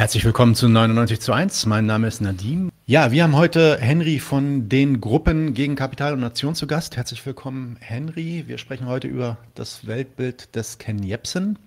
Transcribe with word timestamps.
Herzlich 0.00 0.24
willkommen 0.24 0.54
zu 0.54 0.66
99 0.66 1.20
zu 1.20 1.34
1. 1.34 1.66
Mein 1.66 1.84
Name 1.84 2.06
ist 2.06 2.22
Nadim. 2.22 2.72
Ja, 2.86 3.12
wir 3.12 3.22
haben 3.22 3.36
heute 3.36 3.76
Henry 3.78 4.18
von 4.18 4.66
den 4.66 4.98
Gruppen 4.98 5.52
gegen 5.52 5.76
Kapital 5.76 6.14
und 6.14 6.20
Nation 6.20 6.54
zu 6.54 6.66
Gast. 6.66 6.96
Herzlich 6.96 7.26
willkommen, 7.26 7.76
Henry. 7.80 8.44
Wir 8.46 8.56
sprechen 8.56 8.86
heute 8.86 9.08
über 9.08 9.36
das 9.54 9.86
Weltbild 9.86 10.56
des 10.56 10.78
Ken 10.78 11.02
Jebsen. 11.02 11.58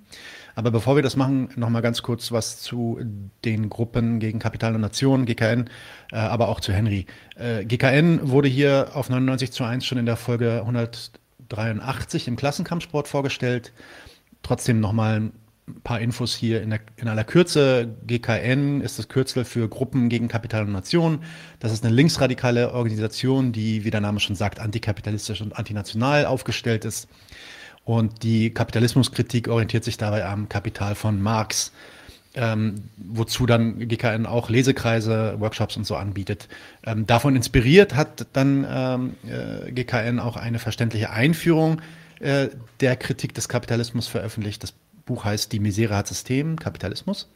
Aber 0.56 0.72
bevor 0.72 0.96
wir 0.96 1.04
das 1.04 1.16
machen, 1.16 1.50
noch 1.58 1.70
mal 1.70 1.82
ganz 1.82 2.02
kurz 2.02 2.32
was 2.32 2.60
zu 2.60 3.00
den 3.46 3.70
Gruppen 3.70 4.18
gegen 4.18 4.40
Kapital 4.40 4.74
und 4.74 4.82
Nation, 4.82 5.28
GKN, 5.28 5.70
äh, 6.12 6.16
aber 6.16 6.48
auch 6.50 6.60
zu 6.60 6.74
Henry. 6.74 7.06
Äh, 7.36 7.66
GKN 7.66 8.32
wurde 8.32 8.48
hier 8.48 8.94
auf 8.96 9.12
99 9.12 9.52
zu 9.52 9.64
1 9.64 9.86
schon 9.86 10.00
in 10.00 10.08
der 10.08 10.18
Folge 10.18 10.62
183 10.62 12.28
im 12.28 12.36
Klassenkampfsport 12.36 13.08
vorgestellt. 13.08 13.74
Trotzdem 14.42 14.80
noch 14.80 14.92
mal 14.92 15.30
ein 15.68 15.82
paar 15.82 16.02
Infos 16.02 16.36
hier 16.36 16.62
in, 16.62 16.72
der, 16.72 16.82
in 16.98 17.08
aller 17.08 17.24
Kürze. 17.24 17.96
GKN 18.06 18.82
ist 18.82 19.00
das 19.00 19.08
Kürzel 19.08 19.46
für 19.46 19.70
Gruppen 19.70 20.10
gegen 20.10 20.28
Kapital 20.28 20.64
und 20.64 20.74
Nation. 20.74 21.20
Das 21.60 21.72
ist 21.72 21.86
eine 21.86 21.94
linksradikale 21.94 22.74
Organisation, 22.74 23.52
die, 23.54 23.86
wie 23.86 23.92
der 23.92 24.02
Name 24.02 24.20
schon 24.20 24.36
sagt, 24.36 24.60
antikapitalistisch 24.60 25.42
und 25.42 25.56
antinational 25.58 26.26
aufgestellt 26.26 26.84
ist. 26.86 27.08
Und 27.86 28.24
die 28.24 28.54
Kapitalismuskritik 28.54 29.48
orientiert 29.48 29.84
sich 29.84 29.98
dabei 29.98 30.26
am 30.26 30.50
Kapital 30.50 30.96
von 30.96 31.22
Marx, 31.22 31.72
ähm, 32.36 32.90
wozu 32.98 33.46
dann 33.46 33.88
GKN 33.88 34.26
auch 34.26 34.50
Lesekreise, 34.50 35.36
Workshops 35.40 35.78
und 35.78 35.86
so 35.86 35.96
anbietet. 35.96 36.48
Ähm, 36.86 37.06
davon 37.06 37.36
inspiriert 37.36 37.96
hat 37.96 38.28
dann 38.34 38.66
ähm, 38.70 39.16
äh, 39.30 39.72
GKN 39.72 40.20
auch 40.20 40.36
eine 40.36 40.60
verständliche 40.60 41.12
Einführung 41.12 41.82
äh, 42.20 42.50
der 42.80 42.96
Kritik 42.96 43.34
des 43.34 43.50
Kapitalismus 43.50 44.08
veröffentlicht. 44.08 44.64
Das 44.64 44.74
Buch 45.06 45.26
heißt 45.26 45.52
Die 45.52 45.60
Misere 45.60 45.96
hat 45.96 46.08
System, 46.08 46.58
Kapitalismus. 46.58 47.28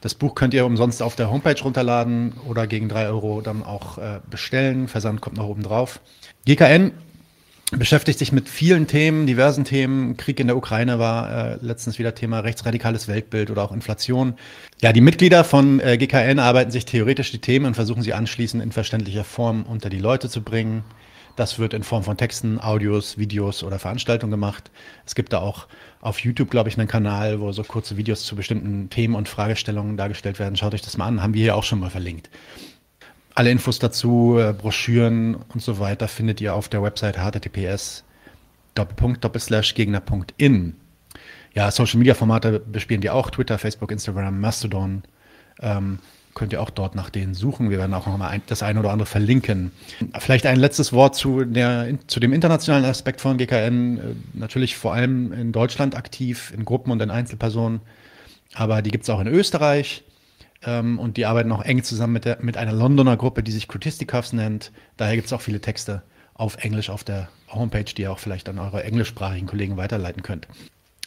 Das 0.00 0.14
Buch 0.14 0.34
könnt 0.34 0.52
ihr 0.52 0.66
umsonst 0.66 1.00
auf 1.00 1.14
der 1.14 1.30
Homepage 1.30 1.60
runterladen 1.62 2.32
oder 2.48 2.66
gegen 2.66 2.88
drei 2.88 3.06
Euro 3.06 3.40
dann 3.40 3.62
auch 3.62 3.98
äh, 3.98 4.20
bestellen. 4.28 4.88
Versand 4.88 5.20
kommt 5.20 5.36
noch 5.36 5.46
oben 5.46 5.62
drauf. 5.62 6.00
GKN 6.44 6.90
beschäftigt 7.70 8.18
sich 8.18 8.32
mit 8.32 8.48
vielen 8.48 8.88
Themen, 8.88 9.26
diversen 9.26 9.64
Themen. 9.64 10.16
Krieg 10.16 10.40
in 10.40 10.48
der 10.48 10.56
Ukraine 10.56 10.98
war 10.98 11.52
äh, 11.52 11.58
letztens 11.60 12.00
wieder 12.00 12.14
Thema 12.14 12.40
rechtsradikales 12.40 13.06
Weltbild 13.06 13.50
oder 13.50 13.62
auch 13.62 13.72
Inflation. 13.72 14.34
Ja, 14.82 14.92
die 14.92 15.00
Mitglieder 15.00 15.44
von 15.44 15.78
äh, 15.80 15.96
GKN 15.96 16.40
arbeiten 16.40 16.72
sich 16.72 16.84
theoretisch 16.84 17.30
die 17.30 17.40
Themen 17.40 17.66
und 17.66 17.74
versuchen 17.74 18.02
sie 18.02 18.12
anschließend 18.12 18.62
in 18.62 18.72
verständlicher 18.72 19.24
Form 19.24 19.62
unter 19.62 19.88
die 19.88 20.00
Leute 20.00 20.28
zu 20.28 20.42
bringen. 20.42 20.84
Das 21.36 21.58
wird 21.58 21.72
in 21.72 21.82
Form 21.82 22.02
von 22.02 22.18
Texten, 22.18 22.60
Audios, 22.60 23.16
Videos 23.16 23.62
oder 23.62 23.78
Veranstaltungen 23.78 24.30
gemacht. 24.30 24.70
Es 25.06 25.14
gibt 25.14 25.32
da 25.32 25.38
auch 25.38 25.66
auf 26.02 26.18
YouTube, 26.18 26.50
glaube 26.50 26.68
ich, 26.68 26.76
einen 26.76 26.88
Kanal, 26.88 27.40
wo 27.40 27.52
so 27.52 27.62
kurze 27.62 27.96
Videos 27.96 28.26
zu 28.26 28.36
bestimmten 28.36 28.90
Themen 28.90 29.14
und 29.14 29.28
Fragestellungen 29.28 29.96
dargestellt 29.96 30.38
werden. 30.40 30.56
Schaut 30.56 30.74
euch 30.74 30.82
das 30.82 30.98
mal 30.98 31.06
an, 31.06 31.22
haben 31.22 31.32
wir 31.32 31.42
hier 31.42 31.56
auch 31.56 31.62
schon 31.62 31.78
mal 31.78 31.90
verlinkt. 31.90 32.28
Alle 33.34 33.50
Infos 33.50 33.78
dazu, 33.78 34.36
äh, 34.38 34.52
Broschüren 34.52 35.36
und 35.36 35.62
so 35.62 35.78
weiter 35.78 36.08
findet 36.08 36.40
ihr 36.40 36.54
auf 36.54 36.68
der 36.68 36.82
Website 36.82 37.16
https 37.16 38.04
gegner.in. 39.74 40.76
Ja, 41.54 41.70
Social 41.70 41.98
Media 41.98 42.14
Formate 42.14 42.58
bespielen 42.60 43.00
die 43.00 43.10
auch, 43.10 43.30
Twitter, 43.30 43.58
Facebook, 43.58 43.92
Instagram, 43.92 44.40
Mastodon. 44.40 45.04
Ähm, 45.60 46.00
könnt 46.34 46.52
ihr 46.52 46.62
auch 46.62 46.70
dort 46.70 46.94
nach 46.94 47.10
denen 47.10 47.34
suchen. 47.34 47.70
Wir 47.70 47.78
werden 47.78 47.94
auch 47.94 48.06
noch 48.06 48.16
mal 48.16 48.28
ein, 48.28 48.42
das 48.46 48.62
eine 48.62 48.80
oder 48.80 48.90
andere 48.90 49.06
verlinken. 49.06 49.72
Vielleicht 50.18 50.46
ein 50.46 50.58
letztes 50.58 50.92
Wort 50.92 51.14
zu, 51.14 51.44
der, 51.44 51.98
zu 52.06 52.20
dem 52.20 52.32
internationalen 52.32 52.84
Aspekt 52.84 53.20
von 53.20 53.36
GKN. 53.36 53.98
Äh, 53.98 54.00
natürlich 54.34 54.76
vor 54.76 54.94
allem 54.94 55.32
in 55.32 55.52
Deutschland 55.52 55.96
aktiv, 55.96 56.52
in 56.56 56.64
Gruppen 56.64 56.90
und 56.90 57.02
in 57.02 57.10
Einzelpersonen. 57.10 57.80
Aber 58.54 58.82
die 58.82 58.90
gibt 58.90 59.04
es 59.04 59.10
auch 59.10 59.20
in 59.20 59.26
Österreich. 59.26 60.04
Ähm, 60.64 60.98
und 60.98 61.16
die 61.16 61.26
arbeiten 61.26 61.52
auch 61.52 61.62
eng 61.62 61.82
zusammen 61.82 62.14
mit, 62.14 62.24
der, 62.24 62.38
mit 62.40 62.56
einer 62.56 62.72
Londoner 62.72 63.16
Gruppe, 63.16 63.42
die 63.42 63.52
sich 63.52 63.68
Critisticuffs 63.68 64.32
nennt. 64.32 64.72
Daher 64.96 65.16
gibt 65.16 65.26
es 65.26 65.32
auch 65.32 65.40
viele 65.40 65.60
Texte 65.60 66.02
auf 66.34 66.56
Englisch 66.64 66.88
auf 66.88 67.04
der 67.04 67.28
Homepage, 67.48 67.84
die 67.84 68.02
ihr 68.02 68.12
auch 68.12 68.18
vielleicht 68.18 68.48
an 68.48 68.58
eure 68.58 68.82
englischsprachigen 68.84 69.46
Kollegen 69.46 69.76
weiterleiten 69.76 70.22
könnt. 70.22 70.48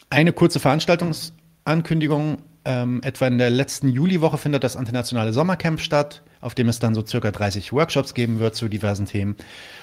Eine 0.10 0.34
kurze 0.34 0.60
Veranstaltungsankündigung 0.60 2.38
ähm, 2.66 3.02
etwa 3.04 3.28
in 3.28 3.38
der 3.38 3.50
letzten 3.50 3.90
Juliwoche 3.90 4.38
findet 4.38 4.64
das 4.64 4.76
internationale 4.76 5.34
Sommercamp 5.34 5.80
statt, 5.80 6.22
auf 6.42 6.56
dem 6.56 6.68
es 6.68 6.80
dann 6.80 6.96
so 6.96 7.06
circa 7.06 7.32
30 7.32 7.72
Workshops 7.74 8.14
geben 8.14 8.40
wird 8.40 8.56
zu 8.56 8.68
diversen 8.68 9.06
Themen. 9.06 9.36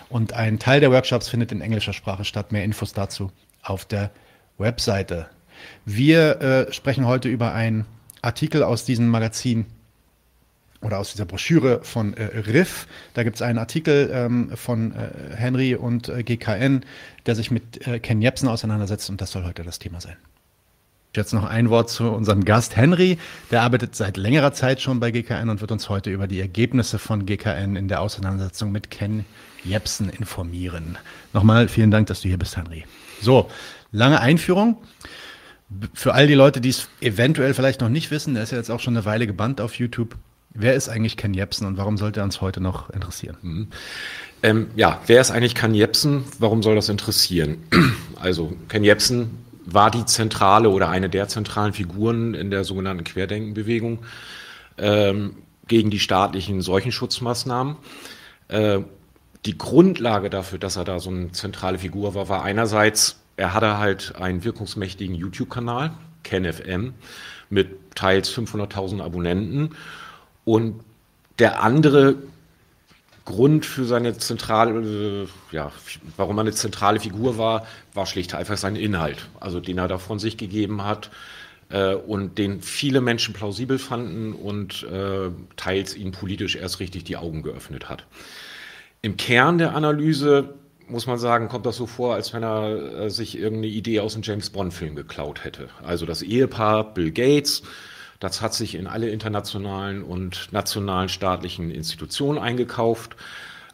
Und 0.08 0.34
ein 0.34 0.58
Teil 0.58 0.80
der 0.80 0.90
Workshops 0.90 1.28
findet 1.28 1.52
in 1.52 1.60
englischer 1.60 1.92
Sprache 1.92 2.24
statt. 2.24 2.52
Mehr 2.52 2.64
Infos 2.64 2.92
dazu 2.92 3.30
auf 3.62 3.84
der 3.84 4.10
Webseite. 4.58 5.26
Wir 5.84 6.40
äh, 6.40 6.72
sprechen 6.72 7.06
heute 7.06 7.28
über 7.28 7.54
einen 7.54 7.86
Artikel 8.20 8.62
aus 8.62 8.84
diesem 8.84 9.08
Magazin 9.08 9.66
oder 10.80 10.98
aus 10.98 11.12
dieser 11.12 11.24
Broschüre 11.24 11.80
von 11.84 12.14
äh, 12.14 12.24
Riff. 12.24 12.86
Da 13.14 13.22
gibt 13.22 13.36
es 13.36 13.42
einen 13.42 13.58
Artikel 13.58 14.10
ähm, 14.12 14.50
von 14.56 14.92
äh, 14.92 15.36
Henry 15.36 15.74
und 15.74 16.08
äh, 16.08 16.22
GKN, 16.22 16.84
der 17.26 17.34
sich 17.34 17.50
mit 17.50 17.86
äh, 17.86 18.00
Ken 18.00 18.20
Jebsen 18.20 18.48
auseinandersetzt 18.48 19.08
und 19.08 19.20
das 19.20 19.30
soll 19.30 19.44
heute 19.44 19.62
das 19.62 19.78
Thema 19.78 20.00
sein. 20.00 20.16
Jetzt 21.14 21.34
noch 21.34 21.44
ein 21.44 21.68
Wort 21.68 21.90
zu 21.90 22.04
unserem 22.04 22.42
Gast 22.42 22.74
Henry. 22.74 23.18
Der 23.50 23.60
arbeitet 23.60 23.94
seit 23.94 24.16
längerer 24.16 24.54
Zeit 24.54 24.80
schon 24.80 24.98
bei 24.98 25.10
GKN 25.10 25.50
und 25.50 25.60
wird 25.60 25.70
uns 25.70 25.90
heute 25.90 26.10
über 26.10 26.26
die 26.26 26.40
Ergebnisse 26.40 26.98
von 26.98 27.26
GKN 27.26 27.76
in 27.76 27.86
der 27.86 28.00
Auseinandersetzung 28.00 28.72
mit 28.72 28.90
Ken 28.90 29.26
Jepsen 29.62 30.08
informieren. 30.08 30.96
Nochmal 31.34 31.68
vielen 31.68 31.90
Dank, 31.90 32.06
dass 32.06 32.22
du 32.22 32.28
hier 32.28 32.38
bist, 32.38 32.56
Henry. 32.56 32.86
So, 33.20 33.50
lange 33.90 34.22
Einführung. 34.22 34.78
Für 35.92 36.14
all 36.14 36.26
die 36.26 36.34
Leute, 36.34 36.62
die 36.62 36.70
es 36.70 36.88
eventuell 37.02 37.52
vielleicht 37.52 37.82
noch 37.82 37.90
nicht 37.90 38.10
wissen, 38.10 38.32
der 38.32 38.44
ist 38.44 38.52
ja 38.52 38.56
jetzt 38.56 38.70
auch 38.70 38.80
schon 38.80 38.96
eine 38.96 39.04
Weile 39.04 39.26
gebannt 39.26 39.60
auf 39.60 39.74
YouTube. 39.74 40.16
Wer 40.54 40.72
ist 40.72 40.88
eigentlich 40.88 41.18
Ken 41.18 41.34
Jepsen 41.34 41.66
und 41.66 41.76
warum 41.76 41.98
sollte 41.98 42.20
er 42.20 42.24
uns 42.24 42.40
heute 42.40 42.62
noch 42.62 42.88
interessieren? 42.88 43.36
Mhm. 43.42 43.68
Ähm, 44.42 44.68
ja, 44.76 45.02
wer 45.06 45.20
ist 45.20 45.30
eigentlich 45.30 45.54
Ken 45.54 45.74
Jepsen? 45.74 46.24
Warum 46.38 46.62
soll 46.62 46.74
das 46.74 46.88
interessieren? 46.88 47.58
Also, 48.18 48.56
Ken 48.68 48.84
Jepsen 48.84 49.41
war 49.64 49.90
die 49.90 50.04
zentrale 50.04 50.70
oder 50.70 50.88
eine 50.88 51.08
der 51.08 51.28
zentralen 51.28 51.72
Figuren 51.72 52.34
in 52.34 52.50
der 52.50 52.64
sogenannten 52.64 53.04
Querdenkenbewegung 53.04 54.00
ähm, 54.78 55.36
gegen 55.68 55.90
die 55.90 56.00
staatlichen 56.00 56.60
Seuchenschutzmaßnahmen. 56.60 57.76
Äh, 58.48 58.80
die 59.44 59.58
Grundlage 59.58 60.30
dafür, 60.30 60.58
dass 60.58 60.76
er 60.76 60.84
da 60.84 61.00
so 61.00 61.10
eine 61.10 61.32
zentrale 61.32 61.78
Figur 61.78 62.14
war, 62.14 62.28
war 62.28 62.42
einerseits, 62.42 63.20
er 63.36 63.54
hatte 63.54 63.78
halt 63.78 64.14
einen 64.16 64.44
wirkungsmächtigen 64.44 65.14
YouTube-Kanal, 65.14 65.92
KenFM, 66.22 66.94
mit 67.50 67.96
teils 67.96 68.32
500.000 68.32 69.02
Abonnenten. 69.02 69.70
Und 70.44 70.80
der 71.38 71.62
andere 71.62 72.16
Grund 73.32 73.64
für 73.64 73.86
seine 73.86 74.18
zentrale, 74.18 75.26
ja, 75.52 75.72
warum 76.18 76.36
er 76.36 76.42
eine 76.42 76.52
zentrale 76.52 77.00
Figur 77.00 77.38
war, 77.38 77.66
war 77.94 78.04
schlicht 78.04 78.34
einfach 78.34 78.58
sein 78.58 78.76
Inhalt, 78.76 79.26
also 79.40 79.58
den 79.58 79.78
er 79.78 79.88
da 79.88 79.96
von 79.96 80.18
sich 80.18 80.36
gegeben 80.36 80.84
hat 80.84 81.10
äh, 81.70 81.94
und 81.94 82.36
den 82.36 82.60
viele 82.60 83.00
Menschen 83.00 83.32
plausibel 83.32 83.78
fanden 83.78 84.34
und 84.34 84.82
äh, 84.82 85.30
teils 85.56 85.96
ihnen 85.96 86.12
politisch 86.12 86.56
erst 86.56 86.78
richtig 86.78 87.04
die 87.04 87.16
Augen 87.16 87.42
geöffnet 87.42 87.88
hat. 87.88 88.04
Im 89.00 89.16
Kern 89.16 89.56
der 89.56 89.74
Analyse 89.74 90.54
muss 90.86 91.06
man 91.06 91.16
sagen, 91.18 91.48
kommt 91.48 91.64
das 91.64 91.76
so 91.76 91.86
vor, 91.86 92.14
als 92.14 92.34
wenn 92.34 92.42
er 92.42 93.04
äh, 93.04 93.10
sich 93.10 93.38
irgendeine 93.38 93.72
Idee 93.72 94.00
aus 94.00 94.14
einem 94.14 94.24
James 94.24 94.50
Bond-Film 94.50 94.94
geklaut 94.94 95.42
hätte. 95.42 95.70
Also 95.82 96.04
das 96.04 96.20
Ehepaar 96.20 96.92
Bill 96.92 97.10
Gates 97.10 97.62
das 98.22 98.40
hat 98.40 98.54
sich 98.54 98.76
in 98.76 98.86
alle 98.86 99.10
internationalen 99.10 100.04
und 100.04 100.52
nationalen 100.52 101.08
staatlichen 101.08 101.72
Institutionen 101.72 102.38
eingekauft, 102.38 103.16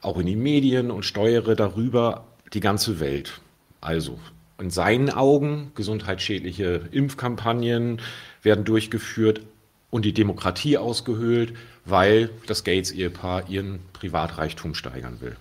auch 0.00 0.16
in 0.16 0.24
die 0.24 0.36
Medien 0.36 0.90
und 0.90 1.04
steuere 1.04 1.54
darüber 1.54 2.24
die 2.54 2.60
ganze 2.60 2.98
Welt. 2.98 3.42
Also 3.82 4.18
in 4.58 4.70
seinen 4.70 5.10
Augen 5.10 5.72
gesundheitsschädliche 5.74 6.88
Impfkampagnen 6.90 8.00
werden 8.42 8.64
durchgeführt 8.64 9.42
und 9.90 10.06
die 10.06 10.14
Demokratie 10.14 10.78
ausgehöhlt, 10.78 11.52
weil 11.84 12.30
das 12.46 12.64
Gates-Ehepaar 12.64 13.50
ihren 13.50 13.80
Privatreichtum 13.92 14.74
steigern 14.74 15.20
will. 15.20 15.36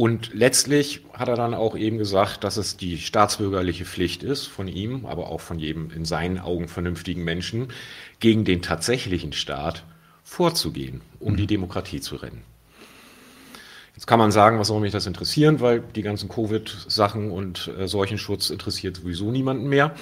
Und 0.00 0.32
letztlich 0.32 1.00
hat 1.12 1.26
er 1.26 1.34
dann 1.34 1.54
auch 1.54 1.76
eben 1.76 1.98
gesagt, 1.98 2.44
dass 2.44 2.56
es 2.56 2.76
die 2.76 2.98
staatsbürgerliche 2.98 3.84
Pflicht 3.84 4.22
ist 4.22 4.46
von 4.46 4.68
ihm, 4.68 5.06
aber 5.06 5.28
auch 5.28 5.40
von 5.40 5.58
jedem 5.58 5.90
in 5.90 6.04
seinen 6.04 6.38
Augen 6.38 6.68
vernünftigen 6.68 7.24
Menschen, 7.24 7.72
gegen 8.20 8.44
den 8.44 8.62
tatsächlichen 8.62 9.32
Staat 9.32 9.82
vorzugehen, 10.22 11.00
um 11.18 11.32
mhm. 11.32 11.38
die 11.38 11.46
Demokratie 11.48 12.00
zu 12.00 12.14
retten. 12.14 12.44
Jetzt 13.96 14.06
kann 14.06 14.20
man 14.20 14.30
sagen, 14.30 14.60
was 14.60 14.68
soll 14.68 14.78
mich 14.78 14.92
das 14.92 15.06
interessieren, 15.06 15.58
weil 15.58 15.80
die 15.80 16.02
ganzen 16.02 16.28
Covid-Sachen 16.28 17.32
und 17.32 17.68
äh, 17.76 17.88
Seuchenschutz 17.88 18.50
interessiert 18.50 18.98
sowieso 18.98 19.32
niemanden 19.32 19.68
mehr. 19.68 19.96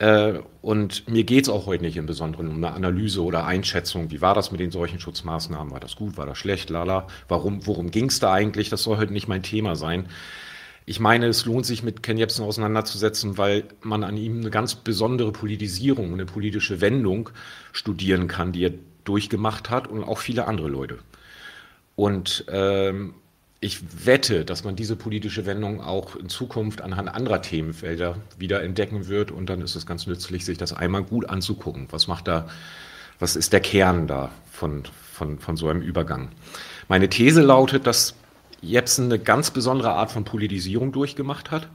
Äh, 0.00 0.40
und 0.62 1.08
mir 1.10 1.24
geht 1.24 1.44
es 1.44 1.48
auch 1.50 1.66
heute 1.66 1.84
nicht 1.84 1.98
im 1.98 2.06
Besonderen 2.06 2.48
um 2.48 2.56
eine 2.56 2.72
Analyse 2.72 3.22
oder 3.22 3.44
Einschätzung, 3.44 4.10
wie 4.10 4.22
war 4.22 4.34
das 4.34 4.50
mit 4.50 4.58
den 4.58 4.70
Seuchenschutzmaßnahmen, 4.70 5.72
war 5.72 5.80
das 5.80 5.94
gut, 5.94 6.16
war 6.16 6.24
das 6.24 6.38
schlecht, 6.38 6.70
lala, 6.70 7.06
warum, 7.28 7.66
worum 7.66 7.90
ging 7.90 8.06
es 8.06 8.18
da 8.18 8.32
eigentlich, 8.32 8.70
das 8.70 8.82
soll 8.82 8.96
heute 8.96 9.12
nicht 9.12 9.28
mein 9.28 9.42
Thema 9.42 9.76
sein. 9.76 10.08
Ich 10.86 11.00
meine, 11.00 11.26
es 11.26 11.44
lohnt 11.44 11.66
sich 11.66 11.82
mit 11.82 12.02
Ken 12.02 12.16
Jebsen 12.16 12.46
auseinanderzusetzen, 12.46 13.36
weil 13.36 13.64
man 13.82 14.02
an 14.02 14.16
ihm 14.16 14.40
eine 14.40 14.50
ganz 14.50 14.74
besondere 14.74 15.32
Politisierung, 15.32 16.14
eine 16.14 16.24
politische 16.24 16.80
Wendung 16.80 17.28
studieren 17.72 18.26
kann, 18.26 18.52
die 18.52 18.64
er 18.64 18.72
durchgemacht 19.04 19.68
hat 19.68 19.86
und 19.86 20.02
auch 20.02 20.18
viele 20.18 20.46
andere 20.48 20.68
Leute. 20.68 20.98
Und 21.94 22.46
ähm, 22.48 23.14
ich 23.60 24.06
wette, 24.06 24.46
dass 24.46 24.64
man 24.64 24.74
diese 24.74 24.96
politische 24.96 25.44
Wendung 25.44 25.82
auch 25.82 26.16
in 26.16 26.30
Zukunft 26.30 26.80
anhand 26.80 27.14
anderer 27.14 27.42
Themenfelder 27.42 28.16
wieder 28.38 28.62
entdecken 28.62 29.08
wird. 29.08 29.30
Und 29.30 29.50
dann 29.50 29.60
ist 29.60 29.74
es 29.74 29.84
ganz 29.84 30.06
nützlich, 30.06 30.46
sich 30.46 30.56
das 30.56 30.72
einmal 30.72 31.02
gut 31.02 31.28
anzugucken. 31.28 31.86
Was 31.90 32.06
macht 32.06 32.26
da, 32.26 32.48
was 33.18 33.36
ist 33.36 33.52
der 33.52 33.60
Kern 33.60 34.06
da 34.06 34.30
von, 34.50 34.84
von, 35.12 35.38
von 35.38 35.58
so 35.58 35.68
einem 35.68 35.82
Übergang? 35.82 36.30
Meine 36.88 37.10
These 37.10 37.42
lautet, 37.42 37.86
dass 37.86 38.14
Jepsen 38.62 39.06
eine 39.06 39.18
ganz 39.18 39.50
besondere 39.50 39.92
Art 39.92 40.10
von 40.10 40.24
Politisierung 40.24 40.92
durchgemacht 40.92 41.50
hat, 41.50 41.68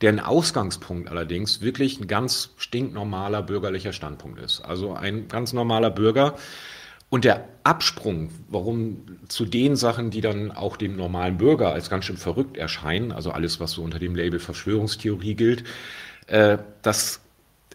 deren 0.00 0.18
Ausgangspunkt 0.18 1.08
allerdings 1.08 1.60
wirklich 1.60 2.00
ein 2.00 2.08
ganz 2.08 2.50
stinknormaler 2.56 3.42
bürgerlicher 3.42 3.92
Standpunkt 3.92 4.40
ist. 4.40 4.60
Also 4.60 4.94
ein 4.94 5.28
ganz 5.28 5.52
normaler 5.52 5.90
Bürger, 5.90 6.34
und 7.10 7.24
der 7.24 7.48
Absprung, 7.64 8.30
warum 8.48 9.18
zu 9.28 9.46
den 9.46 9.76
Sachen, 9.76 10.10
die 10.10 10.20
dann 10.20 10.52
auch 10.52 10.76
dem 10.76 10.96
normalen 10.96 11.38
Bürger 11.38 11.72
als 11.72 11.88
ganz 11.88 12.04
schön 12.04 12.18
verrückt 12.18 12.56
erscheinen, 12.56 13.12
also 13.12 13.30
alles, 13.30 13.60
was 13.60 13.72
so 13.72 13.82
unter 13.82 13.98
dem 13.98 14.14
Label 14.14 14.38
Verschwörungstheorie 14.38 15.34
gilt, 15.34 15.64
äh, 16.26 16.58
das 16.82 17.20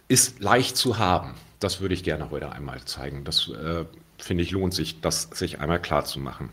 ist 0.06 0.40
leicht 0.40 0.76
zu 0.76 0.98
haben. 0.98 1.34
Das 1.58 1.80
würde 1.80 1.94
ich 1.94 2.04
gerne 2.04 2.30
heute 2.30 2.52
einmal 2.52 2.84
zeigen. 2.84 3.24
Das 3.24 3.48
äh, 3.48 3.84
finde 4.18 4.44
ich 4.44 4.50
lohnt 4.52 4.74
sich, 4.74 5.00
das 5.00 5.30
sich 5.32 5.60
einmal 5.60 5.80
klar 5.80 6.04
zu 6.04 6.20
machen. 6.20 6.50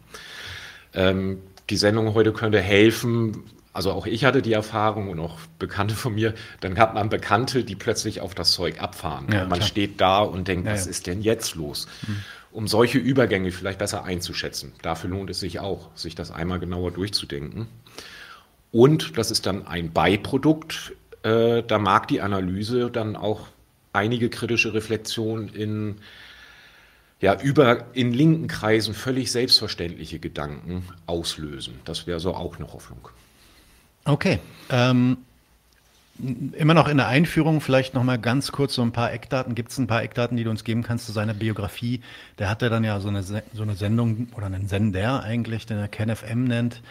Ähm, 0.93 1.39
die 1.69 1.77
Sendung 1.77 2.13
heute 2.15 2.33
könnte 2.33 2.59
helfen, 2.59 3.43
also 3.73 3.91
auch 3.91 4.07
ich 4.07 4.25
hatte 4.25 4.41
die 4.41 4.53
Erfahrung 4.53 5.09
und 5.09 5.19
auch 5.19 5.37
Bekannte 5.59 5.95
von 5.95 6.15
mir, 6.15 6.33
dann 6.61 6.77
hat 6.77 6.95
man 6.95 7.09
Bekannte, 7.09 7.63
die 7.63 7.75
plötzlich 7.75 8.21
auf 8.21 8.33
das 8.33 8.51
Zeug 8.51 8.81
abfahren. 8.81 9.27
Ja, 9.31 9.45
man 9.45 9.59
klar. 9.59 9.61
steht 9.61 10.01
da 10.01 10.19
und 10.19 10.47
denkt, 10.47 10.65
ja, 10.65 10.73
was 10.73 10.85
ja. 10.85 10.91
ist 10.91 11.07
denn 11.07 11.21
jetzt 11.21 11.55
los? 11.55 11.87
Mhm 12.07 12.23
um 12.51 12.68
solche 12.68 12.98
Übergänge 12.98 13.51
vielleicht 13.51 13.80
besser 13.80 14.03
einzuschätzen. 14.03 14.74
Dafür 14.81 15.09
lohnt 15.09 15.30
es 15.30 15.39
sich 15.39 15.59
auch, 15.59 15.89
sich 15.95 16.15
das 16.15 16.31
einmal 16.31 16.59
genauer 16.59 16.92
durchzudenken. 16.92 17.68
Und 18.71 19.18
das 19.18 19.31
ist 19.31 19.45
dann 19.45 19.68
ein 19.68 19.92
Beiprodukt. 19.92 20.94
Äh, 21.24 21.63
da 21.63 21.80
mag 21.80 22.07
die 22.07 22.21
Analyse 22.21 22.89
dann 22.89 23.15
auch 23.15 23.48
einige 23.94 24.30
kritische 24.30 24.74
Reflexionen 24.74 25.50
in 25.50 25.95
ja, 27.19 27.39
über 27.39 27.86
in 27.94 28.13
linken 28.13 28.48
Kreisen 28.48 28.95
völlig 28.95 29.31
selbstverständliche 29.31 30.18
Gedanken 30.18 30.88
auslösen. 31.06 31.80
Das 31.86 32.07
wäre 32.07 32.19
so 32.19 32.33
auch 32.33 32.57
eine 32.57 32.74
Hoffnung. 32.74 33.09
Okay. 34.06 34.39
Ähm, 34.69 35.18
Immer 36.53 36.73
noch 36.73 36.88
in 36.88 36.97
der 36.97 37.07
Einführung, 37.07 37.62
vielleicht 37.62 37.94
noch 37.94 38.03
mal 38.03 38.18
ganz 38.19 38.51
kurz 38.51 38.75
so 38.75 38.81
ein 38.81 38.91
paar 38.91 39.12
Eckdaten. 39.12 39.56
Gibt 39.56 39.71
es 39.71 39.77
ein 39.77 39.88
paar 39.88 40.03
Eckdaten, 40.03 40.38
die 40.38 40.44
du 40.44 40.50
uns 40.50 40.63
geben 40.63 40.83
kannst 40.83 41.06
zu 41.06 41.12
seiner 41.12 41.33
Biografie? 41.33 42.01
Der 42.39 42.50
hatte 42.50 42.69
dann 42.69 42.83
ja 42.83 43.00
so 43.00 43.09
eine, 43.09 43.23
so 43.23 43.33
eine 43.33 43.75
Sendung 43.75 44.27
oder 44.35 44.45
einen 44.45 44.68
Sender 44.68 45.23
eigentlich, 45.23 45.65
den 45.65 45.77
er 45.77 45.88
KenFM 45.88 46.44
nennt. 46.44 46.81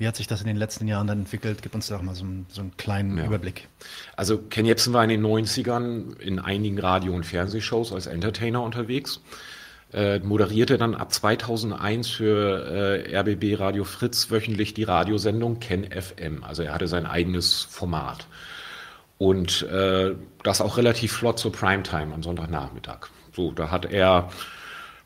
Wie 0.00 0.08
hat 0.08 0.16
sich 0.16 0.26
das 0.26 0.40
in 0.40 0.46
den 0.46 0.56
letzten 0.56 0.88
Jahren 0.88 1.06
dann 1.06 1.18
entwickelt? 1.18 1.60
Gib 1.60 1.74
uns 1.74 1.88
doch 1.88 2.00
mal 2.00 2.14
so 2.14 2.24
einen, 2.24 2.46
so 2.48 2.62
einen 2.62 2.74
kleinen 2.78 3.18
ja. 3.18 3.26
Überblick. 3.26 3.68
Also 4.16 4.38
Ken 4.38 4.64
Jebsen 4.64 4.94
war 4.94 5.04
in 5.04 5.10
den 5.10 5.22
90ern 5.22 6.18
in 6.18 6.38
einigen 6.38 6.78
Radio- 6.78 7.12
und 7.12 7.26
Fernsehshows 7.26 7.92
als 7.92 8.06
Entertainer 8.06 8.62
unterwegs. 8.62 9.20
Äh, 9.92 10.20
moderierte 10.20 10.78
dann 10.78 10.94
ab 10.94 11.12
2001 11.12 12.08
für 12.08 13.04
äh, 13.04 13.18
RBB 13.18 13.60
Radio 13.60 13.84
Fritz 13.84 14.30
wöchentlich 14.30 14.72
die 14.72 14.84
Radiosendung 14.84 15.60
Ken 15.60 15.84
FM. 15.84 16.44
Also 16.44 16.62
er 16.62 16.72
hatte 16.72 16.88
sein 16.88 17.04
eigenes 17.04 17.64
Format. 17.68 18.26
Und 19.20 19.64
äh, 19.64 20.14
das 20.44 20.62
auch 20.62 20.78
relativ 20.78 21.12
flott 21.12 21.38
zur 21.38 21.52
Primetime 21.52 22.14
am 22.14 22.22
Sonntagnachmittag. 22.22 23.08
So, 23.36 23.52
da 23.52 23.70
hat 23.70 23.84
er 23.84 24.30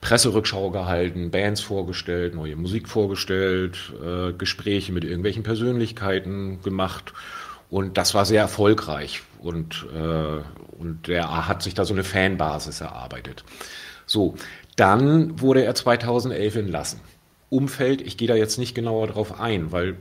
Presserückschau 0.01 0.71
gehalten, 0.71 1.33
Bands 1.33 1.61
vorgestellt, 1.61 2.33
neue 2.33 2.55
Musik 2.55 2.89
vorgestellt, 2.89 3.93
äh, 4.01 4.33
Gespräche 4.33 4.93
mit 4.93 5.03
irgendwelchen 5.03 5.43
Persönlichkeiten 5.43 6.63
gemacht. 6.63 7.13
Und 7.71 7.99
das 7.99 8.15
war 8.15 8.25
sehr 8.25 8.41
erfolgreich. 8.41 9.23
Und, 9.41 9.85
äh, 9.93 10.79
und 10.79 11.09
er 11.09 11.49
hat 11.49 11.65
sich 11.65 11.75
da 11.75 11.85
so 11.85 11.93
eine 11.93 12.05
Fanbasis 12.05 12.83
erarbeitet. 12.83 13.43
So, 14.07 14.37
dann 14.77 15.41
wurde 15.41 15.65
er 15.65 15.75
2011 15.75 16.55
entlassen. 16.55 17.01
Umfeld, 17.51 18.01
ich 18.01 18.17
gehe 18.17 18.29
da 18.29 18.37
jetzt 18.37 18.59
nicht 18.59 18.77
genauer 18.77 19.09
drauf 19.09 19.41
ein, 19.41 19.73
weil 19.73 19.97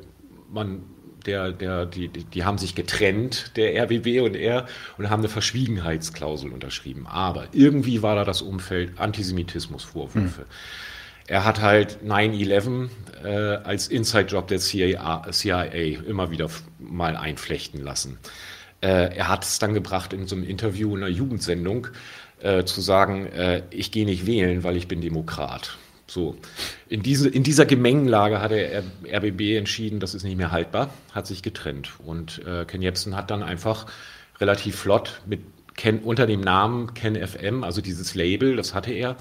man 0.51 0.83
der, 1.25 1.51
der, 1.51 1.85
die, 1.85 2.09
die 2.09 2.43
haben 2.43 2.57
sich 2.57 2.75
getrennt, 2.75 3.51
der 3.55 3.83
RBB 3.83 4.21
und 4.21 4.35
er, 4.35 4.67
und 4.97 5.09
haben 5.09 5.21
eine 5.21 5.29
Verschwiegenheitsklausel 5.29 6.51
unterschrieben. 6.51 7.07
Aber 7.07 7.47
irgendwie 7.51 8.01
war 8.01 8.15
da 8.15 8.23
das 8.23 8.41
Umfeld 8.41 8.99
Antisemitismusvorwürfe. 8.99 10.41
Mhm. 10.41 10.47
Er 11.27 11.45
hat 11.45 11.61
halt 11.61 11.99
9-11 12.05 12.89
äh, 13.23 13.27
als 13.63 13.87
Inside-Job 13.87 14.47
der 14.47 14.59
CIA, 14.59 15.25
CIA, 15.31 16.01
immer 16.05 16.31
wieder 16.31 16.49
mal 16.79 17.15
einflechten 17.15 17.81
lassen. 17.81 18.17
Äh, 18.81 19.15
er 19.15 19.29
hat 19.29 19.45
es 19.45 19.59
dann 19.59 19.73
gebracht, 19.73 20.11
in 20.11 20.27
so 20.27 20.35
einem 20.35 20.43
Interview 20.43 20.95
in 20.95 21.03
einer 21.03 21.11
Jugendsendung 21.11 21.87
äh, 22.41 22.65
zu 22.65 22.81
sagen, 22.81 23.27
äh, 23.27 23.63
ich 23.69 23.91
gehe 23.91 24.05
nicht 24.05 24.25
wählen, 24.25 24.63
weil 24.65 24.75
ich 24.75 24.89
bin 24.89 24.99
Demokrat. 24.99 25.77
So, 26.13 26.37
in, 26.89 27.01
diese, 27.01 27.27
in 27.27 27.41
dieser 27.41 27.65
Gemengenlage 27.65 28.39
hat 28.39 28.51
der 28.51 28.83
RBB 29.11 29.57
entschieden, 29.57 29.99
das 29.99 30.13
ist 30.13 30.23
nicht 30.23 30.37
mehr 30.37 30.51
haltbar, 30.51 30.93
hat 31.11 31.25
sich 31.25 31.41
getrennt. 31.41 31.93
Und 32.05 32.45
äh, 32.45 32.65
Ken 32.65 32.83
Jebsen 32.83 33.15
hat 33.15 33.31
dann 33.31 33.41
einfach 33.41 33.87
relativ 34.39 34.75
flott 34.75 35.21
mit 35.25 35.41
Ken, 35.75 35.99
unter 35.99 36.27
dem 36.27 36.41
Namen 36.41 36.93
Ken 36.93 37.15
FM, 37.15 37.63
also 37.63 37.81
dieses 37.81 38.13
Label, 38.13 38.55
das 38.55 38.75
hatte 38.75 38.91
er, 38.91 39.15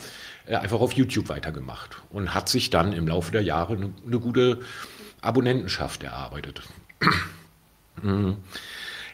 äh, 0.47 0.57
einfach 0.57 0.81
auf 0.81 0.93
YouTube 0.93 1.31
weitergemacht 1.31 2.03
und 2.11 2.35
hat 2.35 2.51
sich 2.51 2.69
dann 2.69 2.93
im 2.93 3.09
Laufe 3.09 3.33
der 3.33 3.43
Jahre 3.43 3.73
eine, 3.73 3.95
eine 4.07 4.21
gute 4.21 4.61
Abonnentenschaft 5.23 6.03
erarbeitet. 6.03 6.63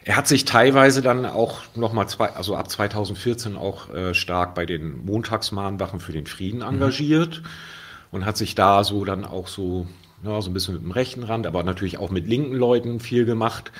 Er 0.09 0.15
hat 0.15 0.27
sich 0.27 0.43
teilweise 0.43 1.03
dann 1.03 1.27
auch 1.27 1.61
nochmal, 1.75 2.07
also 2.33 2.55
ab 2.55 2.67
2014 2.67 3.55
auch 3.55 3.93
äh, 3.93 4.15
stark 4.15 4.55
bei 4.55 4.65
den 4.65 5.05
Montagsmahnwachen 5.05 5.99
für 5.99 6.11
den 6.11 6.25
Frieden 6.25 6.61
mhm. 6.61 6.65
engagiert 6.67 7.43
mhm. 7.43 7.47
und 8.09 8.25
hat 8.25 8.35
sich 8.35 8.55
da 8.55 8.83
so 8.83 9.05
dann 9.05 9.23
auch 9.23 9.47
so, 9.47 9.85
ja, 10.23 10.41
so 10.41 10.49
ein 10.49 10.53
bisschen 10.55 10.73
mit 10.73 10.81
dem 10.81 10.89
rechten 10.89 11.21
Rand, 11.21 11.45
aber 11.45 11.61
natürlich 11.61 11.99
auch 11.99 12.09
mit 12.09 12.25
linken 12.27 12.55
Leuten 12.55 12.99
viel 12.99 13.25
gemacht 13.25 13.71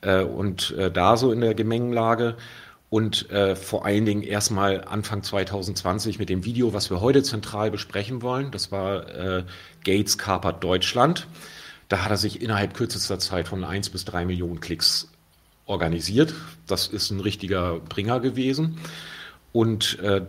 äh, 0.00 0.22
und 0.22 0.72
äh, 0.72 0.90
da 0.90 1.16
so 1.16 1.30
in 1.30 1.42
der 1.42 1.54
Gemengenlage. 1.54 2.34
Und 2.90 3.30
äh, 3.30 3.54
vor 3.54 3.86
allen 3.86 4.04
Dingen 4.04 4.24
erstmal 4.24 4.82
Anfang 4.82 5.22
2020 5.22 6.18
mit 6.18 6.28
dem 6.28 6.44
Video, 6.44 6.72
was 6.72 6.90
wir 6.90 7.00
heute 7.00 7.22
zentral 7.22 7.70
besprechen 7.70 8.20
wollen. 8.20 8.50
Das 8.50 8.72
war 8.72 9.08
äh, 9.14 9.44
Gates 9.84 10.18
kapert 10.18 10.64
Deutschland. 10.64 11.28
Da 11.88 12.02
hat 12.02 12.10
er 12.10 12.16
sich 12.16 12.42
innerhalb 12.42 12.74
kürzester 12.74 13.20
Zeit 13.20 13.46
von 13.46 13.62
1 13.62 13.90
bis 13.90 14.04
3 14.06 14.24
Millionen 14.24 14.58
Klicks 14.58 15.08
organisiert. 15.68 16.34
Das 16.66 16.88
ist 16.88 17.10
ein 17.10 17.20
richtiger 17.20 17.78
Bringer 17.78 18.18
gewesen. 18.20 18.78
Und 19.52 19.98
äh, 20.00 20.22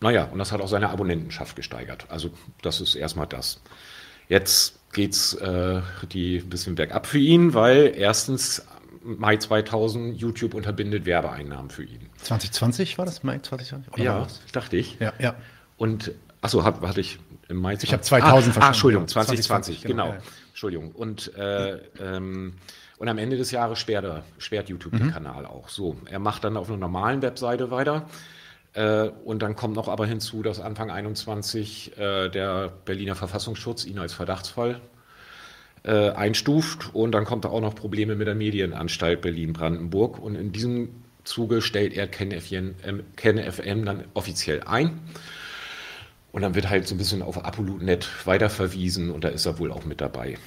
naja, 0.00 0.24
und 0.24 0.38
das 0.38 0.52
hat 0.52 0.60
auch 0.60 0.68
seine 0.68 0.90
Abonnentenschaft 0.90 1.56
gesteigert. 1.56 2.06
Also 2.10 2.30
das 2.62 2.80
ist 2.80 2.94
erstmal 2.94 3.26
das. 3.26 3.60
Jetzt 4.28 4.78
geht's 4.92 5.34
äh, 5.34 5.80
die 6.12 6.38
ein 6.38 6.48
bisschen 6.48 6.74
bergab 6.74 7.06
für 7.06 7.18
ihn, 7.18 7.54
weil 7.54 7.92
erstens 7.96 8.64
Mai 9.02 9.36
2000 9.36 10.16
YouTube 10.18 10.54
unterbindet 10.54 11.04
Werbeeinnahmen 11.04 11.70
für 11.70 11.84
ihn. 11.84 12.08
2020 12.22 12.96
war 12.96 13.04
das 13.04 13.22
Mai 13.22 13.38
2020? 13.38 13.92
Oder 13.92 14.02
ja, 14.02 14.26
dachte 14.52 14.76
ich. 14.76 14.98
Ja, 14.98 15.12
ja. 15.18 15.34
Und 15.76 16.12
achso, 16.40 16.64
hat, 16.64 16.80
hatte 16.80 17.00
ich 17.00 17.18
im 17.48 17.58
Mai 17.58 17.76
2020. 17.76 17.88
Ich 17.88 17.92
habe 17.92 18.02
2000 18.02 18.24
ah, 18.24 18.42
verstanden. 18.42 18.62
Ah, 18.62 18.68
Entschuldigung, 18.68 19.08
2020, 19.08 19.46
2020 19.46 19.82
genau. 19.82 20.10
genau. 20.10 20.22
Entschuldigung. 20.48 20.92
Und 20.92 21.34
äh, 21.34 21.78
ähm, 22.00 22.54
und 23.04 23.10
am 23.10 23.18
Ende 23.18 23.36
des 23.36 23.50
Jahres 23.50 23.78
sperrt, 23.78 24.06
er, 24.06 24.24
sperrt 24.38 24.70
YouTube 24.70 24.94
mhm. 24.94 24.98
den 24.98 25.12
Kanal 25.12 25.44
auch. 25.44 25.68
So, 25.68 25.98
er 26.10 26.18
macht 26.18 26.42
dann 26.42 26.56
auf 26.56 26.70
einer 26.70 26.78
normalen 26.78 27.20
Webseite 27.20 27.70
weiter. 27.70 28.06
Äh, 28.72 29.10
und 29.26 29.42
dann 29.42 29.56
kommt 29.56 29.76
noch 29.76 29.88
aber 29.88 30.06
hinzu, 30.06 30.42
dass 30.42 30.58
Anfang 30.58 30.90
21 30.90 31.98
äh, 31.98 32.30
der 32.30 32.72
Berliner 32.86 33.14
Verfassungsschutz 33.14 33.84
ihn 33.84 33.98
als 33.98 34.14
Verdachtsfall 34.14 34.80
äh, 35.82 36.12
einstuft. 36.12 36.94
Und 36.94 37.12
dann 37.12 37.26
kommt 37.26 37.44
da 37.44 37.50
auch 37.50 37.60
noch 37.60 37.74
Probleme 37.74 38.14
mit 38.14 38.26
der 38.26 38.36
Medienanstalt 38.36 39.20
Berlin-Brandenburg. 39.20 40.18
Und 40.18 40.34
in 40.34 40.52
diesem 40.52 40.88
Zuge 41.24 41.60
stellt 41.60 41.92
er 41.92 42.06
KenFM, 42.06 43.02
KenFM 43.16 43.84
dann 43.84 44.04
offiziell 44.14 44.62
ein. 44.62 44.98
Und 46.32 46.40
dann 46.40 46.54
wird 46.54 46.70
halt 46.70 46.88
so 46.88 46.94
ein 46.94 46.98
bisschen 46.98 47.20
auf 47.20 47.44
ApoLoot.net 47.44 48.08
weiterverwiesen 48.24 49.10
und 49.10 49.24
da 49.24 49.28
ist 49.28 49.44
er 49.44 49.58
wohl 49.58 49.70
auch 49.70 49.84
mit 49.84 50.00
dabei 50.00 50.38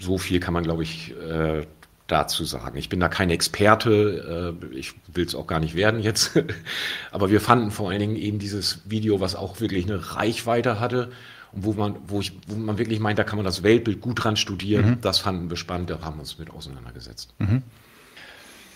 so 0.00 0.18
viel 0.18 0.40
kann 0.40 0.54
man, 0.54 0.64
glaube 0.64 0.82
ich, 0.82 1.14
äh, 1.18 1.66
dazu 2.06 2.44
sagen. 2.44 2.76
Ich 2.76 2.88
bin 2.88 3.00
da 3.00 3.08
kein 3.08 3.30
Experte, 3.30 4.56
äh, 4.62 4.76
ich 4.76 4.94
will 5.12 5.24
es 5.24 5.34
auch 5.34 5.46
gar 5.46 5.60
nicht 5.60 5.74
werden 5.74 6.00
jetzt, 6.00 6.32
aber 7.10 7.30
wir 7.30 7.40
fanden 7.40 7.70
vor 7.70 7.90
allen 7.90 8.00
Dingen 8.00 8.16
eben 8.16 8.38
dieses 8.38 8.82
Video, 8.84 9.20
was 9.20 9.34
auch 9.34 9.60
wirklich 9.60 9.86
eine 9.86 10.16
Reichweite 10.16 10.80
hatte 10.80 11.10
Und 11.52 11.64
wo 11.64 11.72
man, 11.72 11.96
wo 12.06 12.20
ich, 12.20 12.32
wo 12.46 12.56
man 12.56 12.78
wirklich 12.78 13.00
meint, 13.00 13.18
da 13.18 13.24
kann 13.24 13.36
man 13.36 13.44
das 13.44 13.62
Weltbild 13.62 14.00
gut 14.00 14.22
dran 14.22 14.36
studieren, 14.36 14.86
mhm. 14.86 15.00
das 15.00 15.18
fanden 15.18 15.48
wir 15.48 15.56
spannend, 15.56 15.90
da 15.90 16.00
haben 16.02 16.16
wir 16.16 16.20
uns 16.20 16.38
mit 16.38 16.50
auseinandergesetzt. 16.50 17.34
Mhm. 17.38 17.62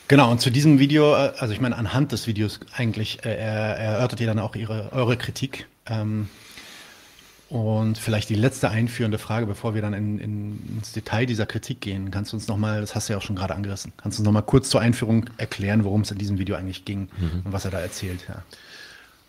Genau, 0.07 0.31
und 0.31 0.41
zu 0.41 0.49
diesem 0.49 0.79
Video, 0.79 1.13
äh, 1.15 1.33
also 1.39 1.53
ich 1.53 1.61
meine, 1.61 1.77
anhand 1.77 2.13
des 2.13 2.27
Videos 2.27 2.61
eigentlich 2.73 3.25
äh, 3.27 3.35
erörtert 3.35 4.21
ihr 4.21 4.27
dann 4.27 4.39
auch 4.39 4.57
ihre, 4.57 4.91
eure 4.93 5.19
Kritik. 5.19 5.67
Ähm, 5.87 6.29
und 7.49 7.97
vielleicht 7.97 8.29
die 8.29 8.35
letzte 8.35 8.69
einführende 8.69 9.17
Frage, 9.17 9.47
bevor 9.47 9.75
wir 9.75 9.81
dann 9.81 9.95
in, 9.95 10.19
in, 10.19 10.77
ins 10.77 10.93
Detail 10.93 11.25
dieser 11.25 11.47
Kritik 11.47 11.81
gehen. 11.81 12.11
Kannst 12.11 12.33
du 12.33 12.37
uns 12.37 12.47
nochmal, 12.47 12.81
das 12.81 12.95
hast 12.95 13.09
du 13.09 13.15
ja 13.15 13.19
auch 13.19 13.23
schon 13.23 13.37
gerade 13.37 13.55
angerissen, 13.55 13.93
kannst 13.97 14.19
du 14.19 14.23
uns 14.23 14.27
nochmal 14.27 14.43
kurz 14.43 14.69
zur 14.69 14.81
Einführung 14.81 15.31
erklären, 15.39 15.85
worum 15.85 16.03
es 16.03 16.11
in 16.11 16.19
diesem 16.19 16.39
Video 16.39 16.57
eigentlich 16.57 16.85
ging 16.85 17.09
mhm. 17.19 17.43
und 17.45 17.53
was 17.53 17.65
er 17.65 17.71
da 17.71 17.81
erzählt? 17.81 18.27
Ja. 18.29 18.43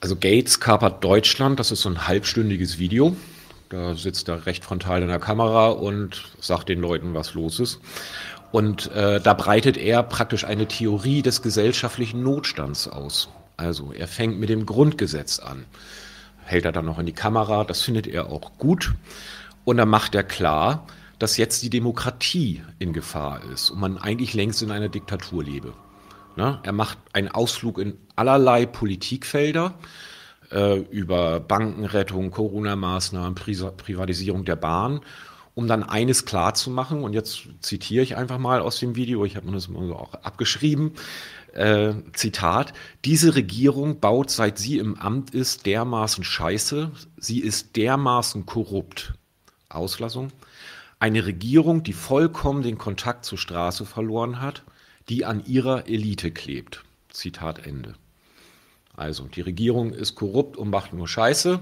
Also 0.01 0.15
Gates 0.15 0.59
kapert 0.59 1.03
Deutschland, 1.03 1.59
das 1.59 1.71
ist 1.71 1.81
so 1.81 1.89
ein 1.89 2.07
halbstündiges 2.07 2.77
Video. 2.77 3.15
Da 3.69 3.95
sitzt 3.95 4.27
er 4.27 4.45
recht 4.45 4.65
frontal 4.65 5.01
in 5.01 5.09
der 5.09 5.19
Kamera 5.19 5.69
und 5.69 6.23
sagt 6.41 6.69
den 6.69 6.79
Leuten, 6.79 7.13
was 7.13 7.35
los 7.35 7.59
ist. 7.59 7.79
Und 8.51 8.91
äh, 8.93 9.21
da 9.21 9.33
breitet 9.33 9.77
er 9.77 10.01
praktisch 10.03 10.43
eine 10.43 10.67
Theorie 10.67 11.21
des 11.21 11.41
gesellschaftlichen 11.41 12.23
Notstands 12.23 12.87
aus. 12.87 13.29
Also 13.57 13.93
er 13.93 14.07
fängt 14.07 14.39
mit 14.39 14.49
dem 14.49 14.65
Grundgesetz 14.65 15.39
an 15.39 15.65
hält 16.49 16.65
er 16.65 16.71
dann 16.71 16.85
noch 16.85 16.97
in 16.99 17.05
die 17.05 17.13
Kamera, 17.13 17.63
das 17.63 17.81
findet 17.81 18.07
er 18.07 18.31
auch 18.31 18.57
gut. 18.57 18.93
Und 19.65 19.77
dann 19.77 19.89
macht 19.89 20.15
er 20.15 20.23
klar, 20.23 20.87
dass 21.19 21.37
jetzt 21.37 21.61
die 21.61 21.69
Demokratie 21.69 22.63
in 22.79 22.91
Gefahr 22.93 23.41
ist 23.53 23.69
und 23.69 23.79
man 23.79 23.97
eigentlich 23.97 24.33
längst 24.33 24.61
in 24.63 24.71
einer 24.71 24.89
Diktatur 24.89 25.43
lebe. 25.43 25.73
Ne? 26.37 26.59
Er 26.63 26.71
macht 26.71 26.97
einen 27.13 27.27
Ausflug 27.27 27.77
in 27.77 27.97
allerlei 28.15 28.65
Politikfelder 28.65 29.75
äh, 30.51 30.79
über 30.79 31.39
Bankenrettung, 31.39 32.31
Corona-Maßnahmen, 32.31 33.35
Pri 33.35 33.55
Privatisierung 33.77 34.45
der 34.45 34.55
Bahn, 34.55 35.01
um 35.53 35.67
dann 35.67 35.83
eines 35.83 36.25
klar 36.25 36.55
zu 36.55 36.71
machen. 36.71 37.03
Und 37.03 37.13
jetzt 37.13 37.47
zitiere 37.59 38.03
ich 38.03 38.15
einfach 38.15 38.39
mal 38.39 38.61
aus 38.61 38.79
dem 38.79 38.95
Video, 38.95 39.23
ich 39.25 39.35
habe 39.35 39.45
mir 39.47 39.53
das 39.53 39.67
mal 39.67 39.91
auch 39.91 40.13
abgeschrieben 40.15 40.93
äh, 41.53 41.93
Zitat, 42.13 42.73
diese 43.05 43.35
Regierung 43.35 43.99
baut, 43.99 44.29
seit 44.29 44.57
sie 44.57 44.77
im 44.77 44.95
Amt 44.95 45.31
ist, 45.31 45.65
dermaßen 45.65 46.23
Scheiße, 46.23 46.91
sie 47.17 47.39
ist 47.39 47.75
dermaßen 47.75 48.45
korrupt. 48.45 49.13
Auslassung. 49.69 50.31
Eine 50.99 51.25
Regierung, 51.25 51.83
die 51.83 51.93
vollkommen 51.93 52.63
den 52.63 52.77
Kontakt 52.77 53.23
zur 53.23 53.37
Straße 53.37 53.85
verloren 53.85 54.41
hat, 54.41 54.63
die 55.07 55.25
an 55.25 55.45
ihrer 55.45 55.87
Elite 55.87 56.31
klebt. 56.31 56.83
Zitat 57.09 57.65
Ende. 57.65 57.95
Also, 58.95 59.25
die 59.25 59.41
Regierung 59.41 59.93
ist 59.93 60.15
korrupt 60.15 60.57
und 60.57 60.69
macht 60.69 60.93
nur 60.93 61.07
Scheiße 61.07 61.61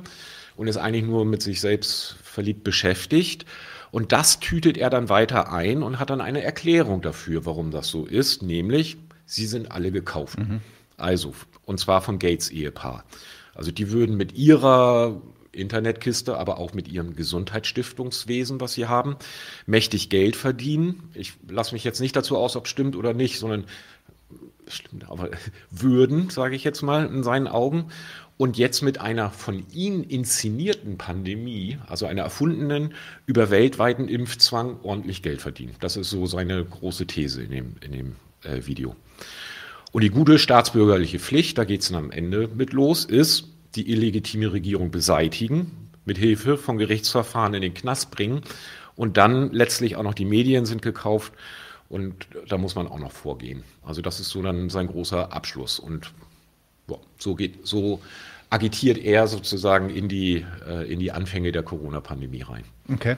und 0.56 0.67
ist 0.67 0.77
eigentlich 0.77 1.06
nur 1.06 1.24
mit 1.24 1.44
sich 1.44 1.62
selbst 1.62 2.15
verliebt 2.24 2.63
beschäftigt. 2.63 3.46
Und 3.91 4.12
das 4.12 4.39
tütet 4.39 4.77
er 4.77 4.89
dann 4.89 5.10
weiter 5.10 5.51
ein 5.51 5.84
und 5.84 6.00
hat 6.00 6.10
dann 6.10 6.20
eine 6.20 6.44
Erklärung 6.44 7.01
dafür, 7.01 7.46
warum 7.46 7.72
das 7.72 7.88
so 7.88 8.06
ist, 8.06 8.41
nämlich 8.41 8.98
sie 9.27 9.46
sind 9.46 9.72
alle 9.72 9.91
gekauft. 9.91 10.39
Mhm. 10.39 10.62
Also, 10.98 11.36
und 11.65 11.79
zwar 11.79 12.01
vom 12.01 12.17
Gates-Ehepaar. 12.17 13.03
Also 13.53 13.72
die 13.72 13.91
würden 13.91 14.17
mit 14.17 14.34
ihrer 14.34 15.22
Internetkiste, 15.51 16.38
aber 16.38 16.57
auch 16.57 16.74
mit 16.74 16.88
ihrem 16.88 17.15
Gesundheitsstiftungswesen, 17.15 18.62
was 18.62 18.74
sie 18.74 18.88
haben, 18.88 19.15
mächtig 19.65 20.10
Geld 20.10 20.36
verdienen. 20.36 21.10
Ich 21.13 21.34
lasse 21.48 21.74
mich 21.74 21.84
jetzt 21.84 22.00
nicht 22.00 22.15
dazu 22.15 22.38
aus, 22.38 22.55
ob 22.55 22.67
stimmt 22.67 22.96
oder 22.96 23.13
nicht, 23.13 23.39
sondern 23.39 23.65
stimmt, 24.67 25.10
aber 25.10 25.29
würden, 25.72 26.29
sage 26.29 26.55
ich 26.55 26.63
jetzt 26.63 26.81
mal, 26.81 27.05
in 27.05 27.24
seinen 27.24 27.48
Augen. 27.48 27.89
Und 28.38 28.55
jetzt 28.55 28.84
mit 28.84 29.01
einer 29.01 29.31
von 29.31 29.65
ihnen 29.74 30.03
inszenierten 30.03 31.00
Pandemie, 31.00 31.79
also 31.88 32.05
einer 32.05 32.22
erfundenen, 32.22 32.93
über 33.25 33.50
weltweiten 33.50 34.07
Impfzwang 34.07 34.79
ordentlich 34.84 35.24
Geld 35.24 35.41
verdienen. 35.41 35.74
Das 35.79 35.98
ist 35.98 36.12
so 36.12 36.27
seine 36.27 36.63
große 36.63 37.07
These 37.07 37.41
in 37.41 37.50
dem, 37.50 37.75
in 37.81 37.91
dem 37.91 38.15
äh, 38.43 38.63
Video. 38.67 38.96
Und 39.91 40.03
die 40.03 40.10
gute 40.10 40.38
staatsbürgerliche 40.38 41.20
Pflicht, 41.20 41.58
da 41.58 41.63
geht 41.63 41.82
es 41.82 41.89
dann 41.89 41.98
am 41.98 42.12
Ende 42.12 42.48
mit 42.48 42.74
los, 42.74 43.06
ist 43.06 43.50
die 43.75 43.89
illegitime 43.91 44.51
Regierung 44.51 44.91
beseitigen, 44.91 45.89
mit 46.06 46.17
Hilfe 46.17 46.58
von 46.58 46.77
Gerichtsverfahren 46.77 47.53
in 47.53 47.62
den 47.62 47.74
Knast 47.74 48.12
bringen. 48.12 48.41
Und 48.96 49.17
dann 49.17 49.51
letztlich 49.51 49.96
auch 49.96 50.03
noch 50.03 50.13
die 50.13 50.25
Medien 50.25 50.65
sind 50.65 50.82
gekauft. 50.82 51.34
Und 51.89 52.27
da 52.48 52.58
muss 52.58 52.75
man 52.75 52.88
auch 52.88 53.00
noch 53.00 53.12
vorgehen. 53.12 53.63
Also 53.84 54.01
das 54.01 54.20
ist 54.20 54.29
so 54.29 54.41
dann 54.41 54.70
sein 54.70 54.88
großer 54.88 55.32
Abschluss. 55.32 55.79
Und 55.79 56.12
boah, 56.88 57.00
so 57.17 57.36
geht 57.36 57.65
so 57.65 58.01
agitiert 58.49 58.97
er 58.97 59.27
sozusagen 59.27 59.89
in 59.89 60.07
die, 60.07 60.45
äh, 60.67 60.91
in 60.91 60.99
die 60.99 61.11
Anfänge 61.11 61.51
der 61.51 61.63
Corona-Pandemie 61.63 62.41
rein. 62.41 62.63
Okay. 62.91 63.17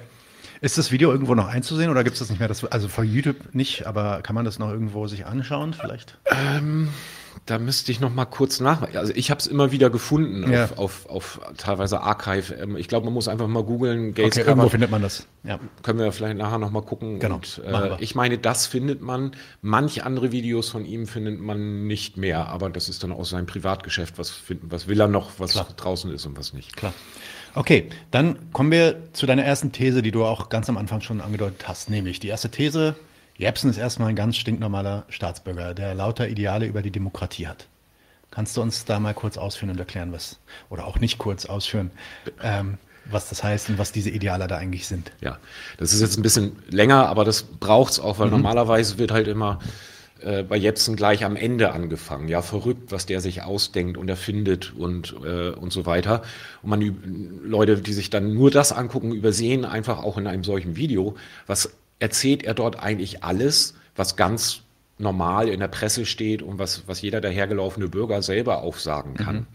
Ist 0.61 0.77
das 0.77 0.91
Video 0.91 1.11
irgendwo 1.11 1.35
noch 1.35 1.47
einzusehen 1.47 1.89
oder 1.89 2.03
gibt 2.03 2.15
es 2.15 2.19
das 2.19 2.29
nicht 2.29 2.39
mehr? 2.39 2.49
Das, 2.49 2.65
also 2.65 2.89
von 2.89 3.09
YouTube 3.09 3.53
nicht, 3.53 3.85
aber 3.87 4.21
kann 4.21 4.35
man 4.35 4.43
das 4.43 4.59
noch 4.59 4.69
irgendwo 4.69 5.07
sich 5.07 5.25
anschauen 5.25 5.73
vielleicht? 5.73 6.17
Ähm, 6.31 6.89
da 7.45 7.57
müsste 7.57 7.91
ich 7.91 7.99
noch 7.99 8.13
mal 8.13 8.25
kurz 8.25 8.59
nach. 8.59 8.81
Also 8.93 9.13
ich 9.15 9.31
habe 9.31 9.39
es 9.39 9.47
immer 9.47 9.71
wieder 9.71 9.89
gefunden 9.89 10.51
ja. 10.51 10.65
auf, 10.65 10.77
auf, 10.77 11.09
auf, 11.09 11.41
teilweise 11.57 12.01
Archive. 12.01 12.53
Ähm, 12.53 12.77
ich 12.77 12.87
glaube, 12.87 13.05
man 13.05 13.13
muss 13.13 13.27
einfach 13.27 13.47
mal 13.47 13.63
googeln. 13.63 14.13
Gates 14.13 14.37
okay, 14.37 14.47
irgendwo 14.47 14.69
findet 14.69 14.91
man 14.91 15.01
das. 15.01 15.27
Ja. 15.43 15.59
Können 15.83 15.99
wir 15.99 16.11
vielleicht 16.11 16.37
nachher 16.37 16.57
noch 16.57 16.71
mal 16.71 16.81
gucken. 16.81 17.19
Genau. 17.19 17.35
Und, 17.35 17.61
äh, 17.65 17.95
ich 17.99 18.15
meine, 18.15 18.37
das 18.37 18.67
findet 18.67 19.01
man. 19.01 19.31
Manch 19.61 20.03
andere 20.03 20.31
Videos 20.31 20.69
von 20.69 20.85
ihm 20.85 21.07
findet 21.07 21.39
man 21.39 21.87
nicht 21.87 22.17
mehr. 22.17 22.49
Aber 22.49 22.69
das 22.69 22.89
ist 22.89 23.03
dann 23.03 23.11
aus 23.11 23.29
seinem 23.29 23.45
Privatgeschäft. 23.45 24.17
Was, 24.17 24.29
finden, 24.29 24.71
was 24.71 24.87
will 24.87 24.99
er 24.99 25.07
noch, 25.07 25.31
was 25.39 25.51
Klar. 25.51 25.67
draußen 25.75 26.13
ist 26.13 26.25
und 26.25 26.37
was 26.37 26.53
nicht. 26.53 26.75
Klar. 26.75 26.93
Okay, 27.55 27.89
dann 28.11 28.51
kommen 28.53 28.71
wir 28.71 29.13
zu 29.13 29.25
deiner 29.25 29.43
ersten 29.43 29.71
These, 29.71 30.01
die 30.01 30.11
du 30.11 30.23
auch 30.23 30.49
ganz 30.49 30.69
am 30.69 30.77
Anfang 30.77 31.01
schon 31.01 31.19
angedeutet 31.19 31.67
hast, 31.67 31.89
nämlich 31.89 32.19
die 32.19 32.27
erste 32.27 32.49
These, 32.49 32.95
Jepsen 33.39 33.69
ist 33.69 33.77
erstmal 33.77 34.09
ein 34.09 34.17
ganz 34.17 34.35
stinknormaler 34.35 35.05
Staatsbürger, 35.07 35.73
der 35.73 35.95
lauter 35.95 36.27
Ideale 36.27 36.65
über 36.65 36.81
die 36.81 36.91
Demokratie 36.91 37.47
hat. 37.47 37.67
Kannst 38.31 38.57
du 38.57 38.61
uns 38.61 38.83
da 38.83 38.99
mal 38.99 39.13
kurz 39.13 39.37
ausführen 39.37 39.71
und 39.71 39.79
erklären, 39.79 40.11
was, 40.11 40.39
oder 40.69 40.85
auch 40.85 40.99
nicht 40.99 41.17
kurz 41.19 41.45
ausführen, 41.45 41.89
ähm, 42.43 42.77
was 43.05 43.29
das 43.29 43.41
heißt 43.41 43.69
und 43.69 43.77
was 43.77 43.93
diese 43.93 44.09
Ideale 44.09 44.47
da 44.47 44.57
eigentlich 44.57 44.87
sind? 44.87 45.13
Ja, 45.21 45.39
das 45.77 45.93
ist 45.93 46.01
jetzt 46.01 46.17
ein 46.17 46.21
bisschen 46.21 46.57
länger, 46.69 47.07
aber 47.07 47.23
das 47.23 47.43
braucht 47.43 47.93
es 47.93 47.99
auch, 48.01 48.19
weil 48.19 48.27
mhm. 48.27 48.33
normalerweise 48.33 48.97
wird 48.97 49.11
halt 49.11 49.29
immer 49.29 49.59
äh, 50.19 50.43
bei 50.43 50.57
Jepsen 50.57 50.97
gleich 50.97 51.23
am 51.23 51.37
Ende 51.37 51.71
angefangen. 51.71 52.27
Ja, 52.27 52.41
verrückt, 52.41 52.91
was 52.91 53.05
der 53.05 53.21
sich 53.21 53.43
ausdenkt 53.43 53.97
und 53.97 54.09
erfindet 54.09 54.73
und, 54.77 55.15
äh, 55.23 55.51
und 55.51 55.71
so 55.71 55.85
weiter. 55.85 56.23
Und 56.61 56.71
man, 56.71 57.41
Leute, 57.45 57.77
die 57.77 57.93
sich 57.93 58.09
dann 58.09 58.33
nur 58.33 58.51
das 58.51 58.73
angucken, 58.73 59.13
übersehen 59.13 59.63
einfach 59.63 60.03
auch 60.03 60.17
in 60.17 60.27
einem 60.27 60.43
solchen 60.43 60.75
Video, 60.75 61.15
was 61.47 61.71
erzählt 61.99 62.43
er 62.43 62.53
dort 62.53 62.79
eigentlich 62.79 63.23
alles, 63.23 63.75
was 63.95 64.15
ganz 64.15 64.61
normal 64.97 65.47
in 65.47 65.59
der 65.59 65.67
Presse 65.67 66.05
steht 66.05 66.41
und 66.41 66.59
was, 66.59 66.87
was 66.87 67.01
jeder 67.01 67.21
dahergelaufene 67.21 67.87
Bürger 67.87 68.21
selber 68.21 68.61
aufsagen 68.63 69.13
kann. 69.15 69.35
Mhm. 69.35 69.47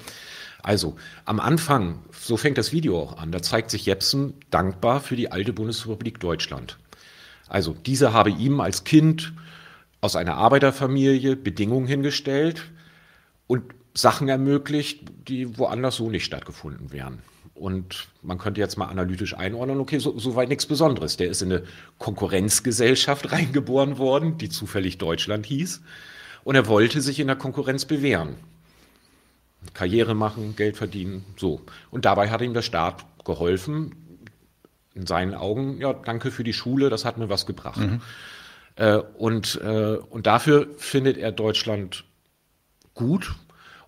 Also 0.63 0.97
am 1.27 1.41
Anfang, 1.41 2.01
so 2.11 2.39
fängt 2.39 2.57
das 2.57 2.73
Video 2.73 2.99
auch 2.99 3.19
an, 3.19 3.31
da 3.31 3.43
zeigt 3.43 3.71
sich 3.71 3.85
Jepsen 3.85 4.33
dankbar 4.51 5.01
für 5.01 5.17
die 5.17 5.31
alte 5.31 5.53
Bundesrepublik 5.53 6.21
Deutschland. 6.21 6.79
Also 7.49 7.75
diese 7.75 8.15
habe 8.15 8.31
ihm 8.31 8.61
als 8.61 8.85
Kind 8.85 9.35
aus 10.01 10.17
einer 10.17 10.37
Arbeiterfamilie 10.37 11.37
Bedingungen 11.37 11.87
hingestellt 11.87 12.71
und 13.47 13.63
Sachen 13.93 14.29
ermöglicht, 14.29 15.05
die 15.29 15.59
woanders 15.59 15.97
so 15.97 16.11
nicht 16.11 16.25
stattgefunden 16.25 16.93
wären. 16.93 17.19
Und 17.55 18.09
man 18.23 18.39
könnte 18.39 18.61
jetzt 18.61 18.77
mal 18.77 18.87
analytisch 18.87 19.37
einordnen, 19.37 19.79
okay, 19.79 19.99
so, 19.99 20.19
so 20.19 20.35
weit 20.35 20.49
nichts 20.49 20.67
Besonderes. 20.67 21.17
Der 21.17 21.29
ist 21.29 21.41
in 21.41 21.53
eine 21.53 21.63
Konkurrenzgesellschaft 21.99 23.33
reingeboren 23.33 23.99
worden, 23.99 24.39
die 24.39 24.49
zufällig 24.49 24.99
Deutschland 24.99 25.47
hieß. 25.47 25.81
Und 26.43 26.57
er 26.57 26.67
wollte 26.67 27.01
sich 27.01 27.21
in 27.21 27.29
der 27.29 27.37
Konkurrenz 27.37 27.85
bewähren. 27.85 28.37
Karriere 29.73 30.15
machen, 30.15 30.57
Geld 30.57 30.77
verdienen, 30.77 31.25
so. 31.37 31.63
Und 31.91 32.05
dabei 32.05 32.31
hat 32.31 32.43
ihm 32.43 32.53
der 32.53 32.63
Staat 32.63 33.07
geholfen. 33.25 33.95
In 34.95 35.07
seinen 35.07 35.35
Augen, 35.35 35.81
ja, 35.81 35.93
danke 35.93 36.31
für 36.31 36.45
die 36.45 36.53
Schule, 36.53 36.91
das 36.91 37.05
hat 37.05 37.19
mir 37.19 37.29
was 37.29 37.47
gebracht. 37.47 37.81
Mhm. 37.81 38.03
Äh, 38.77 38.97
und, 38.97 39.61
äh, 39.63 39.97
und 39.97 40.27
dafür 40.27 40.69
findet 40.77 41.17
er 41.17 41.33
Deutschland 41.33 42.05
gut 42.93 43.35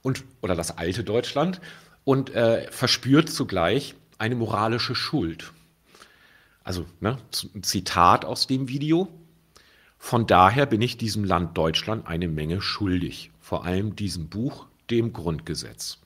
und, 0.02 0.25
oder 0.40 0.54
das 0.54 0.78
alte 0.78 1.04
Deutschland 1.04 1.61
und 2.06 2.32
äh, 2.36 2.70
verspürt 2.70 3.28
zugleich 3.28 3.96
eine 4.16 4.36
moralische 4.36 4.94
Schuld. 4.94 5.52
Also 6.62 6.86
ne, 7.00 7.18
ein 7.52 7.64
Zitat 7.64 8.25
aus 8.25 8.46
dem 8.46 8.68
Video. 8.68 9.08
Von 9.98 10.28
daher 10.28 10.66
bin 10.66 10.80
ich 10.82 10.96
diesem 10.96 11.25
Land 11.25 11.58
Deutschland 11.58 12.06
eine 12.06 12.28
Menge 12.28 12.62
schuldig, 12.62 13.32
vor 13.40 13.64
allem 13.64 13.96
diesem 13.96 14.28
Buch, 14.28 14.66
dem 14.88 15.12
Grundgesetz. 15.12 15.98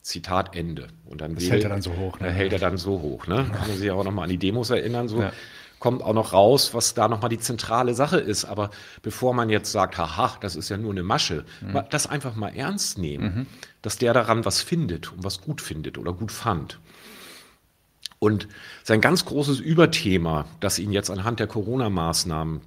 Zitat 0.00 0.54
Ende. 0.54 0.86
Und 1.04 1.20
dann 1.20 1.34
das 1.34 1.50
hält 1.50 1.64
er 1.64 1.70
dann 1.70 1.82
so 1.82 1.96
hoch. 1.96 2.20
Ne? 2.20 2.30
Hält 2.30 2.52
er 2.52 2.60
dann 2.60 2.76
so 2.76 3.00
hoch. 3.00 3.26
Ne? 3.26 3.50
Kann 3.52 3.68
man 3.68 3.76
sich 3.76 3.90
auch 3.90 4.04
nochmal 4.04 4.24
an 4.24 4.30
die 4.30 4.38
Demos 4.38 4.70
erinnern. 4.70 5.08
So. 5.08 5.20
Ja 5.20 5.32
kommt 5.78 6.02
auch 6.02 6.12
noch 6.12 6.32
raus, 6.32 6.74
was 6.74 6.94
da 6.94 7.08
nochmal 7.08 7.30
die 7.30 7.38
zentrale 7.38 7.94
Sache 7.94 8.18
ist. 8.18 8.44
Aber 8.44 8.70
bevor 9.02 9.34
man 9.34 9.50
jetzt 9.50 9.72
sagt, 9.72 9.98
haha, 9.98 10.36
das 10.40 10.56
ist 10.56 10.68
ja 10.68 10.76
nur 10.76 10.92
eine 10.92 11.02
Masche, 11.02 11.44
mhm. 11.60 11.82
das 11.90 12.06
einfach 12.06 12.34
mal 12.34 12.54
ernst 12.54 12.98
nehmen, 12.98 13.24
mhm. 13.24 13.46
dass 13.82 13.98
der 13.98 14.12
daran 14.12 14.44
was 14.44 14.60
findet 14.60 15.12
und 15.12 15.24
was 15.24 15.40
gut 15.40 15.60
findet 15.60 15.98
oder 15.98 16.12
gut 16.12 16.32
fand. 16.32 16.78
Und 18.18 18.48
sein 18.82 19.00
ganz 19.00 19.24
großes 19.24 19.60
Überthema, 19.60 20.46
das 20.60 20.78
ihn 20.78 20.92
jetzt 20.92 21.10
anhand 21.10 21.38
der 21.38 21.46
Corona-Maßnahmen 21.46 22.60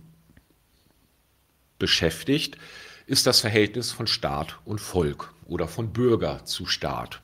beschäftigt, 1.77 2.57
ist 3.05 3.27
das 3.27 3.41
Verhältnis 3.41 3.91
von 3.91 4.07
Staat 4.07 4.59
und 4.63 4.79
Volk 4.79 5.33
oder 5.45 5.67
von 5.67 5.91
Bürger 5.91 6.45
zu 6.45 6.65
Staat. 6.65 7.21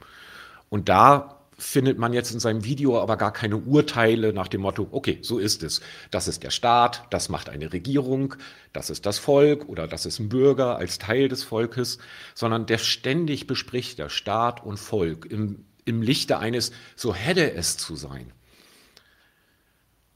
Und 0.70 0.90
da 0.90 1.37
findet 1.58 1.98
man 1.98 2.14
jetzt 2.14 2.32
in 2.32 2.40
seinem 2.40 2.64
Video 2.64 3.00
aber 3.02 3.18
gar 3.18 3.34
keine 3.34 3.58
Urteile 3.58 4.32
nach 4.32 4.48
dem 4.48 4.62
Motto, 4.62 4.88
okay, 4.92 5.18
so 5.22 5.40
ist 5.40 5.64
es. 5.64 5.82
Das 6.12 6.28
ist 6.28 6.44
der 6.44 6.52
Staat, 6.52 7.08
das 7.10 7.30
macht 7.30 7.50
eine 7.50 7.74
Regierung, 7.74 8.36
das 8.74 8.92
ist 8.92 9.06
das 9.08 9.18
Volk 9.18 9.68
oder 9.68 9.88
das 9.88 10.06
ist 10.06 10.20
ein 10.20 10.30
Bürger 10.30 10.78
als 10.78 11.00
Teil 11.00 11.28
des 11.30 11.44
Volkes, 11.44 11.98
sondern 12.36 12.68
der 12.68 12.78
ständig 12.78 13.48
bespricht 13.48 13.98
der 13.98 14.10
Staat 14.10 14.64
und 14.64 14.78
Volk 14.78 15.26
im, 15.26 15.66
im 15.86 16.04
Lichte 16.04 16.38
eines, 16.38 16.72
so 16.96 17.16
hätte 17.16 17.54
es 17.54 17.78
zu 17.78 17.96
sein. 17.96 18.32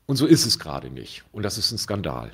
Und 0.05 0.17
so 0.17 0.27
ist 0.27 0.45
es 0.45 0.59
gerade 0.59 0.89
nicht. 0.89 1.23
Und 1.31 1.43
das 1.43 1.57
ist 1.57 1.71
ein 1.71 1.77
Skandal. 1.77 2.31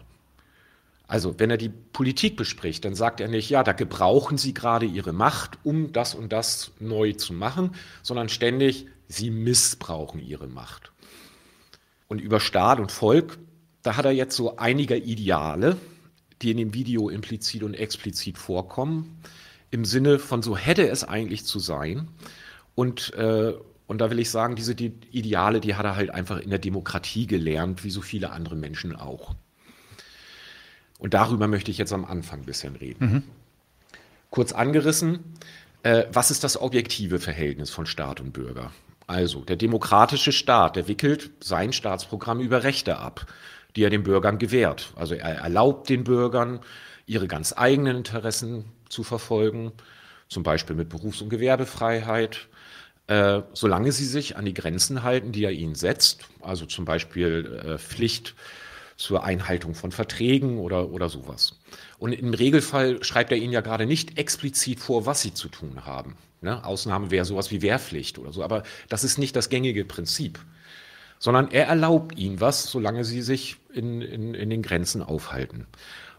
Also 1.07 1.39
wenn 1.39 1.49
er 1.49 1.57
die 1.57 1.69
Politik 1.69 2.35
bespricht, 2.35 2.83
dann 2.83 2.95
sagt 2.95 3.21
er 3.21 3.29
nicht, 3.29 3.49
ja, 3.49 3.63
da 3.63 3.71
gebrauchen 3.71 4.37
Sie 4.37 4.53
gerade 4.53 4.85
Ihre 4.85 5.13
Macht, 5.13 5.57
um 5.63 5.93
das 5.93 6.13
und 6.13 6.33
das 6.33 6.71
neu 6.79 7.13
zu 7.13 7.33
machen, 7.33 7.71
sondern 8.03 8.27
ständig, 8.27 8.87
Sie 9.07 9.29
missbrauchen 9.29 10.19
Ihre 10.19 10.47
Macht. 10.47 10.91
Und 12.07 12.21
über 12.21 12.39
Staat 12.39 12.79
und 12.79 12.91
Volk, 12.91 13.37
da 13.83 13.95
hat 13.95 14.05
er 14.05 14.11
jetzt 14.11 14.35
so 14.35 14.57
einige 14.57 14.97
Ideale, 14.97 15.77
die 16.41 16.51
in 16.51 16.57
dem 16.57 16.73
Video 16.73 17.09
implizit 17.09 17.63
und 17.63 17.73
explizit 17.73 18.37
vorkommen, 18.37 19.21
im 19.71 19.85
Sinne 19.85 20.19
von 20.19 20.41
so 20.41 20.55
hätte 20.55 20.87
es 20.87 21.03
eigentlich 21.03 21.45
zu 21.45 21.59
sein. 21.59 22.07
Und, 22.75 23.13
äh, 23.15 23.53
und 23.87 23.99
da 23.99 24.09
will 24.09 24.19
ich 24.19 24.29
sagen, 24.29 24.55
diese 24.55 24.75
die 24.75 24.93
Ideale, 25.11 25.59
die 25.59 25.75
hat 25.75 25.85
er 25.85 25.95
halt 25.95 26.09
einfach 26.09 26.39
in 26.39 26.49
der 26.49 26.59
Demokratie 26.59 27.27
gelernt, 27.27 27.83
wie 27.83 27.89
so 27.89 28.01
viele 28.01 28.31
andere 28.31 28.55
Menschen 28.55 28.95
auch. 28.95 29.35
Und 30.99 31.13
darüber 31.13 31.47
möchte 31.47 31.71
ich 31.71 31.77
jetzt 31.77 31.93
am 31.93 32.05
Anfang 32.05 32.39
ein 32.41 32.45
bisschen 32.45 32.75
reden. 32.75 33.05
Mhm. 33.05 33.23
Kurz 34.29 34.51
angerissen, 34.51 35.19
äh, 35.83 36.05
was 36.11 36.31
ist 36.31 36.43
das 36.43 36.59
objektive 36.59 37.19
Verhältnis 37.19 37.69
von 37.69 37.85
Staat 37.85 38.19
und 38.19 38.33
Bürger? 38.33 38.71
Also, 39.07 39.41
der 39.41 39.55
demokratische 39.55 40.33
Staat, 40.33 40.75
der 40.75 40.87
wickelt 40.87 41.31
sein 41.39 41.71
Staatsprogramm 41.71 42.41
über 42.41 42.63
Rechte 42.63 42.97
ab, 42.97 43.25
die 43.75 43.83
er 43.83 43.89
den 43.89 44.03
Bürgern 44.03 44.37
gewährt. 44.37 44.91
Also 44.95 45.15
er 45.15 45.35
erlaubt 45.35 45.89
den 45.89 46.03
Bürgern, 46.03 46.59
ihre 47.05 47.27
ganz 47.27 47.53
eigenen 47.55 47.97
Interessen 47.97 48.65
zu 48.89 49.03
verfolgen, 49.03 49.71
zum 50.27 50.43
Beispiel 50.43 50.75
mit 50.75 50.89
Berufs- 50.89 51.21
und 51.21 51.29
Gewerbefreiheit, 51.29 52.47
äh, 53.07 53.41
solange 53.53 53.93
sie 53.93 54.05
sich 54.05 54.35
an 54.35 54.43
die 54.43 54.53
Grenzen 54.53 55.03
halten, 55.03 55.31
die 55.31 55.45
er 55.45 55.51
ihnen 55.51 55.75
setzt, 55.75 56.25
also 56.41 56.65
zum 56.65 56.83
Beispiel 56.83 57.61
äh, 57.65 57.77
Pflicht, 57.77 58.35
zur 58.97 59.23
Einhaltung 59.23 59.75
von 59.75 59.91
Verträgen 59.91 60.57
oder, 60.57 60.89
oder 60.89 61.07
sowas. 61.07 61.53
Und 61.99 62.13
im 62.13 62.33
Regelfall 62.33 63.03
schreibt 63.03 63.31
er 63.31 63.37
ihnen 63.37 63.53
ja 63.53 63.61
gerade 63.61 63.85
nicht 63.85 64.17
explizit 64.17 64.79
vor, 64.79 65.05
was 65.05 65.21
sie 65.21 65.35
zu 65.35 65.49
tun 65.49 65.85
haben. 65.85 66.17
Ne? 66.41 66.63
Ausnahme 66.63 67.12
wäre 67.12 67.25
sowas 67.25 67.51
wie 67.51 67.62
Wehrpflicht 67.62 68.20
oder 68.20 68.32
so, 68.32 68.44
aber 68.44 68.63
das 68.89 69.03
ist 69.03 69.17
nicht 69.17 69.36
das 69.36 69.50
gängige 69.50 69.86
Prinzip, 69.86 70.39
sondern 71.20 71.50
er 71.50 71.67
erlaubt 71.67 72.17
ihnen 72.17 72.39
was, 72.39 72.70
solange 72.70 73.03
sie 73.03 73.22
sich 73.22 73.58
in, 73.74 74.01
in, 74.01 74.34
in 74.34 74.50
den 74.50 74.62
Grenzen 74.62 75.01
aufhalten. 75.01 75.65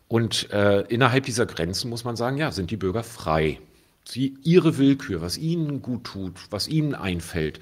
Und 0.09 0.51
äh, 0.51 0.81
innerhalb 0.89 1.25
dieser 1.27 1.47
Grenzen 1.47 1.91
muss 1.91 2.05
man 2.05 2.17
sagen, 2.17 2.39
ja, 2.39 2.51
sind 2.51 2.71
die 2.71 2.77
Bürger 2.77 3.05
frei. 3.05 3.61
Sie, 4.05 4.35
ihre 4.43 4.79
Willkür, 4.79 5.21
was 5.21 5.37
ihnen 5.37 5.83
gut 5.83 6.05
tut, 6.05 6.33
was 6.51 6.67
ihnen 6.67 6.95
einfällt, 6.95 7.61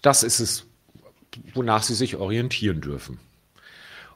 das 0.00 0.22
ist 0.22 0.38
es, 0.38 0.64
wonach 1.52 1.82
sie 1.82 1.94
sich 1.96 2.16
orientieren 2.16 2.80
dürfen. 2.80 3.18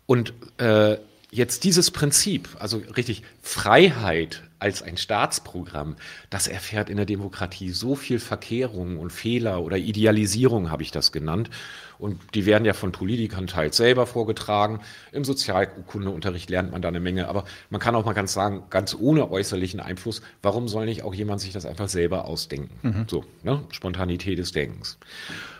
Und 0.06 0.32
äh, 0.58 0.98
jetzt 1.32 1.64
dieses 1.64 1.90
Prinzip, 1.90 2.48
also 2.58 2.78
richtig 2.96 3.24
Freiheit 3.42 4.44
als 4.60 4.82
ein 4.82 4.96
Staatsprogramm, 4.96 5.96
das 6.28 6.46
erfährt 6.46 6.90
in 6.90 6.96
der 6.96 7.06
Demokratie 7.06 7.70
so 7.70 7.94
viel 7.94 8.18
Verkehrung 8.18 8.98
und 8.98 9.10
Fehler 9.10 9.62
oder 9.62 9.76
Idealisierung, 9.78 10.70
habe 10.70 10.82
ich 10.82 10.90
das 10.90 11.12
genannt. 11.12 11.50
Und 11.98 12.18
die 12.34 12.46
werden 12.46 12.64
ja 12.64 12.72
von 12.72 12.92
Politikern 12.92 13.46
teils 13.46 13.76
selber 13.76 14.06
vorgetragen. 14.06 14.80
Im 15.12 15.24
Sozialkundeunterricht 15.24 16.48
lernt 16.48 16.72
man 16.72 16.80
da 16.80 16.88
eine 16.88 17.00
Menge. 17.00 17.28
Aber 17.28 17.44
man 17.68 17.80
kann 17.80 17.94
auch 17.94 18.06
mal 18.06 18.14
ganz 18.14 18.32
sagen, 18.32 18.62
ganz 18.70 18.96
ohne 18.98 19.30
äußerlichen 19.30 19.80
Einfluss, 19.80 20.22
warum 20.40 20.66
soll 20.66 20.86
nicht 20.86 21.02
auch 21.02 21.12
jemand 21.12 21.42
sich 21.42 21.52
das 21.52 21.66
einfach 21.66 21.90
selber 21.90 22.24
ausdenken? 22.24 22.70
Mhm. 22.82 23.06
So, 23.06 23.24
ne? 23.42 23.64
Spontanität 23.70 24.38
des 24.38 24.52
Denkens. 24.52 24.98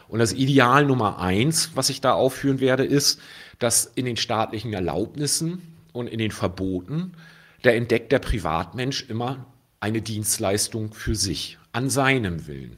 Und 0.08 0.18
das 0.18 0.32
Ideal 0.32 0.86
Nummer 0.86 1.18
eins, 1.20 1.72
was 1.74 1.90
ich 1.90 2.00
da 2.00 2.14
aufführen 2.14 2.60
werde, 2.60 2.84
ist, 2.84 3.20
dass 3.58 3.84
in 3.84 4.06
den 4.06 4.16
staatlichen 4.16 4.72
Erlaubnissen 4.72 5.62
und 5.92 6.08
in 6.08 6.18
den 6.18 6.30
Verboten, 6.30 7.12
da 7.62 7.70
entdeckt 7.70 8.12
der 8.12 8.18
Privatmensch 8.18 9.08
immer 9.08 9.46
eine 9.80 10.02
Dienstleistung 10.02 10.92
für 10.92 11.14
sich, 11.14 11.58
an 11.72 11.88
seinem 11.90 12.46
Willen. 12.46 12.76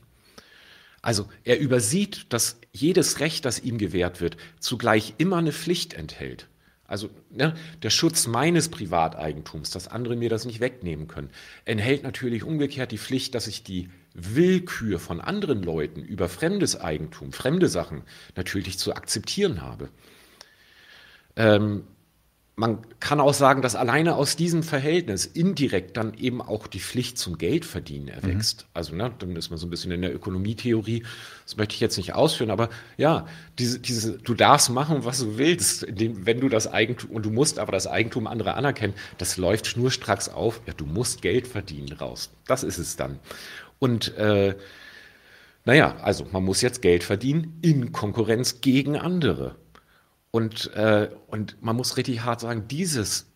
Also 1.03 1.29
er 1.43 1.59
übersieht, 1.59 2.27
dass 2.33 2.59
jedes 2.73 3.19
Recht, 3.19 3.45
das 3.45 3.59
ihm 3.59 3.77
gewährt 3.79 4.21
wird, 4.21 4.37
zugleich 4.61 5.15
immer 5.19 5.39
eine 5.39 5.53
Pflicht 5.53 5.95
enthält. 5.95 6.49
Also 6.87 7.11
ne, 7.31 7.55
der 7.83 7.91
Schutz 7.91 8.27
meines 8.27 8.69
Privateigentums, 8.69 9.71
dass 9.71 9.89
andere 9.89 10.15
mir 10.15 10.29
das 10.29 10.45
nicht 10.45 10.61
wegnehmen 10.61 11.09
können, 11.09 11.31
enthält 11.65 12.03
natürlich 12.03 12.45
umgekehrt 12.45 12.93
die 12.93 12.99
Pflicht, 12.99 13.35
dass 13.35 13.47
ich 13.47 13.63
die 13.65 13.89
Willkür 14.15 14.99
von 14.99 15.21
anderen 15.21 15.63
Leuten 15.63 16.03
über 16.03 16.29
fremdes 16.29 16.79
Eigentum, 16.79 17.33
fremde 17.33 17.69
Sachen 17.69 18.03
natürlich 18.37 18.79
zu 18.79 18.95
akzeptieren 18.95 19.63
habe. 19.63 19.89
Ähm, 21.35 21.85
man 22.55 22.79
kann 23.01 23.19
auch 23.19 23.33
sagen, 23.33 23.63
dass 23.63 23.75
alleine 23.75 24.15
aus 24.15 24.37
diesem 24.37 24.63
Verhältnis 24.63 25.25
indirekt 25.25 25.97
dann 25.97 26.13
eben 26.15 26.43
auch 26.43 26.67
die 26.67 26.81
Pflicht 26.81 27.17
zum 27.17 27.39
Geldverdienen 27.39 28.09
erwächst. 28.09 28.63
Mhm. 28.63 28.69
Also, 28.75 28.95
ne, 28.95 29.11
dann 29.19 29.35
ist 29.37 29.49
man 29.49 29.59
so 29.59 29.67
ein 29.67 29.71
bisschen 29.71 29.91
in 29.91 30.03
der 30.03 30.15
Ökonomietheorie. 30.15 31.03
Das 31.47 31.57
möchte 31.57 31.75
ich 31.75 31.81
jetzt 31.81 31.97
nicht 31.97 32.15
ausführen, 32.15 32.51
aber 32.51 32.69
ja, 32.99 33.27
diese, 33.59 33.81
diese, 33.81 34.19
du 34.19 34.35
darfst 34.35 34.69
machen, 34.69 35.05
was 35.07 35.21
du 35.21 35.39
willst, 35.39 35.83
indem, 35.83 36.27
wenn 36.27 36.41
du 36.41 36.51
das 36.51 36.71
Eigentum, 36.71 37.11
und 37.11 37.25
du 37.25 37.31
musst 37.31 37.59
aber 37.59 37.73
das 37.73 37.87
Eigentum 37.87 38.27
anderer 38.27 38.57
anerkennen, 38.57 38.95
das 39.17 39.39
läuft 39.39 39.67
schnurstracks 39.67 40.29
auf. 40.29 40.61
Ja, 40.67 40.75
du 40.75 40.85
musst 40.85 41.23
Geld 41.23 41.47
verdienen 41.47 41.93
raus. 41.93 42.31
Das 42.47 42.65
ist 42.65 42.77
es 42.77 42.97
dann. 42.97 43.19
Und, 43.79 44.15
äh, 44.19 44.57
naja, 45.65 45.97
also 46.03 46.27
man 46.31 46.45
muss 46.45 46.61
jetzt 46.61 46.83
Geld 46.83 47.03
verdienen 47.03 47.59
in 47.63 47.93
Konkurrenz 47.93 48.61
gegen 48.61 48.97
andere. 48.97 49.57
Und, 50.33 50.73
äh, 50.75 51.11
und 51.29 51.63
man 51.63 51.77
muss 51.77 51.97
richtig 51.97 52.23
hart 52.23 52.41
sagen, 52.41 52.67
dieses, 52.67 53.27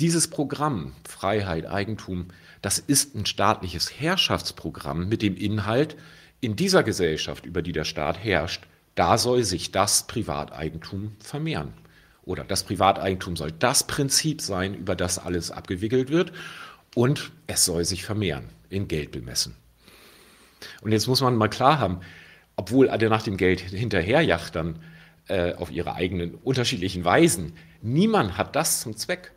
dieses 0.00 0.28
Programm, 0.28 0.92
Freiheit, 1.08 1.66
Eigentum, 1.66 2.28
das 2.60 2.78
ist 2.80 3.14
ein 3.14 3.26
staatliches 3.26 4.00
Herrschaftsprogramm 4.00 5.08
mit 5.08 5.22
dem 5.22 5.36
Inhalt, 5.36 5.96
in 6.40 6.56
dieser 6.56 6.82
Gesellschaft, 6.82 7.46
über 7.46 7.62
die 7.62 7.72
der 7.72 7.84
Staat 7.84 8.22
herrscht, 8.22 8.66
da 8.96 9.16
soll 9.18 9.44
sich 9.44 9.70
das 9.70 10.06
Privateigentum 10.06 11.12
vermehren. 11.20 11.72
Oder 12.24 12.44
das 12.44 12.64
Privateigentum 12.64 13.36
soll 13.36 13.52
das 13.52 13.86
Prinzip 13.86 14.40
sein, 14.40 14.74
über 14.74 14.96
das 14.96 15.18
alles 15.18 15.50
abgewickelt 15.50 16.10
wird. 16.10 16.32
Und 16.94 17.32
es 17.46 17.64
soll 17.64 17.84
sich 17.84 18.04
vermehren, 18.04 18.48
in 18.68 18.88
Geld 18.88 19.12
bemessen. 19.12 19.54
Und 20.80 20.92
jetzt 20.92 21.06
muss 21.06 21.20
man 21.20 21.36
mal 21.36 21.48
klar 21.48 21.78
haben, 21.78 22.00
obwohl 22.56 22.88
alle 22.88 23.08
nach 23.08 23.22
dem 23.22 23.36
Geld 23.36 23.60
hinterherjachtern, 23.60 24.80
äh, 25.28 25.54
auf 25.54 25.70
ihre 25.70 25.94
eigenen 25.94 26.34
unterschiedlichen 26.34 27.04
Weisen. 27.04 27.54
Niemand 27.82 28.36
hat 28.36 28.56
das 28.56 28.80
zum 28.80 28.96
Zweck. 28.96 29.32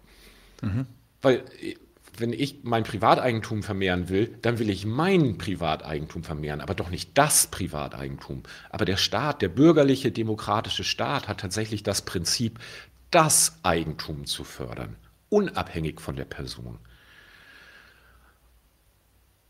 Mhm. 0.61 0.85
Weil 1.21 1.43
äh, 1.61 1.75
wenn 2.19 2.33
ich 2.33 2.63
mein 2.63 2.83
Privateigentum 2.83 3.63
vermehren 3.63 4.09
will, 4.09 4.37
dann 4.41 4.59
will 4.59 4.69
ich 4.69 4.85
mein 4.85 5.37
Privateigentum 5.37 6.23
vermehren, 6.23 6.61
aber 6.61 6.73
doch 6.73 6.89
nicht 6.89 7.17
das 7.17 7.47
Privateigentum. 7.47 8.43
Aber 8.69 8.85
der 8.85 8.97
Staat, 8.97 9.41
der 9.41 9.49
bürgerliche 9.49 10.11
demokratische 10.11 10.83
Staat 10.83 11.27
hat 11.27 11.39
tatsächlich 11.39 11.83
das 11.83 12.01
Prinzip, 12.01 12.59
das 13.11 13.59
Eigentum 13.63 14.25
zu 14.25 14.43
fördern, 14.43 14.95
unabhängig 15.29 16.01
von 16.01 16.15
der 16.15 16.25
Person. 16.25 16.79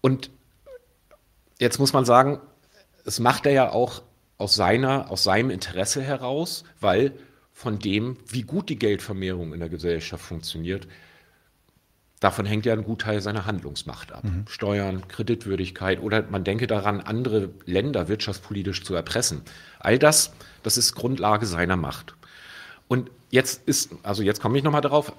Und 0.01 0.29
jetzt 1.59 1.79
muss 1.79 1.93
man 1.93 2.05
sagen, 2.05 2.39
es 3.05 3.19
macht 3.19 3.45
er 3.45 3.53
ja 3.53 3.71
auch 3.71 4.03
aus, 4.37 4.55
seiner, 4.55 5.09
aus 5.11 5.23
seinem 5.23 5.49
Interesse 5.49 6.01
heraus, 6.01 6.63
weil 6.79 7.13
von 7.53 7.79
dem, 7.79 8.17
wie 8.27 8.43
gut 8.43 8.69
die 8.69 8.77
Geldvermehrung 8.77 9.53
in 9.53 9.59
der 9.59 9.69
Gesellschaft 9.69 10.23
funktioniert, 10.23 10.87
davon 12.19 12.45
hängt 12.45 12.65
ja 12.65 12.73
ein 12.73 12.83
Gutteil 12.83 13.21
seiner 13.21 13.45
Handlungsmacht 13.45 14.11
ab. 14.11 14.23
Mhm. 14.23 14.45
Steuern, 14.47 15.07
Kreditwürdigkeit 15.07 16.01
oder 16.01 16.23
man 16.29 16.43
denke 16.43 16.67
daran, 16.67 17.01
andere 17.01 17.49
Länder 17.65 18.07
wirtschaftspolitisch 18.07 18.83
zu 18.83 18.93
erpressen. 18.93 19.41
All 19.79 19.97
das, 19.97 20.33
das 20.63 20.77
ist 20.77 20.93
Grundlage 20.93 21.45
seiner 21.45 21.77
Macht. 21.77 22.15
Und 22.87 23.09
jetzt 23.31 23.67
ist, 23.67 23.91
also 24.03 24.23
jetzt 24.23 24.41
komme 24.41 24.57
ich 24.57 24.63
nochmal 24.63 24.81
darauf, 24.81 25.13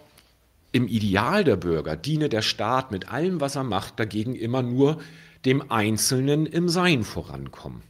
im 0.70 0.87
Ideal 0.87 1.44
der 1.44 1.57
Bürger 1.57 1.96
diene 1.96 2.28
der 2.28 2.42
Staat 2.42 2.92
mit 2.92 3.11
allem, 3.11 3.40
was 3.40 3.57
er 3.57 3.64
macht, 3.64 3.98
dagegen 3.98 4.35
immer 4.35 4.62
nur 4.62 5.00
dem 5.44 5.70
Einzelnen 5.70 6.46
im 6.46 6.68
Sein 6.68 7.04
vorankommen. 7.04 7.83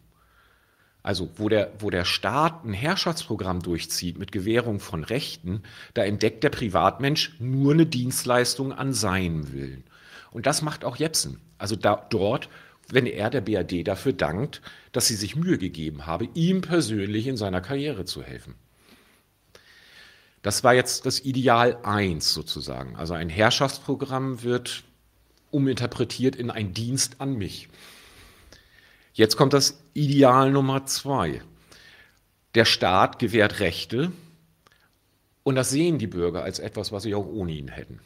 Also 1.08 1.30
wo 1.36 1.48
der, 1.48 1.72
wo 1.78 1.88
der 1.88 2.04
Staat 2.04 2.66
ein 2.66 2.74
Herrschaftsprogramm 2.74 3.62
durchzieht 3.62 4.18
mit 4.18 4.30
Gewährung 4.30 4.78
von 4.78 5.04
Rechten, 5.04 5.62
da 5.94 6.04
entdeckt 6.04 6.44
der 6.44 6.50
Privatmensch 6.50 7.34
nur 7.38 7.72
eine 7.72 7.86
Dienstleistung 7.86 8.74
an 8.74 8.92
seinem 8.92 9.50
Willen. 9.50 9.84
Und 10.32 10.44
das 10.44 10.60
macht 10.60 10.84
auch 10.84 10.96
Jepsen. 10.96 11.40
Also 11.56 11.76
da, 11.76 12.06
dort, 12.10 12.50
wenn 12.90 13.06
er 13.06 13.30
der 13.30 13.40
BRD 13.40 13.88
dafür 13.88 14.12
dankt, 14.12 14.60
dass 14.92 15.06
sie 15.06 15.14
sich 15.14 15.34
Mühe 15.34 15.56
gegeben 15.56 16.04
habe, 16.04 16.28
ihm 16.34 16.60
persönlich 16.60 17.26
in 17.26 17.38
seiner 17.38 17.62
Karriere 17.62 18.04
zu 18.04 18.22
helfen. 18.22 18.54
Das 20.42 20.62
war 20.62 20.74
jetzt 20.74 21.06
das 21.06 21.20
Ideal 21.20 21.78
1 21.84 22.34
sozusagen. 22.34 22.96
Also 22.96 23.14
ein 23.14 23.30
Herrschaftsprogramm 23.30 24.42
wird 24.42 24.84
uminterpretiert 25.52 26.36
in 26.36 26.50
ein 26.50 26.74
Dienst 26.74 27.22
an 27.22 27.32
mich. 27.38 27.70
Jetzt 29.18 29.36
kommt 29.36 29.52
das 29.52 29.82
Ideal 29.94 30.52
Nummer 30.52 30.86
2. 30.86 31.42
Der 32.54 32.64
Staat 32.64 33.18
gewährt 33.18 33.58
Rechte 33.58 34.12
und 35.42 35.56
das 35.56 35.70
sehen 35.70 35.98
die 35.98 36.06
Bürger 36.06 36.44
als 36.44 36.60
etwas, 36.60 36.92
was 36.92 37.02
sie 37.02 37.16
auch 37.16 37.26
ohne 37.26 37.50
ihn 37.50 37.66
hätten. 37.66 37.98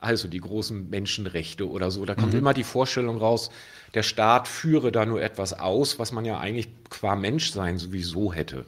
Also 0.00 0.28
die 0.28 0.38
großen 0.38 0.90
Menschenrechte 0.90 1.66
oder 1.66 1.90
so. 1.90 2.04
Da 2.04 2.14
kommt 2.14 2.34
mhm. 2.34 2.40
immer 2.40 2.52
die 2.52 2.64
Vorstellung 2.64 3.16
raus, 3.16 3.50
der 3.94 4.02
Staat 4.02 4.48
führe 4.48 4.92
da 4.92 5.06
nur 5.06 5.22
etwas 5.22 5.54
aus, 5.54 5.98
was 5.98 6.12
man 6.12 6.26
ja 6.26 6.38
eigentlich 6.38 6.68
qua 6.90 7.16
Menschsein 7.16 7.78
sowieso 7.78 8.30
hätte. 8.30 8.66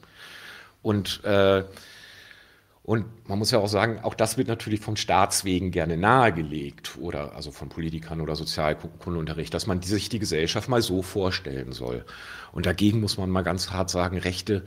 Und 0.80 1.22
äh, 1.24 1.62
und 2.84 3.28
man 3.28 3.38
muss 3.38 3.52
ja 3.52 3.60
auch 3.60 3.68
sagen, 3.68 4.00
auch 4.02 4.14
das 4.14 4.36
wird 4.36 4.48
natürlich 4.48 4.80
vom 4.80 4.96
Staatswegen 4.96 5.70
gerne 5.70 5.96
nahegelegt 5.96 6.98
oder 7.00 7.36
also 7.36 7.52
von 7.52 7.68
Politikern 7.68 8.20
oder 8.20 8.34
Sozialkundeunterricht, 8.34 9.54
dass 9.54 9.68
man 9.68 9.82
sich 9.82 10.08
die 10.08 10.18
Gesellschaft 10.18 10.68
mal 10.68 10.82
so 10.82 11.02
vorstellen 11.02 11.72
soll. 11.72 12.04
Und 12.50 12.66
dagegen 12.66 13.00
muss 13.00 13.18
man 13.18 13.30
mal 13.30 13.42
ganz 13.42 13.70
hart 13.70 13.88
sagen, 13.88 14.18
Rechte 14.18 14.64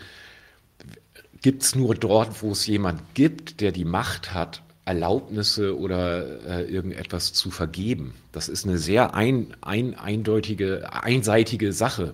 gibt 1.42 1.64
es 1.64 1.76
nur 1.76 1.94
dort, 1.94 2.42
wo 2.42 2.52
es 2.52 2.66
jemand 2.66 3.02
gibt, 3.16 3.60
der 3.60 3.74
die 3.74 3.86
Macht 3.86 4.34
hat, 4.34 4.64
Erlaubnisse 4.86 5.78
oder 5.78 6.46
äh, 6.46 6.72
irgendetwas 6.72 7.34
zu 7.34 7.52
vergeben. 7.52 8.14
Das 8.32 8.48
ist 8.48 8.66
eine 8.66 8.78
sehr 8.78 9.14
ein, 9.14 9.54
ein, 9.62 9.94
eindeutige, 9.96 10.94
einseitige 10.94 11.74
Sache. 11.74 12.14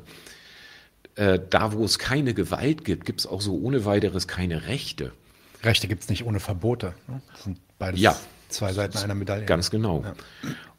Äh, 1.16 1.40
da, 1.50 1.74
wo 1.74 1.84
es 1.84 2.00
keine 2.00 2.34
Gewalt 2.34 2.86
gibt, 2.86 3.06
gibt 3.06 3.20
es 3.20 3.28
auch 3.28 3.42
so 3.42 3.56
ohne 3.60 3.86
weiteres 3.86 4.28
keine 4.28 4.68
Rechte. 4.68 5.12
Rechte 5.64 5.88
gibt 5.88 6.04
es 6.04 6.10
nicht 6.10 6.26
ohne 6.26 6.40
Verbote. 6.40 6.94
Ne? 7.08 7.22
Das 7.32 7.44
sind 7.44 7.60
beides 7.78 8.00
ja. 8.00 8.16
zwei 8.50 8.74
Seiten 8.74 8.98
einer 8.98 9.16
Medaille. 9.16 9.46
Ganz 9.46 9.70
genau. 9.70 10.04
Ja. 10.04 10.14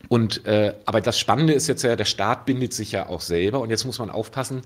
Und, 0.09 0.45
äh, 0.47 0.75
aber 0.85 1.01
das 1.01 1.18
Spannende 1.18 1.53
ist 1.53 1.68
jetzt 1.68 1.83
ja, 1.83 1.97
der 1.97 2.05
Staat 2.05 2.47
bindet 2.47 2.73
sich 2.75 2.92
ja 2.92 3.09
auch 3.09 3.21
selber 3.21 3.61
und 3.61 3.71
jetzt 3.71 3.85
muss 3.85 3.99
man 3.99 4.11
aufpassen, 4.11 4.62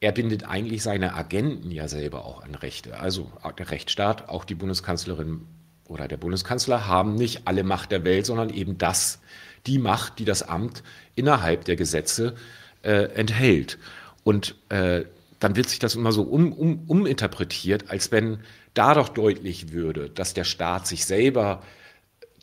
er 0.00 0.12
bindet 0.12 0.44
eigentlich 0.44 0.82
seine 0.82 1.14
Agenten 1.14 1.70
ja 1.70 1.88
selber 1.88 2.24
auch 2.24 2.42
an 2.42 2.54
Rechte. 2.54 3.00
Also 3.00 3.30
der 3.58 3.70
Rechtsstaat, 3.70 4.28
auch 4.28 4.44
die 4.44 4.54
Bundeskanzlerin 4.54 5.46
oder 5.88 6.08
der 6.08 6.16
Bundeskanzler 6.16 6.86
haben 6.86 7.14
nicht 7.14 7.42
alle 7.46 7.64
Macht 7.64 7.92
der 7.92 8.04
Welt, 8.04 8.26
sondern 8.26 8.50
eben 8.50 8.76
das, 8.76 9.20
die 9.66 9.78
Macht, 9.78 10.18
die 10.18 10.24
das 10.24 10.42
Amt 10.42 10.82
innerhalb 11.14 11.64
der 11.64 11.76
Gesetze 11.76 12.34
äh, 12.82 13.04
enthält. 13.14 13.78
Und 14.24 14.56
äh, 14.68 15.04
dann 15.38 15.56
wird 15.56 15.68
sich 15.68 15.78
das 15.78 15.94
immer 15.94 16.12
so 16.12 16.22
um, 16.22 16.52
um, 16.52 16.84
uminterpretiert, 16.86 17.90
als 17.90 18.10
wenn 18.12 18.40
da 18.76 18.94
doch 18.94 19.08
deutlich 19.08 19.72
würde, 19.72 20.10
dass 20.10 20.34
der 20.34 20.44
Staat 20.44 20.86
sich 20.86 21.04
selber 21.04 21.62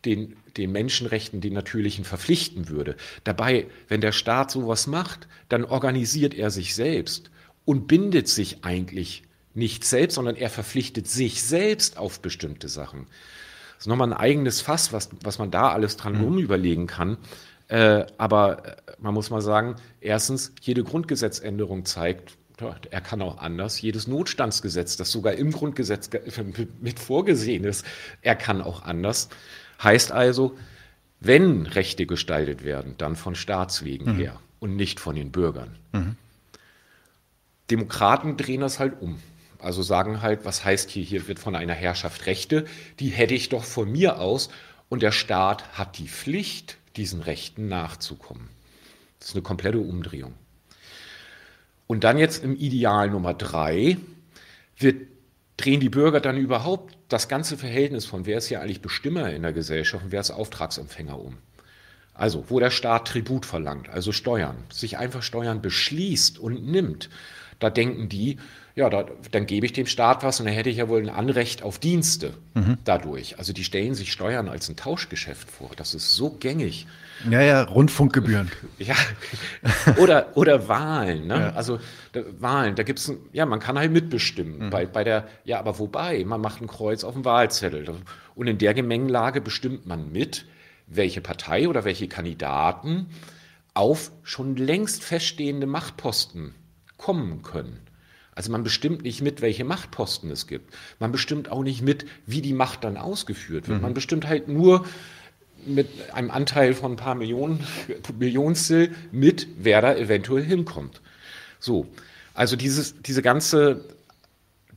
den, 0.06 0.36
den 0.58 0.72
Menschenrechten, 0.72 1.42
den 1.42 1.54
natürlichen 1.54 2.06
verpflichten 2.06 2.70
würde. 2.70 2.96
Dabei, 3.24 3.68
wenn 3.88 4.02
der 4.02 4.12
Staat 4.12 4.52
sowas 4.52 4.88
macht, 4.88 5.28
dann 5.50 5.64
organisiert 5.64 6.34
er 6.34 6.52
sich 6.52 6.76
selbst 6.76 7.32
und 7.66 7.88
bindet 7.88 8.28
sich 8.28 8.64
eigentlich 8.64 9.24
nicht 9.54 9.86
selbst, 9.86 10.16
sondern 10.16 10.36
er 10.36 10.50
verpflichtet 10.50 11.08
sich 11.08 11.44
selbst 11.44 11.98
auf 11.98 12.20
bestimmte 12.20 12.68
Sachen. 12.68 13.08
Das 13.76 13.86
ist 13.86 13.88
nochmal 13.88 14.12
ein 14.12 14.18
eigenes 14.18 14.62
Fass, 14.62 14.92
was, 14.92 15.10
was 15.24 15.40
man 15.40 15.52
da 15.52 15.72
alles 15.72 15.98
dran 15.98 16.20
mhm. 16.20 16.40
überlegen 16.40 16.88
kann. 16.88 17.18
Äh, 17.68 18.06
aber 18.18 18.66
äh, 18.66 18.76
man 19.00 19.14
muss 19.14 19.30
mal 19.30 19.42
sagen, 19.42 19.76
erstens, 20.02 20.54
jede 20.62 20.84
Grundgesetzänderung 20.84 21.86
zeigt, 21.86 22.38
er 22.60 23.02
kann 23.02 23.22
auch 23.22 23.40
anders. 23.40 23.82
Jedes 23.82 24.08
Notstandsgesetz, 24.08 24.96
das 24.98 25.12
sogar 25.12 25.34
im 25.34 25.52
Grundgesetz 25.52 26.10
mit 26.82 27.00
vorgesehen 27.00 27.64
ist, 27.64 27.86
er 28.22 28.36
kann 28.36 28.62
auch 28.62 28.84
anders. 28.84 29.30
Heißt 29.82 30.12
also, 30.12 30.58
wenn 31.20 31.66
Rechte 31.66 32.06
gestaltet 32.06 32.64
werden, 32.64 32.96
dann 32.98 33.16
von 33.16 33.36
Staatswegen 33.36 34.14
mhm. 34.14 34.18
her 34.18 34.40
und 34.60 34.76
nicht 34.76 35.00
von 35.00 35.16
den 35.16 35.32
Bürgern. 35.32 35.78
Mhm. 35.94 36.16
Demokraten 37.72 38.38
drehen 38.38 38.62
das 38.62 38.80
halt 38.80 39.02
um. 39.02 39.20
Also 39.60 39.82
sagen 39.82 40.22
halt, 40.22 40.44
was 40.44 40.66
heißt 40.66 40.90
hier, 40.90 41.04
hier 41.04 41.28
wird 41.28 41.40
von 41.40 41.56
einer 41.56 41.74
Herrschaft 41.74 42.26
Rechte, 42.26 42.66
die 43.00 43.10
hätte 43.10 43.34
ich 43.34 43.48
doch 43.48 43.64
von 43.64 43.90
mir 43.90 44.20
aus 44.20 44.50
und 44.90 45.02
der 45.02 45.14
Staat 45.14 45.78
hat 45.78 45.98
die 45.98 46.10
Pflicht, 46.10 46.78
diesen 46.98 47.22
Rechten 47.22 47.70
nachzukommen. 47.70 48.50
Das 49.20 49.30
ist 49.30 49.36
eine 49.36 49.42
komplette 49.42 49.80
Umdrehung. 49.80 50.34
Und 51.88 52.04
dann 52.04 52.18
jetzt 52.18 52.44
im 52.44 52.56
Ideal 52.56 53.10
Nummer 53.10 53.34
drei, 53.34 53.98
wir 54.78 54.96
drehen 55.58 55.80
die 55.80 55.90
Bürger 55.90 56.20
dann 56.20 56.38
überhaupt 56.38 56.98
das 57.10 57.28
ganze 57.28 57.58
Verhältnis 57.58 58.06
von 58.06 58.26
wer 58.26 58.38
ist 58.38 58.48
hier 58.48 58.62
eigentlich 58.62 58.82
Bestimmer 58.82 59.32
in 59.32 59.44
der 59.44 59.54
Gesellschaft 59.54 60.04
und 60.06 60.12
wer 60.12 60.22
ist 60.22 60.32
Auftragsempfänger 60.32 61.20
um. 61.20 61.38
Also, 62.14 62.46
wo 62.50 62.60
der 62.60 62.70
Staat 62.70 63.08
Tribut 63.08 63.46
verlangt, 63.46 63.90
also 63.90 64.12
Steuern, 64.12 64.56
sich 64.72 64.98
einfach 64.98 65.24
Steuern 65.24 65.62
beschließt 65.62 66.38
und 66.38 66.66
nimmt, 66.66 67.10
da 67.60 67.70
denken 67.70 68.08
die, 68.08 68.38
ja, 68.76 68.90
da, 68.90 69.06
dann 69.32 69.46
gebe 69.46 69.66
ich 69.66 69.74
dem 69.74 69.86
Staat 69.86 70.24
was 70.24 70.40
und 70.40 70.48
dann 70.48 70.56
hätte 70.56 70.70
ich 70.70 70.78
ja 70.78 70.90
wohl 70.90 71.02
ein 71.02 71.10
Anrecht 71.10 71.64
auf 71.64 71.80
Dienste 71.80 72.34
mhm. 72.56 72.78
dadurch. 72.84 73.38
Also 73.38 73.54
die 73.54 73.64
stellen 73.64 73.94
sich 73.94 74.12
Steuern 74.12 74.50
als 74.50 74.70
ein 74.70 74.76
Tauschgeschäft 74.76 75.50
vor. 75.50 75.72
Das 75.76 75.94
ist 75.94 76.16
so 76.16 76.32
gängig. 76.32 76.88
Ja, 77.30 77.42
ja, 77.42 77.64
Rundfunkgebühren. 77.64 78.52
ja, 78.80 78.96
oder, 79.98 80.36
oder 80.36 80.68
Wahlen. 80.68 81.28
Ne? 81.28 81.36
Ja. 81.36 81.50
Also 81.54 81.80
da, 82.12 82.22
Wahlen, 82.40 82.76
da 82.76 82.84
gibt 82.84 83.00
es, 83.00 83.14
ja, 83.32 83.46
man 83.46 83.60
kann 83.60 83.78
halt 83.78 83.92
mitbestimmen. 83.92 84.66
Mhm. 84.66 84.70
Bei, 84.70 84.86
bei 84.86 85.04
der, 85.04 85.28
ja, 85.46 85.60
aber 85.60 85.80
wobei, 85.80 86.24
man 86.26 86.42
macht 86.42 86.62
ein 86.62 86.68
Kreuz 86.68 87.04
auf 87.04 87.14
dem 87.14 87.26
Wahlzettel. 87.26 87.86
Und 88.36 88.48
in 88.48 88.58
der 88.58 88.74
Gemengelage 88.74 89.42
bestimmt 89.42 89.86
man 89.86 90.12
mit, 90.12 90.46
welche 90.88 91.22
Partei 91.22 91.68
oder 91.68 91.86
welche 91.86 92.08
Kandidaten 92.08 93.08
auf 93.74 94.12
schon 94.24 94.56
längst 94.56 95.04
feststehende 95.04 95.66
Machtposten 95.66 96.54
kommen 96.98 97.42
können. 97.42 97.80
Also 98.36 98.52
man 98.52 98.64
bestimmt 98.64 99.04
nicht 99.04 99.22
mit, 99.22 99.42
welche 99.42 99.64
Machtposten 99.64 100.32
es 100.32 100.48
gibt. 100.48 100.74
Man 101.00 101.12
bestimmt 101.12 101.52
auch 101.52 101.64
nicht 101.64 101.82
mit, 101.82 102.06
wie 102.26 102.42
die 102.42 102.54
Macht 102.54 102.84
dann 102.84 102.98
ausgeführt 102.98 103.68
wird. 103.68 103.78
Mhm. 103.78 103.84
Man 103.84 103.94
bestimmt 103.94 104.28
halt 104.28 104.48
nur 104.48 104.86
mit 105.66 105.88
einem 106.14 106.32
Anteil 106.32 106.74
von 106.74 106.94
ein 106.94 106.98
paar 106.98 107.16
Millionen, 107.16 107.66
Millionstel 108.18 108.92
mit, 109.12 109.48
wer 109.58 109.82
da 109.82 109.96
eventuell 109.96 110.44
hinkommt. 110.44 111.02
So, 111.60 111.88
also 112.34 112.56
dieses, 112.56 113.02
diese 113.02 113.22
ganze, 113.22 113.86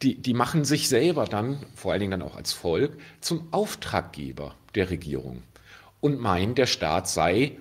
die, 0.03 0.16
die 0.16 0.35
machen 0.35 0.64
sich 0.64 0.88
selber 0.88 1.25
dann, 1.25 1.59
vor 1.75 1.92
allen 1.92 2.01
Dingen 2.01 2.12
dann 2.12 2.22
auch 2.22 2.37
als 2.37 2.53
Volk, 2.53 2.92
zum 3.20 3.49
Auftraggeber 3.51 4.55
der 4.75 4.90
Regierung 4.90 5.42
und 6.01 6.20
meinen, 6.20 6.55
der 6.55 6.66
Staat 6.66 7.09
sei 7.09 7.57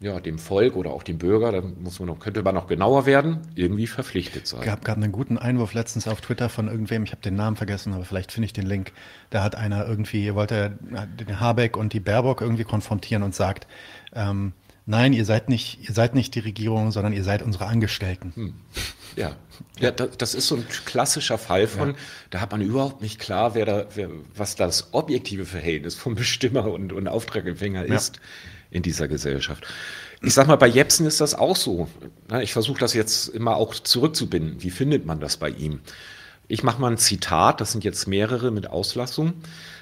ja, 0.00 0.20
dem 0.20 0.38
Volk 0.38 0.76
oder 0.76 0.90
auch 0.90 1.02
dem 1.02 1.18
Bürger, 1.18 1.50
da 1.50 1.60
muss 1.60 1.98
man 1.98 2.06
noch, 2.06 2.20
könnte 2.20 2.42
man 2.42 2.54
noch 2.54 2.68
genauer 2.68 3.04
werden, 3.04 3.40
irgendwie 3.56 3.88
verpflichtet 3.88 4.46
sein. 4.46 4.60
Es 4.60 4.66
gab, 4.66 4.84
gab 4.84 4.96
einen 4.96 5.10
guten 5.10 5.38
Einwurf 5.38 5.74
letztens 5.74 6.06
auf 6.06 6.20
Twitter 6.20 6.48
von 6.48 6.68
irgendwem, 6.68 7.02
ich 7.02 7.10
habe 7.10 7.22
den 7.22 7.34
Namen 7.34 7.56
vergessen, 7.56 7.92
aber 7.92 8.04
vielleicht 8.04 8.30
finde 8.30 8.46
ich 8.46 8.52
den 8.52 8.66
Link. 8.66 8.92
Da 9.30 9.42
hat 9.42 9.56
einer 9.56 9.86
irgendwie, 9.88 10.34
wollte 10.34 10.78
den 10.80 11.40
Habeck 11.40 11.76
und 11.76 11.92
die 11.92 12.00
Baerbock 12.00 12.42
irgendwie 12.42 12.62
konfrontieren 12.64 13.24
und 13.24 13.34
sagt, 13.34 13.66
ähm, 14.12 14.52
nein, 14.86 15.12
ihr 15.12 15.24
seid 15.24 15.48
nicht, 15.48 15.88
ihr 15.88 15.92
seid 15.92 16.14
nicht 16.14 16.32
die 16.36 16.40
Regierung, 16.40 16.92
sondern 16.92 17.12
ihr 17.12 17.24
seid 17.24 17.42
unsere 17.42 17.66
Angestellten. 17.66 18.32
Hm. 18.36 18.54
Ja, 19.16 19.34
ja 19.80 19.90
das 19.90 20.34
ist 20.34 20.46
so 20.46 20.54
ein 20.54 20.66
klassischer 20.84 21.38
Fall 21.38 21.66
von, 21.66 21.90
ja. 21.90 21.96
da 22.30 22.40
hat 22.40 22.52
man 22.52 22.60
überhaupt 22.60 23.02
nicht 23.02 23.18
klar, 23.18 23.56
wer 23.56 23.66
da, 23.66 23.86
wer, 23.96 24.10
was 24.36 24.54
das 24.54 24.94
objektive 24.94 25.44
Verhältnis 25.44 25.96
vom 25.96 26.14
Bestimmer 26.14 26.66
und, 26.66 26.92
und 26.92 27.08
Auftragempfänger 27.08 27.84
ist. 27.86 28.20
In 28.70 28.82
dieser 28.82 29.08
Gesellschaft. 29.08 29.66
Ich 30.20 30.34
sag 30.34 30.46
mal, 30.46 30.56
bei 30.56 30.66
Jepsen 30.66 31.06
ist 31.06 31.20
das 31.20 31.34
auch 31.34 31.56
so. 31.56 31.88
Ich 32.42 32.52
versuche 32.52 32.80
das 32.80 32.92
jetzt 32.92 33.28
immer 33.28 33.56
auch 33.56 33.74
zurückzubinden. 33.74 34.62
Wie 34.62 34.70
findet 34.70 35.06
man 35.06 35.20
das 35.20 35.36
bei 35.36 35.48
ihm? 35.48 35.80
Ich 36.48 36.62
mache 36.62 36.80
mal 36.80 36.90
ein 36.90 36.98
Zitat, 36.98 37.60
das 37.60 37.72
sind 37.72 37.84
jetzt 37.84 38.06
mehrere 38.08 38.50
mit 38.50 38.68
Auslassung. 38.68 39.34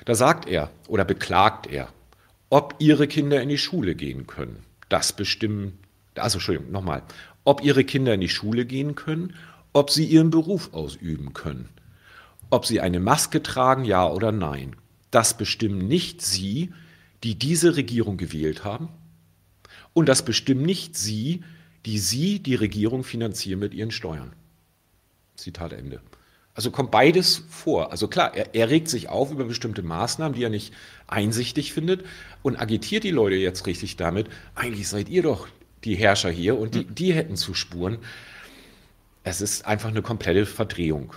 Da 0.04 0.14
sagt 0.14 0.48
er 0.48 0.70
oder 0.88 1.04
beklagt 1.04 1.66
er, 1.66 1.88
ob 2.50 2.74
ihre 2.78 3.06
Kinder 3.08 3.40
in 3.40 3.48
die 3.48 3.58
Schule 3.58 3.94
gehen 3.94 4.26
können. 4.26 4.62
Das 4.88 5.12
bestimmen, 5.12 5.78
also 6.14 6.38
Entschuldigung, 6.38 6.70
nochmal, 6.70 7.02
ob 7.44 7.62
ihre 7.62 7.84
Kinder 7.84 8.14
in 8.14 8.20
die 8.20 8.28
Schule 8.28 8.66
gehen 8.66 8.94
können, 8.94 9.34
ob 9.72 9.90
sie 9.90 10.04
ihren 10.04 10.30
Beruf 10.30 10.74
ausüben 10.74 11.32
können, 11.32 11.68
ob 12.50 12.66
sie 12.66 12.80
eine 12.80 13.00
Maske 13.00 13.42
tragen, 13.42 13.84
ja 13.84 14.08
oder 14.08 14.32
nein. 14.32 14.76
Das 15.10 15.36
bestimmen 15.36 15.86
nicht 15.86 16.22
sie, 16.22 16.72
die 17.24 17.36
diese 17.36 17.76
Regierung 17.76 18.16
gewählt 18.16 18.64
haben. 18.64 18.88
Und 19.92 20.08
das 20.08 20.24
bestimmen 20.24 20.62
nicht 20.62 20.96
Sie, 20.96 21.42
die 21.86 21.98
Sie 21.98 22.40
die 22.40 22.54
Regierung 22.54 23.04
finanzieren 23.04 23.60
mit 23.60 23.74
Ihren 23.74 23.90
Steuern. 23.90 24.32
Zitat 25.36 25.72
Ende. 25.72 26.00
Also 26.54 26.70
kommt 26.70 26.90
beides 26.90 27.44
vor. 27.50 27.92
Also 27.92 28.08
klar, 28.08 28.34
er, 28.34 28.54
er, 28.54 28.70
regt 28.70 28.88
sich 28.88 29.10
auf 29.10 29.30
über 29.30 29.44
bestimmte 29.44 29.82
Maßnahmen, 29.82 30.34
die 30.34 30.42
er 30.42 30.50
nicht 30.50 30.72
einsichtig 31.06 31.74
findet 31.74 32.04
und 32.42 32.56
agitiert 32.56 33.04
die 33.04 33.10
Leute 33.10 33.36
jetzt 33.36 33.66
richtig 33.66 33.96
damit. 33.96 34.28
Eigentlich 34.54 34.88
seid 34.88 35.10
ihr 35.10 35.22
doch 35.22 35.48
die 35.84 35.96
Herrscher 35.96 36.30
hier 36.30 36.58
und 36.58 36.74
die, 36.74 36.84
die 36.84 37.12
hätten 37.12 37.36
zu 37.36 37.52
spuren. 37.52 37.98
Es 39.22 39.42
ist 39.42 39.66
einfach 39.66 39.90
eine 39.90 40.00
komplette 40.00 40.46
Verdrehung. 40.46 41.12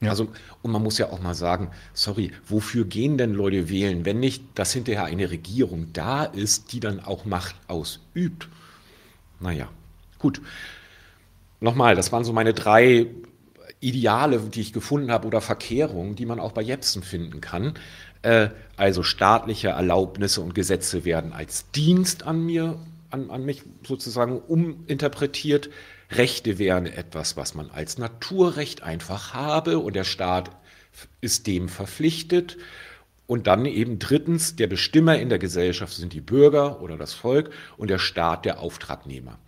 Ja. 0.00 0.10
Also, 0.10 0.28
und 0.62 0.70
man 0.70 0.82
muss 0.82 0.96
ja 0.98 1.10
auch 1.10 1.20
mal 1.20 1.34
sagen, 1.34 1.70
sorry, 1.92 2.32
wofür 2.48 2.84
gehen 2.86 3.18
denn 3.18 3.34
Leute 3.34 3.68
wählen, 3.68 4.06
wenn 4.06 4.18
nicht, 4.18 4.42
dass 4.54 4.72
hinterher 4.72 5.04
eine 5.04 5.30
Regierung 5.30 5.92
da 5.92 6.24
ist, 6.24 6.72
die 6.72 6.80
dann 6.80 7.00
auch 7.00 7.26
Macht 7.26 7.54
ausübt? 7.68 8.48
Naja, 9.40 9.68
gut. 10.18 10.40
Nochmal, 11.60 11.94
das 11.94 12.12
waren 12.12 12.24
so 12.24 12.32
meine 12.32 12.54
drei 12.54 13.08
Ideale, 13.80 14.40
die 14.40 14.60
ich 14.60 14.72
gefunden 14.72 15.10
habe 15.10 15.26
oder 15.26 15.40
Verkehrungen, 15.40 16.14
die 16.14 16.26
man 16.26 16.40
auch 16.40 16.52
bei 16.52 16.62
Jepsen 16.62 17.02
finden 17.02 17.40
kann. 17.40 17.74
Äh, 18.22 18.48
also 18.76 19.02
staatliche 19.02 19.68
Erlaubnisse 19.68 20.40
und 20.40 20.54
Gesetze 20.54 21.04
werden 21.04 21.32
als 21.32 21.70
Dienst 21.72 22.22
an 22.22 22.44
mir, 22.44 22.78
an, 23.10 23.30
an 23.30 23.44
mich 23.44 23.62
sozusagen 23.86 24.38
uminterpretiert. 24.38 25.70
Rechte 26.10 26.58
wären 26.58 26.86
etwas, 26.86 27.36
was 27.36 27.54
man 27.54 27.70
als 27.70 27.98
Naturrecht 27.98 28.82
einfach 28.82 29.34
habe 29.34 29.78
und 29.78 29.94
der 29.94 30.04
Staat 30.04 30.50
ist 31.20 31.46
dem 31.46 31.68
verpflichtet. 31.68 32.56
Und 33.26 33.46
dann 33.46 33.64
eben 33.64 34.00
drittens, 34.00 34.56
der 34.56 34.66
Bestimmer 34.66 35.18
in 35.18 35.28
der 35.28 35.38
Gesellschaft 35.38 35.94
sind 35.94 36.12
die 36.12 36.20
Bürger 36.20 36.80
oder 36.82 36.96
das 36.96 37.14
Volk 37.14 37.50
und 37.76 37.88
der 37.88 38.00
Staat 38.00 38.44
der 38.44 38.58
Auftragnehmer. 38.58 39.38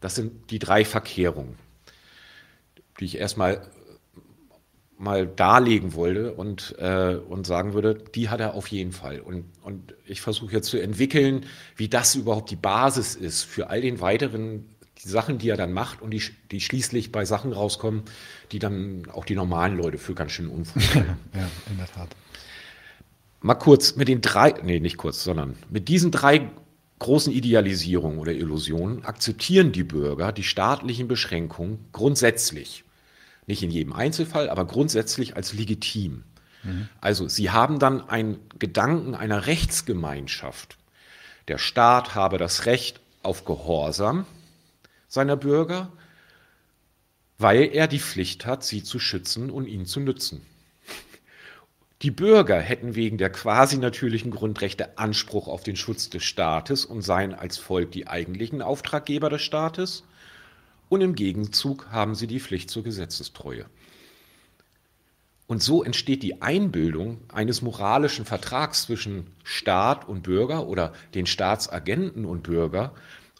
Das 0.00 0.14
sind 0.14 0.50
die 0.52 0.60
drei 0.60 0.84
Verkehrungen 0.84 1.56
die 2.98 3.04
ich 3.04 3.18
erstmal 3.18 3.66
mal 4.96 5.28
darlegen 5.28 5.94
wollte 5.94 6.34
und, 6.34 6.74
äh, 6.78 7.16
und 7.28 7.46
sagen 7.46 7.72
würde, 7.72 7.94
die 7.94 8.30
hat 8.30 8.40
er 8.40 8.54
auf 8.54 8.66
jeden 8.66 8.90
Fall. 8.90 9.20
Und, 9.20 9.44
und 9.62 9.94
ich 10.04 10.20
versuche 10.20 10.52
jetzt 10.52 10.68
zu 10.68 10.82
entwickeln, 10.82 11.46
wie 11.76 11.88
das 11.88 12.16
überhaupt 12.16 12.50
die 12.50 12.56
Basis 12.56 13.14
ist 13.14 13.44
für 13.44 13.70
all 13.70 13.80
den 13.80 14.00
weiteren 14.00 14.66
die 15.02 15.08
Sachen, 15.08 15.38
die 15.38 15.48
er 15.48 15.56
dann 15.56 15.72
macht 15.72 16.02
und 16.02 16.10
die, 16.10 16.22
die 16.50 16.60
schließlich 16.60 17.12
bei 17.12 17.24
Sachen 17.24 17.52
rauskommen, 17.52 18.02
die 18.52 18.58
dann 18.58 19.04
auch 19.12 19.24
die 19.24 19.34
normalen 19.34 19.76
Leute 19.76 19.98
für 19.98 20.14
ganz 20.14 20.32
schön 20.32 20.48
Unfug 20.48 20.82
ja, 20.94 21.48
in 21.70 21.76
der 21.78 21.86
Tat. 21.86 22.08
Mal 23.40 23.54
kurz 23.54 23.94
mit 23.96 24.08
den 24.08 24.20
drei, 24.20 24.54
nee, 24.62 24.80
nicht 24.80 24.96
kurz, 24.96 25.22
sondern 25.22 25.56
mit 25.70 25.88
diesen 25.88 26.10
drei 26.10 26.50
großen 26.98 27.32
Idealisierungen 27.32 28.18
oder 28.18 28.32
Illusionen 28.32 29.04
akzeptieren 29.04 29.70
die 29.70 29.84
Bürger 29.84 30.32
die 30.32 30.42
staatlichen 30.42 31.06
Beschränkungen 31.06 31.84
grundsätzlich. 31.92 32.84
Nicht 33.46 33.62
in 33.62 33.70
jedem 33.70 33.92
Einzelfall, 33.92 34.50
aber 34.50 34.66
grundsätzlich 34.66 35.36
als 35.36 35.52
legitim. 35.52 36.24
Mhm. 36.64 36.88
Also 37.00 37.28
sie 37.28 37.50
haben 37.50 37.78
dann 37.78 38.08
einen 38.08 38.38
Gedanken 38.58 39.14
einer 39.14 39.46
Rechtsgemeinschaft. 39.46 40.76
Der 41.46 41.58
Staat 41.58 42.16
habe 42.16 42.36
das 42.36 42.66
Recht 42.66 43.00
auf 43.22 43.44
Gehorsam 43.44 44.26
seiner 45.08 45.36
Bürger, 45.36 45.92
weil 47.38 47.64
er 47.72 47.88
die 47.88 47.98
Pflicht 47.98 48.46
hat, 48.46 48.64
sie 48.64 48.82
zu 48.82 48.98
schützen 48.98 49.50
und 49.50 49.66
ihnen 49.66 49.86
zu 49.86 50.00
nützen. 50.00 50.42
Die 52.02 52.12
Bürger 52.12 52.60
hätten 52.60 52.94
wegen 52.94 53.18
der 53.18 53.30
quasi 53.30 53.76
natürlichen 53.76 54.30
Grundrechte 54.30 54.98
Anspruch 54.98 55.48
auf 55.48 55.64
den 55.64 55.74
Schutz 55.74 56.10
des 56.10 56.22
Staates 56.22 56.84
und 56.84 57.02
seien 57.02 57.34
als 57.34 57.58
Volk 57.58 57.90
die 57.90 58.06
eigentlichen 58.06 58.62
Auftraggeber 58.62 59.30
des 59.30 59.42
Staates 59.42 60.04
und 60.88 61.00
im 61.00 61.14
Gegenzug 61.14 61.90
haben 61.90 62.14
sie 62.14 62.26
die 62.26 62.40
Pflicht 62.40 62.70
zur 62.70 62.84
Gesetzestreue. 62.84 63.66
Und 65.48 65.62
so 65.62 65.82
entsteht 65.82 66.22
die 66.22 66.42
Einbildung 66.42 67.18
eines 67.32 67.62
moralischen 67.62 68.26
Vertrags 68.26 68.82
zwischen 68.82 69.28
Staat 69.44 70.06
und 70.06 70.22
Bürger 70.22 70.66
oder 70.66 70.92
den 71.14 71.26
Staatsagenten 71.26 72.26
und 72.26 72.42
Bürger. 72.42 72.94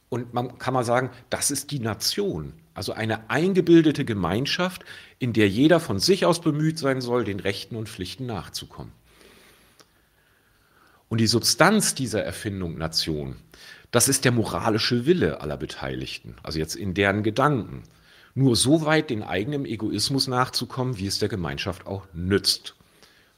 Und 0.08 0.32
man 0.32 0.58
kann 0.58 0.74
mal 0.74 0.84
sagen, 0.84 1.10
das 1.30 1.50
ist 1.50 1.70
die 1.70 1.80
Nation. 1.80 2.54
Also 2.74 2.92
eine 2.92 3.28
eingebildete 3.28 4.04
Gemeinschaft, 4.04 4.84
in 5.18 5.32
der 5.32 5.48
jeder 5.48 5.80
von 5.80 5.98
sich 5.98 6.24
aus 6.24 6.40
bemüht 6.40 6.78
sein 6.78 7.00
soll, 7.00 7.24
den 7.24 7.40
Rechten 7.40 7.76
und 7.76 7.88
Pflichten 7.88 8.26
nachzukommen. 8.26 8.92
Und 11.08 11.18
die 11.18 11.26
Substanz 11.26 11.94
dieser 11.94 12.22
Erfindung 12.22 12.76
Nation 12.78 13.36
das 13.90 14.08
ist 14.08 14.24
der 14.24 14.32
moralische 14.32 15.06
Wille 15.06 15.40
aller 15.40 15.56
Beteiligten, 15.56 16.34
also 16.42 16.58
jetzt 16.58 16.76
in 16.76 16.92
deren 16.92 17.22
Gedanken. 17.22 17.84
Nur 18.34 18.54
so 18.54 18.84
weit 18.84 19.10
den 19.10 19.22
eigenen 19.22 19.64
Egoismus 19.64 20.28
nachzukommen, 20.28 20.98
wie 20.98 21.06
es 21.06 21.18
der 21.18 21.28
Gemeinschaft 21.28 21.86
auch 21.86 22.06
nützt. 22.12 22.74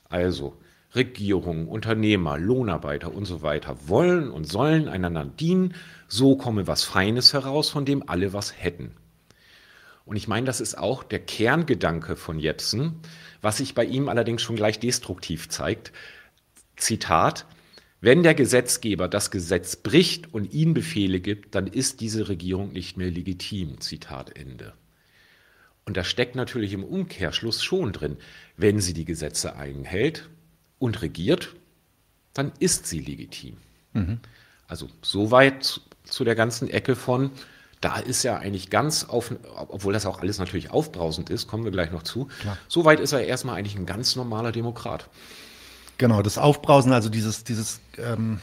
Also 0.08 0.56
Regierungen, 0.94 1.68
Unternehmer, 1.68 2.38
Lohnarbeiter 2.38 3.14
und 3.14 3.24
so 3.24 3.42
weiter 3.42 3.76
wollen 3.86 4.30
und 4.30 4.44
sollen 4.44 4.88
einander 4.88 5.24
dienen, 5.24 5.74
so 6.08 6.36
komme 6.36 6.66
was 6.66 6.82
Feines 6.82 7.32
heraus, 7.32 7.70
von 7.70 7.84
dem 7.84 8.08
alle 8.08 8.32
was 8.32 8.60
hätten. 8.60 8.96
Und 10.04 10.16
ich 10.16 10.26
meine, 10.26 10.46
das 10.46 10.60
ist 10.60 10.76
auch 10.76 11.04
der 11.04 11.20
Kerngedanke 11.20 12.16
von 12.16 12.40
Jepsen, 12.40 12.96
was 13.40 13.58
sich 13.58 13.74
bei 13.74 13.84
ihm 13.84 14.08
allerdings 14.08 14.42
schon 14.42 14.56
gleich 14.56 14.80
destruktiv 14.80 15.48
zeigt. 15.48 15.92
Zitat, 16.76 17.46
wenn 18.00 18.24
der 18.24 18.34
Gesetzgeber 18.34 19.06
das 19.06 19.30
Gesetz 19.30 19.76
bricht 19.76 20.34
und 20.34 20.52
ihm 20.52 20.74
Befehle 20.74 21.20
gibt, 21.20 21.54
dann 21.54 21.68
ist 21.68 22.00
diese 22.00 22.28
Regierung 22.28 22.72
nicht 22.72 22.96
mehr 22.96 23.10
legitim. 23.10 23.80
Zitat 23.80 24.36
Ende. 24.36 24.72
Und 25.84 25.96
da 25.96 26.02
steckt 26.02 26.34
natürlich 26.34 26.72
im 26.72 26.82
Umkehrschluss 26.82 27.62
schon 27.62 27.92
drin, 27.92 28.16
wenn 28.56 28.80
sie 28.80 28.94
die 28.94 29.04
Gesetze 29.04 29.54
einhält 29.54 30.28
und 30.80 31.00
regiert, 31.02 31.54
dann 32.34 32.50
ist 32.58 32.88
sie 32.88 32.98
legitim. 32.98 33.56
Mhm. 33.92 34.18
Also 34.66 34.88
soweit 35.02 35.80
zu 36.04 36.24
der 36.24 36.34
ganzen 36.34 36.68
Ecke 36.68 36.96
von, 36.96 37.30
da 37.80 37.96
ist 37.96 38.24
er 38.24 38.40
eigentlich 38.40 38.70
ganz 38.70 39.04
auf, 39.04 39.32
obwohl 39.54 39.92
das 39.92 40.06
auch 40.06 40.20
alles 40.20 40.38
natürlich 40.38 40.70
aufbrausend 40.70 41.30
ist, 41.30 41.46
kommen 41.46 41.64
wir 41.64 41.70
gleich 41.70 41.92
noch 41.92 42.02
zu, 42.02 42.28
Klar. 42.40 42.58
soweit 42.66 42.98
ist 42.98 43.12
er 43.12 43.24
erstmal 43.24 43.56
eigentlich 43.56 43.76
ein 43.76 43.86
ganz 43.86 44.16
normaler 44.16 44.52
Demokrat. 44.52 45.08
Genau, 45.98 46.22
das 46.22 46.38
Aufbrausen, 46.38 46.92
also 46.92 47.08
dieses, 47.08 47.44
dieses, 47.44 47.80
ähm, 47.98 48.40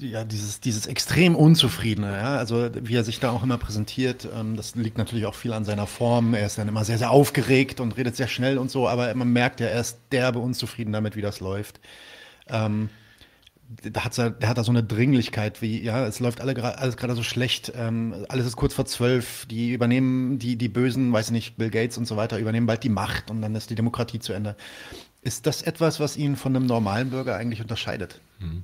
ja, 0.00 0.24
dieses, 0.24 0.60
dieses 0.60 0.86
extrem 0.86 1.34
Unzufriedene, 1.34 2.12
ja, 2.12 2.36
also 2.36 2.70
wie 2.74 2.94
er 2.94 3.04
sich 3.04 3.20
da 3.20 3.30
auch 3.30 3.42
immer 3.42 3.58
präsentiert, 3.58 4.28
ähm, 4.34 4.56
das 4.56 4.74
liegt 4.74 4.98
natürlich 4.98 5.26
auch 5.26 5.34
viel 5.34 5.52
an 5.52 5.64
seiner 5.64 5.86
Form. 5.86 6.34
Er 6.34 6.46
ist 6.46 6.58
dann 6.58 6.68
immer 6.68 6.84
sehr, 6.84 6.98
sehr 6.98 7.10
aufgeregt 7.10 7.80
und 7.80 7.96
redet 7.96 8.16
sehr 8.16 8.28
schnell 8.28 8.58
und 8.58 8.70
so, 8.70 8.88
aber 8.88 9.14
man 9.14 9.32
merkt 9.32 9.60
ja, 9.60 9.66
er 9.66 9.80
ist 9.80 9.98
derbe 10.10 10.38
unzufrieden 10.38 10.92
damit, 10.92 11.16
wie 11.16 11.22
das 11.22 11.40
läuft. 11.40 11.80
Ähm, 12.48 12.90
da 13.90 14.04
hat 14.04 14.18
er, 14.18 14.30
der 14.30 14.48
hat 14.48 14.58
da 14.58 14.64
so 14.64 14.72
eine 14.72 14.82
Dringlichkeit, 14.82 15.62
wie, 15.62 15.82
ja, 15.82 16.06
es 16.06 16.20
läuft 16.20 16.40
alle, 16.40 16.78
alles 16.78 16.96
gerade 16.96 17.14
so 17.14 17.22
schlecht, 17.22 17.72
ähm, 17.76 18.26
alles 18.28 18.46
ist 18.46 18.56
kurz 18.56 18.74
vor 18.74 18.84
zwölf, 18.84 19.46
die 19.46 19.72
übernehmen, 19.72 20.38
die, 20.38 20.56
die 20.56 20.68
Bösen, 20.68 21.12
weiß 21.12 21.26
ich 21.26 21.32
nicht, 21.32 21.56
Bill 21.56 21.70
Gates 21.70 21.96
und 21.96 22.06
so 22.06 22.16
weiter, 22.16 22.38
übernehmen 22.38 22.66
bald 22.66 22.84
die 22.84 22.88
Macht 22.88 23.30
und 23.30 23.40
dann 23.40 23.54
ist 23.54 23.70
die 23.70 23.74
Demokratie 23.74 24.18
zu 24.18 24.32
Ende. 24.32 24.56
Ist 25.22 25.46
das 25.46 25.62
etwas, 25.62 26.00
was 26.00 26.16
ihn 26.16 26.36
von 26.36 26.54
einem 26.54 26.66
normalen 26.66 27.10
Bürger 27.10 27.36
eigentlich 27.36 27.60
unterscheidet? 27.60 28.20
Mhm. 28.40 28.62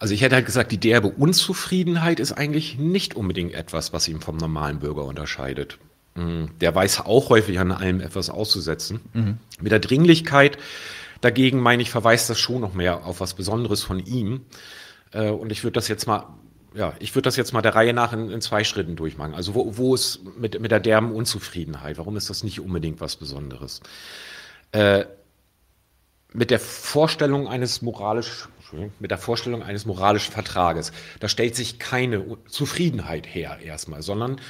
Also 0.00 0.14
ich 0.14 0.22
hätte 0.22 0.34
halt 0.34 0.46
gesagt, 0.46 0.72
die 0.72 0.78
derbe 0.78 1.08
Unzufriedenheit 1.08 2.20
ist 2.20 2.32
eigentlich 2.32 2.78
nicht 2.78 3.14
unbedingt 3.14 3.52
etwas, 3.52 3.92
was 3.92 4.08
ihn 4.08 4.20
vom 4.20 4.38
normalen 4.38 4.80
Bürger 4.80 5.04
unterscheidet. 5.04 5.78
Mhm. 6.14 6.48
Der 6.58 6.74
weiß 6.74 7.00
auch 7.00 7.28
häufig 7.28 7.60
an 7.60 7.70
allem 7.70 8.00
etwas 8.00 8.30
auszusetzen. 8.30 9.00
Mhm. 9.12 9.38
Mit 9.60 9.72
der 9.72 9.78
Dringlichkeit 9.78 10.56
dagegen, 11.20 11.60
meine 11.60 11.82
ich, 11.82 11.90
verweist 11.90 12.30
das 12.30 12.40
schon 12.40 12.62
noch 12.62 12.72
mehr 12.72 13.04
auf 13.04 13.20
was 13.20 13.34
Besonderes 13.34 13.82
von 13.82 13.98
ihm. 13.98 14.40
Äh, 15.12 15.28
und 15.28 15.52
ich 15.52 15.64
würde 15.64 15.74
das 15.74 15.88
jetzt 15.88 16.06
mal, 16.06 16.28
ja, 16.74 16.94
ich 16.98 17.14
würde 17.14 17.26
das 17.26 17.36
jetzt 17.36 17.52
mal 17.52 17.60
der 17.60 17.74
Reihe 17.74 17.92
nach 17.92 18.14
in, 18.14 18.30
in 18.30 18.40
zwei 18.40 18.64
Schritten 18.64 18.96
durchmachen. 18.96 19.34
Also 19.34 19.54
wo, 19.54 19.76
wo 19.76 19.94
ist 19.94 20.20
mit, 20.38 20.58
mit 20.58 20.70
der 20.70 20.80
derben 20.80 21.12
Unzufriedenheit? 21.12 21.98
Warum 21.98 22.16
ist 22.16 22.30
das 22.30 22.42
nicht 22.42 22.58
unbedingt 22.60 23.02
was 23.02 23.16
Besonderes? 23.16 23.82
Äh, 24.72 25.04
mit 26.32 26.50
der 26.50 26.60
Vorstellung 26.60 27.48
eines 27.48 27.82
moralisch, 27.82 28.48
mit 28.98 29.10
der 29.10 29.18
Vorstellung 29.18 29.62
eines 29.62 29.86
moralischen 29.86 30.32
Vertrages, 30.32 30.92
da 31.20 31.28
stellt 31.28 31.56
sich 31.56 31.78
keine 31.78 32.24
Zufriedenheit 32.48 33.26
her 33.26 33.58
erstmal, 33.62 34.02
sondern 34.02 34.40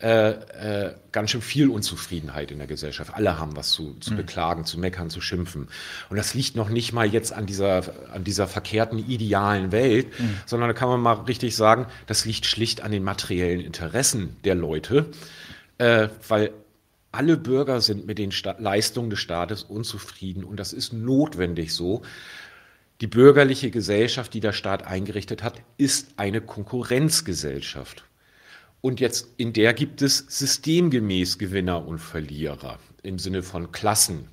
äh, 0.00 0.30
äh, 0.30 0.94
ganz 1.10 1.32
schön 1.32 1.42
viel 1.42 1.68
Unzufriedenheit 1.68 2.52
in 2.52 2.58
der 2.58 2.68
Gesellschaft. 2.68 3.14
Alle 3.14 3.36
haben 3.36 3.56
was 3.56 3.72
zu, 3.72 3.94
zu 3.98 4.12
mhm. 4.12 4.18
beklagen, 4.18 4.64
zu 4.64 4.78
meckern, 4.78 5.10
zu 5.10 5.20
schimpfen. 5.20 5.66
Und 6.08 6.16
das 6.16 6.34
liegt 6.34 6.54
noch 6.54 6.68
nicht 6.68 6.92
mal 6.92 7.06
jetzt 7.08 7.32
an 7.32 7.46
dieser, 7.46 7.82
an 8.12 8.22
dieser 8.22 8.46
verkehrten 8.46 8.98
idealen 9.10 9.72
Welt, 9.72 10.06
mhm. 10.20 10.36
sondern 10.46 10.68
da 10.68 10.72
kann 10.72 10.88
man 10.88 11.00
mal 11.00 11.14
richtig 11.14 11.56
sagen, 11.56 11.86
das 12.06 12.24
liegt 12.24 12.46
schlicht 12.46 12.82
an 12.82 12.92
den 12.92 13.02
materiellen 13.02 13.60
Interessen 13.60 14.36
der 14.44 14.54
Leute, 14.54 15.06
äh, 15.78 16.08
weil 16.28 16.52
alle 17.10 17.36
Bürger 17.36 17.80
sind 17.80 18.06
mit 18.06 18.18
den 18.18 18.30
Sta 18.30 18.54
Leistungen 18.56 19.10
des 19.10 19.18
Staates 19.18 19.64
unzufrieden 19.64 20.44
und 20.44 20.60
das 20.60 20.72
ist 20.72 20.92
notwendig 20.92 21.74
so. 21.74 22.02
Die 23.00 23.06
bürgerliche 23.06 23.70
Gesellschaft, 23.70 24.34
die 24.34 24.40
der 24.40 24.52
Staat 24.52 24.84
eingerichtet 24.84 25.42
hat, 25.44 25.62
ist 25.76 26.14
eine 26.16 26.40
Konkurrenzgesellschaft. 26.40 28.04
Und 28.80 28.98
jetzt 28.98 29.28
in 29.36 29.52
der 29.52 29.72
gibt 29.72 30.02
es 30.02 30.18
systemgemäß 30.28 31.38
Gewinner 31.38 31.86
und 31.86 31.98
Verlierer 31.98 32.78
im 33.02 33.18
Sinne 33.18 33.42
von 33.42 33.70
Klassen, 33.70 34.28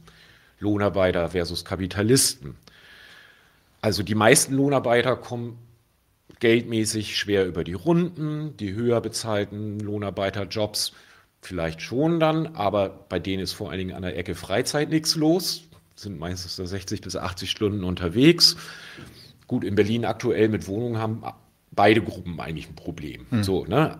Lohnarbeiter 0.59 1.29
versus 1.29 1.63
Kapitalisten. 1.63 2.55
Also 3.81 4.01
die 4.01 4.15
meisten 4.15 4.55
Lohnarbeiter 4.55 5.15
kommen 5.15 5.59
geldmäßig 6.39 7.17
schwer 7.17 7.45
über 7.45 7.63
die 7.63 7.73
Runden, 7.73 8.57
die 8.57 8.73
höher 8.73 8.99
bezahlten 8.99 9.79
Lohnarbeiterjobs 9.79 10.93
vielleicht 11.41 11.81
schon 11.81 12.19
dann, 12.19 12.55
aber 12.55 12.89
bei 12.89 13.19
denen 13.19 13.43
ist 13.43 13.53
vor 13.53 13.69
allen 13.69 13.77
Dingen 13.77 13.95
an 13.95 14.01
der 14.01 14.17
Ecke 14.17 14.33
Freizeit 14.33 14.89
nichts 14.89 15.15
los, 15.15 15.63
sind 15.95 16.19
meistens 16.19 16.55
60 16.55 17.01
bis 17.01 17.15
80 17.15 17.49
Stunden 17.49 17.83
unterwegs. 17.83 18.57
Gut, 19.47 19.63
in 19.63 19.75
Berlin 19.75 20.05
aktuell 20.05 20.49
mit 20.49 20.67
Wohnungen 20.67 20.97
haben 20.97 21.23
beide 21.71 22.01
Gruppen 22.01 22.39
eigentlich 22.39 22.69
ein 22.69 22.75
Problem. 22.75 23.25
Mhm. 23.29 23.43
So, 23.43 23.65
ne? 23.65 23.97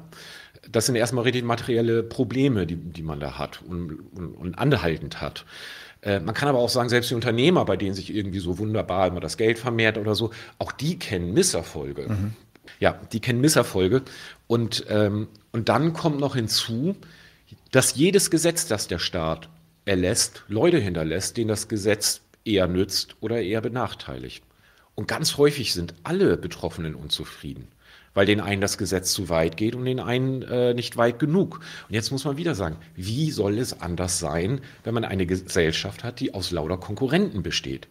Das 0.70 0.88
sind 0.88 0.96
erstmal 0.96 1.24
richtig 1.24 1.44
materielle 1.44 2.02
Probleme, 2.04 2.66
die, 2.66 2.76
die 2.76 3.04
man 3.04 3.20
da 3.20 3.38
hat 3.38 3.62
und, 3.62 4.00
und, 4.16 4.34
und 4.34 4.56
anhaltend 4.58 5.22
hat. 5.22 5.46
Äh, 6.02 6.20
man 6.20 6.34
kann 6.34 6.50
aber 6.50 6.60
auch 6.60 6.70
sagen, 6.70 6.90
selbst 6.90 7.12
die 7.12 7.16
Unternehmer, 7.16 7.66
bei 7.66 7.78
denen 7.78 7.94
sich 7.94 8.14
irgendwie 8.14 8.40
so 8.40 8.58
wunderbar 8.58 9.08
immer 9.08 9.20
das 9.20 9.38
Geld 9.38 9.60
vermehrt 9.60 9.98
oder 9.98 10.16
so, 10.16 10.32
auch 10.58 10.72
die 10.72 10.98
kennen 10.98 11.34
Misserfolge. 11.34 12.08
Mhm. 12.10 12.34
Ja, 12.80 13.00
die 13.12 13.20
kennen 13.20 13.42
Misserfolge. 13.42 14.02
Und, 14.48 14.86
ähm, 14.90 15.28
und 15.52 15.70
dann 15.70 15.94
kommt 15.94 16.20
noch 16.20 16.36
hinzu, 16.36 16.96
dass 17.72 17.96
jedes 17.96 18.32
Gesetz, 18.32 18.68
das 18.68 18.88
der 18.88 19.00
Staat 19.00 19.50
erlässt, 19.86 20.44
Leute 20.48 20.80
hinterlässt, 20.80 21.38
denen 21.38 21.48
das 21.48 21.68
Gesetz 21.68 22.22
eher 22.44 22.68
nützt 22.68 23.16
oder 23.22 23.42
eher 23.42 23.62
benachteiligt. 23.62 24.44
Und 24.96 25.08
ganz 25.08 25.38
häufig 25.38 25.74
sind 25.74 25.94
alle 26.04 26.38
Betroffenen 26.38 26.96
unzufrieden, 26.96 27.68
weil 28.14 28.26
den 28.26 28.40
einen 28.40 28.62
das 28.62 28.78
Gesetz 28.78 29.12
zu 29.12 29.30
weit 29.30 29.58
geht 29.58 29.76
und 29.76 29.86
den 29.86 30.00
einen 30.00 30.42
äh, 30.44 30.74
nicht 30.74 30.98
weit 30.98 31.20
genug. 31.20 31.60
Und 31.88 31.96
jetzt 31.96 32.12
muss 32.12 32.24
man 32.24 32.38
wieder 32.38 32.56
sagen, 32.56 32.78
wie 32.96 33.30
soll 33.32 33.58
es 33.58 33.82
anders 33.82 34.20
sein, 34.20 34.62
wenn 34.84 34.94
man 34.94 35.06
eine 35.06 35.26
Gesellschaft 35.26 36.04
hat, 36.04 36.20
die 36.20 36.34
aus 36.34 36.52
lauter 36.52 36.78
Konkurrenten 36.78 37.44
besteht? 37.44 37.88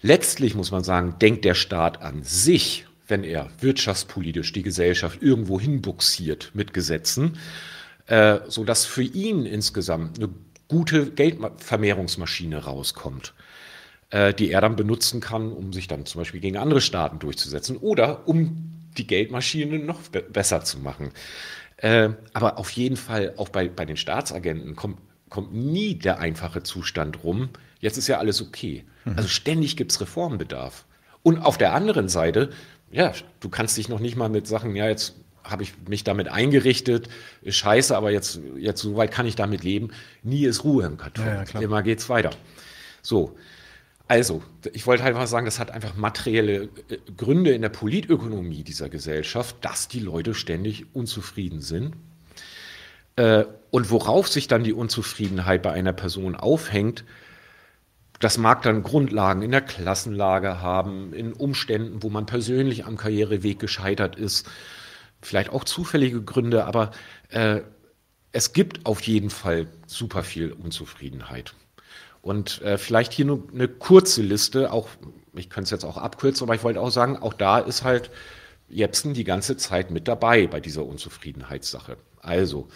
Letztlich 0.00 0.56
muss 0.56 0.72
man 0.72 0.82
sagen, 0.82 1.16
denkt 1.20 1.44
der 1.44 1.54
Staat 1.54 2.02
an 2.02 2.24
sich, 2.24 2.86
wenn 3.06 3.22
er 3.22 3.50
wirtschaftspolitisch 3.60 4.52
die 4.52 4.62
Gesellschaft 4.62 5.22
irgendwo 5.22 5.60
hinbuxiert 5.60 6.50
mit 6.54 6.74
Gesetzen, 6.74 7.38
äh, 8.06 8.40
sodass 8.48 8.84
für 8.84 9.02
ihn 9.02 9.46
insgesamt 9.46 10.18
eine 10.18 10.28
gute 10.68 11.10
Geldvermehrungsmaschine 11.10 12.64
rauskommt. 12.64 13.34
Äh, 14.12 14.34
die 14.34 14.50
er 14.50 14.60
dann 14.60 14.76
benutzen 14.76 15.22
kann, 15.22 15.50
um 15.50 15.72
sich 15.72 15.88
dann 15.88 16.04
zum 16.04 16.20
Beispiel 16.20 16.40
gegen 16.40 16.58
andere 16.58 16.82
Staaten 16.82 17.18
durchzusetzen 17.18 17.78
oder 17.78 18.28
um 18.28 18.70
die 18.98 19.06
Geldmaschine 19.06 19.78
noch 19.78 20.02
be 20.02 20.20
besser 20.20 20.62
zu 20.64 20.80
machen. 20.80 21.12
Äh, 21.78 22.10
aber 22.34 22.58
auf 22.58 22.68
jeden 22.72 22.98
Fall 22.98 23.32
auch 23.38 23.48
bei, 23.48 23.70
bei 23.70 23.86
den 23.86 23.96
Staatsagenten 23.96 24.76
kommt, 24.76 24.98
kommt 25.30 25.54
nie 25.54 25.94
der 25.94 26.18
einfache 26.18 26.62
Zustand 26.62 27.24
rum, 27.24 27.48
jetzt 27.80 27.96
ist 27.96 28.06
ja 28.06 28.18
alles 28.18 28.42
okay. 28.42 28.84
Mhm. 29.06 29.14
Also 29.16 29.30
ständig 29.30 29.78
gibt 29.78 29.92
es 29.92 30.00
Reformbedarf. 30.02 30.84
Und 31.22 31.38
auf 31.38 31.56
der 31.56 31.72
anderen 31.72 32.10
Seite, 32.10 32.50
ja, 32.90 33.14
du 33.40 33.48
kannst 33.48 33.78
dich 33.78 33.88
noch 33.88 34.00
nicht 34.00 34.16
mal 34.16 34.28
mit 34.28 34.46
Sachen, 34.46 34.76
ja, 34.76 34.88
jetzt 34.88 35.14
habe 35.44 35.62
ich 35.62 35.74
mich 35.88 36.04
damit 36.04 36.28
eingerichtet, 36.28 37.08
ist 37.42 37.56
scheiße, 37.56 37.96
aber 37.96 38.10
jetzt, 38.10 38.40
jetzt 38.56 38.82
so 38.82 38.96
weit 38.96 39.10
kann 39.10 39.26
ich 39.26 39.36
damit 39.36 39.64
leben. 39.64 39.90
Nie 40.22 40.44
ist 40.44 40.64
Ruhe 40.64 40.86
im 40.86 40.96
Karton. 40.96 41.26
Ja, 41.26 41.44
ja, 41.44 41.60
Immer 41.60 41.82
geht's 41.82 42.08
weiter. 42.08 42.30
So, 43.02 43.36
also, 44.08 44.42
ich 44.72 44.86
wollte 44.86 45.04
halt 45.04 45.14
mal 45.14 45.26
sagen, 45.26 45.46
das 45.46 45.58
hat 45.58 45.70
einfach 45.70 45.96
materielle 45.96 46.68
äh, 46.88 46.98
Gründe 47.16 47.52
in 47.52 47.62
der 47.62 47.70
Politökonomie 47.70 48.62
dieser 48.62 48.88
Gesellschaft, 48.88 49.56
dass 49.62 49.88
die 49.88 50.00
Leute 50.00 50.34
ständig 50.34 50.94
unzufrieden 50.94 51.60
sind. 51.60 51.96
Äh, 53.16 53.44
und 53.70 53.90
worauf 53.90 54.28
sich 54.28 54.48
dann 54.48 54.64
die 54.64 54.74
Unzufriedenheit 54.74 55.62
bei 55.62 55.72
einer 55.72 55.94
Person 55.94 56.34
aufhängt, 56.34 57.04
das 58.20 58.38
mag 58.38 58.62
dann 58.62 58.82
Grundlagen 58.82 59.42
in 59.42 59.50
der 59.50 59.62
Klassenlage 59.62 60.60
haben, 60.60 61.12
in 61.12 61.32
Umständen, 61.32 62.02
wo 62.02 62.10
man 62.10 62.26
persönlich 62.26 62.84
am 62.84 62.96
Karriereweg 62.96 63.58
gescheitert 63.58 64.16
ist, 64.16 64.48
vielleicht 65.22 65.50
auch 65.50 65.64
zufällige 65.64 66.22
Gründe, 66.22 66.64
aber 66.64 66.90
äh, 67.30 67.60
es 68.32 68.52
gibt 68.52 68.86
auf 68.86 69.00
jeden 69.02 69.30
Fall 69.30 69.68
super 69.86 70.22
viel 70.22 70.52
Unzufriedenheit. 70.52 71.54
Und 72.22 72.62
äh, 72.62 72.78
vielleicht 72.78 73.12
hier 73.12 73.24
nur 73.24 73.48
eine 73.52 73.68
kurze 73.68 74.22
Liste, 74.22 74.72
auch 74.72 74.88
ich 75.34 75.50
könnte 75.50 75.64
es 75.64 75.70
jetzt 75.70 75.84
auch 75.84 75.96
abkürzen, 75.96 76.44
aber 76.44 76.54
ich 76.54 76.62
wollte 76.62 76.80
auch 76.80 76.90
sagen, 76.90 77.16
auch 77.16 77.34
da 77.34 77.58
ist 77.58 77.82
halt 77.82 78.10
Jepsen 78.68 79.14
die 79.14 79.24
ganze 79.24 79.56
Zeit 79.56 79.90
mit 79.90 80.08
dabei 80.08 80.46
bei 80.46 80.60
dieser 80.60 80.84
Unzufriedenheitssache. 80.84 81.96
Also, 82.20 82.68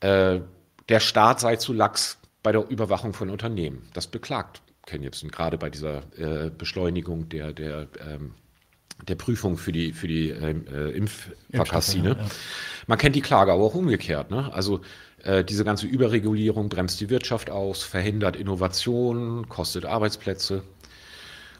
äh, 0.00 0.40
der 0.88 1.00
Staat 1.00 1.40
sei 1.40 1.56
zu 1.56 1.72
lax 1.72 2.18
bei 2.42 2.52
der 2.52 2.68
Überwachung 2.68 3.12
von 3.12 3.30
Unternehmen. 3.30 3.88
Das 3.92 4.06
beklagt 4.06 4.62
Ken 4.86 5.02
Jepsen, 5.02 5.30
gerade 5.30 5.58
bei 5.58 5.70
dieser 5.70 6.02
äh, 6.18 6.50
Beschleunigung 6.50 7.28
der, 7.28 7.52
der, 7.52 7.86
ähm, 8.04 8.34
der 9.08 9.14
Prüfung 9.14 9.56
für 9.56 9.72
die, 9.72 9.92
für 9.92 10.08
die 10.08 10.30
ähm, 10.30 10.64
äh, 10.72 10.90
Impfverkassine. 10.90 12.10
Ja. 12.10 12.26
Man 12.86 12.98
kennt 12.98 13.16
die 13.16 13.20
Klage 13.20 13.52
aber 13.52 13.62
auch 13.62 13.74
umgekehrt. 13.74 14.30
Ne? 14.30 14.52
Also 14.52 14.80
äh, 15.22 15.44
diese 15.44 15.64
ganze 15.64 15.86
Überregulierung 15.86 16.68
bremst 16.68 17.00
die 17.00 17.10
Wirtschaft 17.10 17.50
aus, 17.50 17.82
verhindert 17.82 18.36
Innovation, 18.36 19.48
kostet 19.48 19.84
Arbeitsplätze. 19.84 20.62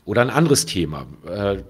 Oder 0.05 0.22
ein 0.22 0.31
anderes 0.31 0.66
Thema. 0.66 1.07
Äh, 1.26 1.62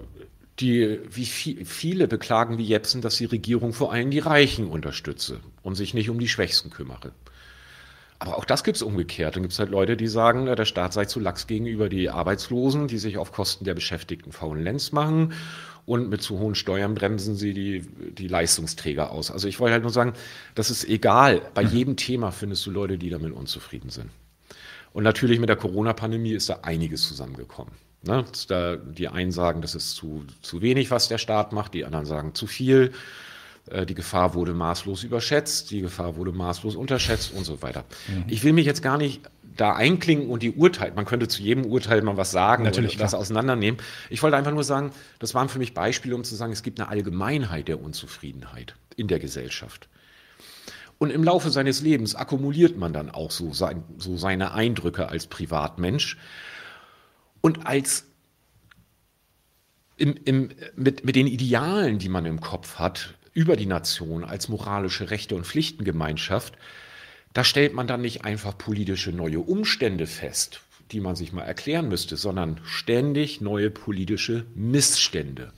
die, 0.59 0.99
wie 1.09 1.25
viel, 1.25 1.65
viele 1.65 2.07
beklagen 2.07 2.57
wie 2.57 2.63
Jepsen, 2.63 3.01
dass 3.01 3.17
die 3.17 3.25
Regierung 3.25 3.73
vor 3.73 3.91
allem 3.91 4.11
die 4.11 4.19
Reichen 4.19 4.67
unterstütze 4.67 5.39
und 5.63 5.75
sich 5.75 5.93
nicht 5.93 6.09
um 6.09 6.19
die 6.19 6.27
Schwächsten 6.27 6.69
kümmere. 6.69 7.11
Aber 8.21 8.37
auch 8.37 8.45
das 8.45 8.63
gibt 8.63 8.75
es 8.75 8.83
umgekehrt. 8.83 9.35
Dann 9.35 9.41
gibt 9.41 9.53
es 9.53 9.57
halt 9.57 9.71
Leute, 9.71 9.97
die 9.97 10.05
sagen, 10.05 10.45
der 10.45 10.65
Staat 10.65 10.93
sei 10.93 11.05
zu 11.05 11.19
lax 11.19 11.47
gegenüber 11.47 11.89
die 11.89 12.11
Arbeitslosen, 12.11 12.87
die 12.87 12.99
sich 12.99 13.17
auf 13.17 13.31
Kosten 13.31 13.65
der 13.65 13.73
Beschäftigten 13.73 14.31
faulen 14.31 14.63
Lenz 14.63 14.91
machen 14.91 15.33
und 15.87 16.07
mit 16.07 16.21
zu 16.21 16.37
hohen 16.37 16.53
Steuern 16.53 16.93
bremsen 16.93 17.35
sie 17.35 17.55
die, 17.55 17.81
die 18.11 18.27
Leistungsträger 18.27 19.09
aus. 19.09 19.31
Also 19.31 19.47
ich 19.47 19.59
wollte 19.59 19.73
halt 19.73 19.81
nur 19.81 19.91
sagen, 19.91 20.13
das 20.53 20.69
ist 20.69 20.87
egal. 20.87 21.41
Bei 21.55 21.63
mhm. 21.63 21.71
jedem 21.71 21.95
Thema 21.95 22.29
findest 22.29 22.63
du 22.67 22.69
Leute, 22.69 22.99
die 22.99 23.09
damit 23.09 23.33
unzufrieden 23.33 23.89
sind. 23.89 24.11
Und 24.93 25.03
natürlich 25.03 25.39
mit 25.39 25.49
der 25.49 25.55
Corona-Pandemie 25.55 26.33
ist 26.33 26.47
da 26.47 26.59
einiges 26.61 27.07
zusammengekommen. 27.07 27.73
Ne? 28.03 28.23
Da, 28.49 28.75
die 28.75 29.07
einen 29.07 29.31
sagen, 29.31 29.63
das 29.63 29.73
ist 29.73 29.95
zu, 29.95 30.25
zu 30.43 30.61
wenig, 30.61 30.91
was 30.91 31.07
der 31.07 31.17
Staat 31.17 31.53
macht, 31.53 31.73
die 31.73 31.85
anderen 31.85 32.05
sagen 32.05 32.35
zu 32.35 32.45
viel. 32.45 32.91
Äh, 33.69 33.85
die 33.85 33.93
Gefahr 33.93 34.33
wurde 34.33 34.53
maßlos 34.53 35.03
überschätzt, 35.03 35.71
die 35.71 35.81
Gefahr 35.81 36.15
wurde 36.15 36.31
maßlos 36.31 36.75
unterschätzt 36.75 37.33
und 37.33 37.45
so 37.45 37.61
weiter. 37.61 37.85
Mhm. 38.07 38.25
Ich 38.27 38.43
will 38.43 38.53
mich 38.53 38.65
jetzt 38.65 38.81
gar 38.81 38.97
nicht 38.97 39.21
da 39.55 39.75
einklinken 39.75 40.29
und 40.29 40.43
die 40.43 40.51
Urteile, 40.51 40.93
man 40.95 41.05
könnte 41.05 41.27
zu 41.27 41.41
jedem 41.41 41.65
Urteil 41.65 42.01
mal 42.01 42.17
was 42.17 42.31
sagen 42.31 42.63
Natürlich, 42.63 42.97
das 42.97 43.13
auseinandernehmen. 43.13 43.79
Ich 44.09 44.23
wollte 44.23 44.37
einfach 44.37 44.53
nur 44.53 44.63
sagen, 44.63 44.91
das 45.19 45.33
waren 45.33 45.49
für 45.49 45.59
mich 45.59 45.73
Beispiele, 45.73 46.15
um 46.15 46.23
zu 46.23 46.35
sagen, 46.35 46.53
es 46.53 46.63
gibt 46.63 46.79
eine 46.79 46.89
Allgemeinheit 46.89 47.67
der 47.67 47.81
Unzufriedenheit 47.81 48.75
in 48.95 49.07
der 49.07 49.19
Gesellschaft. 49.19 49.89
Und 50.97 51.09
im 51.09 51.23
Laufe 51.23 51.49
seines 51.49 51.81
Lebens 51.81 52.15
akkumuliert 52.15 52.77
man 52.77 52.93
dann 52.93 53.09
auch 53.09 53.31
so, 53.31 53.53
sein, 53.53 53.83
so 53.97 54.17
seine 54.17 54.53
Eindrücke 54.53 55.09
als 55.09 55.27
Privatmensch 55.27 56.17
und 57.41 57.65
als 57.65 58.05
im, 59.97 60.15
im, 60.25 60.49
mit, 60.75 61.03
mit 61.03 61.15
den 61.15 61.27
Idealen, 61.27 61.99
die 61.99 62.09
man 62.09 62.25
im 62.25 62.39
Kopf 62.39 62.75
hat, 62.75 63.15
über 63.33 63.55
die 63.55 63.65
Nation 63.65 64.23
als 64.23 64.49
moralische 64.49 65.09
Rechte 65.09 65.35
und 65.35 65.45
Pflichtengemeinschaft, 65.45 66.53
da 67.33 67.43
stellt 67.43 67.73
man 67.73 67.87
dann 67.87 68.01
nicht 68.01 68.25
einfach 68.25 68.57
politische 68.57 69.11
neue 69.11 69.39
Umstände 69.39 70.05
fest, 70.07 70.61
die 70.91 70.99
man 70.99 71.15
sich 71.15 71.31
mal 71.31 71.43
erklären 71.43 71.87
müsste, 71.87 72.17
sondern 72.17 72.59
ständig 72.63 73.39
neue 73.39 73.69
politische 73.69 74.45
Missstände. 74.53 75.53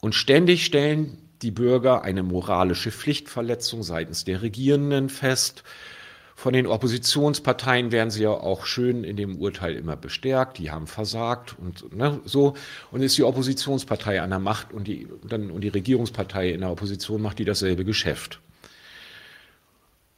Und 0.00 0.14
ständig 0.14 0.64
stellen 0.64 1.18
die 1.42 1.50
Bürger 1.50 2.02
eine 2.02 2.22
moralische 2.22 2.92
Pflichtverletzung 2.92 3.82
seitens 3.82 4.24
der 4.24 4.42
Regierenden 4.42 5.08
fest. 5.08 5.64
Von 6.40 6.54
den 6.54 6.66
Oppositionsparteien 6.66 7.92
werden 7.92 8.10
sie 8.10 8.22
ja 8.22 8.30
auch 8.30 8.64
schön 8.64 9.04
in 9.04 9.16
dem 9.16 9.36
Urteil 9.36 9.76
immer 9.76 9.94
bestärkt, 9.94 10.56
die 10.56 10.70
haben 10.70 10.86
versagt 10.86 11.54
und 11.58 11.94
ne, 11.94 12.18
so. 12.24 12.54
Und 12.90 13.02
ist 13.02 13.18
die 13.18 13.24
Oppositionspartei 13.24 14.22
an 14.22 14.30
der 14.30 14.38
Macht 14.38 14.72
und 14.72 14.88
die, 14.88 15.06
dann, 15.22 15.50
und 15.50 15.60
die 15.60 15.68
Regierungspartei 15.68 16.48
in 16.48 16.62
der 16.62 16.70
Opposition 16.70 17.20
macht 17.20 17.40
die 17.40 17.44
dasselbe 17.44 17.84
Geschäft. 17.84 18.40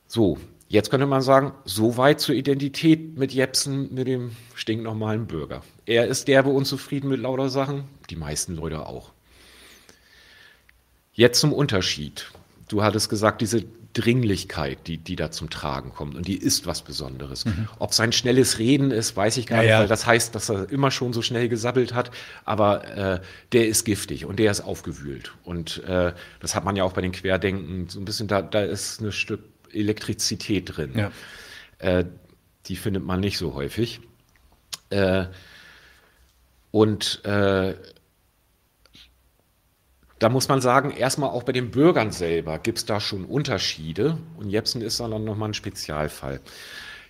So, 0.06 0.38
jetzt 0.68 0.90
könnte 0.90 1.06
man 1.06 1.22
sagen, 1.22 1.54
so 1.64 1.96
weit 1.96 2.20
zur 2.20 2.36
Identität 2.36 3.18
mit 3.18 3.32
Jepsen, 3.32 3.92
mit 3.92 4.06
dem 4.06 4.30
stinknormalen 4.54 5.26
Bürger. 5.26 5.62
Er 5.86 6.06
ist 6.06 6.28
derbe 6.28 6.50
unzufrieden 6.50 7.08
mit 7.08 7.18
lauter 7.18 7.48
Sachen, 7.48 7.82
die 8.10 8.16
meisten 8.16 8.54
Leute 8.54 8.86
auch. 8.86 9.10
Jetzt 11.14 11.40
zum 11.40 11.52
Unterschied. 11.52 12.30
Du 12.68 12.84
hattest 12.84 13.10
gesagt, 13.10 13.40
diese 13.40 13.64
Dringlichkeit, 13.92 14.86
die, 14.86 14.98
die 14.98 15.16
da 15.16 15.30
zum 15.30 15.50
Tragen 15.50 15.92
kommt. 15.92 16.14
Und 16.14 16.26
die 16.26 16.36
ist 16.36 16.66
was 16.66 16.82
Besonderes. 16.82 17.44
Mhm. 17.44 17.68
Ob 17.78 17.92
sein 17.94 18.12
schnelles 18.12 18.58
Reden 18.58 18.90
ist, 18.90 19.16
weiß 19.16 19.36
ich 19.36 19.46
gar 19.46 19.62
ja, 19.62 19.62
nicht, 19.62 19.80
weil 19.80 19.88
das 19.88 20.06
heißt, 20.06 20.34
dass 20.34 20.48
er 20.48 20.70
immer 20.70 20.90
schon 20.90 21.12
so 21.12 21.22
schnell 21.22 21.48
gesabbelt 21.48 21.94
hat. 21.94 22.10
Aber 22.44 22.88
äh, 22.88 23.20
der 23.52 23.68
ist 23.68 23.84
giftig 23.84 24.24
und 24.24 24.38
der 24.38 24.50
ist 24.50 24.60
aufgewühlt. 24.60 25.32
Und 25.44 25.82
äh, 25.84 26.12
das 26.40 26.54
hat 26.54 26.64
man 26.64 26.76
ja 26.76 26.84
auch 26.84 26.92
bei 26.92 27.02
den 27.02 27.12
Querdenken 27.12 27.88
so 27.88 28.00
ein 28.00 28.04
bisschen, 28.04 28.28
da, 28.28 28.42
da 28.42 28.62
ist 28.62 29.00
ein 29.00 29.12
Stück 29.12 29.40
Elektrizität 29.72 30.76
drin. 30.76 30.92
Ja. 30.96 31.12
Äh, 31.78 32.04
die 32.66 32.76
findet 32.76 33.04
man 33.04 33.20
nicht 33.20 33.38
so 33.38 33.54
häufig. 33.54 34.00
Äh, 34.90 35.26
und 36.70 37.24
äh, 37.24 37.74
da 40.22 40.28
muss 40.28 40.48
man 40.48 40.60
sagen, 40.60 40.92
erstmal 40.92 41.30
auch 41.30 41.42
bei 41.42 41.50
den 41.50 41.72
Bürgern 41.72 42.12
selber 42.12 42.60
gibt 42.60 42.78
es 42.78 42.86
da 42.86 43.00
schon 43.00 43.24
Unterschiede. 43.24 44.18
Und 44.36 44.50
Jepsen 44.50 44.80
ist 44.80 45.00
dann 45.00 45.10
nochmal 45.24 45.50
ein 45.50 45.54
Spezialfall. 45.54 46.40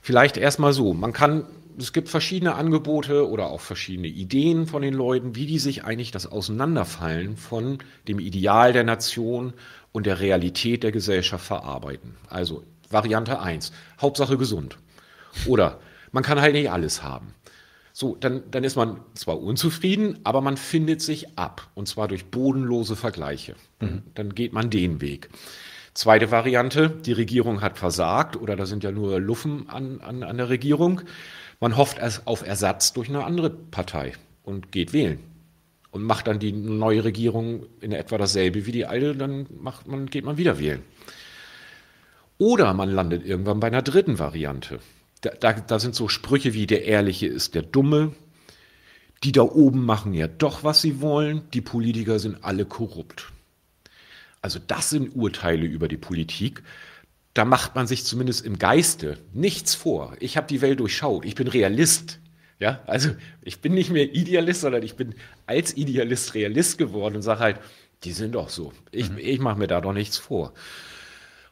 Vielleicht 0.00 0.38
erstmal 0.38 0.72
so, 0.72 0.94
man 0.94 1.12
kann, 1.12 1.44
es 1.78 1.92
gibt 1.92 2.08
verschiedene 2.08 2.54
Angebote 2.54 3.28
oder 3.28 3.48
auch 3.48 3.60
verschiedene 3.60 4.08
Ideen 4.08 4.66
von 4.66 4.80
den 4.80 4.94
Leuten, 4.94 5.36
wie 5.36 5.44
die 5.44 5.58
sich 5.58 5.84
eigentlich 5.84 6.10
das 6.10 6.26
Auseinanderfallen 6.26 7.36
von 7.36 7.80
dem 8.08 8.18
Ideal 8.18 8.72
der 8.72 8.84
Nation 8.84 9.52
und 9.92 10.06
der 10.06 10.20
Realität 10.20 10.82
der 10.82 10.90
Gesellschaft 10.90 11.44
verarbeiten. 11.44 12.14
Also 12.30 12.64
Variante 12.88 13.40
1, 13.40 13.72
Hauptsache 14.00 14.38
gesund. 14.38 14.78
Oder 15.46 15.80
man 16.12 16.22
kann 16.22 16.40
halt 16.40 16.54
nicht 16.54 16.70
alles 16.70 17.02
haben. 17.02 17.34
So, 17.92 18.16
dann, 18.16 18.42
dann 18.50 18.64
ist 18.64 18.76
man 18.76 19.00
zwar 19.14 19.40
unzufrieden, 19.40 20.18
aber 20.24 20.40
man 20.40 20.56
findet 20.56 21.02
sich 21.02 21.38
ab. 21.38 21.70
Und 21.74 21.88
zwar 21.88 22.08
durch 22.08 22.26
bodenlose 22.26 22.96
Vergleiche. 22.96 23.54
Mhm. 23.80 24.02
Dann 24.14 24.34
geht 24.34 24.52
man 24.52 24.70
den 24.70 25.00
Weg. 25.00 25.28
Zweite 25.94 26.30
Variante, 26.30 26.88
die 26.88 27.12
Regierung 27.12 27.60
hat 27.60 27.76
versagt 27.76 28.36
oder 28.36 28.56
da 28.56 28.64
sind 28.64 28.82
ja 28.82 28.90
nur 28.90 29.20
Luffen 29.20 29.68
an, 29.68 30.00
an, 30.00 30.22
an 30.22 30.38
der 30.38 30.48
Regierung. 30.48 31.02
Man 31.60 31.76
hofft 31.76 32.00
auf 32.24 32.46
Ersatz 32.46 32.94
durch 32.94 33.10
eine 33.10 33.24
andere 33.24 33.50
Partei 33.50 34.14
und 34.42 34.72
geht 34.72 34.94
wählen. 34.94 35.18
Und 35.90 36.02
macht 36.02 36.26
dann 36.26 36.38
die 36.38 36.52
neue 36.52 37.04
Regierung 37.04 37.66
in 37.82 37.92
etwa 37.92 38.16
dasselbe 38.16 38.64
wie 38.64 38.72
die 38.72 38.86
alte, 38.86 39.14
dann 39.14 39.46
macht 39.60 39.86
man, 39.86 40.06
geht 40.06 40.24
man 40.24 40.38
wieder 40.38 40.58
wählen. 40.58 40.82
Oder 42.38 42.72
man 42.72 42.88
landet 42.88 43.26
irgendwann 43.26 43.60
bei 43.60 43.66
einer 43.66 43.82
dritten 43.82 44.18
Variante 44.18 44.80
da, 45.22 45.30
da, 45.30 45.52
da 45.52 45.78
sind 45.78 45.94
so 45.94 46.08
Sprüche 46.08 46.52
wie 46.52 46.66
der 46.66 46.84
Ehrliche 46.84 47.26
ist 47.26 47.54
der 47.54 47.62
Dumme, 47.62 48.12
die 49.24 49.32
da 49.32 49.42
oben 49.42 49.84
machen 49.84 50.14
ja 50.14 50.26
doch, 50.26 50.64
was 50.64 50.82
sie 50.82 51.00
wollen, 51.00 51.42
die 51.54 51.60
Politiker 51.60 52.18
sind 52.18 52.44
alle 52.44 52.66
korrupt. 52.66 53.32
Also 54.42 54.58
das 54.58 54.90
sind 54.90 55.14
Urteile 55.14 55.64
über 55.64 55.86
die 55.86 55.96
Politik. 55.96 56.62
Da 57.32 57.44
macht 57.44 57.76
man 57.76 57.86
sich 57.86 58.04
zumindest 58.04 58.44
im 58.44 58.58
Geiste 58.58 59.18
nichts 59.32 59.76
vor. 59.76 60.16
Ich 60.18 60.36
habe 60.36 60.48
die 60.48 60.60
Welt 60.60 60.80
durchschaut, 60.80 61.24
ich 61.24 61.36
bin 61.36 61.46
Realist. 61.46 62.18
Ja, 62.58 62.80
also 62.86 63.10
ich 63.42 63.60
bin 63.60 63.74
nicht 63.74 63.90
mehr 63.90 64.14
Idealist, 64.14 64.60
sondern 64.60 64.82
ich 64.82 64.96
bin 64.96 65.14
als 65.46 65.76
Idealist 65.76 66.34
Realist 66.34 66.78
geworden 66.78 67.16
und 67.16 67.22
sage 67.22 67.40
halt, 67.40 67.58
die 68.04 68.12
sind 68.12 68.34
doch 68.34 68.48
so. 68.48 68.72
Ich, 68.90 69.10
mhm. 69.10 69.18
ich 69.18 69.38
mache 69.38 69.58
mir 69.58 69.68
da 69.68 69.80
doch 69.80 69.92
nichts 69.92 70.18
vor. 70.18 70.52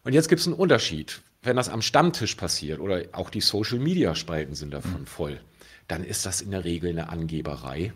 Und 0.02 0.12
jetzt 0.12 0.28
gibt 0.28 0.40
es 0.40 0.46
einen 0.46 0.56
Unterschied 0.56 1.20
wenn 1.42 1.56
das 1.56 1.68
am 1.68 1.82
Stammtisch 1.82 2.34
passiert 2.34 2.80
oder 2.80 3.02
auch 3.12 3.30
die 3.30 3.40
Social-Media-Spalten 3.40 4.54
sind 4.54 4.72
davon 4.72 5.02
mhm. 5.02 5.06
voll, 5.06 5.40
dann 5.88 6.04
ist 6.04 6.26
das 6.26 6.40
in 6.40 6.50
der 6.50 6.64
Regel 6.64 6.90
eine 6.90 7.08
Angeberei. 7.08 7.92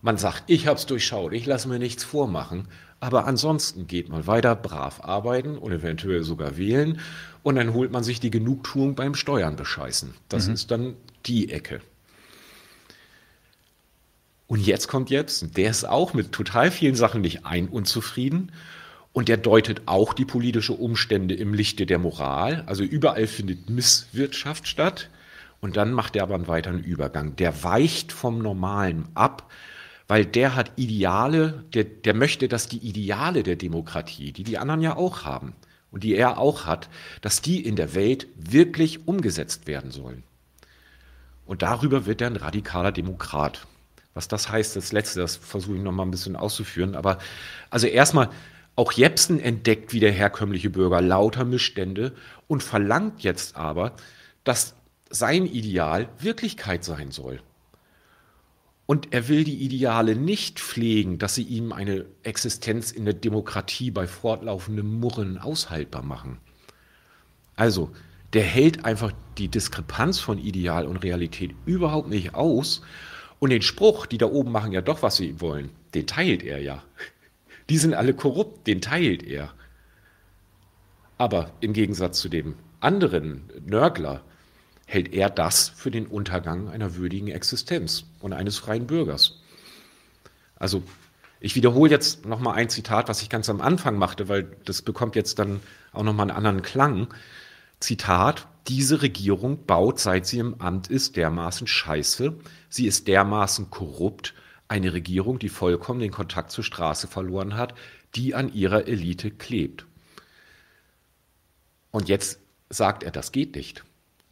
Man 0.00 0.18
sagt, 0.18 0.44
ich 0.48 0.66
habe 0.66 0.78
es 0.78 0.86
durchschaut, 0.86 1.32
ich 1.32 1.46
lasse 1.46 1.68
mir 1.68 1.78
nichts 1.78 2.02
vormachen, 2.02 2.68
aber 2.98 3.26
ansonsten 3.26 3.86
geht 3.86 4.08
man 4.08 4.26
weiter 4.26 4.56
brav 4.56 5.00
arbeiten 5.04 5.56
und 5.56 5.72
eventuell 5.72 6.24
sogar 6.24 6.56
wählen 6.56 7.00
und 7.42 7.54
dann 7.54 7.72
holt 7.72 7.92
man 7.92 8.02
sich 8.02 8.18
die 8.18 8.30
Genugtuung 8.30 8.96
beim 8.96 9.14
Steuern 9.14 9.56
bescheißen. 9.56 10.14
Das 10.28 10.48
mhm. 10.48 10.54
ist 10.54 10.70
dann 10.70 10.96
die 11.26 11.50
Ecke. 11.52 11.80
Und 14.48 14.60
jetzt 14.60 14.88
kommt 14.88 15.08
Jepsen, 15.08 15.52
der 15.52 15.70
ist 15.70 15.88
auch 15.88 16.14
mit 16.14 16.32
total 16.32 16.70
vielen 16.70 16.96
Sachen 16.96 17.22
nicht 17.22 17.46
ein 17.46 17.68
unzufrieden 17.68 18.52
und 19.12 19.28
der 19.28 19.36
deutet 19.36 19.82
auch 19.86 20.14
die 20.14 20.24
politische 20.24 20.72
Umstände 20.72 21.34
im 21.34 21.52
Lichte 21.54 21.86
der 21.86 21.98
Moral. 21.98 22.64
Also 22.66 22.82
überall 22.82 23.26
findet 23.26 23.68
Misswirtschaft 23.68 24.66
statt. 24.66 25.10
Und 25.60 25.76
dann 25.76 25.92
macht 25.92 26.16
er 26.16 26.24
aber 26.24 26.34
einen 26.34 26.48
weiteren 26.48 26.82
Übergang. 26.82 27.36
Der 27.36 27.62
weicht 27.62 28.10
vom 28.10 28.38
Normalen 28.38 29.06
ab, 29.14 29.50
weil 30.08 30.26
der 30.26 30.56
hat 30.56 30.72
Ideale, 30.76 31.64
der, 31.72 31.84
der 31.84 32.14
möchte, 32.14 32.48
dass 32.48 32.68
die 32.68 32.78
Ideale 32.78 33.42
der 33.42 33.56
Demokratie, 33.56 34.32
die 34.32 34.42
die 34.42 34.58
anderen 34.58 34.80
ja 34.80 34.96
auch 34.96 35.24
haben 35.24 35.52
und 35.92 36.02
die 36.02 36.16
er 36.16 36.38
auch 36.38 36.66
hat, 36.66 36.88
dass 37.20 37.42
die 37.42 37.64
in 37.64 37.76
der 37.76 37.94
Welt 37.94 38.26
wirklich 38.34 39.06
umgesetzt 39.06 39.66
werden 39.66 39.92
sollen. 39.92 40.24
Und 41.46 41.62
darüber 41.62 42.06
wird 42.06 42.22
er 42.22 42.28
ein 42.28 42.36
radikaler 42.36 42.92
Demokrat. 42.92 43.66
Was 44.14 44.26
das 44.26 44.50
heißt, 44.50 44.74
das 44.74 44.92
Letzte, 44.92 45.20
das 45.20 45.36
versuche 45.36 45.76
ich 45.76 45.82
noch 45.82 45.92
mal 45.92 46.04
ein 46.04 46.10
bisschen 46.10 46.36
auszuführen. 46.36 46.96
Aber 46.96 47.18
also 47.70 47.86
erstmal, 47.86 48.30
auch 48.74 48.92
Jepsen 48.92 49.38
entdeckt 49.38 49.92
wie 49.92 50.00
der 50.00 50.12
herkömmliche 50.12 50.70
Bürger 50.70 51.00
lauter 51.00 51.44
Missstände 51.44 52.14
und 52.46 52.62
verlangt 52.62 53.22
jetzt 53.22 53.56
aber, 53.56 53.94
dass 54.44 54.74
sein 55.10 55.46
Ideal 55.46 56.08
Wirklichkeit 56.18 56.84
sein 56.84 57.10
soll. 57.10 57.40
Und 58.86 59.12
er 59.12 59.28
will 59.28 59.44
die 59.44 59.62
Ideale 59.62 60.16
nicht 60.16 60.58
pflegen, 60.58 61.18
dass 61.18 61.34
sie 61.34 61.44
ihm 61.44 61.72
eine 61.72 62.06
Existenz 62.22 62.90
in 62.90 63.04
der 63.04 63.14
Demokratie 63.14 63.90
bei 63.90 64.06
fortlaufendem 64.06 65.00
Murren 65.00 65.38
aushaltbar 65.38 66.02
machen. 66.02 66.38
Also, 67.54 67.90
der 68.32 68.42
hält 68.42 68.84
einfach 68.84 69.12
die 69.38 69.48
Diskrepanz 69.48 70.18
von 70.18 70.38
Ideal 70.38 70.86
und 70.86 70.96
Realität 70.98 71.54
überhaupt 71.66 72.08
nicht 72.08 72.34
aus. 72.34 72.82
Und 73.38 73.50
den 73.50 73.62
Spruch, 73.62 74.06
die 74.06 74.18
da 74.18 74.26
oben 74.26 74.50
machen 74.50 74.72
ja 74.72 74.80
doch, 74.80 75.02
was 75.02 75.16
sie 75.16 75.40
wollen, 75.40 75.70
den 75.94 76.06
teilt 76.06 76.42
er 76.42 76.60
ja 76.60 76.82
die 77.68 77.78
sind 77.78 77.94
alle 77.94 78.14
korrupt, 78.14 78.66
den 78.66 78.80
teilt 78.80 79.22
er. 79.22 79.52
Aber 81.18 81.52
im 81.60 81.72
Gegensatz 81.72 82.20
zu 82.20 82.28
dem 82.28 82.56
anderen 82.80 83.50
Nörgler 83.64 84.22
hält 84.86 85.12
er 85.12 85.30
das 85.30 85.68
für 85.68 85.90
den 85.90 86.06
Untergang 86.06 86.68
einer 86.68 86.96
würdigen 86.96 87.28
Existenz 87.28 88.04
und 88.20 88.32
eines 88.32 88.58
freien 88.58 88.86
Bürgers. 88.86 89.40
Also 90.56 90.82
ich 91.40 91.56
wiederhole 91.56 91.90
jetzt 91.90 92.26
nochmal 92.26 92.54
ein 92.54 92.68
Zitat, 92.68 93.08
was 93.08 93.22
ich 93.22 93.28
ganz 93.28 93.48
am 93.48 93.60
Anfang 93.60 93.96
machte, 93.96 94.28
weil 94.28 94.44
das 94.64 94.82
bekommt 94.82 95.16
jetzt 95.16 95.38
dann 95.38 95.60
auch 95.92 96.04
nochmal 96.04 96.28
einen 96.28 96.36
anderen 96.36 96.62
Klang. 96.62 97.08
Zitat, 97.80 98.46
diese 98.68 99.02
Regierung 99.02 99.64
baut, 99.66 99.98
seit 99.98 100.26
sie 100.26 100.38
im 100.38 100.60
Amt 100.60 100.88
ist, 100.88 101.16
dermaßen 101.16 101.66
Scheiße, 101.66 102.34
sie 102.68 102.86
ist 102.86 103.08
dermaßen 103.08 103.70
korrupt, 103.70 104.34
eine 104.72 104.94
Regierung, 104.94 105.38
die 105.38 105.50
vollkommen 105.50 106.00
den 106.00 106.10
Kontakt 106.10 106.50
zur 106.50 106.64
Straße 106.64 107.06
verloren 107.06 107.56
hat, 107.56 107.74
die 108.14 108.34
an 108.34 108.50
ihrer 108.52 108.88
Elite 108.88 109.30
klebt. 109.30 109.84
Und 111.90 112.08
jetzt 112.08 112.40
sagt 112.70 113.02
er, 113.02 113.10
das 113.10 113.32
geht 113.32 113.54
nicht. 113.54 113.84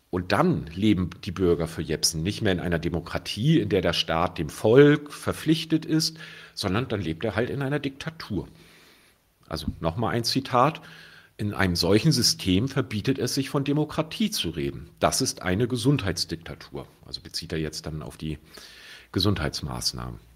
Und 0.09 0.33
dann 0.33 0.67
leben 0.75 1.11
die 1.25 1.31
Bürger 1.31 1.69
für 1.69 1.83
Jepsen 1.83 2.23
nicht 2.23 2.41
mehr 2.41 2.53
in 2.53 2.61
einer 2.61 2.79
Demokratie, 2.79 3.61
in 3.61 3.69
der 3.69 3.83
der 3.83 3.93
Staat 3.93 4.39
dem 4.39 4.49
Volk 4.49 5.13
verpflichtet 5.13 5.85
ist, 5.85 6.19
sondern 6.55 6.89
dann 6.89 7.03
lebt 7.03 7.23
er 7.23 7.37
halt 7.37 7.51
in 7.51 7.61
einer 7.61 7.79
Diktatur. 7.79 8.49
Also 9.47 9.67
nochmal 9.79 10.15
ein 10.15 10.25
Zitat. 10.25 10.81
In 11.37 11.53
einem 11.53 11.77
solchen 11.77 12.13
System 12.13 12.67
verbietet 12.67 13.19
es 13.19 13.35
sich 13.35 13.51
von 13.51 13.65
Demokratie 13.65 14.31
zu 14.31 14.51
reden. 14.51 14.89
Das 15.01 15.21
ist 15.21 15.43
eine 15.43 15.69
Gesundheitsdiktatur. 15.69 16.87
Also 17.05 17.21
bezieht 17.21 17.53
er 17.53 17.59
jetzt 17.59 17.85
dann 17.85 18.03
auf 18.03 18.17
die 18.17 18.39
Gesundheitsmaßnahmen. 19.13 20.30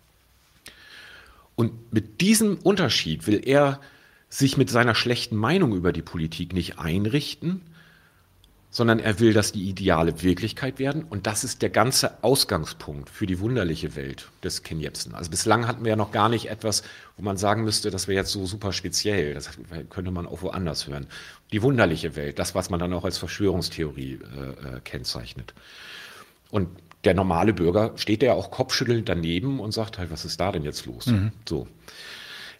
Und 1.57 1.92
mit 1.92 2.20
diesem 2.20 2.59
Unterschied 2.59 3.26
will 3.26 3.40
er 3.44 3.80
sich 4.28 4.57
mit 4.57 4.70
seiner 4.70 4.94
schlechten 4.94 5.36
Meinung 5.36 5.74
über 5.74 5.92
die 5.92 6.02
Politik 6.02 6.52
nicht 6.52 6.78
einrichten, 6.78 7.61
sondern 8.74 8.98
er 8.98 9.20
will, 9.20 9.32
dass 9.32 9.52
die 9.52 9.68
Ideale 9.68 10.20
Wirklichkeit 10.22 10.80
werden. 10.80 11.05
Und 11.05 11.28
das 11.28 11.44
ist 11.44 11.62
der 11.62 11.70
ganze 11.70 12.24
Ausgangspunkt 12.24 13.09
für 13.09 13.24
die 13.24 13.38
wunderliche 13.38 13.94
Welt 13.94 14.30
des 14.42 14.64
Ken 14.64 14.80
Jebsen. 14.80 15.14
Also 15.14 15.30
bislang 15.30 15.68
hatten 15.68 15.84
wir 15.84 15.90
ja 15.90 15.96
noch 15.96 16.11
gar 16.11 16.28
nicht 16.28 16.50
etwas, 16.50 16.82
wo 17.16 17.22
man 17.22 17.36
sagen 17.36 17.62
müsste, 17.62 17.92
das 17.92 18.09
wäre 18.09 18.16
jetzt 18.16 18.32
so 18.32 18.46
super 18.46 18.72
speziell. 18.72 19.34
Das 19.34 19.50
könnte 19.90 20.11
man 20.11 20.26
auch 20.26 20.42
woanders 20.42 20.88
hören. 20.88 21.07
Die 21.52 21.62
wunderliche 21.62 22.16
Welt, 22.16 22.40
das, 22.40 22.57
was 22.57 22.68
man 22.68 22.80
dann 22.80 22.92
auch 22.92 23.05
als 23.05 23.16
Verschwörungstheorie 23.18 24.14
äh, 24.14 24.76
äh 24.76 24.80
kennzeichnet. 24.82 25.55
Und 26.50 26.68
der 27.05 27.14
normale 27.14 27.52
Bürger 27.52 27.92
steht 27.96 28.22
ja 28.22 28.32
auch 28.32 28.50
kopfschüttelnd 28.50 29.09
daneben 29.09 29.61
und 29.61 29.72
sagt 29.72 29.98
halt, 29.98 30.11
was 30.11 30.24
ist 30.24 30.40
da 30.40 30.52
denn 30.52 30.64
jetzt 30.64 30.86
los? 30.86 31.07
Mhm. 31.07 31.32
So. 31.48 31.66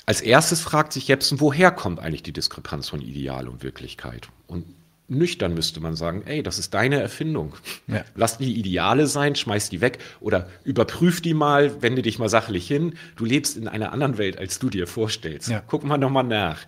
Als 0.07 0.21
erstes 0.21 0.61
fragt 0.61 0.93
sich 0.93 1.09
Jepsen, 1.09 1.41
woher 1.41 1.71
kommt 1.71 1.99
eigentlich 1.99 2.23
die 2.23 2.33
Diskrepanz 2.33 2.89
von 2.89 3.01
Ideal 3.01 3.49
und 3.49 3.63
Wirklichkeit? 3.63 4.29
Und 4.47 4.67
nüchtern 5.09 5.55
müsste 5.55 5.81
man 5.81 5.97
sagen, 5.97 6.23
ey, 6.27 6.43
das 6.43 6.59
ist 6.59 6.75
deine 6.75 7.01
Erfindung. 7.01 7.55
Ja. 7.87 8.05
Lass 8.15 8.39
die 8.39 8.59
Ideale 8.59 9.07
sein, 9.07 9.35
schmeiß 9.35 9.69
die 9.71 9.81
weg 9.81 9.99
oder 10.21 10.49
überprüf 10.65 11.21
die 11.21 11.35
mal, 11.35 11.83
wende 11.83 12.03
dich 12.03 12.19
mal 12.19 12.29
sachlich 12.29 12.67
hin. 12.67 12.95
Du 13.17 13.25
lebst 13.25 13.57
in 13.57 13.69
einer 13.69 13.93
anderen 13.93 14.19
Welt, 14.19 14.39
als 14.39 14.59
du 14.59 14.71
dir 14.71 14.87
vorstellst. 14.87 15.49
Ja. 15.49 15.63
Guck 15.67 15.85
mal 15.85 15.99
nochmal 15.99 16.25
nach. 16.25 16.61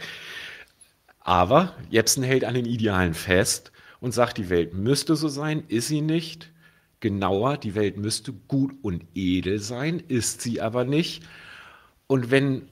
Aber 1.20 1.74
Jepsen 1.90 2.22
hält 2.22 2.44
an 2.44 2.54
den 2.54 2.66
Idealen 2.66 3.14
fest 3.14 3.72
und 4.00 4.12
sagt, 4.12 4.38
die 4.38 4.50
Welt 4.50 4.74
müsste 4.74 5.16
so 5.16 5.28
sein, 5.28 5.64
ist 5.68 5.88
sie 5.88 6.00
nicht. 6.00 6.50
Genauer, 7.06 7.56
die 7.56 7.76
Welt 7.76 7.98
müsste 7.98 8.32
gut 8.32 8.72
und 8.82 9.04
edel 9.14 9.60
sein, 9.60 10.02
ist 10.08 10.40
sie 10.40 10.60
aber 10.60 10.84
nicht. 10.84 11.22
Und 12.08 12.32
wenn 12.32 12.62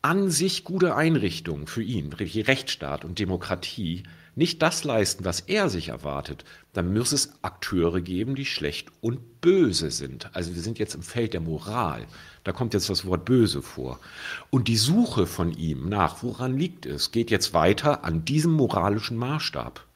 an 0.00 0.30
sich 0.30 0.64
gute 0.64 0.96
Einrichtungen 0.96 1.66
für 1.66 1.82
ihn, 1.82 2.10
Rechtsstaat 2.14 3.04
und 3.04 3.18
Demokratie, 3.18 4.04
nicht 4.34 4.62
das 4.62 4.82
leisten, 4.82 5.26
was 5.26 5.40
er 5.40 5.68
sich 5.68 5.88
erwartet, 5.88 6.44
dann 6.72 6.94
muss 6.94 7.12
es 7.12 7.34
Akteure 7.42 8.00
geben, 8.00 8.34
die 8.34 8.46
schlecht 8.46 8.88
und 9.02 9.42
böse 9.42 9.90
sind. 9.90 10.34
Also 10.34 10.54
wir 10.54 10.62
sind 10.62 10.78
jetzt 10.78 10.94
im 10.94 11.02
Feld 11.02 11.34
der 11.34 11.42
Moral. 11.42 12.06
Da 12.42 12.52
kommt 12.52 12.72
jetzt 12.72 12.88
das 12.88 13.04
Wort 13.04 13.26
böse 13.26 13.60
vor. 13.60 14.00
Und 14.48 14.68
die 14.68 14.78
Suche 14.78 15.26
von 15.26 15.52
ihm 15.52 15.90
nach, 15.90 16.22
woran 16.22 16.56
liegt 16.56 16.86
es, 16.86 17.12
geht 17.12 17.30
jetzt 17.30 17.52
weiter 17.52 18.04
an 18.04 18.24
diesem 18.24 18.52
moralischen 18.52 19.18
Maßstab. 19.18 19.86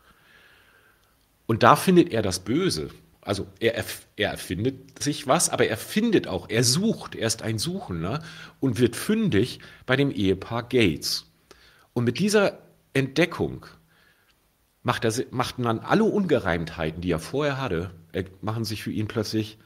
Und 1.47 1.63
da 1.63 1.75
findet 1.75 2.13
er 2.13 2.21
das 2.21 2.41
Böse. 2.41 2.91
Also 3.27 3.49
er, 3.59 3.85
er 4.15 4.31
erfindet 4.31 5.03
sich 5.03 5.27
was, 5.27 5.49
aber 5.51 5.67
er 5.67 5.77
findet 5.77 6.29
auch, 6.29 6.49
er 6.49 6.63
sucht, 6.63 7.17
er 7.17 7.27
ist 7.27 7.43
ein 7.43 7.59
Suchender 7.59 8.23
und 8.61 8.79
wird 8.79 8.95
fündig 8.95 9.59
bei 9.85 9.97
dem 9.97 10.13
Ehepaar 10.13 10.63
Gates. 10.63 11.27
Und 11.93 12.05
mit 12.05 12.21
dieser 12.21 12.61
Entdeckung 12.95 13.67
macht, 14.85 15.05
er, 15.05 15.13
macht 15.33 15.57
dann 15.59 15.81
alle 15.81 16.05
Ungereimtheiten, 16.05 17.01
die 17.01 17.11
er 17.11 17.19
vorher 17.19 17.61
hatte, 17.61 17.91
machen 18.43 18.65
sich 18.65 18.85
für 18.85 18.93
ihn 18.93 19.09
plötzlich, 19.09 19.59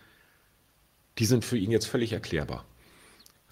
die 1.18 1.26
sind 1.26 1.44
für 1.44 1.58
ihn 1.58 1.70
jetzt 1.70 1.86
völlig 1.86 2.12
erklärbar. 2.12 2.64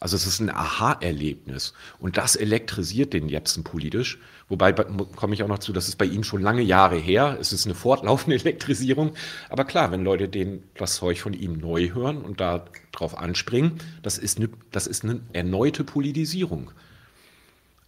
Also 0.01 0.17
es 0.17 0.27
ist 0.27 0.41
ein 0.41 0.51
Aha-Erlebnis 0.51 1.75
und 1.99 2.17
das 2.17 2.37
elektrisiert 2.37 3.13
den 3.13 3.29
Jepsen 3.29 3.65
politisch. 3.65 4.19
Wobei 4.49 4.73
komme 4.73 5.35
ich 5.35 5.43
auch 5.43 5.49
noch 5.49 5.59
zu, 5.59 5.73
das 5.73 5.89
ist 5.89 5.97
bei 5.97 6.05
ihm 6.05 6.23
schon 6.23 6.41
lange 6.41 6.63
Jahre 6.63 6.97
her. 6.97 7.37
Es 7.41 7.53
ist 7.53 7.67
eine 7.67 7.75
fortlaufende 7.75 8.37
Elektrisierung. 8.41 9.15
Aber 9.51 9.65
klar, 9.65 9.91
wenn 9.91 10.05
Leute 10.05 10.29
den, 10.29 10.63
das 10.77 10.95
Zeug 10.95 11.21
von 11.21 11.33
ihm 11.35 11.59
neu 11.59 11.93
hören 11.93 12.23
und 12.23 12.41
da 12.41 12.65
drauf 12.93 13.19
anspringen, 13.19 13.81
das 14.03 14.19
ist 14.19 14.39
eine, 14.39 14.49
das 14.71 14.87
ist 14.87 15.05
eine 15.05 15.21
erneute 15.33 15.83
Politisierung. 15.83 16.71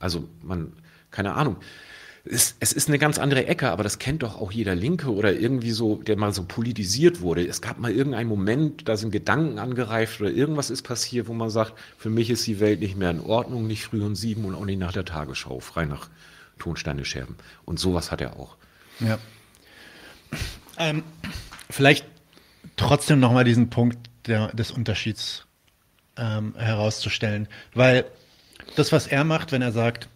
Also 0.01 0.29
man, 0.43 0.73
keine 1.11 1.35
Ahnung 1.35 1.57
es, 2.25 2.57
es 2.61 2.73
ist 2.73 2.89
eine 2.89 2.99
ganz 2.99 3.19
andere 3.19 3.47
Ecke, 3.47 3.71
aber 3.71 3.83
das 3.83 3.99
kennt 3.99 4.23
doch 4.23 4.41
auch 4.41 4.53
jeder 4.53 4.75
Linke 4.75 5.13
oder 5.13 5.33
irgendwie 5.33 5.71
so, 5.71 5.97
der 5.97 6.17
mal 6.17 6.33
so 6.33 6.45
politisiert 6.45 7.21
wurde. 7.21 7.47
Es 7.47 7.63
gab 7.63 7.79
mal 7.79 7.91
irgendeinen 7.91 8.29
Moment, 8.29 8.89
da 8.89 8.97
sind 8.97 9.11
Gedanken 9.11 9.59
angereift 9.59 10.21
oder 10.21 10.31
irgendwas 10.31 10.71
ist 10.71 10.83
passiert, 10.83 11.29
wo 11.29 11.33
man 11.33 11.51
sagt, 11.51 11.75
für 11.97 12.11
mich 12.11 12.29
ist 12.31 12.47
die 12.47 12.61
Welt 12.61 12.81
nicht 12.81 12.97
mehr 12.97 13.11
in 13.11 13.21
Ordnung, 13.21 13.67
nicht 13.67 13.85
früh 13.85 14.03
um 14.05 14.15
sieben 14.15 14.45
und 14.45 14.55
auch 14.55 14.67
nicht 14.67 14.79
nach 14.79 14.93
der 14.93 15.05
Tagesschau, 15.05 15.61
frei 15.61 15.87
nach 15.87 16.09
Tonsteine 16.59 17.05
Scherben. 17.05 17.37
Und 17.65 17.81
sowas 17.81 18.13
hat 18.13 18.21
er 18.21 18.39
auch. 18.39 18.57
Ja. 19.01 19.19
Ähm, 20.77 21.03
vielleicht 21.71 22.05
trotzdem 22.77 23.19
nochmal 23.19 23.45
diesen 23.45 23.71
Punkt 23.71 23.99
der, 24.27 24.49
des 24.49 24.71
Unterschieds 24.71 25.47
ähm, 26.17 26.55
herauszustellen, 26.57 27.49
weil 27.75 28.05
das, 28.77 28.93
was 28.93 29.07
er 29.07 29.25
macht, 29.25 29.53
wenn 29.53 29.63
er 29.63 29.73
sagt, 29.73 30.09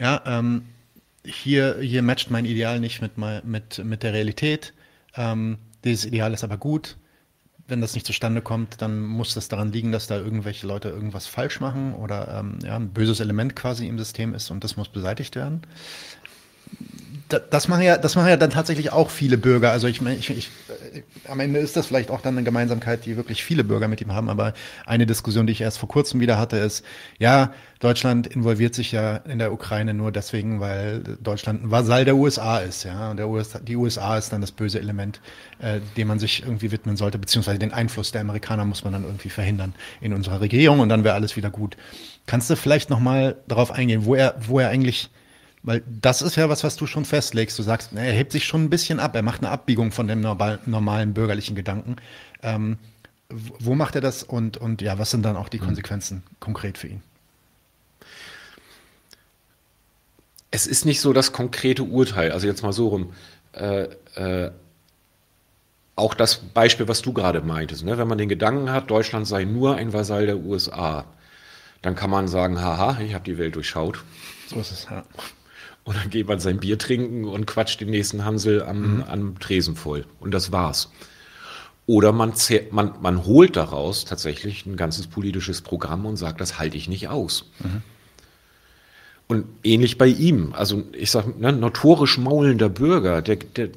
ja, 0.00 0.22
ähm, 0.26 0.64
hier, 1.24 1.78
hier 1.80 2.02
matcht 2.02 2.30
mein 2.30 2.46
Ideal 2.46 2.80
nicht 2.80 3.02
mit, 3.02 3.12
mit, 3.44 3.84
mit 3.84 4.02
der 4.02 4.12
Realität. 4.14 4.72
Ähm, 5.14 5.58
dieses 5.84 6.06
Ideal 6.06 6.32
ist 6.32 6.42
aber 6.42 6.56
gut. 6.56 6.96
Wenn 7.68 7.80
das 7.80 7.94
nicht 7.94 8.06
zustande 8.06 8.42
kommt, 8.42 8.82
dann 8.82 9.00
muss 9.00 9.34
das 9.34 9.48
daran 9.48 9.70
liegen, 9.70 9.92
dass 9.92 10.08
da 10.08 10.16
irgendwelche 10.16 10.66
Leute 10.66 10.88
irgendwas 10.88 11.28
falsch 11.28 11.60
machen 11.60 11.94
oder 11.94 12.40
ähm, 12.40 12.58
ja, 12.64 12.74
ein 12.74 12.92
böses 12.92 13.20
Element 13.20 13.54
quasi 13.54 13.86
im 13.86 13.96
System 13.96 14.34
ist 14.34 14.50
und 14.50 14.64
das 14.64 14.76
muss 14.76 14.88
beseitigt 14.88 15.36
werden 15.36 15.62
das 17.38 17.68
machen 17.68 17.82
ja, 17.82 17.96
das 17.96 18.16
machen 18.16 18.28
ja 18.28 18.36
dann 18.36 18.50
tatsächlich 18.50 18.92
auch 18.92 19.10
viele 19.10 19.38
Bürger. 19.38 19.70
Also 19.70 19.86
ich 19.86 20.00
meine, 20.00 20.16
ich, 20.16 20.30
ich, 20.30 20.50
am 21.28 21.40
Ende 21.40 21.60
ist 21.60 21.76
das 21.76 21.86
vielleicht 21.86 22.10
auch 22.10 22.20
dann 22.20 22.36
eine 22.36 22.44
Gemeinsamkeit, 22.44 23.06
die 23.06 23.16
wirklich 23.16 23.44
viele 23.44 23.64
Bürger 23.64 23.88
mit 23.88 24.00
ihm 24.00 24.12
haben. 24.12 24.28
Aber 24.28 24.54
eine 24.86 25.06
Diskussion, 25.06 25.46
die 25.46 25.52
ich 25.52 25.60
erst 25.60 25.78
vor 25.78 25.88
kurzem 25.88 26.20
wieder 26.20 26.38
hatte, 26.38 26.56
ist, 26.56 26.84
ja, 27.18 27.52
Deutschland 27.78 28.26
involviert 28.26 28.74
sich 28.74 28.92
ja 28.92 29.16
in 29.16 29.38
der 29.38 29.52
Ukraine 29.52 29.94
nur 29.94 30.12
deswegen, 30.12 30.60
weil 30.60 31.02
Deutschland 31.22 31.64
ein 31.64 31.70
Vasall 31.70 32.04
der 32.04 32.16
USA 32.16 32.58
ist, 32.58 32.84
ja. 32.84 33.10
Und 33.10 33.16
der 33.16 33.28
USA, 33.28 33.58
die 33.58 33.76
USA 33.76 34.18
ist 34.18 34.32
dann 34.32 34.42
das 34.42 34.52
böse 34.52 34.78
Element, 34.78 35.20
äh, 35.60 35.80
dem 35.96 36.08
man 36.08 36.18
sich 36.18 36.42
irgendwie 36.42 36.70
widmen 36.72 36.96
sollte, 36.96 37.18
beziehungsweise 37.18 37.58
den 37.58 37.72
Einfluss 37.72 38.12
der 38.12 38.20
Amerikaner 38.20 38.64
muss 38.64 38.84
man 38.84 38.92
dann 38.92 39.04
irgendwie 39.04 39.30
verhindern 39.30 39.74
in 40.00 40.12
unserer 40.12 40.40
Regierung 40.40 40.80
und 40.80 40.88
dann 40.88 41.04
wäre 41.04 41.14
alles 41.14 41.36
wieder 41.36 41.50
gut. 41.50 41.76
Kannst 42.26 42.50
du 42.50 42.56
vielleicht 42.56 42.90
nochmal 42.90 43.36
darauf 43.48 43.70
eingehen, 43.70 44.04
wo 44.04 44.14
er, 44.14 44.34
wo 44.46 44.60
er 44.60 44.68
eigentlich 44.68 45.10
weil 45.62 45.82
das 45.86 46.22
ist 46.22 46.36
ja 46.36 46.48
was, 46.48 46.64
was 46.64 46.76
du 46.76 46.86
schon 46.86 47.04
festlegst. 47.04 47.58
Du 47.58 47.62
sagst, 47.62 47.90
er 47.94 48.12
hebt 48.12 48.32
sich 48.32 48.46
schon 48.46 48.64
ein 48.64 48.70
bisschen 48.70 49.00
ab. 49.00 49.14
Er 49.14 49.22
macht 49.22 49.42
eine 49.42 49.50
Abbiegung 49.50 49.92
von 49.92 50.08
dem 50.08 50.20
normal, 50.20 50.58
normalen 50.66 51.12
bürgerlichen 51.12 51.54
Gedanken. 51.54 51.96
Ähm, 52.42 52.78
wo 53.28 53.74
macht 53.74 53.94
er 53.94 54.00
das 54.00 54.22
und, 54.22 54.56
und 54.56 54.82
ja, 54.82 54.98
was 54.98 55.10
sind 55.10 55.22
dann 55.22 55.36
auch 55.36 55.48
die 55.48 55.60
hm. 55.60 55.66
Konsequenzen 55.66 56.18
mhm. 56.18 56.36
konkret 56.40 56.78
für 56.78 56.88
ihn? 56.88 57.02
Es 60.50 60.66
ist 60.66 60.84
nicht 60.84 61.00
so 61.00 61.12
das 61.12 61.32
konkrete 61.32 61.84
Urteil, 61.84 62.32
also 62.32 62.46
jetzt 62.46 62.62
mal 62.62 62.72
so 62.72 62.88
rum. 62.88 63.12
Äh, 63.52 63.84
äh, 64.16 64.50
auch 65.94 66.14
das 66.14 66.36
Beispiel, 66.38 66.88
was 66.88 67.02
du 67.02 67.12
gerade 67.12 67.40
meintest, 67.40 67.84
ne? 67.84 67.98
wenn 67.98 68.08
man 68.08 68.18
den 68.18 68.28
Gedanken 68.28 68.70
hat, 68.70 68.90
Deutschland 68.90 69.28
sei 69.28 69.44
nur 69.44 69.76
ein 69.76 69.92
Vasall 69.92 70.26
der 70.26 70.38
USA, 70.38 71.04
dann 71.82 71.94
kann 71.94 72.10
man 72.10 72.26
sagen, 72.26 72.60
haha, 72.60 73.00
ich 73.00 73.14
habe 73.14 73.24
die 73.24 73.38
Welt 73.38 73.54
durchschaut. 73.54 74.02
So 74.48 74.58
ist 74.58 74.72
es, 74.72 74.86
ja. 74.90 75.04
Und 75.84 75.96
dann 75.96 76.10
geht 76.10 76.28
man 76.28 76.40
sein 76.40 76.60
Bier 76.60 76.78
trinken 76.78 77.24
und 77.24 77.46
quatscht 77.46 77.80
den 77.80 77.90
nächsten 77.90 78.24
Hansel 78.24 78.62
am, 78.62 78.96
mhm. 78.96 79.04
am 79.04 79.38
Tresen 79.38 79.76
voll. 79.76 80.04
Und 80.20 80.32
das 80.32 80.52
war's. 80.52 80.90
Oder 81.86 82.12
man, 82.12 82.32
man, 82.70 82.92
man 83.00 83.24
holt 83.24 83.56
daraus 83.56 84.04
tatsächlich 84.04 84.66
ein 84.66 84.76
ganzes 84.76 85.08
politisches 85.08 85.62
Programm 85.62 86.06
und 86.06 86.16
sagt, 86.16 86.40
das 86.40 86.58
halte 86.58 86.76
ich 86.76 86.88
nicht 86.88 87.08
aus. 87.08 87.50
Mhm. 87.58 87.82
Und 89.26 89.46
ähnlich 89.64 89.98
bei 89.98 90.06
ihm. 90.06 90.52
Also 90.52 90.84
ich 90.92 91.10
sage, 91.10 91.34
ne, 91.38 91.52
notorisch 91.52 92.18
maulender 92.18 92.68
Bürger, 92.68 93.22
der, 93.22 93.36
der, 93.36 93.70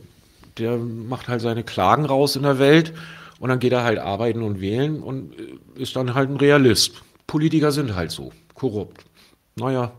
der 0.57 0.77
macht 0.77 1.27
halt 1.27 1.41
seine 1.41 1.63
Klagen 1.63 2.05
raus 2.05 2.35
in 2.35 2.43
der 2.43 2.59
Welt 2.59 2.93
und 3.39 3.49
dann 3.49 3.59
geht 3.59 3.71
er 3.73 3.83
halt 3.83 3.99
arbeiten 3.99 4.43
und 4.43 4.61
wählen 4.61 5.01
und 5.01 5.33
ist 5.75 5.95
dann 5.95 6.13
halt 6.13 6.29
ein 6.29 6.37
Realist. 6.37 7.01
Politiker 7.27 7.71
sind 7.71 7.95
halt 7.95 8.11
so, 8.11 8.31
korrupt. 8.53 9.05
Naja, 9.55 9.91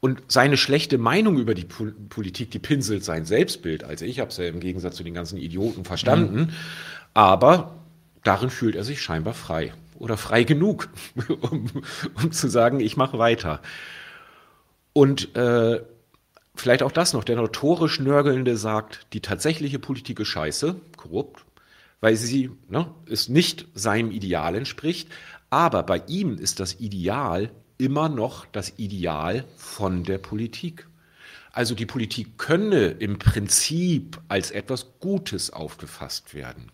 und 0.00 0.22
seine 0.28 0.56
schlechte 0.56 0.96
Meinung 0.96 1.38
über 1.38 1.54
die 1.54 1.66
Politik, 1.66 2.50
die 2.50 2.58
pinselt 2.58 3.04
sein 3.04 3.26
Selbstbild. 3.26 3.84
Also 3.84 4.06
ich 4.06 4.18
habe 4.18 4.30
es 4.30 4.38
ja 4.38 4.46
im 4.46 4.60
Gegensatz 4.60 4.96
zu 4.96 5.04
den 5.04 5.14
ganzen 5.14 5.36
Idioten 5.36 5.84
verstanden. 5.84 6.36
Mhm. 6.36 6.48
Aber 7.12 7.76
darin 8.24 8.50
fühlt 8.50 8.76
er 8.76 8.84
sich 8.84 9.02
scheinbar 9.02 9.34
frei 9.34 9.74
oder 9.98 10.16
frei 10.16 10.44
genug, 10.44 10.88
um, 11.42 11.66
um 12.14 12.32
zu 12.32 12.48
sagen, 12.48 12.80
ich 12.80 12.96
mache 12.96 13.18
weiter. 13.18 13.60
Und 14.94 15.36
äh, 15.36 15.82
vielleicht 16.54 16.82
auch 16.82 16.92
das 16.92 17.12
noch, 17.12 17.24
der 17.24 17.36
notorisch 17.36 18.00
Nörgelnde 18.00 18.56
sagt, 18.56 19.06
die 19.12 19.20
tatsächliche 19.20 19.78
Politik 19.78 20.18
ist 20.20 20.28
scheiße, 20.28 20.76
korrupt, 20.96 21.44
weil 22.00 22.16
sie 22.16 22.50
ne, 22.68 22.86
es 23.06 23.28
nicht 23.28 23.66
seinem 23.74 24.10
Ideal 24.10 24.54
entspricht. 24.54 25.10
Aber 25.50 25.82
bei 25.82 26.02
ihm 26.06 26.38
ist 26.38 26.58
das 26.58 26.80
Ideal 26.80 27.50
immer 27.80 28.08
noch 28.08 28.46
das 28.46 28.74
Ideal 28.78 29.44
von 29.56 30.04
der 30.04 30.18
Politik. 30.18 30.86
Also 31.50 31.74
die 31.74 31.86
Politik 31.86 32.38
könne 32.38 32.88
im 32.88 33.18
Prinzip 33.18 34.20
als 34.28 34.50
etwas 34.50 34.86
Gutes 35.00 35.50
aufgefasst 35.50 36.34
werden. 36.34 36.70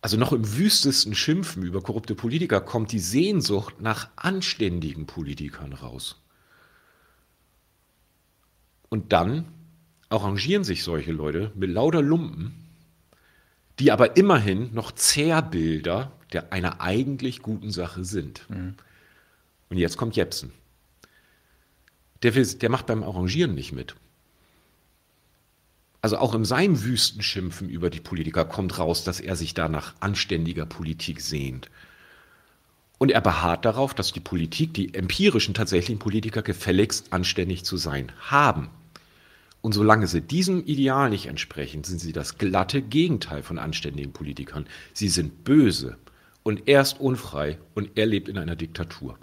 Also 0.00 0.16
noch 0.16 0.32
im 0.32 0.56
wüstesten 0.56 1.14
Schimpfen 1.14 1.64
über 1.64 1.82
korrupte 1.82 2.14
Politiker 2.14 2.60
kommt 2.60 2.92
die 2.92 3.00
Sehnsucht 3.00 3.80
nach 3.80 4.10
anständigen 4.14 5.06
Politikern 5.06 5.72
raus. 5.72 6.22
Und 8.90 9.12
dann 9.12 9.46
arrangieren 10.08 10.64
sich 10.64 10.84
solche 10.84 11.12
Leute 11.12 11.50
mit 11.56 11.70
lauter 11.70 12.00
Lumpen, 12.00 12.54
die 13.80 13.90
aber 13.90 14.16
immerhin 14.16 14.72
noch 14.72 14.92
Zerrbilder 14.92 16.12
der 16.32 16.52
einer 16.52 16.80
eigentlich 16.80 17.42
guten 17.42 17.70
Sache 17.70 18.04
sind. 18.04 18.48
Mhm. 18.50 18.74
Und 19.70 19.78
jetzt 19.78 19.96
kommt 19.96 20.16
Jepsen. 20.16 20.52
Der, 22.22 22.34
will, 22.34 22.46
der 22.46 22.70
macht 22.70 22.86
beim 22.86 23.02
Arrangieren 23.02 23.54
nicht 23.54 23.72
mit. 23.72 23.94
Also 26.00 26.18
auch 26.18 26.34
in 26.34 26.44
seinem 26.44 26.82
Wüstenschimpfen 26.84 27.68
über 27.68 27.90
die 27.90 28.00
Politiker 28.00 28.44
kommt 28.44 28.78
raus, 28.78 29.04
dass 29.04 29.20
er 29.20 29.36
sich 29.36 29.54
da 29.54 29.68
nach 29.68 29.94
anständiger 30.00 30.64
Politik 30.64 31.20
sehnt. 31.20 31.70
Und 32.98 33.10
er 33.10 33.20
beharrt 33.20 33.64
darauf, 33.64 33.94
dass 33.94 34.12
die 34.12 34.20
Politik, 34.20 34.74
die 34.74 34.94
empirischen 34.94 35.54
tatsächlichen 35.54 35.98
Politiker 35.98 36.42
gefälligst 36.42 37.12
anständig 37.12 37.64
zu 37.64 37.76
sein 37.76 38.12
haben. 38.20 38.70
Und 39.60 39.72
solange 39.72 40.06
sie 40.06 40.20
diesem 40.20 40.64
Ideal 40.64 41.10
nicht 41.10 41.26
entsprechen, 41.26 41.84
sind 41.84 42.00
sie 42.00 42.12
das 42.12 42.38
glatte 42.38 42.80
Gegenteil 42.80 43.42
von 43.42 43.58
anständigen 43.58 44.12
Politikern. 44.12 44.66
Sie 44.92 45.08
sind 45.08 45.44
böse 45.44 45.96
und 46.42 46.68
er 46.68 46.82
ist 46.82 47.00
unfrei 47.00 47.58
und 47.74 47.90
er 47.96 48.06
lebt 48.06 48.28
in 48.28 48.38
einer 48.38 48.56
Diktatur. 48.56 49.18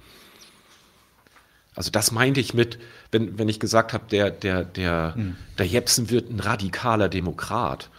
Also 1.75 1.91
das 1.91 2.11
meinte 2.11 2.39
ich 2.39 2.53
mit, 2.53 2.79
wenn, 3.11 3.37
wenn 3.37 3.49
ich 3.49 3.59
gesagt 3.59 3.93
habe, 3.93 4.05
der, 4.09 4.31
der, 4.31 4.63
der, 4.63 5.13
mhm. 5.15 5.35
der 5.57 5.67
Jepsen 5.67 6.09
wird 6.09 6.29
ein 6.29 6.39
radikaler 6.39 7.09
Demokrat. 7.09 7.89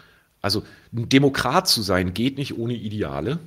Also 0.40 0.64
ein 0.92 1.08
Demokrat 1.08 1.68
zu 1.68 1.82
sein 1.82 2.14
geht 2.14 2.38
nicht 2.38 2.56
ohne 2.56 2.74
Ideale. 2.74 3.38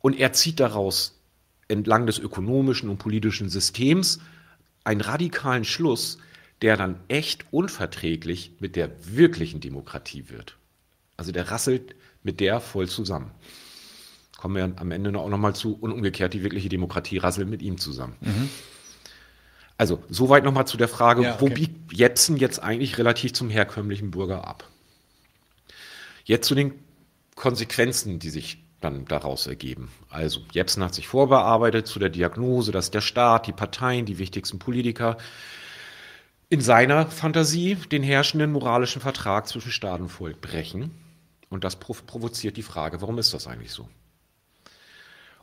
Und 0.00 0.18
er 0.18 0.32
zieht 0.32 0.60
daraus 0.60 1.18
entlang 1.66 2.06
des 2.06 2.18
ökonomischen 2.18 2.88
und 2.88 2.98
politischen 2.98 3.48
Systems 3.48 4.20
einen 4.84 5.00
radikalen 5.00 5.64
Schluss, 5.64 6.18
der 6.62 6.76
dann 6.76 6.96
echt 7.08 7.44
unverträglich 7.52 8.52
mit 8.60 8.76
der 8.76 8.90
wirklichen 9.04 9.60
Demokratie 9.60 10.28
wird. 10.28 10.56
Also 11.16 11.32
der 11.32 11.50
rasselt 11.50 11.94
mit 12.22 12.40
der 12.40 12.60
voll 12.60 12.88
zusammen. 12.88 13.30
Kommen 14.36 14.54
wir 14.54 14.72
am 14.80 14.90
Ende 14.92 15.18
auch 15.18 15.28
nochmal 15.28 15.54
zu. 15.54 15.74
Und 15.74 15.92
umgekehrt, 15.92 16.32
die 16.32 16.44
wirkliche 16.44 16.68
Demokratie 16.68 17.18
rasselt 17.18 17.48
mit 17.48 17.60
ihm 17.60 17.76
zusammen. 17.78 18.14
Mhm. 18.20 18.48
Also, 19.78 20.02
soweit 20.10 20.42
nochmal 20.42 20.66
zu 20.66 20.76
der 20.76 20.88
Frage, 20.88 21.22
ja, 21.22 21.34
okay. 21.34 21.40
wo 21.40 21.48
biegt 21.54 21.92
Jepsen 21.92 22.36
jetzt 22.36 22.60
eigentlich 22.60 22.98
relativ 22.98 23.32
zum 23.32 23.48
herkömmlichen 23.48 24.10
Bürger 24.10 24.46
ab? 24.46 24.68
Jetzt 26.24 26.48
zu 26.48 26.56
den 26.56 26.74
Konsequenzen, 27.36 28.18
die 28.18 28.30
sich 28.30 28.58
dann 28.80 29.04
daraus 29.04 29.46
ergeben. 29.46 29.90
Also, 30.10 30.40
Jepsen 30.52 30.82
hat 30.82 30.94
sich 30.94 31.06
vorbearbeitet 31.06 31.86
zu 31.86 32.00
der 32.00 32.10
Diagnose, 32.10 32.72
dass 32.72 32.90
der 32.90 33.00
Staat, 33.00 33.46
die 33.46 33.52
Parteien, 33.52 34.04
die 34.04 34.18
wichtigsten 34.18 34.58
Politiker 34.58 35.16
in 36.48 36.60
seiner 36.60 37.06
Fantasie 37.06 37.76
den 37.76 38.02
herrschenden 38.02 38.50
moralischen 38.50 39.00
Vertrag 39.00 39.46
zwischen 39.46 39.70
Staat 39.70 40.00
und 40.00 40.08
Volk 40.08 40.40
brechen. 40.40 40.90
Und 41.50 41.62
das 41.62 41.76
provoziert 41.76 42.56
die 42.56 42.62
Frage, 42.62 43.00
warum 43.00 43.18
ist 43.18 43.32
das 43.32 43.46
eigentlich 43.46 43.70
so? 43.70 43.88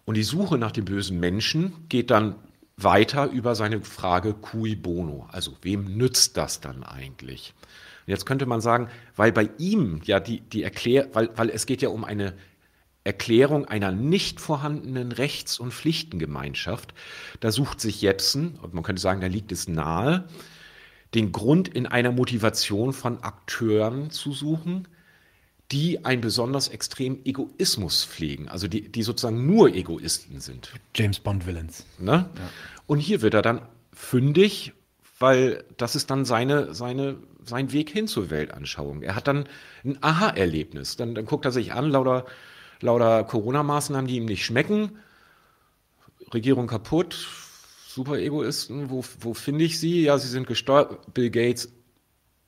Und 0.03 0.15
die 0.15 0.23
Suche 0.23 0.57
nach 0.57 0.71
dem 0.71 0.86
bösen 0.86 1.19
Menschen 1.19 1.88
geht 1.89 2.11
dann 2.11 2.36
weiter 2.78 3.30
über 3.30 3.55
seine 3.55 3.82
Frage 3.82 4.34
cui 4.34 4.76
bono, 4.76 5.28
also 5.32 5.53
wem 5.61 5.97
nützt 5.97 6.38
das 6.38 6.59
dann 6.59 6.84
eigentlich? 6.84 7.53
Und 8.05 8.11
jetzt 8.11 8.26
könnte 8.26 8.45
man 8.45 8.61
sagen, 8.61 8.89
weil 9.15 9.32
bei 9.32 9.49
ihm 9.57 10.01
ja 10.03 10.19
die, 10.19 10.41
die 10.41 10.63
Erklär, 10.63 11.09
weil, 11.13 11.30
weil 11.36 11.49
es 11.49 11.65
geht 11.65 11.82
ja 11.82 11.89
um 11.89 12.03
eine 12.03 12.34
Erklärung 13.03 13.65
einer 13.65 13.91
nicht 13.91 14.41
vorhandenen 14.41 15.11
Rechts- 15.11 15.59
und 15.59 15.73
Pflichtengemeinschaft, 15.73 16.93
da 17.39 17.51
sucht 17.51 17.80
sich 17.80 18.01
Jepsen, 18.01 18.59
und 18.61 18.73
man 18.73 18.84
könnte 18.84 19.01
sagen, 19.01 19.21
da 19.21 19.28
liegt 19.28 19.51
es 19.51 19.67
nahe, 19.67 20.28
den 21.13 21.32
Grund 21.32 21.67
in 21.67 21.86
einer 21.86 22.11
Motivation 22.11 22.93
von 22.93 23.21
Akteuren 23.23 24.09
zu 24.09 24.34
suchen, 24.34 24.88
die 25.72 26.05
einen 26.05 26.22
besonders 26.22 26.68
extremen 26.68 27.26
Egoismus 27.26 28.05
pflegen, 28.05 28.47
also 28.47 28.68
die, 28.68 28.89
die 28.89 29.03
sozusagen 29.03 29.47
nur 29.47 29.74
Egoisten 29.74 30.39
sind. 30.39 30.72
James 30.95 31.20
Bond 31.20 31.47
Villains. 31.47 31.86
Ne? 31.97 32.30
Ja. 32.36 32.49
Und 32.86 32.99
hier 32.99 33.22
wird 33.22 33.34
er 33.34 33.41
dann 33.41 33.61
fündig, 33.91 34.74
weil 35.20 35.63
das 35.78 35.95
ist 35.95 36.11
dann 36.11 36.26
seine, 36.26 36.74
seine, 36.76 37.18
sein 37.43 37.72
Weg 37.72 37.89
hin 37.89 38.07
zur 38.07 38.30
Weltanschauung. 38.30 39.01
Er 39.01 39.16
hat 39.16 39.28
dann 39.28 39.47
ein 39.84 39.97
Aha-Erlebnis. 40.01 40.97
Dann, 40.97 41.16
dann 41.16 41.26
guckt 41.26 41.45
er 41.45 41.51
sich 41.51 41.74
an, 41.74 41.89
lauter, 41.89 42.26
lauter 42.82 43.24
Corona-Maßnahmen, 43.24 44.07
die 44.07 44.18
ihm 44.18 44.26
nicht 44.26 44.45
schmecken. 44.45 44.99
Regierung 46.34 46.68
kaputt, 46.68 47.28
super 47.88 48.20
Egoisten, 48.20 48.89
wo, 48.89 49.03
wo 49.20 49.34
finde 49.34 49.63
ich 49.63 49.80
sie? 49.80 50.03
Ja, 50.03 50.18
sie 50.18 50.28
sind 50.28 50.47
gesteuert. 50.47 51.13
Bill 51.13 51.30
Gates, 51.30 51.72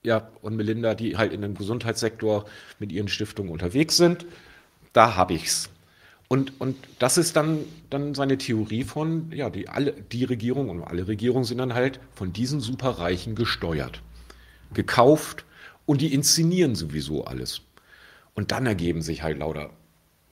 ja, 0.02 0.30
und 0.42 0.56
Melinda, 0.56 0.94
die 0.94 1.16
halt 1.16 1.32
in 1.32 1.42
dem 1.42 1.54
Gesundheitssektor 1.54 2.44
mit 2.78 2.92
ihren 2.92 3.08
Stiftungen 3.08 3.52
unterwegs 3.52 3.96
sind. 3.96 4.26
Da 4.92 5.16
habe 5.16 5.34
ich's. 5.34 5.70
Und, 6.28 6.60
und 6.60 6.76
das 6.98 7.16
ist 7.16 7.36
dann, 7.36 7.60
dann 7.88 8.14
seine 8.14 8.36
Theorie 8.36 8.84
von, 8.84 9.32
ja, 9.32 9.48
die, 9.48 9.68
alle, 9.68 9.92
die 9.92 10.24
Regierung 10.24 10.68
und 10.68 10.82
alle 10.82 11.08
Regierungen 11.08 11.44
sind 11.44 11.58
dann 11.58 11.74
halt 11.74 12.00
von 12.12 12.32
diesen 12.32 12.60
Superreichen 12.60 13.34
gesteuert, 13.34 14.02
gekauft 14.74 15.46
und 15.86 16.02
die 16.02 16.12
inszenieren 16.12 16.74
sowieso 16.74 17.24
alles. 17.24 17.62
Und 18.34 18.52
dann 18.52 18.66
ergeben 18.66 19.00
sich 19.00 19.22
halt 19.22 19.38
lauter 19.38 19.70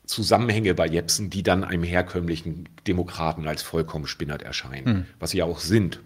Zusammenhänge 0.04 0.74
bei 0.74 0.86
Jepsen, 0.86 1.30
die 1.30 1.42
dann 1.42 1.64
einem 1.64 1.82
herkömmlichen 1.82 2.68
Demokraten 2.86 3.48
als 3.48 3.62
vollkommen 3.62 4.06
spinnert 4.06 4.42
erscheinen, 4.42 4.86
hm. 4.86 5.06
was 5.18 5.30
sie 5.30 5.38
ja 5.38 5.44
auch 5.46 5.58
sind. 5.58 6.00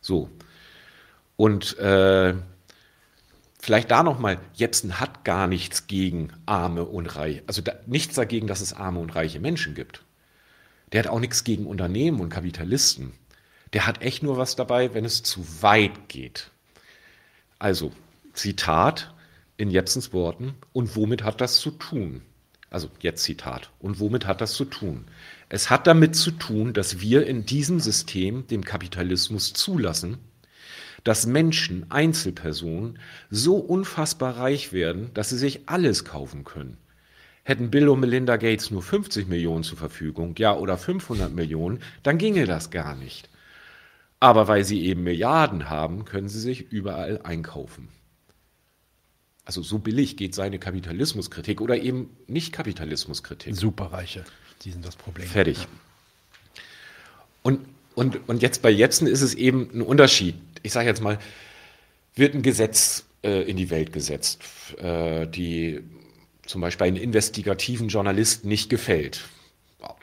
So. 0.00 0.30
Und 1.36 1.78
äh, 1.78 2.34
Vielleicht 3.66 3.90
da 3.90 4.04
nochmal, 4.04 4.38
Jepsen 4.54 5.00
hat 5.00 5.24
gar 5.24 5.48
nichts 5.48 5.88
gegen 5.88 6.28
Arme 6.46 6.84
und 6.84 7.16
Reiche, 7.16 7.42
also 7.48 7.62
da, 7.62 7.72
nichts 7.86 8.14
dagegen, 8.14 8.46
dass 8.46 8.60
es 8.60 8.72
arme 8.72 9.00
und 9.00 9.16
reiche 9.16 9.40
Menschen 9.40 9.74
gibt. 9.74 10.04
Der 10.92 11.00
hat 11.00 11.08
auch 11.08 11.18
nichts 11.18 11.42
gegen 11.42 11.66
Unternehmen 11.66 12.20
und 12.20 12.28
Kapitalisten. 12.28 13.12
Der 13.72 13.88
hat 13.88 14.02
echt 14.02 14.22
nur 14.22 14.38
was 14.38 14.54
dabei, 14.54 14.94
wenn 14.94 15.04
es 15.04 15.24
zu 15.24 15.44
weit 15.62 16.08
geht. 16.08 16.52
Also, 17.58 17.90
Zitat 18.34 19.12
in 19.56 19.68
Jepsens 19.68 20.12
Worten, 20.12 20.54
und 20.72 20.94
womit 20.94 21.24
hat 21.24 21.40
das 21.40 21.56
zu 21.56 21.72
tun? 21.72 22.22
Also 22.70 22.88
jetzt 23.00 23.24
Zitat. 23.24 23.72
Und 23.80 23.98
womit 23.98 24.28
hat 24.28 24.40
das 24.40 24.52
zu 24.52 24.66
tun? 24.66 25.06
Es 25.48 25.70
hat 25.70 25.88
damit 25.88 26.14
zu 26.14 26.30
tun, 26.30 26.72
dass 26.72 27.00
wir 27.00 27.26
in 27.26 27.46
diesem 27.46 27.80
System 27.80 28.46
dem 28.46 28.64
Kapitalismus 28.64 29.54
zulassen, 29.54 30.18
dass 31.06 31.24
Menschen, 31.24 31.88
Einzelpersonen, 31.88 32.98
so 33.30 33.58
unfassbar 33.58 34.38
reich 34.38 34.72
werden, 34.72 35.12
dass 35.14 35.28
sie 35.28 35.38
sich 35.38 35.68
alles 35.68 36.04
kaufen 36.04 36.42
können. 36.42 36.78
Hätten 37.44 37.70
Bill 37.70 37.88
und 37.88 38.00
Melinda 38.00 38.36
Gates 38.36 38.72
nur 38.72 38.82
50 38.82 39.28
Millionen 39.28 39.62
zur 39.62 39.78
Verfügung, 39.78 40.34
ja, 40.36 40.56
oder 40.56 40.76
500 40.76 41.32
Millionen, 41.32 41.78
dann 42.02 42.18
ginge 42.18 42.44
das 42.44 42.72
gar 42.72 42.96
nicht. 42.96 43.28
Aber 44.18 44.48
weil 44.48 44.64
sie 44.64 44.84
eben 44.84 45.04
Milliarden 45.04 45.70
haben, 45.70 46.06
können 46.06 46.28
sie 46.28 46.40
sich 46.40 46.72
überall 46.72 47.20
einkaufen. 47.22 47.86
Also 49.44 49.62
so 49.62 49.78
billig 49.78 50.16
geht 50.16 50.34
seine 50.34 50.58
Kapitalismuskritik 50.58 51.60
oder 51.60 51.76
eben 51.80 52.10
nicht 52.26 52.52
Kapitalismuskritik. 52.52 53.54
Superreiche, 53.54 54.24
die 54.62 54.72
sind 54.72 54.84
das 54.84 54.96
Problem. 54.96 55.28
Fertig. 55.28 55.68
Und, 57.44 57.60
und, 57.94 58.28
und 58.28 58.42
jetzt 58.42 58.60
bei 58.60 58.70
Jepsen 58.70 59.06
ist 59.06 59.22
es 59.22 59.34
eben 59.34 59.70
ein 59.72 59.82
Unterschied 59.82 60.34
ich 60.66 60.72
sage 60.72 60.88
jetzt 60.88 61.00
mal, 61.00 61.18
wird 62.14 62.34
ein 62.34 62.42
Gesetz 62.42 63.06
äh, 63.22 63.42
in 63.42 63.56
die 63.56 63.70
Welt 63.70 63.92
gesetzt, 63.92 64.42
äh, 64.78 65.26
die 65.26 65.80
zum 66.46 66.60
Beispiel 66.60 66.86
einen 66.86 66.96
investigativen 66.96 67.88
Journalisten 67.88 68.48
nicht 68.48 68.68
gefällt. 68.68 69.24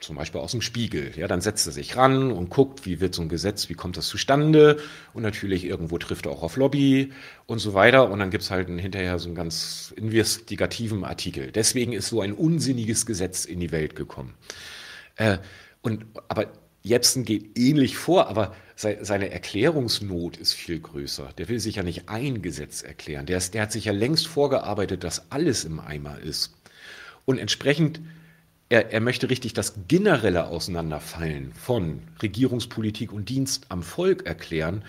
Zum 0.00 0.16
Beispiel 0.16 0.40
aus 0.40 0.52
dem 0.52 0.62
Spiegel. 0.62 1.12
Ja, 1.16 1.28
dann 1.28 1.42
setzt 1.42 1.66
er 1.66 1.72
sich 1.72 1.96
ran 1.96 2.32
und 2.32 2.48
guckt, 2.48 2.86
wie 2.86 3.00
wird 3.00 3.14
so 3.14 3.20
ein 3.20 3.28
Gesetz, 3.28 3.68
wie 3.68 3.74
kommt 3.74 3.98
das 3.98 4.06
zustande? 4.06 4.78
Und 5.12 5.22
natürlich 5.22 5.64
irgendwo 5.64 5.98
trifft 5.98 6.24
er 6.24 6.32
auch 6.32 6.42
auf 6.42 6.56
Lobby 6.56 7.12
und 7.46 7.58
so 7.58 7.74
weiter. 7.74 8.10
Und 8.10 8.18
dann 8.18 8.30
gibt 8.30 8.44
es 8.44 8.50
halt 8.50 8.68
hinterher 8.68 9.18
so 9.18 9.28
einen 9.28 9.34
ganz 9.34 9.92
investigativen 9.96 11.04
Artikel. 11.04 11.52
Deswegen 11.52 11.92
ist 11.92 12.08
so 12.08 12.22
ein 12.22 12.32
unsinniges 12.32 13.04
Gesetz 13.04 13.44
in 13.44 13.60
die 13.60 13.72
Welt 13.72 13.94
gekommen. 13.94 14.34
Äh, 15.16 15.38
und, 15.82 16.06
aber 16.28 16.46
Jepsen 16.86 17.24
geht 17.24 17.58
ähnlich 17.58 17.96
vor, 17.96 18.28
aber 18.28 18.54
seine 18.76 19.30
Erklärungsnot 19.30 20.36
ist 20.36 20.52
viel 20.52 20.80
größer. 20.80 21.30
Der 21.38 21.48
will 21.48 21.58
sich 21.58 21.76
ja 21.76 21.82
nicht 21.82 22.10
ein 22.10 22.42
Gesetz 22.42 22.82
erklären. 22.82 23.24
Der, 23.24 23.38
ist, 23.38 23.54
der 23.54 23.62
hat 23.62 23.72
sich 23.72 23.86
ja 23.86 23.92
längst 23.92 24.26
vorgearbeitet, 24.26 25.02
dass 25.02 25.30
alles 25.32 25.64
im 25.64 25.80
Eimer 25.80 26.18
ist. 26.18 26.54
Und 27.24 27.38
entsprechend, 27.38 28.00
er, 28.68 28.92
er 28.92 29.00
möchte 29.00 29.30
richtig 29.30 29.54
das 29.54 29.74
generelle 29.88 30.48
Auseinanderfallen 30.48 31.54
von 31.54 32.02
Regierungspolitik 32.20 33.12
und 33.12 33.30
Dienst 33.30 33.66
am 33.70 33.82
Volk 33.82 34.26
erklären. 34.26 34.84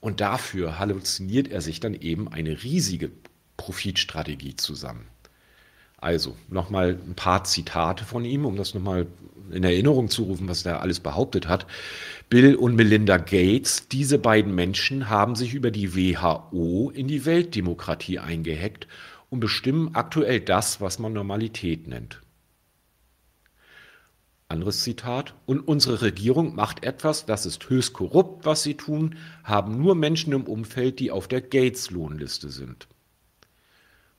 Und 0.00 0.20
dafür 0.20 0.80
halluziniert 0.80 1.46
er 1.46 1.60
sich 1.60 1.78
dann 1.78 1.94
eben 1.94 2.26
eine 2.32 2.64
riesige 2.64 3.12
Profitstrategie 3.56 4.56
zusammen. 4.56 5.06
Also 5.98 6.36
nochmal 6.48 6.98
ein 7.06 7.14
paar 7.14 7.44
Zitate 7.44 8.04
von 8.04 8.24
ihm, 8.24 8.44
um 8.44 8.56
das 8.56 8.74
nochmal 8.74 9.06
in 9.52 9.64
Erinnerung 9.64 10.08
zu 10.08 10.24
rufen, 10.24 10.48
was 10.48 10.64
er 10.64 10.82
alles 10.82 11.00
behauptet 11.00 11.48
hat. 11.48 11.66
Bill 12.28 12.54
und 12.56 12.76
Melinda 12.76 13.16
Gates, 13.16 13.88
diese 13.88 14.18
beiden 14.18 14.54
Menschen 14.54 15.08
haben 15.08 15.34
sich 15.34 15.54
über 15.54 15.70
die 15.70 15.94
WHO 15.94 16.90
in 16.94 17.08
die 17.08 17.24
Weltdemokratie 17.24 18.18
eingehackt 18.18 18.86
und 19.30 19.40
bestimmen 19.40 19.94
aktuell 19.94 20.40
das, 20.40 20.80
was 20.80 20.98
man 20.98 21.12
Normalität 21.12 21.86
nennt. 21.88 22.20
Anderes 24.50 24.82
Zitat. 24.82 25.34
Und 25.44 25.60
unsere 25.60 26.00
Regierung 26.00 26.54
macht 26.54 26.82
etwas, 26.82 27.26
das 27.26 27.44
ist 27.44 27.68
höchst 27.68 27.92
korrupt, 27.92 28.46
was 28.46 28.62
sie 28.62 28.74
tun, 28.74 29.16
haben 29.44 29.76
nur 29.78 29.94
Menschen 29.94 30.32
im 30.32 30.44
Umfeld, 30.44 31.00
die 31.00 31.10
auf 31.10 31.28
der 31.28 31.42
Gates-Lohnliste 31.42 32.48
sind. 32.48 32.88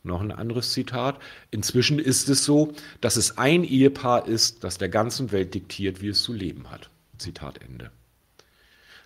Noch 0.03 0.21
ein 0.21 0.31
anderes 0.31 0.71
Zitat. 0.71 1.19
Inzwischen 1.51 1.99
ist 1.99 2.29
es 2.29 2.45
so, 2.45 2.73
dass 3.01 3.17
es 3.17 3.37
ein 3.37 3.63
Ehepaar 3.63 4.27
ist, 4.27 4.63
das 4.63 4.77
der 4.77 4.89
ganzen 4.89 5.31
Welt 5.31 5.53
diktiert, 5.53 6.01
wie 6.01 6.07
es 6.09 6.23
zu 6.23 6.33
leben 6.33 6.71
hat. 6.71 6.89
Zitat 7.17 7.61
Ende. 7.61 7.91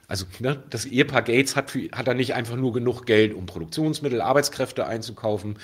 Also 0.08 0.26
ne, 0.40 0.62
das 0.70 0.86
Ehepaar 0.86 1.24
Gates 1.24 1.56
hat, 1.56 1.72
für, 1.72 1.90
hat 1.92 2.08
da 2.08 2.14
nicht 2.14 2.36
einfach 2.36 2.56
nur 2.56 2.74
genug 2.74 3.06
Geld, 3.06 3.34
um 3.34 3.48
Produktionsmittel, 3.48 4.22
Arbeitskräfte 4.22 4.86
einzukaufen, 4.86 5.58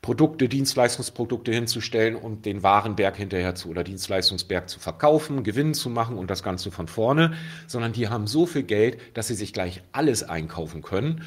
Produkte, 0.00 0.48
Dienstleistungsprodukte 0.48 1.52
hinzustellen 1.52 2.16
und 2.16 2.44
den 2.44 2.64
Warenberg 2.64 3.16
hinterher 3.16 3.54
zu 3.54 3.68
oder 3.68 3.84
Dienstleistungsberg 3.84 4.68
zu 4.68 4.80
verkaufen, 4.80 5.44
Gewinn 5.44 5.74
zu 5.74 5.90
machen 5.90 6.18
und 6.18 6.28
das 6.28 6.42
Ganze 6.42 6.72
von 6.72 6.88
vorne, 6.88 7.34
sondern 7.68 7.92
die 7.92 8.08
haben 8.08 8.26
so 8.26 8.46
viel 8.46 8.64
Geld, 8.64 8.98
dass 9.14 9.28
sie 9.28 9.36
sich 9.36 9.52
gleich 9.52 9.82
alles 9.92 10.24
einkaufen 10.24 10.82
können 10.82 11.24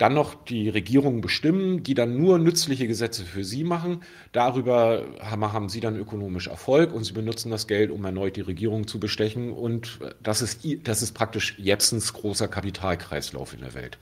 dann 0.00 0.14
noch 0.14 0.34
die 0.44 0.70
Regierungen 0.70 1.20
bestimmen, 1.20 1.82
die 1.82 1.92
dann 1.92 2.16
nur 2.16 2.38
nützliche 2.38 2.86
Gesetze 2.86 3.26
für 3.26 3.44
sie 3.44 3.64
machen. 3.64 4.02
Darüber 4.32 5.04
haben, 5.20 5.68
sie 5.68 5.80
dann 5.80 5.94
ökonomisch 5.94 6.46
Erfolg 6.46 6.94
und 6.94 7.04
sie 7.04 7.12
benutzen 7.12 7.50
das 7.50 7.66
Geld, 7.66 7.90
um 7.90 8.02
erneut 8.06 8.36
die 8.36 8.40
Regierung 8.40 8.86
zu 8.86 8.98
bestechen. 8.98 9.52
Und 9.52 9.98
das 10.22 10.40
ist, 10.40 10.66
das 10.84 11.02
ist 11.02 11.12
praktisch 11.12 11.54
Jepsens 11.58 12.14
großer 12.14 12.48
Kapitalkreislauf 12.48 13.52
in 13.52 13.60
der 13.60 13.74
Welt. 13.74 13.98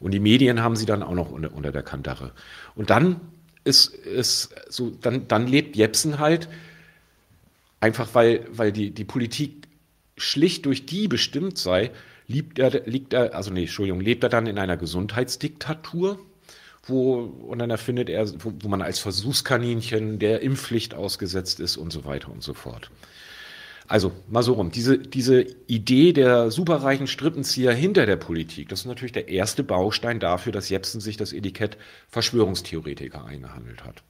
Und 0.00 0.12
die 0.12 0.18
Medien 0.18 0.62
haben 0.62 0.76
sie 0.76 0.86
dann 0.86 1.02
auch 1.02 1.14
noch 1.14 1.30
unter, 1.30 1.52
unter 1.52 1.72
der 1.72 1.82
Kandare. 1.82 2.32
Und 2.74 2.88
dann 2.88 3.20
ist, 3.64 3.94
ist 3.94 4.54
so, 4.70 4.88
dann, 4.88 5.28
dann 5.28 5.46
lebt 5.46 5.76
Jepsen 5.76 6.20
halt 6.20 6.48
einfach, 7.80 8.14
weil, 8.14 8.46
weil 8.50 8.72
die, 8.72 8.92
die 8.92 9.04
Politik 9.04 9.68
schlicht 10.16 10.64
durch 10.64 10.86
die 10.86 11.06
bestimmt 11.06 11.58
sei, 11.58 11.90
Liebt 12.32 12.58
er, 12.58 12.70
liegt 12.86 13.12
er, 13.12 13.34
also 13.34 13.50
nee, 13.50 13.62
Entschuldigung, 13.62 14.00
lebt 14.00 14.22
er 14.22 14.30
dann 14.30 14.46
in 14.46 14.58
einer 14.58 14.78
Gesundheitsdiktatur, 14.78 16.18
wo, 16.84 17.20
und 17.20 17.58
dann 17.58 17.70
erfindet 17.70 18.08
er, 18.08 18.26
wo, 18.42 18.52
wo 18.60 18.68
man 18.68 18.80
als 18.80 18.98
Versuchskaninchen 18.98 20.18
der 20.18 20.40
Impfpflicht 20.40 20.94
ausgesetzt 20.94 21.60
ist 21.60 21.76
und 21.76 21.92
so 21.92 22.04
weiter 22.04 22.30
und 22.30 22.42
so 22.42 22.54
fort. 22.54 22.90
Also 23.86 24.12
mal 24.28 24.42
so 24.42 24.54
rum, 24.54 24.70
diese, 24.70 24.96
diese 24.96 25.42
Idee 25.66 26.14
der 26.14 26.50
superreichen 26.50 27.06
Strippenzieher 27.06 27.74
hinter 27.74 28.06
der 28.06 28.16
Politik, 28.16 28.70
das 28.70 28.80
ist 28.80 28.86
natürlich 28.86 29.12
der 29.12 29.28
erste 29.28 29.62
Baustein 29.62 30.18
dafür, 30.18 30.52
dass 30.52 30.70
Jepsen 30.70 31.02
sich 31.02 31.18
das 31.18 31.34
Etikett 31.34 31.76
Verschwörungstheoretiker 32.08 33.24
eingehandelt 33.24 33.84
hat. 33.84 34.02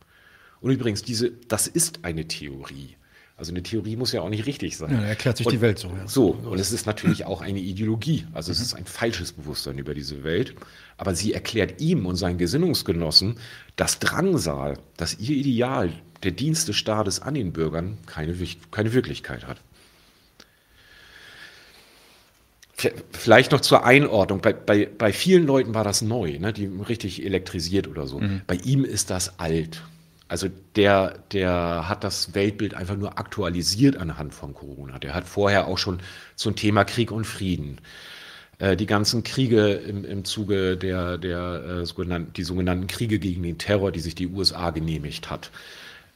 Und 0.61 0.71
übrigens, 0.71 1.03
diese, 1.03 1.33
das 1.49 1.67
ist 1.67 2.05
eine 2.05 2.29
Theorie. 2.29 2.95
Also 3.37 3.51
eine 3.51 3.63
Theorie 3.63 3.97
muss 3.97 4.13
ja 4.13 4.21
auch 4.21 4.29
nicht 4.29 4.47
richtig 4.47 4.77
sein. 4.77 4.93
Ja, 4.93 5.03
erklärt 5.03 5.37
sich 5.37 5.47
und, 5.47 5.53
die 5.53 5.61
Welt 5.61 5.79
so. 5.79 5.89
Ja. 5.89 6.07
So, 6.07 6.31
und 6.31 6.61
es 6.61 6.71
ist 6.71 6.87
natürlich 6.87 7.25
auch 7.25 7.41
eine 7.41 7.59
Ideologie. 7.59 8.27
Also 8.35 8.53
es 8.53 8.61
ist 8.61 8.75
ein 8.75 8.85
falsches 8.85 9.33
Bewusstsein 9.33 9.79
über 9.79 9.95
diese 9.95 10.23
Welt. 10.23 10.55
Aber 10.97 11.15
sie 11.15 11.33
erklärt 11.33 11.81
ihm 11.81 12.07
und 12.07 12.17
seinen 12.17 12.39
Gesinnungsgenossen 12.39 13.37
das 13.77 13.99
Drangsal, 13.99 14.79
dass 14.97 15.19
ihr 15.19 15.35
Ideal, 15.37 15.93
der 16.23 16.33
Dienst 16.33 16.69
des 16.69 16.77
Staates 16.77 17.21
an 17.21 17.35
den 17.35 17.53
Bürgern, 17.53 17.99
keine, 18.07 18.37
keine 18.71 18.93
Wirklichkeit 18.93 19.47
hat. 19.47 19.59
Vielleicht 23.13 23.53
noch 23.53 23.61
zur 23.61 23.85
Einordnung. 23.85 24.41
Bei, 24.41 24.53
bei, 24.53 24.87
bei 24.87 25.13
vielen 25.13 25.47
Leuten 25.47 25.75
war 25.75 25.85
das 25.85 26.03
neu, 26.03 26.39
ne, 26.39 26.53
die 26.53 26.67
richtig 26.67 27.25
elektrisiert 27.25 27.89
oder 27.89 28.07
so. 28.07 28.21
Mhm. 28.21 28.43
Bei 28.47 28.57
ihm 28.57 28.85
ist 28.85 29.11
das 29.11 29.39
alt. 29.39 29.83
Also 30.33 30.49
der, 30.77 31.19
der 31.33 31.91
hat 31.91 32.05
das 32.05 32.35
Weltbild 32.35 32.73
einfach 32.73 32.97
nur 32.97 33.19
aktualisiert 33.19 33.99
anhand 33.99 34.33
von 34.33 34.55
Corona. 34.55 34.99
Der 34.99 35.15
hat 35.15 35.29
vorher 35.29 35.69
auch 35.69 35.77
schon 35.77 36.01
zum 36.37 36.57
Thema 36.57 36.85
Krieg 36.85 37.13
und 37.13 37.27
Frieden 37.27 37.83
äh, 38.59 38.75
die 38.75 38.87
ganzen 38.87 39.25
Kriege 39.25 39.73
im, 39.75 40.07
im 40.07 40.25
Zuge 40.25 40.79
der, 40.79 41.19
der 41.19 41.65
äh, 41.83 41.85
sogenannten, 41.85 42.33
die 42.33 42.45
sogenannten 42.45 42.87
Kriege 42.87 43.19
gegen 43.19 43.43
den 43.43 43.59
Terror, 43.59 43.93
die 43.93 44.01
sich 44.01 44.15
die 44.15 44.27
USA 44.27 44.71
genehmigt 44.71 45.29
hat. 45.29 45.51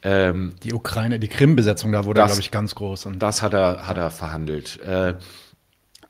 Ähm, 0.01 0.55
die 0.63 0.73
Ukraine, 0.73 1.19
die 1.19 1.27
Krim-Besetzung, 1.27 1.91
da 1.91 2.05
wurde, 2.05 2.23
glaube 2.23 2.39
ich, 2.39 2.49
ganz 2.49 2.73
groß. 2.73 3.05
Und 3.05 3.19
das 3.19 3.43
hat 3.43 3.53
er, 3.53 3.85
hat 3.87 3.97
er 3.97 4.09
verhandelt. 4.09 4.79
Äh, 4.81 5.13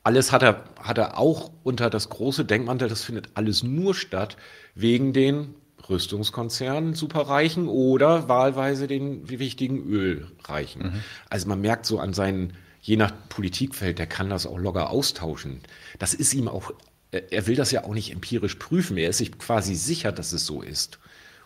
alles 0.03 0.31
hat 0.31 0.43
er, 0.43 0.63
hat 0.81 0.97
er 0.97 1.17
auch 1.17 1.51
unter 1.63 1.89
das 1.89 2.07
große 2.07 2.45
Denkmantel, 2.45 2.87
das 2.87 3.03
findet 3.03 3.31
alles 3.33 3.63
nur 3.63 3.93
statt, 3.93 4.37
wegen 4.75 5.11
den 5.11 5.55
Rüstungskonzernen 5.89 6.93
Superreichen 6.93 7.67
oder 7.67 8.27
wahlweise 8.27 8.87
den 8.87 9.29
wichtigen 9.29 9.85
Ölreichen. 9.85 10.83
Mhm. 10.83 11.03
Also 11.29 11.47
man 11.47 11.61
merkt 11.61 11.85
so 11.85 11.99
an 11.99 12.13
seinen, 12.13 12.53
je 12.81 12.97
nach 12.97 13.11
Politikfeld, 13.29 13.99
der 13.99 14.07
kann 14.07 14.29
das 14.29 14.45
auch 14.45 14.57
locker 14.57 14.89
austauschen. 14.89 15.61
Das 15.99 16.13
ist 16.13 16.33
ihm 16.33 16.47
auch, 16.47 16.71
er 17.11 17.47
will 17.47 17.55
das 17.55 17.71
ja 17.71 17.83
auch 17.83 17.93
nicht 17.93 18.11
empirisch 18.11 18.55
prüfen. 18.55 18.97
Er 18.97 19.09
ist 19.09 19.19
sich 19.19 19.37
quasi 19.37 19.75
sicher, 19.75 20.11
dass 20.11 20.33
es 20.33 20.45
so 20.45 20.61
ist. 20.61 20.99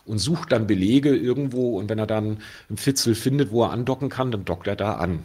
Und 0.05 0.17
sucht 0.17 0.51
dann 0.51 0.65
Belege 0.65 1.15
irgendwo 1.15 1.77
und 1.77 1.89
wenn 1.89 1.99
er 1.99 2.07
dann 2.07 2.39
einen 2.69 2.77
Fitzel 2.77 3.13
findet, 3.13 3.51
wo 3.51 3.63
er 3.63 3.71
andocken 3.71 4.09
kann, 4.09 4.31
dann 4.31 4.45
dockt 4.45 4.67
er 4.67 4.75
da 4.75 4.95
an. 4.95 5.23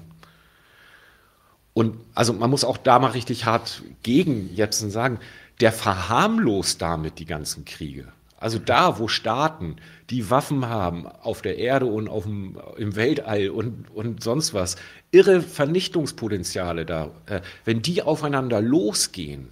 Und 1.73 1.99
also 2.15 2.33
man 2.33 2.51
muss 2.51 2.65
auch 2.65 2.79
da 2.79 2.99
mal 2.99 3.11
richtig 3.11 3.45
hart 3.45 3.83
gegen 4.03 4.55
Jepsen 4.55 4.91
sagen, 4.91 5.19
der 5.61 5.73
verharmlost 5.73 6.81
damit 6.81 7.19
die 7.19 7.27
ganzen 7.27 7.65
Kriege. 7.65 8.09
Also 8.39 8.59
da, 8.59 8.99
wo 8.99 9.09
Staaten 9.09 9.77
die 10.11 10.31
Waffen 10.31 10.67
haben 10.67 11.07
auf 11.07 11.43
der 11.43 11.59
Erde 11.59 11.87
und 11.87 12.09
auf 12.09 12.25
dem, 12.25 12.59
im 12.77 12.95
Weltall 12.95 13.49
und, 13.49 13.91
und 13.95 14.23
sonst 14.23 14.53
was, 14.53 14.77
irre 15.11 15.41
Vernichtungspotenziale 15.41 16.85
da, 16.85 17.11
äh, 17.27 17.41
wenn 17.65 17.83
die 17.83 18.03
aufeinander 18.03 18.61
losgehen, 18.61 19.49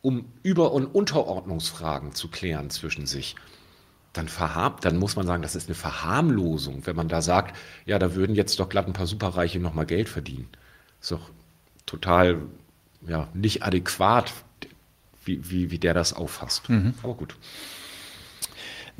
um 0.00 0.26
Über- 0.42 0.72
und 0.72 0.86
Unterordnungsfragen 0.86 2.14
zu 2.14 2.28
klären 2.28 2.70
zwischen 2.70 3.06
sich, 3.06 3.34
dann, 4.12 4.28
dann 4.80 4.96
muss 4.96 5.16
man 5.16 5.26
sagen, 5.26 5.42
das 5.42 5.56
ist 5.56 5.68
eine 5.68 5.74
Verharmlosung, 5.74 6.86
wenn 6.86 6.96
man 6.96 7.08
da 7.08 7.20
sagt, 7.20 7.56
ja, 7.84 7.98
da 7.98 8.14
würden 8.14 8.34
jetzt 8.34 8.58
doch 8.60 8.68
glatt 8.68 8.86
ein 8.86 8.92
paar 8.92 9.06
Superreiche 9.06 9.58
nochmal 9.58 9.86
Geld 9.86 10.08
verdienen. 10.08 10.48
Ist 11.00 11.10
doch 11.10 11.30
total 11.84 12.42
ja, 13.06 13.28
nicht 13.34 13.64
adäquat, 13.64 14.32
wie, 15.24 15.50
wie, 15.50 15.70
wie 15.70 15.78
der 15.78 15.94
das 15.94 16.12
auffasst. 16.12 16.68
Mhm. 16.68 16.94
Aber 17.02 17.14
gut. 17.14 17.36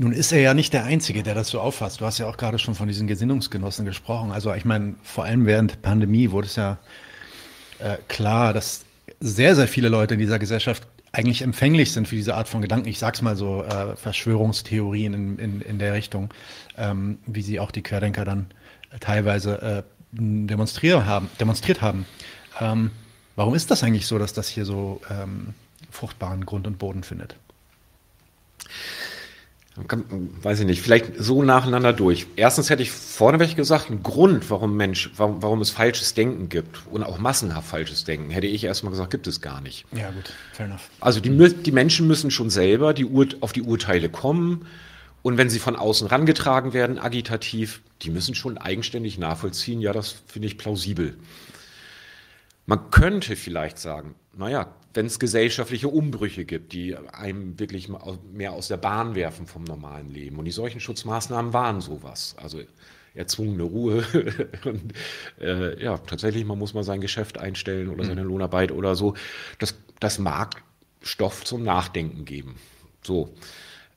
Nun 0.01 0.13
ist 0.13 0.31
er 0.31 0.41
ja 0.41 0.55
nicht 0.55 0.73
der 0.73 0.85
Einzige, 0.85 1.25
der 1.25 1.35
das 1.35 1.49
so 1.49 1.61
auffasst. 1.61 2.01
Du 2.01 2.07
hast 2.07 2.19
ja 2.19 2.29
auch 2.29 2.37
gerade 2.37 2.61
schon 2.61 2.77
von 2.77 2.87
diesen 2.87 3.09
Gesinnungsgenossen 3.09 3.85
gesprochen. 3.85 4.31
Also 4.31 4.55
ich 4.55 4.65
meine, 4.65 4.95
vor 5.03 5.25
allem 5.25 5.45
während 5.45 5.73
der 5.73 5.79
Pandemie 5.79 6.31
wurde 6.31 6.47
es 6.47 6.55
ja 6.55 6.79
äh, 7.81 7.97
klar, 8.07 8.53
dass 8.53 8.85
sehr, 9.19 9.57
sehr 9.57 9.67
viele 9.67 9.89
Leute 9.89 10.15
in 10.15 10.21
dieser 10.21 10.39
Gesellschaft 10.39 10.87
eigentlich 11.11 11.43
empfänglich 11.43 11.93
sind 11.93 12.07
für 12.07 12.15
diese 12.15 12.37
Art 12.37 12.49
von 12.49 12.63
Gedanken. 12.63 12.89
Ich 12.89 13.01
sag's 13.01 13.23
mal 13.23 13.35
so, 13.35 13.65
äh, 13.65 13.97
Verschwörungstheorien 13.97 15.15
in, 15.15 15.39
in, 15.39 15.61
in 15.63 15.79
der 15.81 15.95
Richtung, 15.95 16.33
ähm, 16.77 17.19
wie 17.27 17.43
sie 17.43 17.59
auch 17.59 17.73
die 17.73 17.83
Querdenker 17.83 18.25
dann 18.25 18.47
teilweise 19.01 19.61
äh, 19.61 19.83
demonstriert 20.13 21.07
haben. 21.07 21.29
Demonstriert 21.41 21.83
haben. 21.83 22.07
Ähm, 22.61 22.93
warum 23.35 23.57
ist 23.57 23.73
das 23.73 23.83
eigentlich 23.83 24.07
so, 24.07 24.17
dass 24.21 24.33
das 24.33 24.49
hier 24.49 24.65
so 24.65 25.01
ähm, 25.11 25.55
fruchtbaren 25.91 26.47
Grund 26.47 26.69
und 26.69 26.79
Boden 26.79 27.03
findet? 27.03 27.35
Weiß 30.43 30.61
ich 30.61 30.67
nicht, 30.67 30.83
vielleicht 30.83 31.13
so 31.19 31.43
nacheinander 31.43 31.93
durch. 31.93 32.27
Erstens 32.37 32.71
hätte 32.71 32.83
ich 32.83 32.91
vorneweg 32.91 33.57
gesagt, 33.57 33.91
ein 33.91 34.03
Grund, 34.03 34.51
warum 34.51 34.77
Mensch, 34.77 35.11
warum, 35.17 35.43
warum 35.43 35.61
es 35.61 35.71
falsches 35.71 36.15
Denken 36.15 36.49
gibt 36.49 36.87
und 36.91 37.03
auch 37.03 37.19
massenhaft 37.19 37.69
falsches 37.69 38.05
Denken, 38.05 38.31
hätte 38.31 38.47
ich 38.47 38.65
erstmal 38.65 38.91
gesagt, 38.91 39.11
gibt 39.11 39.27
es 39.27 39.41
gar 39.41 39.61
nicht. 39.61 39.85
Ja, 39.93 40.11
gut, 40.11 40.33
fair 40.53 40.67
enough. 40.67 40.89
Also 41.01 41.21
die, 41.21 41.31
die 41.31 41.73
Menschen 41.73 42.07
müssen 42.07 42.31
schon 42.31 42.51
selber 42.51 42.95
die 42.95 43.05
Ur, 43.05 43.27
auf 43.41 43.53
die 43.53 43.63
Urteile 43.63 44.09
kommen 44.09 44.67
und 45.23 45.37
wenn 45.37 45.51
sie 45.51 45.59
von 45.59 45.77
außen 45.77 46.07
rangetragen 46.07 46.73
werden, 46.73 46.99
agitativ, 46.99 47.81
die 48.03 48.11
müssen 48.11 48.35
schon 48.35 48.59
eigenständig 48.59 49.19
nachvollziehen, 49.19 49.81
ja, 49.81 49.93
das 49.93 50.17
finde 50.27 50.49
ich 50.49 50.59
plausibel. 50.59 51.17
Man 52.69 52.91
könnte 52.91 53.35
vielleicht 53.35 53.79
sagen, 53.79 54.15
naja, 54.37 54.75
wenn 54.93 55.07
es 55.07 55.19
gesellschaftliche 55.19 55.89
Umbrüche 55.89 56.45
gibt, 56.45 56.75
die 56.75 56.95
einem 56.95 57.59
wirklich 57.59 57.89
mehr 58.31 58.53
aus 58.53 58.69
der 58.69 58.77
Bahn 58.77 59.15
werfen 59.15 59.47
vom 59.47 59.65
normalen 59.65 60.11
Leben. 60.11 60.39
Und 60.39 60.45
die 60.45 60.51
solchen 60.51 60.79
Schutzmaßnahmen 60.79 61.55
waren 61.55 61.81
sowas. 61.81 62.37
Also 62.37 62.61
erzwungene 63.15 63.63
Ruhe. 63.63 64.05
und, 64.67 64.93
äh, 65.41 65.83
ja, 65.83 65.97
tatsächlich, 65.97 66.45
man 66.45 66.59
muss 66.59 66.75
mal 66.75 66.85
sein 66.85 67.01
Geschäft 67.01 67.39
einstellen 67.39 67.89
oder 67.89 68.05
seine 68.05 68.23
mhm. 68.23 68.29
Lohnarbeit 68.29 68.71
oder 68.71 68.97
so. 68.97 69.15
Das, 69.59 69.75
das 69.99 70.19
mag 70.19 70.63
Stoff 71.01 71.47
zum 71.47 71.63
Nachdenken 71.63 72.27
geben. 72.27 72.57
So. 73.03 73.35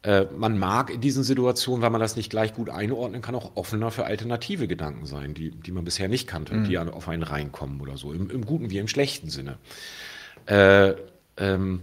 Äh, 0.04 0.26
man 0.36 0.58
mag 0.58 0.90
in 0.90 1.00
diesen 1.00 1.24
Situationen, 1.24 1.84
weil 1.84 1.92
man 1.92 2.02
das 2.02 2.16
nicht 2.16 2.32
gleich 2.32 2.54
gut 2.54 2.70
einordnen 2.70 3.22
kann, 3.22 3.36
auch 3.36 3.56
offener 3.56 3.92
für 3.92 4.06
alternative 4.06 4.68
Gedanken 4.68 5.06
sein, 5.06 5.34
die, 5.34 5.52
die 5.52 5.72
man 5.72 5.86
bisher 5.86 6.08
nicht 6.08 6.28
kannte, 6.28 6.56
mhm. 6.56 6.64
die 6.64 6.78
auf 6.78 7.08
einen 7.08 7.24
reinkommen 7.24 7.80
oder 7.82 7.98
so, 7.98 8.12
im, 8.12 8.30
im 8.30 8.46
guten 8.46 8.72
wie 8.72 8.80
im 8.80 8.88
schlechten 8.88 9.30
Sinne. 9.30 9.58
Äh, 10.48 10.96
ähm, 11.38 11.82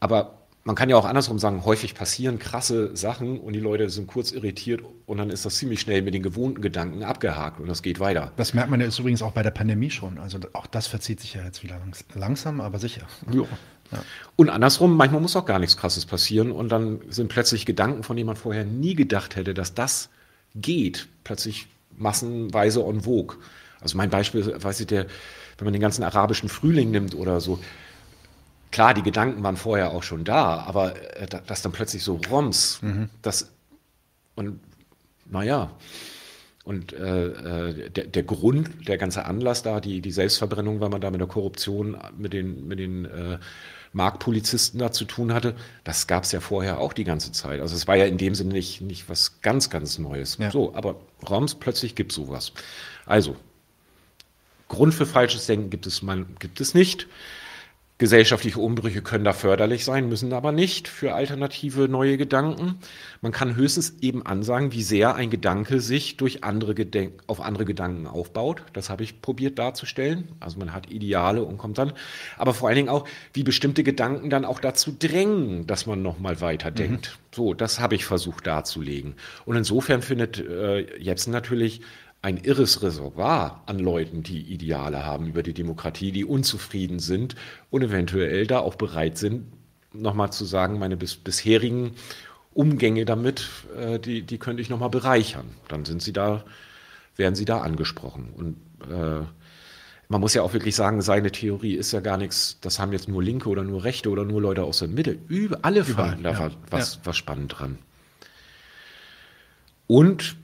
aber 0.00 0.38
man 0.68 0.76
kann 0.76 0.90
ja 0.90 0.96
auch 0.96 1.06
andersrum 1.06 1.38
sagen, 1.38 1.64
häufig 1.64 1.94
passieren 1.94 2.38
krasse 2.38 2.94
Sachen 2.94 3.40
und 3.40 3.54
die 3.54 3.60
Leute 3.60 3.88
sind 3.88 4.06
kurz 4.06 4.32
irritiert 4.32 4.82
und 5.06 5.16
dann 5.16 5.30
ist 5.30 5.46
das 5.46 5.56
ziemlich 5.56 5.80
schnell 5.80 6.02
mit 6.02 6.12
den 6.12 6.22
gewohnten 6.22 6.60
Gedanken 6.60 7.02
abgehakt 7.02 7.58
und 7.58 7.68
das 7.68 7.82
geht 7.82 8.00
weiter. 8.00 8.32
Das 8.36 8.52
merkt 8.52 8.70
man 8.70 8.78
ja 8.78 8.86
übrigens 8.86 9.22
auch 9.22 9.32
bei 9.32 9.42
der 9.42 9.50
Pandemie 9.50 9.90
schon. 9.90 10.18
Also 10.18 10.38
auch 10.52 10.66
das 10.66 10.86
verzieht 10.86 11.20
sich 11.20 11.32
ja 11.32 11.42
jetzt 11.42 11.62
wieder 11.62 11.80
langsam, 12.14 12.60
aber 12.60 12.78
sicher. 12.78 13.06
Ja. 13.32 13.44
Ja. 13.92 14.02
Und 14.36 14.50
andersrum, 14.50 14.96
manchmal 14.96 15.20
muss 15.20 15.36
auch 15.36 15.46
gar 15.46 15.58
nichts 15.58 15.76
Krasses 15.76 16.06
passieren 16.06 16.52
und 16.52 16.70
dann 16.70 17.00
sind 17.08 17.28
plötzlich 17.28 17.66
Gedanken, 17.66 18.02
von 18.02 18.16
denen 18.16 18.26
man 18.26 18.36
vorher 18.36 18.64
nie 18.64 18.94
gedacht 18.94 19.36
hätte, 19.36 19.54
dass 19.54 19.74
das 19.74 20.10
geht, 20.54 21.08
plötzlich 21.24 21.66
massenweise 21.96 22.82
en 22.82 23.02
vogue. 23.02 23.36
Also 23.80 23.96
mein 23.96 24.10
Beispiel, 24.10 24.62
weiß 24.62 24.80
ich, 24.80 24.86
der, 24.86 25.06
wenn 25.56 25.64
man 25.64 25.72
den 25.72 25.82
ganzen 25.82 26.02
arabischen 26.02 26.48
Frühling 26.48 26.90
nimmt 26.90 27.14
oder 27.14 27.40
so, 27.40 27.58
klar, 28.70 28.94
die 28.94 29.02
Gedanken 29.02 29.42
waren 29.42 29.56
vorher 29.56 29.92
auch 29.92 30.02
schon 30.02 30.24
da, 30.24 30.58
aber 30.60 30.94
äh, 31.16 31.26
dass 31.46 31.62
dann 31.62 31.72
plötzlich 31.72 32.02
so 32.02 32.20
Roms, 32.30 32.80
mhm. 32.82 33.08
das 33.22 33.50
Und 34.34 34.60
naja, 35.26 35.70
und 36.64 36.92
äh, 36.92 37.26
äh, 37.28 37.90
der, 37.90 38.04
der 38.04 38.22
Grund, 38.24 38.88
der 38.88 38.98
ganze 38.98 39.24
Anlass 39.24 39.62
da, 39.62 39.80
die, 39.80 40.02
die 40.02 40.10
Selbstverbrennung, 40.10 40.80
weil 40.80 40.90
man 40.90 41.00
da 41.00 41.10
mit 41.10 41.18
der 41.20 41.26
Korruption, 41.26 41.96
mit 42.18 42.34
den, 42.34 42.68
mit 42.68 42.78
den 42.78 43.06
äh, 43.06 43.38
Marktpolizisten 43.98 44.80
da 44.80 44.90
zu 44.90 45.04
tun 45.04 45.34
hatte, 45.34 45.54
das 45.84 46.06
gab 46.06 46.24
es 46.24 46.32
ja 46.32 46.40
vorher 46.40 46.78
auch 46.78 46.94
die 46.94 47.04
ganze 47.04 47.32
Zeit. 47.32 47.60
Also 47.60 47.76
es 47.76 47.86
war 47.86 47.96
ja 47.96 48.06
in 48.06 48.16
dem 48.16 48.34
Sinne 48.34 48.54
nicht, 48.54 48.80
nicht 48.80 49.10
was 49.10 49.42
ganz, 49.42 49.68
ganz 49.68 49.98
Neues. 49.98 50.38
Ja. 50.38 50.50
So, 50.50 50.74
aber 50.74 50.96
Roms 51.28 51.54
plötzlich 51.54 51.94
gibt 51.94 52.12
sowas. 52.12 52.52
Also, 53.04 53.36
Grund 54.68 54.94
für 54.94 55.06
falsches 55.06 55.46
Denken 55.46 55.68
gibt 55.68 55.86
es, 55.86 56.00
man, 56.02 56.26
gibt 56.38 56.60
es 56.60 56.74
nicht. 56.74 57.06
Gesellschaftliche 57.98 58.60
Umbrüche 58.60 59.02
können 59.02 59.24
da 59.24 59.32
förderlich 59.32 59.84
sein, 59.84 60.08
müssen 60.08 60.32
aber 60.32 60.52
nicht 60.52 60.86
für 60.86 61.14
alternative 61.14 61.88
neue 61.88 62.16
Gedanken. 62.16 62.76
Man 63.22 63.32
kann 63.32 63.56
höchstens 63.56 63.96
eben 64.00 64.24
ansagen, 64.24 64.72
wie 64.72 64.84
sehr 64.84 65.16
ein 65.16 65.30
Gedanke 65.30 65.80
sich 65.80 66.16
durch 66.16 66.44
andere 66.44 66.76
Gedenk 66.76 67.20
auf 67.26 67.40
andere 67.40 67.64
Gedanken 67.64 68.06
aufbaut. 68.06 68.62
Das 68.72 68.88
habe 68.88 69.02
ich 69.02 69.20
probiert 69.20 69.58
darzustellen. 69.58 70.28
Also 70.38 70.60
man 70.60 70.72
hat 70.72 70.92
Ideale 70.92 71.42
und 71.42 71.58
kommt 71.58 71.78
dann, 71.78 71.92
aber 72.36 72.54
vor 72.54 72.68
allen 72.68 72.76
Dingen 72.76 72.88
auch, 72.88 73.04
wie 73.32 73.42
bestimmte 73.42 73.82
Gedanken 73.82 74.30
dann 74.30 74.44
auch 74.44 74.60
dazu 74.60 74.94
drängen, 74.96 75.66
dass 75.66 75.86
man 75.86 76.00
nochmal 76.00 76.40
weiterdenkt. 76.40 77.18
Mhm. 77.18 77.34
So, 77.34 77.52
das 77.52 77.80
habe 77.80 77.96
ich 77.96 78.04
versucht 78.04 78.46
darzulegen. 78.46 79.14
Und 79.44 79.56
insofern 79.56 80.02
findet 80.02 80.38
äh, 80.38 80.98
Jepsen 81.00 81.32
natürlich 81.32 81.80
ein 82.20 82.36
irres 82.38 82.82
Reservoir 82.82 83.62
an 83.66 83.78
Leuten, 83.78 84.22
die 84.22 84.42
Ideale 84.42 85.04
haben 85.04 85.28
über 85.28 85.42
die 85.42 85.54
Demokratie, 85.54 86.12
die 86.12 86.24
unzufrieden 86.24 86.98
sind 86.98 87.36
und 87.70 87.82
eventuell 87.82 88.46
da 88.46 88.58
auch 88.58 88.74
bereit 88.74 89.18
sind, 89.18 89.46
nochmal 89.92 90.32
zu 90.32 90.44
sagen, 90.44 90.78
meine 90.78 90.96
bis, 90.96 91.16
bisherigen 91.16 91.92
Umgänge 92.52 93.04
damit, 93.04 93.48
äh, 93.76 93.98
die, 94.00 94.22
die 94.22 94.38
könnte 94.38 94.60
ich 94.62 94.68
nochmal 94.68 94.90
bereichern. 94.90 95.46
Dann 95.68 95.84
sind 95.84 96.02
sie 96.02 96.12
da, 96.12 96.44
werden 97.16 97.36
sie 97.36 97.44
da 97.44 97.60
angesprochen. 97.60 98.30
Und 98.36 98.56
äh, 98.90 99.24
man 100.08 100.20
muss 100.20 100.34
ja 100.34 100.42
auch 100.42 100.54
wirklich 100.54 100.74
sagen, 100.74 101.02
seine 101.02 101.30
Theorie 101.30 101.74
ist 101.74 101.92
ja 101.92 102.00
gar 102.00 102.16
nichts, 102.16 102.58
das 102.60 102.78
haben 102.80 102.92
jetzt 102.92 103.08
nur 103.08 103.22
Linke 103.22 103.48
oder 103.48 103.62
nur 103.62 103.84
Rechte 103.84 104.10
oder 104.10 104.24
nur 104.24 104.40
Leute 104.40 104.64
aus 104.64 104.80
der 104.80 104.88
Mitte. 104.88 105.18
Über, 105.28 105.60
alle 105.62 105.84
fanden 105.84 106.24
da 106.24 106.32
ja, 106.32 106.50
was, 106.70 106.94
ja. 106.94 107.00
was 107.04 107.16
spannend 107.16 107.54
dran. 107.58 107.78
Und 109.86 110.36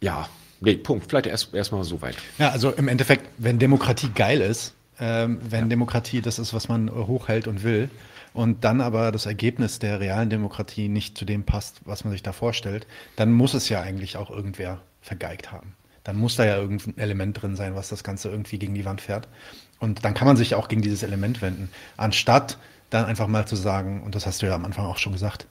ja, 0.00 0.28
nee, 0.60 0.76
Punkt. 0.76 1.06
Vielleicht 1.08 1.26
erst 1.26 1.54
erstmal 1.54 1.84
so 1.84 2.00
weit. 2.02 2.16
Ja, 2.38 2.50
also 2.50 2.70
im 2.70 2.88
Endeffekt, 2.88 3.28
wenn 3.38 3.58
Demokratie 3.58 4.10
geil 4.14 4.40
ist, 4.40 4.74
ähm, 5.00 5.38
wenn 5.48 5.64
ja. 5.64 5.68
Demokratie 5.68 6.20
das 6.20 6.38
ist, 6.38 6.54
was 6.54 6.68
man 6.68 6.90
hochhält 6.90 7.46
und 7.46 7.62
will, 7.62 7.90
und 8.34 8.64
dann 8.64 8.80
aber 8.80 9.10
das 9.10 9.26
Ergebnis 9.26 9.78
der 9.78 10.00
realen 10.00 10.30
Demokratie 10.30 10.88
nicht 10.88 11.16
zu 11.16 11.24
dem 11.24 11.44
passt, 11.44 11.80
was 11.84 12.04
man 12.04 12.12
sich 12.12 12.22
da 12.22 12.32
vorstellt, 12.32 12.86
dann 13.16 13.32
muss 13.32 13.54
es 13.54 13.68
ja 13.68 13.80
eigentlich 13.80 14.16
auch 14.16 14.30
irgendwer 14.30 14.80
vergeigt 15.00 15.50
haben. 15.50 15.74
Dann 16.04 16.16
muss 16.16 16.36
da 16.36 16.44
ja 16.44 16.56
irgendein 16.56 16.96
Element 16.98 17.40
drin 17.40 17.56
sein, 17.56 17.74
was 17.74 17.88
das 17.88 18.04
Ganze 18.04 18.28
irgendwie 18.28 18.58
gegen 18.58 18.74
die 18.74 18.84
Wand 18.84 19.00
fährt. 19.00 19.28
Und 19.80 20.04
dann 20.04 20.14
kann 20.14 20.26
man 20.26 20.36
sich 20.36 20.54
auch 20.54 20.68
gegen 20.68 20.82
dieses 20.82 21.02
Element 21.02 21.42
wenden, 21.42 21.70
anstatt 21.96 22.58
dann 22.90 23.04
einfach 23.04 23.26
mal 23.26 23.46
zu 23.46 23.56
sagen, 23.56 24.02
und 24.02 24.14
das 24.14 24.26
hast 24.26 24.42
du 24.42 24.46
ja 24.46 24.54
am 24.54 24.64
Anfang 24.64 24.86
auch 24.86 24.98
schon 24.98 25.12
gesagt, 25.12 25.46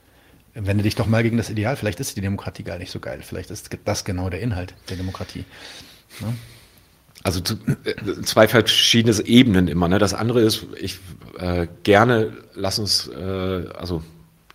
wende 0.66 0.84
dich 0.84 0.96
doch 0.96 1.08
mal 1.08 1.24
gegen 1.24 1.38
das 1.38 1.50
Ideal. 1.50 1.76
Vielleicht 1.76 2.00
ist 2.00 2.16
die 2.16 2.22
Demokratie 2.22 2.64
gar 2.64 2.78
nicht 2.78 2.92
so 2.92 3.00
geil. 3.00 3.20
Vielleicht 3.22 3.52
ist 3.52 3.70
das 3.86 4.04
genau 4.06 4.30
der 4.30 4.42
Inhalt 4.42 4.74
der 4.90 4.98
Demokratie. 4.98 5.46
Ne? 6.20 6.34
Also 7.24 7.42
äh, 7.84 8.22
zwei 8.24 8.48
verschiedene 8.48 9.26
Ebenen 9.26 9.68
immer. 9.68 9.88
Ne? 9.88 10.00
Das 10.00 10.14
andere 10.14 10.42
ist, 10.42 10.66
ich 10.80 11.00
äh, 11.40 11.68
gerne 11.84 12.34
lass 12.56 12.80
uns, 12.80 13.08
äh, 13.08 13.68
also 13.76 14.04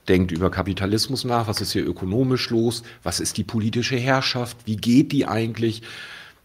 denkt 0.08 0.32
über 0.32 0.50
Kapitalismus 0.50 1.24
nach, 1.24 1.46
was 1.46 1.60
ist 1.60 1.72
hier 1.72 1.86
ökonomisch 1.86 2.50
los, 2.50 2.82
was 3.02 3.20
ist 3.20 3.36
die 3.36 3.44
politische 3.44 3.96
Herrschaft, 3.96 4.56
wie 4.64 4.76
geht 4.76 5.12
die 5.12 5.26
eigentlich, 5.26 5.82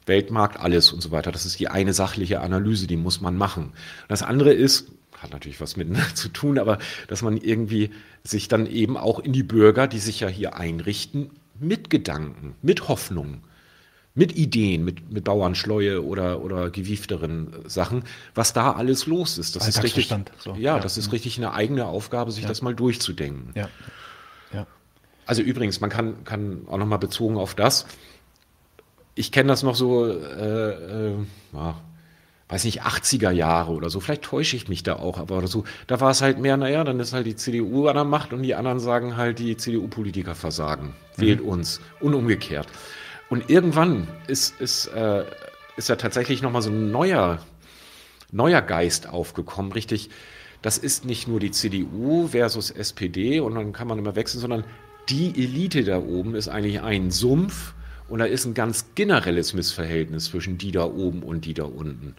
Weltmarkt, 0.05 0.59
alles 0.59 0.93
und 0.93 1.01
so 1.01 1.11
weiter. 1.11 1.31
Das 1.31 1.45
ist 1.45 1.59
die 1.59 1.67
eine 1.67 1.93
sachliche 1.93 2.39
Analyse, 2.41 2.87
die 2.87 2.97
muss 2.97 3.19
man 3.19 3.35
machen. 3.35 3.73
Das 4.07 4.23
andere 4.23 4.53
ist, 4.53 4.87
hat 5.17 5.31
natürlich 5.31 5.59
was 5.61 5.77
miteinander 5.77 6.07
zu 6.15 6.29
tun, 6.29 6.59
aber 6.59 6.77
dass 7.07 7.21
man 7.21 7.37
irgendwie 7.37 7.91
sich 8.23 8.47
dann 8.47 8.65
eben 8.67 8.97
auch 8.97 9.19
in 9.19 9.33
die 9.33 9.43
Bürger, 9.43 9.87
die 9.87 9.99
sich 9.99 10.19
ja 10.19 10.27
hier 10.27 10.55
einrichten, 10.55 11.29
mit 11.59 11.89
Gedanken, 11.89 12.55
mit 12.61 12.87
Hoffnung, 12.87 13.41
mit 14.13 14.35
Ideen, 14.35 14.83
mit, 14.83 15.11
mit 15.11 15.23
Bauernschleue 15.23 16.03
oder, 16.03 16.41
oder 16.43 16.69
gewiefteren 16.69 17.53
Sachen, 17.65 18.03
was 18.35 18.53
da 18.53 18.71
alles 18.73 19.05
los 19.05 19.37
ist. 19.37 19.55
Das 19.55 19.67
ist 19.67 19.83
richtig, 19.83 20.13
so. 20.39 20.53
ja, 20.53 20.57
ja, 20.57 20.79
das 20.79 20.97
ist 20.97 21.11
richtig 21.11 21.37
eine 21.37 21.53
eigene 21.53 21.85
Aufgabe, 21.85 22.31
sich 22.31 22.43
ja. 22.43 22.49
das 22.49 22.61
mal 22.61 22.75
durchzudenken. 22.75 23.51
Ja. 23.55 23.69
ja. 24.53 24.67
Also 25.25 25.41
übrigens, 25.41 25.81
man 25.81 25.89
kann, 25.89 26.23
kann 26.23 26.61
auch 26.67 26.77
nochmal 26.77 26.99
bezogen 26.99 27.37
auf 27.37 27.53
das, 27.53 27.85
ich 29.17 29.31
kenne 29.31 29.49
das 29.49 29.63
noch 29.63 29.75
so, 29.75 30.07
äh, 30.07 31.11
äh, 31.11 31.15
weiß 32.49 32.63
nicht, 32.63 32.83
80er 32.83 33.31
Jahre 33.31 33.73
oder 33.73 33.89
so. 33.89 33.99
Vielleicht 33.99 34.23
täusche 34.23 34.55
ich 34.55 34.69
mich 34.69 34.83
da 34.83 34.95
auch, 34.95 35.17
aber 35.17 35.45
so. 35.47 35.65
Da 35.85 35.99
war 35.99 36.11
es 36.11 36.21
halt 36.21 36.39
mehr, 36.39 36.55
naja, 36.55 36.83
dann 36.83 36.99
ist 36.99 37.13
halt 37.13 37.25
die 37.25 37.35
CDU 37.35 37.87
an 37.87 37.95
der 37.95 38.05
Macht 38.05 38.31
und 38.31 38.41
die 38.43 38.55
anderen 38.55 38.79
sagen 38.79 39.17
halt, 39.17 39.39
die 39.39 39.57
CDU-Politiker 39.57 40.33
versagen. 40.33 40.93
Mhm. 41.17 41.21
Wählt 41.21 41.41
uns. 41.41 41.81
Und 41.99 42.13
umgekehrt. 42.13 42.67
Und 43.29 43.49
irgendwann 43.49 44.07
ist, 44.27 44.59
ist, 44.61 44.87
äh, 44.87 45.25
ist 45.75 45.89
ja 45.89 45.97
tatsächlich 45.97 46.41
nochmal 46.41 46.61
so 46.61 46.69
ein 46.69 46.91
neuer, 46.91 47.39
neuer 48.31 48.61
Geist 48.61 49.09
aufgekommen, 49.09 49.73
richtig. 49.73 50.09
Das 50.61 50.77
ist 50.77 51.05
nicht 51.05 51.27
nur 51.27 51.39
die 51.39 51.51
CDU 51.51 52.27
versus 52.27 52.71
SPD 52.71 53.41
und 53.41 53.55
dann 53.55 53.73
kann 53.73 53.87
man 53.87 53.99
immer 53.99 54.15
wechseln, 54.15 54.39
sondern 54.39 54.63
die 55.09 55.29
Elite 55.29 55.83
da 55.83 55.99
oben 55.99 56.35
ist 56.35 56.47
eigentlich 56.47 56.81
ein 56.81 57.11
Sumpf, 57.11 57.73
und 58.09 58.19
da 58.19 58.25
ist 58.25 58.45
ein 58.45 58.53
ganz 58.53 58.87
generelles 58.95 59.53
Missverhältnis 59.53 60.25
zwischen 60.25 60.57
die 60.57 60.71
da 60.71 60.85
oben 60.85 61.23
und 61.23 61.45
die 61.45 61.53
da 61.53 61.63
unten. 61.63 62.15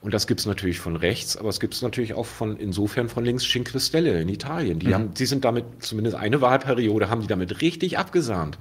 Und 0.00 0.14
das 0.14 0.26
gibt 0.26 0.40
es 0.40 0.46
natürlich 0.46 0.78
von 0.78 0.96
rechts, 0.96 1.36
aber 1.36 1.48
es 1.48 1.58
gibt 1.58 1.74
es 1.74 1.82
natürlich 1.82 2.14
auch 2.14 2.26
von 2.26 2.56
insofern 2.58 3.08
von 3.08 3.24
links 3.24 3.44
Cinque 3.44 3.80
Stelle 3.80 4.20
in 4.20 4.28
Italien. 4.28 4.78
Die, 4.78 4.88
mhm. 4.88 4.94
haben, 4.94 5.14
die 5.14 5.26
sind 5.26 5.44
damit, 5.44 5.64
zumindest 5.80 6.16
eine 6.16 6.40
Wahlperiode, 6.40 7.10
haben 7.10 7.22
die 7.22 7.26
damit 7.26 7.60
richtig 7.60 7.98
abgesahnt. 7.98 8.58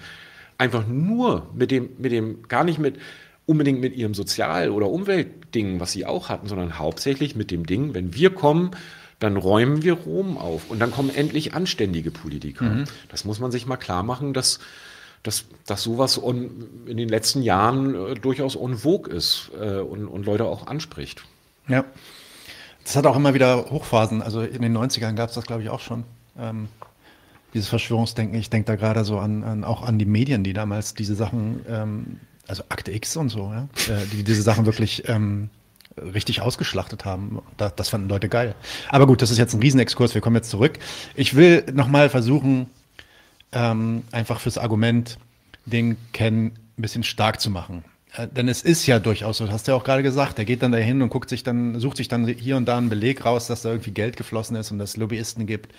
Einfach 0.58 0.88
nur 0.88 1.50
mit 1.54 1.72
dem, 1.72 1.90
mit 1.98 2.12
dem, 2.12 2.48
gar 2.48 2.64
nicht 2.64 2.80
mit 2.80 2.98
unbedingt 3.46 3.80
mit 3.80 3.96
ihrem 3.96 4.14
Sozial- 4.14 4.72
oder 4.72 4.90
Umweltding, 4.90 5.80
was 5.80 5.92
sie 5.92 6.06
auch 6.06 6.30
hatten, 6.30 6.48
sondern 6.48 6.80
hauptsächlich 6.80 7.36
mit 7.36 7.52
dem 7.52 7.66
Ding, 7.66 7.94
wenn 7.94 8.16
wir 8.16 8.32
kommen, 8.32 8.72
dann 9.20 9.38
räumen 9.38 9.84
wir 9.84 9.94
Rom 9.94 10.38
auf 10.38 10.70
und 10.70 10.80
dann 10.80 10.92
kommen 10.92 11.14
endlich 11.14 11.54
anständige 11.54 12.12
Politiker. 12.12 12.66
Mhm. 12.66 12.84
Das 13.10 13.24
muss 13.24 13.40
man 13.40 13.52
sich 13.52 13.66
mal 13.66 13.78
klar 13.78 14.04
machen, 14.04 14.34
dass 14.34 14.60
dass, 15.26 15.46
dass 15.66 15.84
sowas 15.84 16.22
on, 16.22 16.52
in 16.86 16.98
den 16.98 17.10
letzten 17.10 17.42
Jahren 17.42 17.96
äh, 17.96 18.16
durchaus 18.16 18.56
en 18.56 18.78
vogue 18.78 19.12
ist 19.12 19.52
äh, 19.60 19.80
und, 19.80 20.08
und 20.08 20.26
Leute 20.26 20.46
auch 20.46 20.68
anspricht. 20.68 21.24
Ja. 21.68 21.86
Das 22.84 22.96
hat 22.96 23.08
auch 23.08 23.16
immer 23.16 23.34
wieder 23.34 23.72
Hochphasen. 23.72 24.22
Also 24.22 24.42
in 24.42 24.62
den 24.62 24.78
90ern 24.78 25.14
gab 25.16 25.30
es 25.30 25.36
das, 25.36 25.46
glaube 25.46 25.64
ich, 25.64 25.70
auch 25.70 25.80
schon. 25.80 26.04
Ähm, 26.38 26.68
dieses 27.56 27.70
Verschwörungsdenken. 27.70 28.38
Ich 28.38 28.50
denke 28.50 28.68
da 28.68 28.76
gerade 28.76 29.04
so 29.06 29.18
an, 29.18 29.44
an, 29.44 29.64
auch 29.64 29.82
an 29.82 29.98
die 29.98 30.06
Medien, 30.06 30.44
die 30.44 30.54
damals 30.54 30.94
diese 30.94 31.16
Sachen, 31.16 31.66
ähm, 31.68 32.20
also 32.48 32.64
Akte 32.70 32.92
X 32.92 33.16
und 33.18 33.30
so, 33.30 33.52
ja, 33.52 33.68
äh, 33.92 34.06
die 34.12 34.24
diese 34.24 34.42
Sachen 34.44 34.66
wirklich 34.66 35.08
ähm, 35.08 35.50
richtig 35.98 36.42
ausgeschlachtet 36.42 37.06
haben. 37.06 37.42
Das, 37.58 37.74
das 37.76 37.90
fanden 37.90 38.10
Leute 38.10 38.30
geil. 38.30 38.56
Aber 38.90 39.08
gut, 39.08 39.22
das 39.22 39.32
ist 39.32 39.38
jetzt 39.38 39.54
ein 39.54 39.62
Riesenexkurs. 39.62 40.14
Wir 40.14 40.22
kommen 40.22 40.36
jetzt 40.36 40.50
zurück. 40.50 40.78
Ich 41.16 41.36
will 41.36 41.64
nochmal 41.74 42.10
versuchen, 42.10 42.68
ähm, 43.56 44.04
einfach 44.12 44.40
fürs 44.40 44.60
Argument, 44.60 45.18
den 45.66 45.98
Ken 46.14 46.52
ein 46.78 46.82
bisschen 46.82 47.04
stark 47.04 47.42
zu 47.42 47.50
machen. 47.50 47.84
Äh, 48.16 48.28
denn 48.28 48.48
es 48.48 48.62
ist 48.62 48.86
ja 48.86 49.00
durchaus 49.00 49.38
so, 49.38 49.50
hast 49.50 49.68
du 49.68 49.72
ja 49.72 49.78
auch 49.78 49.84
gerade 49.84 50.04
gesagt, 50.04 50.38
der 50.38 50.46
geht 50.46 50.62
dann 50.62 50.74
dahin 50.74 51.02
und 51.02 51.10
guckt 51.10 51.30
sich 51.30 51.44
dann, 51.44 51.80
sucht 51.80 51.98
sich 51.98 52.10
dann 52.10 52.28
hier 52.28 52.58
und 52.58 52.66
da 52.66 52.78
einen 52.78 52.90
Beleg 52.90 53.26
raus, 53.26 53.48
dass 53.48 53.64
da 53.64 53.70
irgendwie 53.70 53.92
Geld 53.92 54.18
geflossen 54.18 54.56
ist 54.58 54.72
und 54.72 54.78
dass 54.78 54.92
es 54.92 54.98
Lobbyisten 54.98 55.48
gibt. 55.48 55.74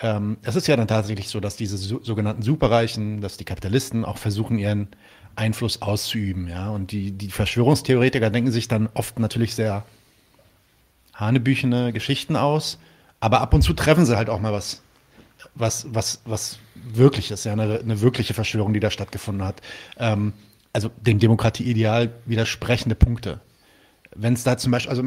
Ähm, 0.00 0.38
es 0.42 0.56
ist 0.56 0.68
ja 0.68 0.76
dann 0.76 0.88
tatsächlich 0.88 1.28
so, 1.28 1.40
dass 1.40 1.56
diese 1.56 1.76
so, 1.76 2.02
sogenannten 2.02 2.42
Superreichen, 2.42 3.20
dass 3.20 3.36
die 3.36 3.44
Kapitalisten 3.44 4.04
auch 4.04 4.16
versuchen, 4.16 4.58
ihren 4.58 4.88
Einfluss 5.36 5.82
auszuüben, 5.82 6.48
ja. 6.48 6.70
Und 6.70 6.92
die, 6.92 7.12
die 7.12 7.30
Verschwörungstheoretiker 7.30 8.30
denken 8.30 8.52
sich 8.52 8.68
dann 8.68 8.88
oft 8.94 9.18
natürlich 9.18 9.54
sehr 9.54 9.84
hanebüchene 11.14 11.92
Geschichten 11.92 12.36
aus, 12.36 12.78
aber 13.18 13.40
ab 13.40 13.52
und 13.52 13.62
zu 13.62 13.74
treffen 13.74 14.06
sie 14.06 14.16
halt 14.16 14.30
auch 14.30 14.40
mal 14.40 14.52
was 14.52 14.82
was, 15.54 15.86
was, 15.90 16.22
was 16.24 16.58
wirklich 16.74 17.30
ist, 17.30 17.44
ja, 17.44 17.52
eine, 17.52 17.80
eine 17.80 18.00
wirkliche 18.00 18.34
Verschwörung, 18.34 18.72
die 18.72 18.80
da 18.80 18.90
stattgefunden 18.90 19.46
hat. 19.46 19.60
Ähm, 19.98 20.32
also 20.72 20.90
dem 21.00 21.18
Demokratieideal 21.18 22.12
widersprechende 22.26 22.94
Punkte. 22.94 23.40
Wenn 24.14 24.34
es 24.34 24.42
da 24.42 24.56
zum 24.56 24.72
Beispiel, 24.72 24.90
also 24.90 25.04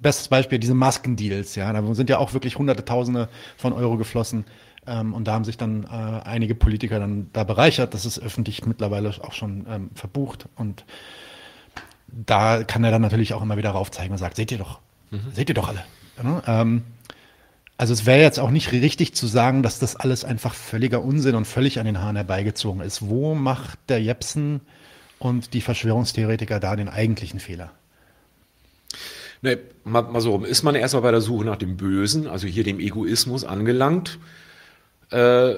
bestes 0.00 0.28
Beispiel, 0.28 0.58
diese 0.58 0.74
Maskendeals, 0.74 1.54
ja, 1.56 1.72
da 1.72 1.94
sind 1.94 2.08
ja 2.08 2.18
auch 2.18 2.32
wirklich 2.32 2.58
hunderte, 2.58 2.84
tausende 2.84 3.28
von 3.56 3.72
Euro 3.72 3.96
geflossen. 3.96 4.44
Ähm, 4.86 5.14
und 5.14 5.26
da 5.26 5.32
haben 5.32 5.44
sich 5.44 5.58
dann 5.58 5.84
äh, 5.84 5.86
einige 5.86 6.54
Politiker 6.54 6.98
dann 6.98 7.28
da 7.32 7.44
bereichert. 7.44 7.92
Das 7.92 8.06
ist 8.06 8.18
öffentlich 8.18 8.64
mittlerweile 8.64 9.10
auch 9.20 9.32
schon 9.32 9.66
ähm, 9.68 9.90
verbucht. 9.94 10.48
Und 10.56 10.84
da 12.08 12.62
kann 12.64 12.84
er 12.84 12.90
dann 12.90 13.02
natürlich 13.02 13.34
auch 13.34 13.42
immer 13.42 13.56
wieder 13.56 13.70
raufzeigen 13.70 14.12
und 14.12 14.18
sagt, 14.18 14.36
seht 14.36 14.52
ihr 14.52 14.58
doch, 14.58 14.80
mhm. 15.10 15.32
seht 15.32 15.48
ihr 15.48 15.54
doch 15.54 15.68
alle. 15.68 15.84
Ja, 16.22 16.42
ähm, 16.46 16.82
Also 17.78 17.92
es 17.92 18.06
wäre 18.06 18.22
jetzt 18.22 18.40
auch 18.40 18.50
nicht 18.50 18.72
richtig 18.72 19.14
zu 19.14 19.26
sagen, 19.26 19.62
dass 19.62 19.78
das 19.78 19.96
alles 19.96 20.24
einfach 20.24 20.54
völliger 20.54 21.02
Unsinn 21.02 21.34
und 21.34 21.46
völlig 21.46 21.78
an 21.78 21.84
den 21.86 22.00
Haaren 22.00 22.16
herbeigezogen 22.16 22.80
ist. 22.80 23.06
Wo 23.06 23.34
macht 23.34 23.78
der 23.88 24.00
Jepsen 24.00 24.60
und 25.18 25.52
die 25.52 25.60
Verschwörungstheoretiker 25.60 26.58
da 26.58 26.74
den 26.74 26.88
eigentlichen 26.88 27.38
Fehler? 27.38 27.72
Ne, 29.42 29.58
mal, 29.84 30.02
mal 30.02 30.20
so, 30.22 30.42
ist 30.44 30.62
man 30.62 30.74
erstmal 30.74 31.02
bei 31.02 31.10
der 31.10 31.20
Suche 31.20 31.44
nach 31.44 31.56
dem 31.56 31.76
Bösen, 31.76 32.26
also 32.26 32.46
hier 32.46 32.64
dem 32.64 32.80
Egoismus 32.80 33.44
angelangt, 33.44 34.18
äh, 35.10 35.56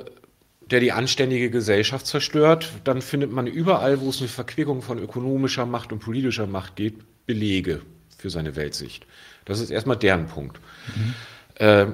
der 0.70 0.80
die 0.80 0.92
anständige 0.92 1.50
Gesellschaft 1.50 2.06
zerstört, 2.06 2.72
dann 2.82 3.00
findet 3.00 3.32
man 3.32 3.46
überall, 3.46 4.00
wo 4.00 4.10
es 4.10 4.18
eine 4.18 4.28
Verquickung 4.28 4.82
von 4.82 4.98
ökonomischer 4.98 5.66
Macht 5.66 5.92
und 5.92 6.00
politischer 6.00 6.46
Macht 6.46 6.76
geht, 6.76 6.94
Belege 7.26 7.82
für 8.18 8.30
seine 8.30 8.56
Weltsicht. 8.56 9.06
Das 9.44 9.60
ist 9.60 9.70
erstmal 9.70 9.96
deren 9.96 10.26
Punkt. 10.26 10.60
Mhm. 10.94 11.14
Äh, 11.54 11.86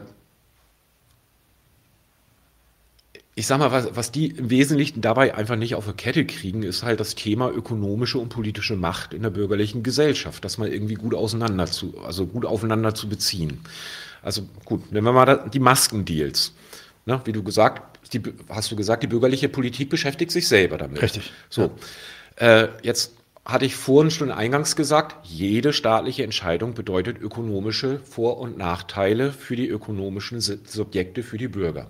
ich 3.37 3.47
sag 3.47 3.59
mal, 3.59 3.73
was, 3.73 3.97
was 3.97 4.13
die 4.13 4.29
im 4.29 4.51
Wesentlichen 4.51 5.01
dabei 5.01 5.35
einfach 5.35 5.57
nicht 5.57 5.75
auf 5.75 5.87
der 5.87 5.95
Kette 5.95 6.25
kriegen, 6.25 6.63
ist 6.63 6.85
halt 6.85 7.01
das 7.01 7.17
Thema 7.17 7.51
ökonomische 7.51 8.19
und 8.19 8.29
politische 8.29 8.77
Macht 8.77 9.13
in 9.13 9.23
der 9.23 9.31
bürgerlichen 9.31 9.83
Gesellschaft, 9.83 10.45
das 10.45 10.57
mal 10.57 10.69
irgendwie 10.69 10.95
gut 10.95 11.15
auseinander 11.15 11.67
zu, 11.67 11.99
also 12.05 12.27
gut 12.27 12.47
aufeinander 12.47 12.95
zu 12.95 13.09
beziehen. 13.09 13.61
Also 14.23 14.43
gut, 14.65 14.93
nehmen 14.93 15.07
wir 15.07 15.13
mal 15.13 15.51
die 15.53 15.59
Maskendeals. 15.59 16.53
Ne, 17.07 17.21
wie 17.25 17.33
du 17.33 17.43
gesagt, 17.43 17.99
die, 18.13 18.23
hast 18.49 18.71
du 18.71 18.77
gesagt, 18.77 19.03
die 19.03 19.09
bürgerliche 19.09 19.49
Politik 19.49 19.91
beschäftigt 19.91 20.31
sich 20.31 20.49
selber 20.49 20.79
damit. 20.79 21.03
Richtig. 21.03 21.33
So. 21.51 21.73
Ja. 22.41 22.63
Äh, 22.63 22.69
jetzt 22.83 23.15
hatte 23.45 23.67
ich 23.67 23.77
vorhin 23.77 24.11
schon 24.11 24.31
eingangs 24.31 24.75
gesagt, 24.77 25.17
jede 25.25 25.73
staatliche 25.73 26.25
Entscheidung 26.25 26.73
bedeutet 26.73 27.21
ökonomische 27.21 27.99
Vor- 27.99 28.39
und 28.39 28.57
Nachteile 28.57 29.33
für 29.33 29.57
die 29.57 29.69
ökonomischen 29.69 30.41
Subjekte, 30.41 31.23
für 31.23 31.37
die 31.37 31.49
Bürger. 31.49 31.89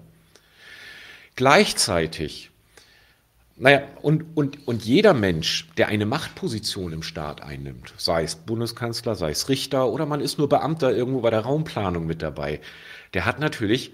Gleichzeitig, 1.36 2.50
naja, 3.56 3.82
und, 4.02 4.24
und, 4.36 4.68
und 4.68 4.84
jeder 4.84 5.14
Mensch, 5.14 5.68
der 5.76 5.88
eine 5.88 6.06
Machtposition 6.06 6.92
im 6.92 7.02
Staat 7.02 7.42
einnimmt, 7.42 7.92
sei 7.96 8.22
es 8.22 8.36
Bundeskanzler, 8.36 9.16
sei 9.16 9.30
es 9.30 9.48
Richter 9.48 9.88
oder 9.88 10.06
man 10.06 10.20
ist 10.20 10.38
nur 10.38 10.48
Beamter 10.48 10.94
irgendwo 10.94 11.20
bei 11.20 11.30
der 11.30 11.40
Raumplanung 11.40 12.06
mit 12.06 12.22
dabei, 12.22 12.60
der 13.14 13.24
hat 13.24 13.40
natürlich 13.40 13.92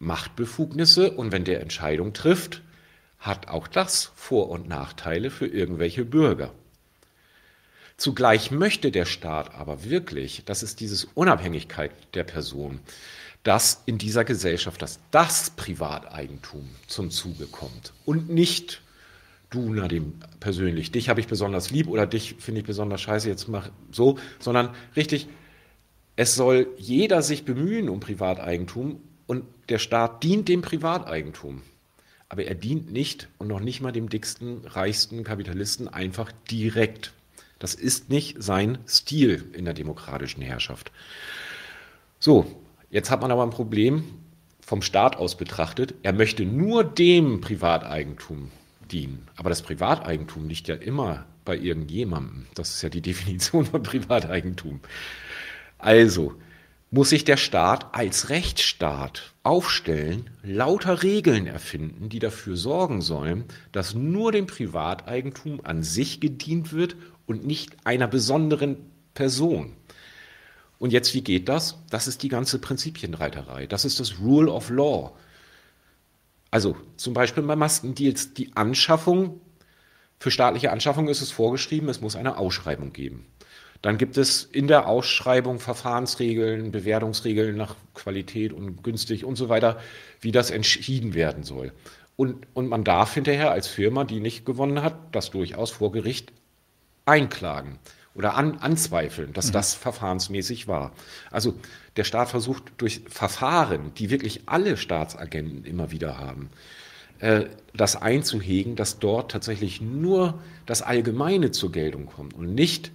Machtbefugnisse 0.00 1.12
und 1.12 1.30
wenn 1.30 1.44
der 1.44 1.60
Entscheidung 1.60 2.12
trifft, 2.12 2.62
hat 3.20 3.46
auch 3.46 3.68
das 3.68 4.10
Vor- 4.16 4.50
und 4.50 4.68
Nachteile 4.68 5.30
für 5.30 5.46
irgendwelche 5.46 6.04
Bürger. 6.04 6.52
Zugleich 7.96 8.50
möchte 8.50 8.90
der 8.90 9.04
Staat 9.04 9.54
aber 9.54 9.84
wirklich, 9.84 10.42
das 10.44 10.64
ist 10.64 10.80
diese 10.80 11.06
Unabhängigkeit 11.14 11.92
der 12.14 12.24
Person, 12.24 12.80
dass 13.42 13.82
in 13.86 13.98
dieser 13.98 14.24
Gesellschaft, 14.24 14.82
dass 14.82 15.00
das 15.10 15.50
Privateigentum 15.50 16.68
zum 16.86 17.10
Zuge 17.10 17.46
kommt 17.46 17.92
und 18.04 18.28
nicht 18.28 18.82
du, 19.50 19.72
Nadim, 19.72 20.14
persönlich, 20.40 20.92
dich 20.92 21.08
habe 21.08 21.20
ich 21.20 21.26
besonders 21.26 21.70
lieb 21.70 21.88
oder 21.88 22.06
dich 22.06 22.36
finde 22.38 22.60
ich 22.60 22.66
besonders 22.66 23.00
scheiße, 23.00 23.28
jetzt 23.28 23.48
mach 23.48 23.70
so, 23.90 24.18
sondern 24.38 24.70
richtig, 24.96 25.28
es 26.16 26.34
soll 26.34 26.68
jeder 26.78 27.22
sich 27.22 27.44
bemühen 27.44 27.88
um 27.88 28.00
Privateigentum 28.00 29.00
und 29.26 29.44
der 29.68 29.78
Staat 29.78 30.22
dient 30.22 30.48
dem 30.48 30.62
Privateigentum. 30.62 31.62
Aber 32.28 32.44
er 32.44 32.54
dient 32.54 32.90
nicht 32.92 33.28
und 33.38 33.48
noch 33.48 33.60
nicht 33.60 33.80
mal 33.80 33.92
dem 33.92 34.08
dicksten, 34.08 34.64
reichsten 34.64 35.22
Kapitalisten 35.22 35.88
einfach 35.88 36.32
direkt. 36.50 37.12
Das 37.58 37.74
ist 37.74 38.08
nicht 38.08 38.42
sein 38.42 38.78
Stil 38.88 39.44
in 39.52 39.64
der 39.64 39.74
demokratischen 39.74 40.42
Herrschaft. 40.42 40.92
So, 42.18 42.61
Jetzt 42.92 43.10
hat 43.10 43.22
man 43.22 43.30
aber 43.30 43.42
ein 43.42 43.50
Problem 43.50 44.04
vom 44.60 44.82
Staat 44.82 45.16
aus 45.16 45.34
betrachtet. 45.34 45.94
Er 46.02 46.12
möchte 46.12 46.44
nur 46.44 46.84
dem 46.84 47.40
Privateigentum 47.40 48.50
dienen. 48.90 49.26
Aber 49.36 49.48
das 49.48 49.62
Privateigentum 49.62 50.46
liegt 50.46 50.68
ja 50.68 50.74
immer 50.74 51.24
bei 51.46 51.56
irgendjemandem. 51.56 52.44
Das 52.54 52.74
ist 52.74 52.82
ja 52.82 52.90
die 52.90 53.00
Definition 53.10 53.64
von 53.64 53.82
Privateigentum. 53.82 54.80
Also 55.78 56.34
muss 56.90 57.08
sich 57.08 57.24
der 57.24 57.38
Staat 57.38 57.94
als 57.94 58.28
Rechtsstaat 58.28 59.32
aufstellen, 59.42 60.28
lauter 60.42 61.02
Regeln 61.02 61.46
erfinden, 61.46 62.10
die 62.10 62.18
dafür 62.18 62.58
sorgen 62.58 63.00
sollen, 63.00 63.46
dass 63.72 63.94
nur 63.94 64.32
dem 64.32 64.46
Privateigentum 64.46 65.60
an 65.64 65.82
sich 65.82 66.20
gedient 66.20 66.74
wird 66.74 66.96
und 67.24 67.46
nicht 67.46 67.74
einer 67.86 68.06
besonderen 68.06 68.76
Person. 69.14 69.72
Und 70.82 70.92
jetzt, 70.92 71.14
wie 71.14 71.22
geht 71.22 71.48
das? 71.48 71.78
Das 71.90 72.08
ist 72.08 72.24
die 72.24 72.28
ganze 72.28 72.58
Prinzipienreiterei. 72.58 73.68
Das 73.68 73.84
ist 73.84 74.00
das 74.00 74.18
Rule 74.18 74.50
of 74.50 74.68
Law. 74.68 75.12
Also 76.50 76.76
zum 76.96 77.14
Beispiel 77.14 77.44
bei 77.44 77.54
Maskendeals, 77.54 78.34
die 78.34 78.56
Anschaffung, 78.56 79.40
für 80.18 80.32
staatliche 80.32 80.72
Anschaffung 80.72 81.06
ist 81.06 81.22
es 81.22 81.30
vorgeschrieben, 81.30 81.88
es 81.88 82.00
muss 82.00 82.16
eine 82.16 82.36
Ausschreibung 82.36 82.92
geben. 82.92 83.26
Dann 83.80 83.96
gibt 83.96 84.16
es 84.16 84.42
in 84.42 84.66
der 84.66 84.88
Ausschreibung 84.88 85.60
Verfahrensregeln, 85.60 86.72
Bewertungsregeln 86.72 87.56
nach 87.56 87.76
Qualität 87.94 88.52
und 88.52 88.82
günstig 88.82 89.24
und 89.24 89.36
so 89.36 89.48
weiter, 89.48 89.78
wie 90.20 90.32
das 90.32 90.50
entschieden 90.50 91.14
werden 91.14 91.44
soll. 91.44 91.70
Und, 92.16 92.44
und 92.54 92.66
man 92.66 92.82
darf 92.82 93.14
hinterher 93.14 93.52
als 93.52 93.68
Firma, 93.68 94.02
die 94.02 94.18
nicht 94.18 94.44
gewonnen 94.44 94.82
hat, 94.82 94.96
das 95.14 95.30
durchaus 95.30 95.70
vor 95.70 95.92
Gericht 95.92 96.32
einklagen 97.06 97.78
oder 98.14 98.34
an, 98.34 98.58
anzweifeln, 98.58 99.32
dass 99.32 99.48
mhm. 99.48 99.52
das 99.52 99.74
verfahrensmäßig 99.74 100.68
war. 100.68 100.92
Also 101.30 101.54
der 101.96 102.04
Staat 102.04 102.28
versucht 102.28 102.64
durch 102.76 103.02
Verfahren, 103.08 103.92
die 103.96 104.10
wirklich 104.10 104.42
alle 104.46 104.76
Staatsagenten 104.76 105.64
immer 105.64 105.90
wieder 105.90 106.18
haben, 106.18 106.50
äh, 107.20 107.46
das 107.74 108.00
einzuhegen, 108.00 108.76
dass 108.76 108.98
dort 108.98 109.30
tatsächlich 109.30 109.80
nur 109.80 110.40
das 110.66 110.82
Allgemeine 110.82 111.50
zur 111.50 111.72
Geltung 111.72 112.06
kommt 112.06 112.34
und 112.34 112.54
nicht 112.54 112.92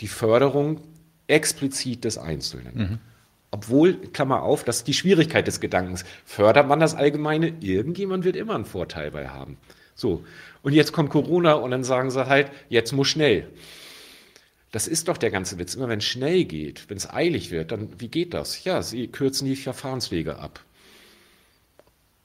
die 0.00 0.08
Förderung 0.08 0.80
explizit 1.26 2.04
des 2.04 2.18
Einzelnen. 2.18 2.74
Mhm. 2.74 2.98
Obwohl, 3.50 3.94
Klammer 3.94 4.42
auf, 4.42 4.64
das 4.64 4.78
ist 4.78 4.88
die 4.88 4.94
Schwierigkeit 4.94 5.46
des 5.46 5.60
Gedankens. 5.60 6.04
Fördert 6.24 6.68
man 6.68 6.80
das 6.80 6.94
Allgemeine, 6.94 7.52
irgendjemand 7.60 8.24
wird 8.24 8.36
immer 8.36 8.54
einen 8.54 8.64
Vorteil 8.64 9.10
bei 9.10 9.28
haben. 9.28 9.58
So. 9.94 10.24
Und 10.62 10.72
jetzt 10.72 10.92
kommt 10.92 11.10
Corona 11.10 11.54
und 11.54 11.70
dann 11.70 11.84
sagen 11.84 12.10
sie 12.10 12.26
halt, 12.26 12.50
jetzt 12.68 12.92
muss 12.92 13.08
schnell. 13.08 13.48
Das 14.72 14.88
ist 14.88 15.08
doch 15.08 15.18
der 15.18 15.30
ganze 15.30 15.58
Witz. 15.58 15.74
Immer 15.74 15.88
wenn 15.88 15.98
es 15.98 16.04
schnell 16.04 16.44
geht, 16.44 16.88
wenn 16.88 16.96
es 16.96 17.08
eilig 17.08 17.50
wird, 17.50 17.72
dann 17.72 17.88
wie 17.98 18.08
geht 18.08 18.34
das? 18.34 18.64
Ja, 18.64 18.82
sie 18.82 19.06
kürzen 19.06 19.46
die 19.46 19.54
Verfahrenswege 19.54 20.38
ab. 20.38 20.64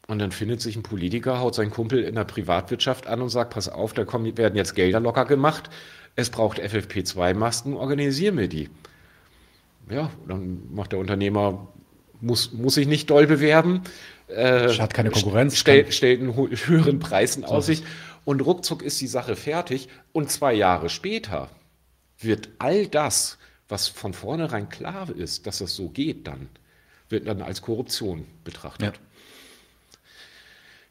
Und 0.07 0.19
dann 0.19 0.31
findet 0.31 0.61
sich 0.61 0.77
ein 0.77 0.83
Politiker, 0.83 1.39
haut 1.39 1.53
seinen 1.53 1.71
Kumpel 1.71 2.01
in 2.01 2.15
der 2.15 2.23
Privatwirtschaft 2.23 3.07
an 3.07 3.21
und 3.21 3.27
sagt, 3.27 3.53
pass 3.53 3.67
auf, 3.67 3.93
da 3.93 4.05
kommen, 4.05 4.37
werden 4.37 4.55
jetzt 4.55 4.73
Gelder 4.73 5.01
locker 5.01 5.25
gemacht, 5.25 5.69
es 6.15 6.29
braucht 6.29 6.61
FFP2-Masken, 6.61 7.73
organisieren 7.73 8.37
wir 8.37 8.47
die. 8.47 8.69
Ja, 9.89 10.09
dann 10.25 10.73
macht 10.73 10.93
der 10.93 10.99
Unternehmer, 10.99 11.67
muss, 12.21 12.53
muss 12.53 12.75
sich 12.75 12.87
nicht 12.87 13.09
doll 13.09 13.27
bewerben. 13.27 13.81
Äh, 14.29 14.69
hat 14.69 14.93
keine 14.93 15.11
Konkurrenz. 15.11 15.57
Stell, 15.57 15.91
stellt 15.91 16.21
einen 16.21 16.35
höheren 16.35 16.99
Preis 16.99 17.35
in 17.35 17.43
Aussicht 17.43 17.83
und 18.23 18.39
ruckzuck 18.41 18.81
ist 18.81 18.99
die 19.01 19.07
Sache 19.07 19.35
fertig. 19.35 19.89
Und 20.13 20.31
zwei 20.31 20.53
Jahre 20.53 20.89
später 20.89 21.49
wird 22.19 22.49
all 22.59 22.87
das, 22.87 23.37
was 23.69 23.87
von 23.87 24.13
vornherein 24.13 24.69
klar 24.69 25.09
ist, 25.09 25.45
dass 25.45 25.59
das 25.59 25.75
so 25.75 25.89
geht, 25.89 26.27
dann, 26.27 26.49
wird 27.09 27.27
dann 27.27 27.41
als 27.41 27.61
Korruption 27.61 28.25
betrachtet. 28.43 28.95
Ja. 28.95 29.01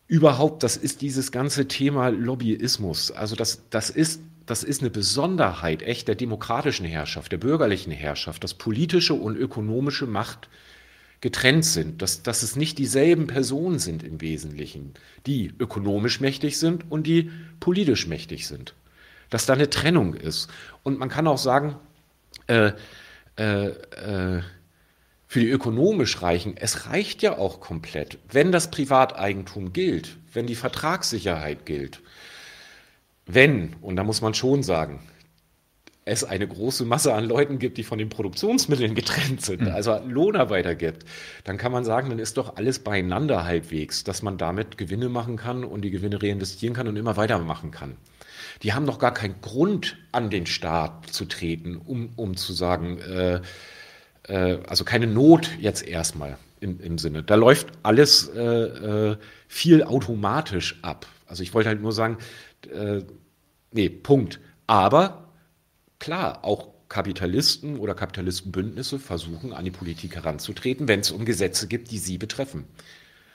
Überhaupt, 0.08 0.62
das 0.62 0.76
ist 0.76 1.02
dieses 1.02 1.32
ganze 1.32 1.66
Thema 1.66 2.10
Lobbyismus. 2.10 3.10
Also 3.10 3.34
das, 3.34 3.62
das, 3.70 3.90
ist, 3.90 4.20
das 4.46 4.62
ist 4.62 4.80
eine 4.80 4.90
Besonderheit 4.90 5.82
echt 5.82 6.06
der 6.06 6.14
demokratischen 6.14 6.86
Herrschaft, 6.86 7.32
der 7.32 7.38
bürgerlichen 7.38 7.92
Herrschaft, 7.92 8.44
dass 8.44 8.54
politische 8.54 9.14
und 9.14 9.36
ökonomische 9.36 10.06
Macht 10.06 10.48
getrennt 11.22 11.64
sind, 11.64 12.02
dass, 12.02 12.22
dass 12.22 12.44
es 12.44 12.54
nicht 12.54 12.78
dieselben 12.78 13.26
Personen 13.26 13.80
sind 13.80 14.04
im 14.04 14.20
Wesentlichen, 14.20 14.94
die 15.26 15.52
ökonomisch 15.58 16.20
mächtig 16.20 16.58
sind 16.58 16.88
und 16.88 17.06
die 17.06 17.32
politisch 17.58 18.06
mächtig 18.06 18.46
sind 18.46 18.74
dass 19.30 19.46
da 19.46 19.54
eine 19.54 19.70
Trennung 19.70 20.14
ist. 20.14 20.48
Und 20.82 20.98
man 20.98 21.08
kann 21.08 21.26
auch 21.26 21.38
sagen, 21.38 21.76
äh, 22.46 22.72
äh, 23.38 23.66
äh, 23.66 24.42
für 25.28 25.40
die 25.40 25.50
ökonomisch 25.50 26.22
Reichen, 26.22 26.56
es 26.56 26.86
reicht 26.86 27.22
ja 27.22 27.36
auch 27.36 27.60
komplett, 27.60 28.18
wenn 28.30 28.52
das 28.52 28.70
Privateigentum 28.70 29.72
gilt, 29.72 30.16
wenn 30.32 30.46
die 30.46 30.54
Vertragssicherheit 30.54 31.66
gilt. 31.66 32.00
Wenn, 33.26 33.74
und 33.80 33.96
da 33.96 34.04
muss 34.04 34.20
man 34.20 34.34
schon 34.34 34.62
sagen, 34.62 35.00
es 36.04 36.22
eine 36.22 36.46
große 36.46 36.84
Masse 36.84 37.12
an 37.12 37.24
Leuten 37.24 37.58
gibt, 37.58 37.76
die 37.76 37.82
von 37.82 37.98
den 37.98 38.08
Produktionsmitteln 38.08 38.94
getrennt 38.94 39.42
sind, 39.42 39.62
mhm. 39.62 39.72
also 39.72 40.00
Lohnarbeiter 40.06 40.76
gibt, 40.76 41.04
dann 41.42 41.58
kann 41.58 41.72
man 41.72 41.84
sagen, 41.84 42.08
dann 42.10 42.20
ist 42.20 42.36
doch 42.36 42.56
alles 42.56 42.78
beieinander 42.78 43.44
halbwegs, 43.44 44.04
dass 44.04 44.22
man 44.22 44.38
damit 44.38 44.78
Gewinne 44.78 45.08
machen 45.08 45.36
kann 45.36 45.64
und 45.64 45.82
die 45.82 45.90
Gewinne 45.90 46.22
reinvestieren 46.22 46.76
kann 46.76 46.86
und 46.86 46.96
immer 46.96 47.16
weitermachen 47.16 47.72
kann 47.72 47.96
die 48.62 48.72
haben 48.72 48.86
doch 48.86 48.98
gar 48.98 49.14
keinen 49.14 49.40
Grund, 49.40 49.96
an 50.12 50.30
den 50.30 50.46
Staat 50.46 51.11
zu 51.11 51.24
treten, 51.24 51.76
um, 51.76 52.11
um 52.16 52.36
zu 52.36 52.52
sagen, 52.52 52.98
äh, 52.98 53.40
äh, 54.28 54.59
also 54.66 54.84
keine 54.84 55.07
Not 55.07 55.50
jetzt 55.61 55.86
erstmal. 55.86 56.38
im, 56.61 56.80
im 56.80 56.98
Sinne. 56.98 57.22
Da 57.22 57.34
läuft 57.34 57.68
alles 57.82 58.28
äh, 58.28 58.40
äh, 58.40 59.16
viel 59.48 59.82
automatisch 59.82 60.78
ab. 60.82 61.07
Also 61.26 61.42
ich 61.42 61.54
wollte 61.54 61.68
halt 61.68 61.82
nur 61.82 61.92
sagen, 61.92 62.18
äh, 62.72 63.02
nee, 63.72 63.88
Punkt. 63.88 64.40
Aber 64.66 65.28
klar, 65.98 66.44
auch 66.44 66.68
Kapitalisten 66.88 67.78
oder 67.78 67.94
Kapitalistenbündnisse 67.94 68.98
versuchen, 68.98 69.52
an 69.52 69.64
die 69.64 69.70
Politik 69.70 70.14
heranzutreten, 70.14 70.88
wenn 70.88 71.00
es 71.00 71.11
um 71.11 71.24
Gesetze 71.24 71.66
gibt, 71.66 71.90
die 71.90 71.98
sie 71.98 72.16
betreffen. 72.18 72.64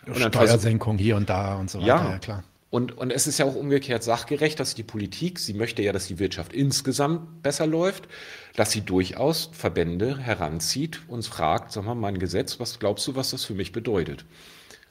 Und 0.07 0.17
Steuersenkung 0.17 0.97
hier 0.97 1.15
und 1.15 1.29
da 1.29 1.55
und 1.55 1.69
so 1.69 1.79
weiter, 1.79 1.87
ja, 1.87 2.09
ja 2.11 2.19
klar. 2.19 2.43
Und, 2.71 2.97
und 2.97 3.11
es 3.11 3.27
ist 3.27 3.37
ja 3.37 3.45
auch 3.45 3.55
umgekehrt 3.55 4.01
sachgerecht, 4.01 4.57
dass 4.57 4.75
die 4.75 4.83
Politik, 4.83 5.39
sie 5.39 5.53
möchte 5.53 5.81
ja, 5.81 5.91
dass 5.91 6.07
die 6.07 6.19
Wirtschaft 6.19 6.53
insgesamt 6.53 7.43
besser 7.43 7.67
läuft, 7.67 8.07
dass 8.55 8.71
sie 8.71 8.79
durchaus 8.79 9.49
Verbände 9.51 10.17
heranzieht 10.17 11.01
und 11.09 11.25
fragt, 11.25 11.73
sag 11.73 11.83
mal, 11.83 11.95
mein 11.95 12.17
Gesetz, 12.17 12.61
was 12.61 12.79
glaubst 12.79 13.05
du, 13.07 13.15
was 13.15 13.31
das 13.31 13.43
für 13.43 13.53
mich 13.53 13.73
bedeutet? 13.73 14.23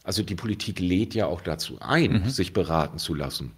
Also 0.05 0.23
die 0.23 0.35
Politik 0.35 0.79
lädt 0.79 1.15
ja 1.15 1.25
auch 1.25 1.41
dazu 1.41 1.79
ein, 1.81 2.25
mhm. 2.25 2.29
sich 2.29 2.53
beraten 2.53 2.99
zu 2.99 3.15
lassen. 3.15 3.53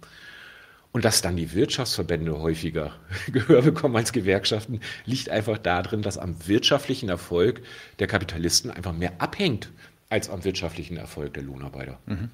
Und 0.93 1.03
dass 1.03 1.21
dann 1.21 1.35
die 1.35 1.53
Wirtschaftsverbände 1.53 2.39
häufiger 2.39 2.93
Gehör 3.33 3.61
bekommen 3.61 3.97
als 3.97 4.13
Gewerkschaften, 4.13 4.79
liegt 5.05 5.27
einfach 5.27 5.57
darin, 5.57 6.01
dass 6.01 6.17
am 6.17 6.47
wirtschaftlichen 6.47 7.09
Erfolg 7.09 7.61
der 7.99 8.07
Kapitalisten 8.07 8.71
einfach 8.71 8.93
mehr 8.93 9.19
abhängt 9.19 9.69
als 10.07 10.29
am 10.29 10.45
wirtschaftlichen 10.45 10.95
Erfolg 10.95 11.33
der 11.33 11.43
Lohnarbeiter. 11.43 11.99
Mhm. 12.05 12.29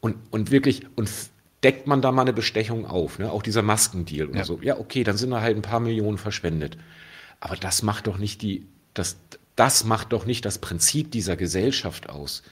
Und, 0.00 0.16
und 0.30 0.50
wirklich, 0.50 0.86
und 0.96 1.10
deckt 1.64 1.86
man 1.86 2.02
da 2.02 2.12
mal 2.12 2.22
eine 2.22 2.32
Bestechung 2.32 2.86
auf, 2.86 3.18
ne? 3.18 3.30
auch 3.30 3.42
dieser 3.42 3.62
Maskendeal 3.62 4.28
oder 4.28 4.38
ja. 4.38 4.44
so. 4.44 4.60
Ja, 4.62 4.78
okay, 4.78 5.04
dann 5.04 5.16
sind 5.16 5.30
da 5.30 5.40
halt 5.40 5.56
ein 5.56 5.62
paar 5.62 5.80
Millionen 5.80 6.18
verschwendet. 6.18 6.78
Aber 7.40 7.56
das 7.56 7.82
macht 7.82 8.06
doch 8.06 8.18
nicht 8.18 8.42
die, 8.42 8.66
das, 8.94 9.16
das 9.56 9.84
macht 9.84 10.12
doch 10.12 10.24
nicht 10.24 10.44
das 10.44 10.58
Prinzip 10.58 11.10
dieser 11.10 11.36
Gesellschaft 11.36 12.08
aus. 12.08 12.42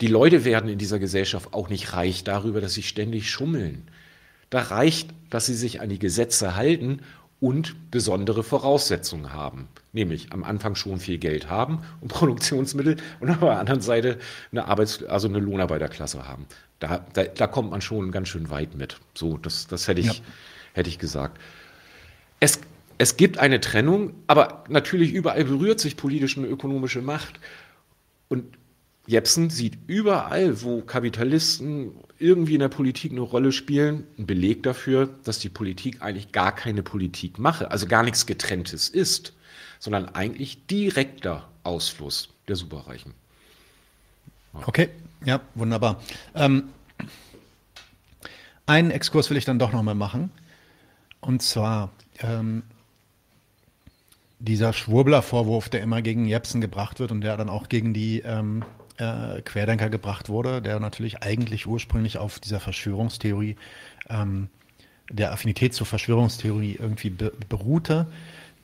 Die 0.00 0.06
Leute 0.06 0.44
werden 0.44 0.70
in 0.70 0.78
dieser 0.78 0.98
Gesellschaft 0.98 1.52
auch 1.52 1.68
nicht 1.68 1.92
reich 1.92 2.24
darüber, 2.24 2.60
dass 2.60 2.74
sie 2.74 2.82
ständig 2.82 3.30
schummeln. 3.30 3.88
Da 4.48 4.62
reicht, 4.62 5.10
dass 5.28 5.46
sie 5.46 5.54
sich 5.54 5.80
an 5.80 5.88
die 5.88 5.98
Gesetze 5.98 6.56
halten 6.56 7.00
und 7.40 7.90
besondere 7.90 8.42
Voraussetzungen 8.42 9.32
haben. 9.32 9.68
Nämlich 9.92 10.32
am 10.32 10.44
Anfang 10.44 10.74
schon 10.74 10.98
viel 10.98 11.18
Geld 11.18 11.48
haben 11.48 11.82
und 12.00 12.08
Produktionsmittel 12.12 12.96
und 13.20 13.30
auf 13.30 13.40
der 13.40 13.58
anderen 13.58 13.80
Seite 13.80 14.18
eine 14.50 14.66
Arbeits-, 14.66 15.04
also 15.04 15.28
eine 15.28 15.38
Lohnarbeiterklasse 15.38 16.26
haben. 16.26 16.46
Da, 16.80 17.04
da, 17.12 17.24
da, 17.24 17.46
kommt 17.46 17.70
man 17.70 17.80
schon 17.80 18.12
ganz 18.12 18.28
schön 18.28 18.50
weit 18.50 18.74
mit. 18.76 19.00
So, 19.14 19.36
das, 19.36 19.66
das 19.66 19.88
hätte 19.88 20.00
ich, 20.00 20.18
ja. 20.18 20.24
hätte 20.74 20.88
ich 20.88 20.98
gesagt. 20.98 21.40
Es, 22.40 22.60
es 22.98 23.16
gibt 23.16 23.38
eine 23.38 23.60
Trennung, 23.60 24.14
aber 24.26 24.64
natürlich 24.68 25.12
überall 25.12 25.44
berührt 25.44 25.80
sich 25.80 25.96
politische 25.96 26.40
und 26.40 26.46
ökonomische 26.46 27.02
Macht. 27.02 27.40
Und 28.28 28.57
Jepsen 29.08 29.48
sieht 29.48 29.78
überall, 29.86 30.60
wo 30.62 30.82
Kapitalisten 30.82 31.92
irgendwie 32.18 32.52
in 32.54 32.60
der 32.60 32.68
Politik 32.68 33.10
eine 33.10 33.22
Rolle 33.22 33.52
spielen, 33.52 34.06
einen 34.18 34.26
Beleg 34.26 34.62
dafür, 34.62 35.08
dass 35.24 35.38
die 35.38 35.48
Politik 35.48 36.02
eigentlich 36.02 36.30
gar 36.30 36.54
keine 36.54 36.82
Politik 36.82 37.38
mache, 37.38 37.70
also 37.70 37.86
gar 37.86 38.02
nichts 38.02 38.26
Getrenntes 38.26 38.90
ist, 38.90 39.32
sondern 39.78 40.10
eigentlich 40.10 40.66
direkter 40.66 41.48
Ausfluss 41.62 42.28
der 42.48 42.56
Superreichen. 42.56 43.14
Okay, 44.66 44.90
ja, 45.24 45.40
wunderbar. 45.54 46.02
Ähm, 46.34 46.64
einen 48.66 48.90
Exkurs 48.90 49.30
will 49.30 49.38
ich 49.38 49.46
dann 49.46 49.58
doch 49.58 49.72
nochmal 49.72 49.94
machen. 49.94 50.30
Und 51.20 51.42
zwar 51.42 51.92
ähm, 52.20 52.62
dieser 54.38 54.74
Schwurbler-Vorwurf, 54.74 55.70
der 55.70 55.80
immer 55.80 56.02
gegen 56.02 56.26
Jepsen 56.26 56.60
gebracht 56.60 57.00
wird 57.00 57.10
und 57.10 57.22
der 57.22 57.38
dann 57.38 57.48
auch 57.48 57.70
gegen 57.70 57.94
die 57.94 58.20
ähm, 58.20 58.64
äh, 58.98 59.40
Querdenker 59.42 59.88
gebracht 59.88 60.28
wurde, 60.28 60.60
der 60.60 60.80
natürlich 60.80 61.22
eigentlich 61.22 61.66
ursprünglich 61.66 62.18
auf 62.18 62.38
dieser 62.38 62.60
Verschwörungstheorie, 62.60 63.56
ähm, 64.08 64.48
der 65.10 65.32
Affinität 65.32 65.72
zur 65.74 65.86
Verschwörungstheorie 65.86 66.76
irgendwie 66.78 67.10
be 67.10 67.32
beruhte, 67.48 68.06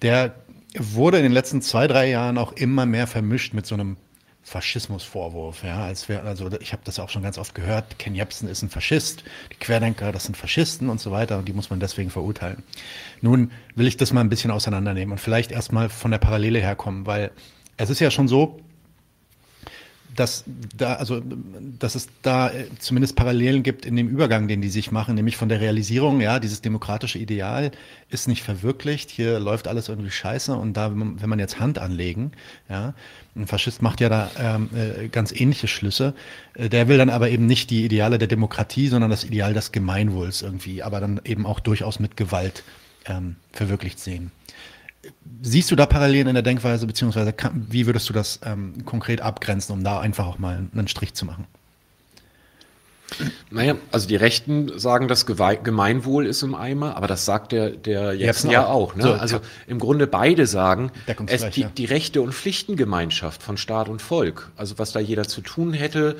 der 0.03 0.35
wurde 0.77 1.19
in 1.19 1.23
den 1.23 1.33
letzten 1.33 1.63
zwei, 1.63 1.87
drei 1.87 2.11
Jahren 2.11 2.37
auch 2.37 2.53
immer 2.53 2.85
mehr 2.85 3.07
vermischt 3.07 3.55
mit 3.55 3.65
so 3.65 3.75
einem 3.75 3.97
Faschismusvorwurf. 4.43 5.65
Ja, 5.65 5.85
als 5.85 6.09
wär, 6.09 6.23
also 6.25 6.51
ich 6.61 6.73
habe 6.73 6.83
das 6.85 6.99
auch 6.99 7.09
schon 7.09 7.23
ganz 7.23 7.39
oft 7.39 7.55
gehört. 7.55 7.99
Ken 7.99 8.15
Jebsen 8.15 8.49
ist 8.49 8.63
ein 8.63 8.69
Faschist, 8.69 9.25
die 9.53 9.57
Querdenker, 9.57 10.13
das 10.13 10.25
sind 10.25 10.37
Faschisten 10.37 10.91
und 10.91 11.01
so 11.01 11.11
weiter 11.11 11.39
und 11.39 11.49
die 11.49 11.55
muss 11.55 11.71
man 11.71 11.81
deswegen 11.81 12.11
verurteilen. 12.11 12.63
Nun 13.23 13.51
will 13.75 13.87
ich 13.87 13.97
das 13.97 14.13
mal 14.13 14.21
ein 14.21 14.29
bisschen 14.29 14.51
auseinandernehmen 14.51 15.13
und 15.13 15.19
vielleicht 15.19 15.51
erstmal 15.51 15.89
von 15.89 16.11
der 16.11 16.19
Parallele 16.19 16.59
herkommen, 16.59 17.07
weil 17.07 17.31
es 17.79 17.89
ist 17.89 18.01
ja 18.01 18.11
schon 18.11 18.29
so, 18.29 18.61
dass 20.15 20.45
da, 20.77 20.95
also, 20.95 21.23
dass 21.79 21.95
es 21.95 22.09
da 22.23 22.51
äh, 22.51 22.67
zumindest 22.79 23.17
Parallelen 23.17 23.63
gibt 23.63 23.85
in 23.87 23.97
dem 23.97 24.09
Übergang, 24.09 24.49
den 24.49 24.61
die 24.61 24.69
sich 24.69 24.93
machen, 24.93 25.15
nämlich 25.15 25.37
von 25.37 25.49
der 25.49 25.61
Realisierung, 25.61 26.21
ja, 26.21 26.39
dieses 26.39 26.63
demokratische 26.63 27.19
Ideal 27.19 27.71
ist 28.11 28.29
nicht 28.29 28.43
verwirklicht, 28.43 29.11
hier 29.11 29.41
läuft 29.41 29.69
alles 29.69 29.89
irgendwie 29.89 30.11
scheiße 30.11 30.55
und 30.55 30.75
da, 30.75 30.93
wenn 30.95 31.29
man 31.29 31.39
jetzt 31.39 31.61
Hand 31.61 31.79
anlegen, 31.79 32.33
ja, 32.69 32.95
ein 33.37 33.47
Faschist 33.47 33.83
macht 33.83 34.01
ja 34.01 34.09
da 34.09 34.31
ähm, 34.39 34.71
äh, 34.75 35.09
ganz 35.09 35.33
ähnliche 35.33 35.67
Schlüsse, 35.67 36.15
äh, 36.55 36.69
der 36.69 36.89
will 36.89 36.99
dann 36.99 37.11
aber 37.11 37.31
eben 37.31 37.47
nicht 37.47 37.71
die 37.71 37.85
Ideale 37.85 38.19
der 38.19 38.29
Demokratie, 38.29 38.89
sondern 38.89 39.11
das 39.11 39.25
Ideal 39.25 39.55
des 39.55 39.73
Gemeinwohls 39.73 40.43
irgendwie, 40.43 40.83
aber 40.83 41.01
dann 41.01 41.21
eben 41.25 41.47
auch 41.47 41.61
durchaus 41.61 41.99
mit 41.99 42.17
Gewalt 42.17 42.63
ähm, 43.07 43.37
verwirklicht 43.53 43.99
sehen. 43.99 44.31
Siehst 45.43 45.71
du 45.71 45.77
da 45.77 45.87
Parallelen 45.87 46.29
in 46.29 46.35
der 46.35 46.43
Denkweise, 46.43 46.87
beziehungsweise 46.87 47.33
kann, 47.33 47.67
wie 47.71 47.87
würdest 47.87 48.09
du 48.09 48.13
das 48.13 48.41
ähm, 48.45 48.85
konkret 48.85 49.21
abgrenzen, 49.21 49.73
um 49.73 49.85
da 49.85 50.01
einfach 50.01 50.27
auch 50.27 50.39
mal 50.39 50.67
einen 50.73 50.89
Strich 50.89 51.15
zu 51.15 51.27
machen? 51.27 51.47
Naja, 53.51 53.77
also 53.93 54.09
die 54.09 54.17
Rechten 54.17 54.79
sagen, 54.79 55.09
das 55.09 55.27
Gemeinwohl 55.27 56.27
ist 56.27 56.43
im 56.43 56.55
Eimer, 56.55 56.97
aber 56.97 57.07
das 57.07 57.25
sagt 57.25 57.53
der, 57.53 57.71
der 57.71 58.15
Jepsen 58.15 58.51
ja 58.51 58.67
auch. 58.67 58.97
Ne? 58.97 59.03
So, 59.03 59.13
also 59.13 59.41
im 59.67 59.79
Grunde 59.79 60.07
beide 60.07 60.47
sagen, 60.47 60.91
es, 61.27 61.49
die, 61.51 61.63
ja. 61.63 61.69
die 61.69 61.85
Rechte- 61.85 62.23
und 62.23 62.33
Pflichtengemeinschaft 62.33 63.43
von 63.43 63.57
Staat 63.57 63.89
und 63.89 64.03
Volk, 64.03 64.51
also 64.57 64.79
was 64.79 64.93
da 64.93 65.01
jeder 65.01 65.29
zu 65.29 65.43
tun 65.43 65.73
hätte, 65.73 66.17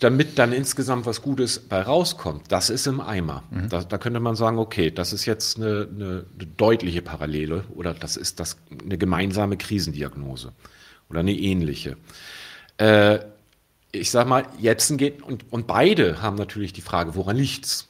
damit 0.00 0.38
dann 0.38 0.52
insgesamt 0.52 1.06
was 1.06 1.22
Gutes 1.22 1.58
bei 1.58 1.80
rauskommt, 1.80 2.50
das 2.50 2.70
ist 2.70 2.86
im 2.86 3.00
Eimer. 3.00 3.44
Mhm. 3.50 3.68
Da, 3.68 3.84
da, 3.84 3.98
könnte 3.98 4.20
man 4.20 4.34
sagen, 4.34 4.58
okay, 4.58 4.90
das 4.90 5.12
ist 5.12 5.24
jetzt 5.24 5.56
eine, 5.56 5.88
eine, 5.92 6.26
eine 6.34 6.46
deutliche 6.56 7.02
Parallele 7.02 7.64
oder 7.74 7.94
das 7.94 8.16
ist 8.16 8.40
das, 8.40 8.56
eine 8.82 8.98
gemeinsame 8.98 9.56
Krisendiagnose 9.56 10.52
oder 11.08 11.20
eine 11.20 11.32
ähnliche. 11.32 11.96
Äh, 12.78 13.20
ich 13.92 14.10
sag 14.10 14.26
mal, 14.26 14.46
Jepsen 14.58 14.96
geht 14.96 15.22
und, 15.22 15.52
und 15.52 15.68
beide 15.68 16.20
haben 16.20 16.36
natürlich 16.36 16.72
die 16.72 16.80
Frage, 16.80 17.14
woran 17.14 17.36
liegt's? 17.36 17.88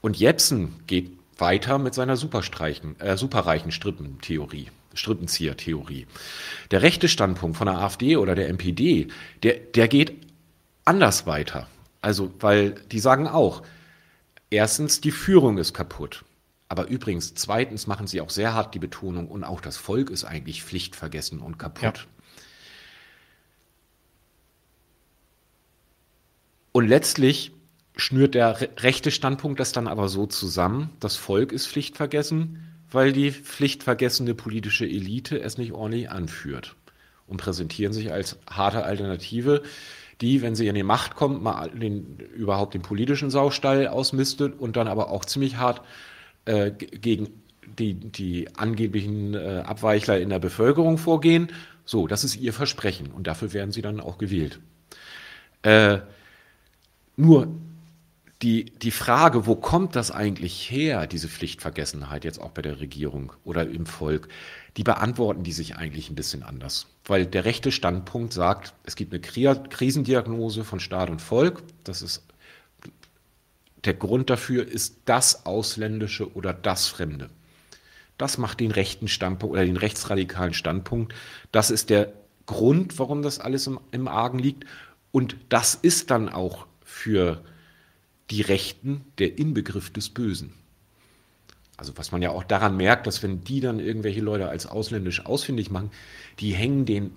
Und 0.00 0.18
Jepsen 0.18 0.74
geht 0.86 1.10
weiter 1.36 1.78
mit 1.78 1.94
seiner 1.94 2.16
superstreichen, 2.16 2.98
äh, 3.00 3.16
superreichen 3.16 3.70
Strippentheorie. 3.70 4.68
Strippenzieher-Theorie. 4.94 6.06
Der 6.70 6.82
rechte 6.82 7.08
Standpunkt 7.08 7.56
von 7.56 7.66
der 7.66 7.78
AfD 7.78 8.16
oder 8.16 8.36
der 8.36 8.48
NPD, 8.48 9.08
der, 9.42 9.54
der 9.56 9.88
geht 9.88 10.12
anders 10.84 11.26
weiter. 11.26 11.66
Also, 12.00 12.32
weil 12.40 12.72
die 12.92 13.00
sagen 13.00 13.26
auch, 13.26 13.62
erstens, 14.50 15.00
die 15.00 15.10
Führung 15.10 15.58
ist 15.58 15.72
kaputt. 15.72 16.24
Aber 16.68 16.88
übrigens, 16.88 17.34
zweitens 17.34 17.86
machen 17.86 18.06
sie 18.06 18.20
auch 18.20 18.30
sehr 18.30 18.54
hart 18.54 18.74
die 18.74 18.78
Betonung 18.78 19.28
und 19.28 19.44
auch 19.44 19.60
das 19.60 19.76
Volk 19.76 20.10
ist 20.10 20.24
eigentlich 20.24 20.64
pflichtvergessen 20.64 21.40
und 21.40 21.58
kaputt. 21.58 21.82
Ja. 21.82 22.24
Und 26.72 26.88
letztlich 26.88 27.52
schnürt 27.96 28.34
der 28.34 28.58
rechte 28.78 29.10
Standpunkt 29.10 29.60
das 29.60 29.72
dann 29.72 29.86
aber 29.86 30.08
so 30.08 30.26
zusammen, 30.26 30.90
das 30.98 31.16
Volk 31.16 31.52
ist 31.52 31.68
pflichtvergessen, 31.68 32.74
weil 32.90 33.12
die 33.12 33.30
pflichtvergessene 33.30 34.34
politische 34.34 34.84
Elite 34.84 35.40
es 35.40 35.58
nicht 35.58 35.72
ordentlich 35.72 36.10
anführt 36.10 36.74
und 37.26 37.36
präsentieren 37.36 37.92
sich 37.92 38.12
als 38.12 38.38
harte 38.50 38.84
Alternative, 38.84 39.62
die, 40.24 40.40
wenn 40.40 40.54
sie 40.54 40.68
in 40.68 40.74
die 40.74 40.82
Macht 40.82 41.16
kommt, 41.16 41.42
mal 41.42 41.68
den, 41.68 42.18
überhaupt 42.34 42.72
den 42.72 42.80
politischen 42.80 43.28
Saustall 43.28 43.86
ausmistet 43.86 44.58
und 44.58 44.76
dann 44.76 44.88
aber 44.88 45.10
auch 45.10 45.26
ziemlich 45.26 45.58
hart 45.58 45.82
äh, 46.46 46.70
gegen 46.70 47.28
die, 47.78 47.94
die 47.94 48.48
angeblichen 48.56 49.34
äh, 49.34 49.62
Abweichler 49.66 50.18
in 50.18 50.30
der 50.30 50.38
Bevölkerung 50.38 50.96
vorgehen. 50.96 51.48
So, 51.84 52.06
das 52.06 52.24
ist 52.24 52.36
ihr 52.36 52.54
Versprechen 52.54 53.10
und 53.10 53.26
dafür 53.26 53.52
werden 53.52 53.70
sie 53.70 53.82
dann 53.82 54.00
auch 54.00 54.16
gewählt. 54.16 54.60
Äh, 55.62 55.98
nur 57.16 57.48
die, 58.44 58.66
die 58.66 58.90
Frage, 58.90 59.46
wo 59.46 59.56
kommt 59.56 59.96
das 59.96 60.10
eigentlich 60.10 60.70
her, 60.70 61.06
diese 61.06 61.28
Pflichtvergessenheit 61.28 62.24
jetzt 62.24 62.38
auch 62.38 62.50
bei 62.50 62.60
der 62.60 62.78
Regierung 62.78 63.32
oder 63.42 63.66
im 63.66 63.86
Volk, 63.86 64.28
die 64.76 64.84
beantworten 64.84 65.44
die 65.44 65.52
sich 65.52 65.76
eigentlich 65.76 66.10
ein 66.10 66.14
bisschen 66.14 66.42
anders. 66.42 66.86
Weil 67.06 67.24
der 67.24 67.46
rechte 67.46 67.72
Standpunkt 67.72 68.34
sagt, 68.34 68.74
es 68.84 68.96
gibt 68.96 69.14
eine 69.14 69.22
Krisendiagnose 69.68 70.62
von 70.62 70.78
Staat 70.78 71.08
und 71.08 71.22
Volk. 71.22 71.62
Das 71.84 72.02
ist 72.02 72.22
der 73.84 73.94
Grund 73.94 74.28
dafür 74.28 74.66
ist 74.68 74.98
das 75.06 75.46
Ausländische 75.46 76.34
oder 76.34 76.52
das 76.52 76.86
Fremde. 76.86 77.30
Das 78.18 78.36
macht 78.36 78.60
den 78.60 78.70
rechten 78.72 79.08
Standpunkt 79.08 79.54
oder 79.54 79.64
den 79.64 79.78
rechtsradikalen 79.78 80.52
Standpunkt. 80.52 81.14
Das 81.50 81.70
ist 81.70 81.88
der 81.88 82.12
Grund, 82.44 82.98
warum 82.98 83.22
das 83.22 83.38
alles 83.38 83.66
im, 83.66 83.80
im 83.90 84.06
Argen 84.06 84.38
liegt. 84.38 84.64
Und 85.12 85.36
das 85.48 85.74
ist 85.74 86.10
dann 86.10 86.28
auch 86.28 86.66
für 86.84 87.42
die 88.30 88.42
Rechten 88.42 89.04
der 89.18 89.38
Inbegriff 89.38 89.90
des 89.90 90.08
Bösen. 90.08 90.54
Also 91.76 91.92
was 91.96 92.12
man 92.12 92.22
ja 92.22 92.30
auch 92.30 92.44
daran 92.44 92.76
merkt, 92.76 93.06
dass 93.06 93.22
wenn 93.22 93.42
die 93.42 93.60
dann 93.60 93.80
irgendwelche 93.80 94.20
Leute 94.20 94.48
als 94.48 94.66
ausländisch 94.66 95.26
ausfindig 95.26 95.70
machen, 95.70 95.90
die 96.38 96.52
hängen 96.54 96.86
den 96.86 97.10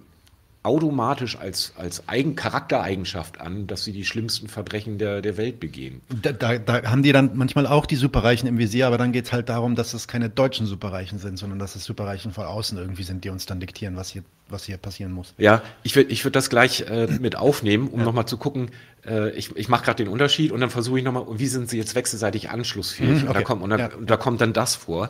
automatisch 0.64 1.38
als, 1.38 1.74
als 1.78 2.10
Eigen 2.10 2.36
Charaktereigenschaft 2.36 3.40
an, 3.40 3.68
dass 3.68 3.86
sie 3.86 3.94
die 3.94 4.04
schlimmsten 4.04 4.50
Verbrechen 4.50 4.98
der, 4.98 5.22
der 5.22 5.38
Welt 5.38 5.60
begehen. 5.60 6.02
Da, 6.22 6.34
da, 6.34 6.58
da 6.58 6.84
haben 6.84 7.04
die 7.04 7.14
dann 7.14 7.32
manchmal 7.36 7.68
auch 7.68 7.86
die 7.86 7.96
Superreichen 7.96 8.50
im 8.50 8.58
Visier, 8.58 8.88
aber 8.88 8.98
dann 8.98 9.14
geht 9.14 9.26
es 9.26 9.34
halt 9.34 9.48
darum, 9.50 9.76
dass 9.76 9.94
es 9.94 10.08
keine 10.08 10.30
deutschen 10.30 10.66
Superreichen 10.66 11.20
sind, 11.20 11.38
sondern 11.38 11.60
dass 11.60 11.76
es 11.76 11.86
Superreichen 11.86 12.34
von 12.34 12.46
außen 12.46 12.78
irgendwie 12.78 13.04
sind, 13.04 13.24
die 13.24 13.30
uns 13.30 13.46
dann 13.46 13.60
diktieren, 13.60 13.96
was 13.96 14.10
hier, 14.10 14.24
was 14.50 14.66
hier 14.66 14.78
passieren 14.78 15.14
muss. 15.14 15.34
Ja, 15.38 15.62
ich 15.84 15.96
würde 15.96 16.12
ich 16.12 16.26
würd 16.26 16.36
das 16.36 16.50
gleich 16.50 16.82
äh, 16.82 17.08
mit 17.20 17.38
aufnehmen, 17.38 17.88
um 17.88 18.00
ja. 18.00 18.06
nochmal 18.06 18.26
zu 18.26 18.38
gucken, 18.38 18.72
äh, 19.06 19.30
ich, 19.32 19.56
ich 19.56 19.70
mache 19.70 19.86
gerade 19.86 20.04
den 20.04 20.12
Unterschied 20.12 20.52
und 20.52 20.60
dann 20.60 20.70
versuche 20.70 21.00
ich 21.00 21.06
nochmal, 21.06 21.26
wie 21.30 21.48
sind 21.48 21.70
sie 21.70 21.78
jetzt 21.78 21.96
wechselseitig 21.96 22.50
anschlussfähig? 22.50 23.10
Mhm, 23.10 23.16
okay. 23.16 23.28
und, 23.28 23.36
da 23.36 23.42
kommt, 23.42 23.62
und, 23.64 23.70
da, 23.70 23.78
ja. 23.78 23.96
und 23.96 24.10
da 24.10 24.18
kommt 24.18 24.42
dann 24.42 24.52
das 24.52 24.76
vor. 24.76 25.10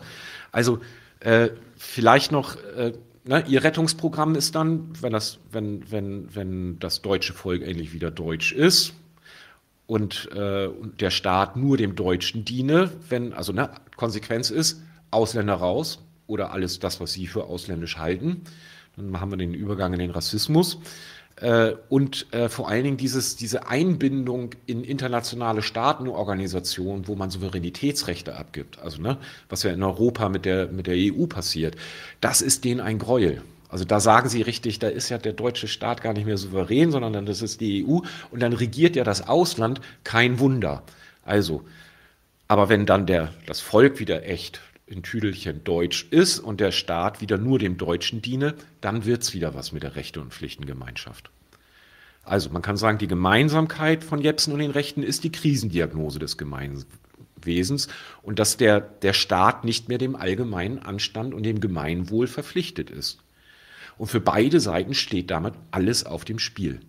Also 0.52 0.82
äh, 1.20 1.50
vielleicht 1.78 2.32
noch 2.32 2.56
äh, 2.76 2.94
ne, 3.28 3.44
ihr 3.48 3.64
Rettungsprogramm 3.64 4.36
ist 4.36 4.56
dann, 4.56 4.90
wenn 5.02 5.14
das, 5.14 5.40
wenn, 5.52 5.90
wenn, 5.92 6.34
wenn 6.36 6.80
das 6.80 7.02
deutsche 7.02 7.34
Volk 7.34 7.62
endlich 7.62 7.94
wieder 7.94 8.12
deutsch 8.12 8.52
ist 8.52 8.94
und, 9.86 10.30
äh, 10.34 10.70
der 11.00 11.12
Staat 11.12 11.56
nur 11.56 11.78
dem 11.78 11.96
Deutschen 11.96 12.46
diene, 12.46 12.92
wenn, 13.10 13.34
also 13.34 13.54
ne, 13.54 13.70
Konsequenz 13.96 14.50
ist, 14.50 14.82
Ausländer 15.12 15.56
raus 15.56 16.00
oder 16.28 16.52
alles 16.52 16.80
das, 16.80 17.00
was 17.00 17.14
sie 17.14 17.28
für 17.28 17.46
ausländisch 17.46 17.98
halten. 17.98 18.42
Dann 18.96 19.20
haben 19.20 19.32
wir 19.32 19.38
den 19.38 19.54
Übergang 19.54 19.94
in 19.94 20.00
den 20.00 20.12
Rassismus. 20.12 20.80
Äh, 21.40 21.74
und 21.90 22.34
äh, 22.34 22.50
vor 22.50 22.68
allen 22.68 22.84
Dingen 22.84 22.98
dieses, 22.98 23.36
diese 23.36 23.68
Einbindung 23.68 24.56
in 24.66 24.84
internationale 24.84 25.62
Staatenorganisationen, 25.62 27.08
wo 27.08 27.16
man 27.16 27.30
Souveränitätsrechte 27.30 28.36
abgibt, 28.36 28.80
also 28.80 29.02
ne, 29.02 29.18
was 29.48 29.62
ja 29.62 29.72
in 29.72 29.84
Europa 29.84 30.30
mit 30.30 30.46
der, 30.46 30.68
mit 30.68 30.88
der 30.88 30.96
EU 30.98 31.28
passiert, 31.28 31.76
das 32.22 32.42
ist 32.42 32.64
denen 32.64 32.82
ein 32.82 32.98
Gräuel. 32.98 33.44
Also 33.70 33.86
da 33.86 34.00
sagen 34.00 34.30
sie 34.30 34.42
richtig, 34.42 34.80
da 34.80 34.88
ist 34.88 35.10
ja 35.10 35.18
der 35.18 35.34
deutsche 35.34 35.68
Staat 35.68 36.02
gar 36.02 36.14
nicht 36.14 36.26
mehr 36.26 36.38
souverän, 36.38 36.92
sondern 36.92 37.26
das 37.26 37.42
ist 37.42 37.62
die 37.62 37.86
EU 37.86 38.00
und 38.32 38.40
dann 38.40 38.54
regiert 38.54 38.96
ja 38.96 39.04
das 39.04 39.28
Ausland, 39.28 39.82
kein 40.04 40.40
Wunder. 40.40 40.82
Also, 41.24 41.64
aber 42.48 42.70
wenn 42.70 42.86
dann 42.86 43.06
der, 43.06 43.34
das 43.46 43.60
Volk 43.60 44.00
wieder 44.00 44.26
echt 44.26 44.62
in 44.88 45.04
Tüdelchen 45.04 45.64
Deutsch 45.64 46.08
ist 46.12 46.40
und 46.40 46.60
der 46.60 46.72
Staat 46.72 47.22
wieder 47.22 47.38
nur 47.38 47.60
dem 47.60 47.78
Deutschen 47.78 48.22
diene, 48.22 48.56
dann 48.82 49.06
wird 49.06 49.24
es 49.24 49.34
wieder 49.34 49.54
was 49.54 49.74
mit 49.74 49.84
der 49.84 49.96
Rechte- 49.96 50.22
und 50.22 50.34
Pflichtengemeinschaft. 50.34 51.30
Also 52.24 52.50
man 52.50 52.62
kann 52.62 52.78
sagen, 52.78 52.98
die 52.98 53.08
Gemeinsamkeit 53.08 54.04
von 54.04 54.22
Jepsen 54.22 54.54
und 54.54 54.60
den 54.60 54.72
Rechten 54.72 55.04
ist 55.04 55.24
die 55.24 55.32
Krisendiagnose 55.32 56.20
des 56.20 56.38
Gemeinwesens 56.38 57.88
und 58.22 58.40
dass 58.40 58.58
der, 58.58 58.80
der 58.80 59.14
Staat 59.14 59.66
nicht 59.66 59.90
mehr 59.90 59.98
dem 59.98 60.16
allgemeinen 60.16 60.80
Anstand 60.80 61.34
und 61.34 61.44
dem 61.44 61.62
Gemeinwohl 61.62 62.28
verpflichtet 62.28 62.90
ist. 62.90 63.20
Und 63.98 64.08
für 64.08 64.20
beide 64.20 64.60
Seiten 64.60 64.94
steht 64.94 65.32
damit 65.32 65.54
alles 65.72 66.06
auf 66.06 66.26
dem 66.26 66.40
Spiel. 66.40 66.82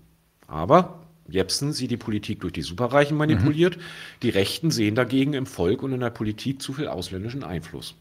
Aber 0.47 1.08
Jepsen 1.29 1.73
sieht 1.73 1.91
die 1.91 1.97
Politik 1.97 2.41
durch 2.41 2.53
die 2.53 2.63
Superreichen 2.63 3.17
manipuliert. 3.17 3.77
Mhm. 3.77 3.83
Die 4.23 4.31
Rechten 4.31 4.71
sehen 4.71 4.95
dagegen 4.95 5.35
im 5.35 5.47
Volk 5.47 5.83
und 5.83 5.93
in 5.93 6.01
der 6.01 6.11
Politik 6.11 6.63
zu 6.63 6.73
viel 6.73 6.89
ausländischen 6.89 7.45
Einfluss. 7.45 7.95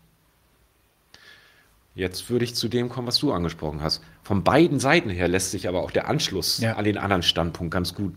Jetzt 1.93 2.29
würde 2.29 2.45
ich 2.45 2.55
zu 2.55 2.67
dem 2.67 2.89
kommen, 2.89 3.07
was 3.07 3.17
du 3.17 3.33
angesprochen 3.33 3.81
hast. 3.81 4.03
Von 4.23 4.43
beiden 4.43 4.79
Seiten 4.79 5.09
her 5.09 5.27
lässt 5.27 5.51
sich 5.51 5.67
aber 5.67 5.81
auch 5.81 5.91
der 5.91 6.07
Anschluss 6.07 6.59
ja. 6.59 6.75
an 6.75 6.85
den 6.85 6.97
anderen 6.97 7.23
Standpunkt 7.23 7.73
ganz 7.73 7.95
gut 7.95 8.13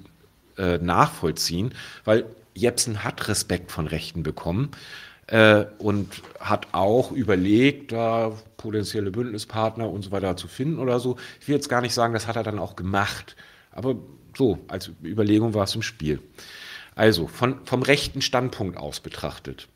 äh, 0.58 0.78
nachvollziehen, 0.78 1.72
weil 2.04 2.26
Jepsen 2.54 3.04
hat 3.04 3.26
Respekt 3.28 3.72
von 3.72 3.86
Rechten 3.86 4.22
bekommen 4.22 4.72
äh, 5.28 5.64
und 5.78 6.22
hat 6.38 6.68
auch 6.72 7.10
überlegt, 7.10 7.92
da 7.92 8.32
potenzielle 8.58 9.10
Bündnispartner 9.10 9.88
und 9.88 10.02
so 10.02 10.12
weiter 10.12 10.36
zu 10.36 10.46
finden 10.46 10.78
oder 10.78 11.00
so. 11.00 11.16
Ich 11.40 11.48
will 11.48 11.54
jetzt 11.54 11.70
gar 11.70 11.80
nicht 11.80 11.94
sagen, 11.94 12.12
das 12.12 12.26
hat 12.26 12.36
er 12.36 12.42
dann 12.42 12.58
auch 12.58 12.76
gemacht. 12.76 13.34
Aber 13.70 13.96
so, 14.40 14.58
als 14.68 14.90
Überlegung 15.04 15.52
war 15.52 15.64
es 15.64 15.74
im 15.74 15.82
Spiel. 15.82 16.18
Also, 16.94 17.26
von, 17.26 17.66
vom 17.66 17.82
rechten 17.82 18.22
Standpunkt 18.22 18.78
aus 18.78 19.00
betrachtet, 19.00 19.68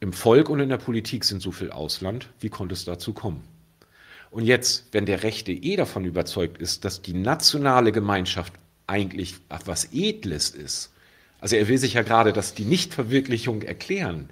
im 0.00 0.14
Volk 0.14 0.48
und 0.48 0.58
in 0.60 0.70
der 0.70 0.78
Politik 0.78 1.22
sind 1.26 1.42
so 1.42 1.52
viel 1.52 1.70
Ausland, 1.70 2.30
wie 2.40 2.48
konnte 2.48 2.72
es 2.72 2.86
dazu 2.86 3.12
kommen? 3.12 3.42
Und 4.30 4.46
jetzt, 4.46 4.86
wenn 4.92 5.04
der 5.04 5.22
Rechte 5.22 5.52
eh 5.52 5.76
davon 5.76 6.06
überzeugt 6.06 6.56
ist, 6.56 6.86
dass 6.86 7.02
die 7.02 7.12
nationale 7.12 7.92
Gemeinschaft 7.92 8.54
eigentlich 8.86 9.34
etwas 9.50 9.92
Edles 9.92 10.48
ist, 10.48 10.94
also 11.38 11.56
er 11.56 11.68
will 11.68 11.76
sich 11.76 11.92
ja 11.92 12.02
gerade, 12.02 12.32
dass 12.32 12.54
die 12.54 12.64
Nichtverwirklichung 12.64 13.60
erklären, 13.60 14.30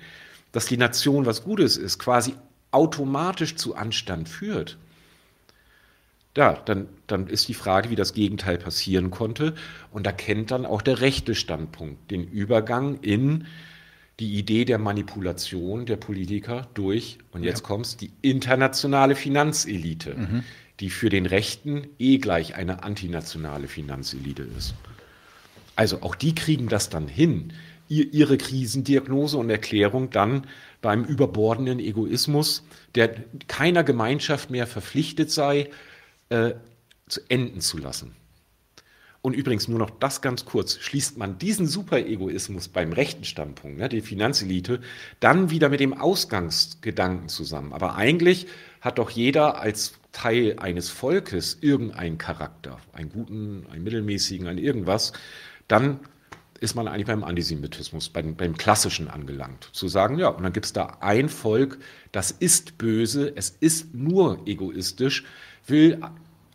dass 0.53 0.65
die 0.65 0.79
Nation 0.79 1.27
was 1.27 1.45
Gutes 1.45 1.77
ist, 1.77 1.99
quasi 1.99 2.35
automatisch 2.71 3.57
zu 3.57 3.75
Anstand 3.75 4.31
führt, 4.31 4.79
ja, 6.37 6.55
dann, 6.65 6.89
dann 7.07 7.29
ist 7.29 7.49
die 7.49 7.55
Frage, 7.55 7.91
wie 7.91 7.97
das 7.97 8.13
Gegenteil 8.13 8.59
passieren 8.59 9.11
konnte. 9.11 9.55
Und 9.93 10.05
da 10.07 10.13
kennt 10.13 10.51
dann 10.51 10.67
auch 10.67 10.83
der 10.83 11.01
rechte 11.01 11.35
Standpunkt 11.35 12.11
den 12.11 12.25
Übergang 12.25 12.99
in 13.01 13.47
die 14.21 14.35
Idee 14.35 14.65
der 14.65 14.79
Manipulation 14.79 15.87
der 15.87 15.97
Politiker 15.97 16.69
durch, 16.75 17.19
und 17.33 17.43
jetzt 17.43 17.61
ja. 17.63 17.67
kommt's, 17.67 17.97
die 17.97 18.11
internationale 18.23 19.17
Finanzelite, 19.17 20.15
mhm. 20.15 20.45
die 20.81 20.91
für 20.91 21.09
den 21.09 21.27
Rechten 21.27 21.89
eh 21.99 22.19
gleich 22.19 22.55
eine 22.55 22.85
antinationale 22.85 23.67
Finanzelite 23.67 24.47
ist. 24.57 24.75
Also 25.77 26.03
auch 26.03 26.15
die 26.15 26.35
kriegen 26.35 26.69
das 26.69 26.89
dann 26.89 27.09
hin, 27.09 27.53
ihre 27.89 28.39
Krisendiagnose 28.39 29.37
und 29.37 29.51
Erklärung 29.51 30.11
dann 30.11 30.47
beim 30.81 31.05
überbordenden 31.05 31.81
Egoismus, 31.81 32.65
der 32.95 33.15
keiner 33.47 33.85
Gemeinschaft 33.85 34.51
mehr 34.51 34.67
verpflichtet 34.67 35.31
sei, 35.31 35.69
äh, 36.35 36.55
zu 37.07 37.21
enden 37.29 37.61
zu 37.61 37.79
lassen. 37.79 38.17
Und 39.23 39.35
übrigens 39.35 39.69
nur 39.69 39.79
noch 39.79 39.91
das 39.91 40.21
ganz 40.21 40.45
kurz, 40.45 40.79
schließt 40.79 41.17
man 41.17 41.39
diesen 41.39 41.67
Superegoismus 41.67 42.69
beim 42.69 42.93
rechten 42.93 43.25
Standpunkt, 43.25 43.79
ne, 43.79 43.89
die 43.89 44.03
Finanzelite, 44.03 44.81
dann 45.21 45.51
wieder 45.51 45.71
mit 45.71 45.81
dem 45.81 45.95
Ausgangsgedanken 45.95 47.29
zusammen. 47.29 47.73
Aber 47.73 47.95
eigentlich 47.95 48.49
hat 48.83 48.99
doch 48.99 49.09
jeder 49.09 49.59
als 49.59 49.95
Teil 50.13 50.57
eines 50.59 50.91
Volkes 50.91 51.57
irgendeinen 51.61 52.19
Charakter, 52.19 52.79
einen 52.93 53.09
guten, 53.09 53.67
einen 53.71 53.85
mittelmäßigen, 53.85 54.47
einen 54.47 54.59
irgendwas, 54.59 55.15
dann 55.69 56.01
ist 56.61 56.75
man 56.75 56.87
eigentlich 56.87 57.07
beim 57.07 57.25
Antisemitismus, 57.25 58.11
beim, 58.11 58.37
beim 58.37 58.57
Klassischen 58.57 59.09
angelangt. 59.09 59.71
Zu 59.73 59.89
sagen, 59.89 60.19
ja, 60.19 60.29
und 60.29 60.43
dann 60.43 60.53
gibt 60.53 60.67
es 60.67 60.73
da 60.73 60.99
ein 61.01 61.29
Volk, 61.29 61.79
das 62.13 62.31
ist 62.31 62.77
böse, 62.77 63.33
es 63.37 63.51
ist 63.51 63.95
nur 63.95 64.47
egoistisch, 64.47 65.25
will 65.67 66.01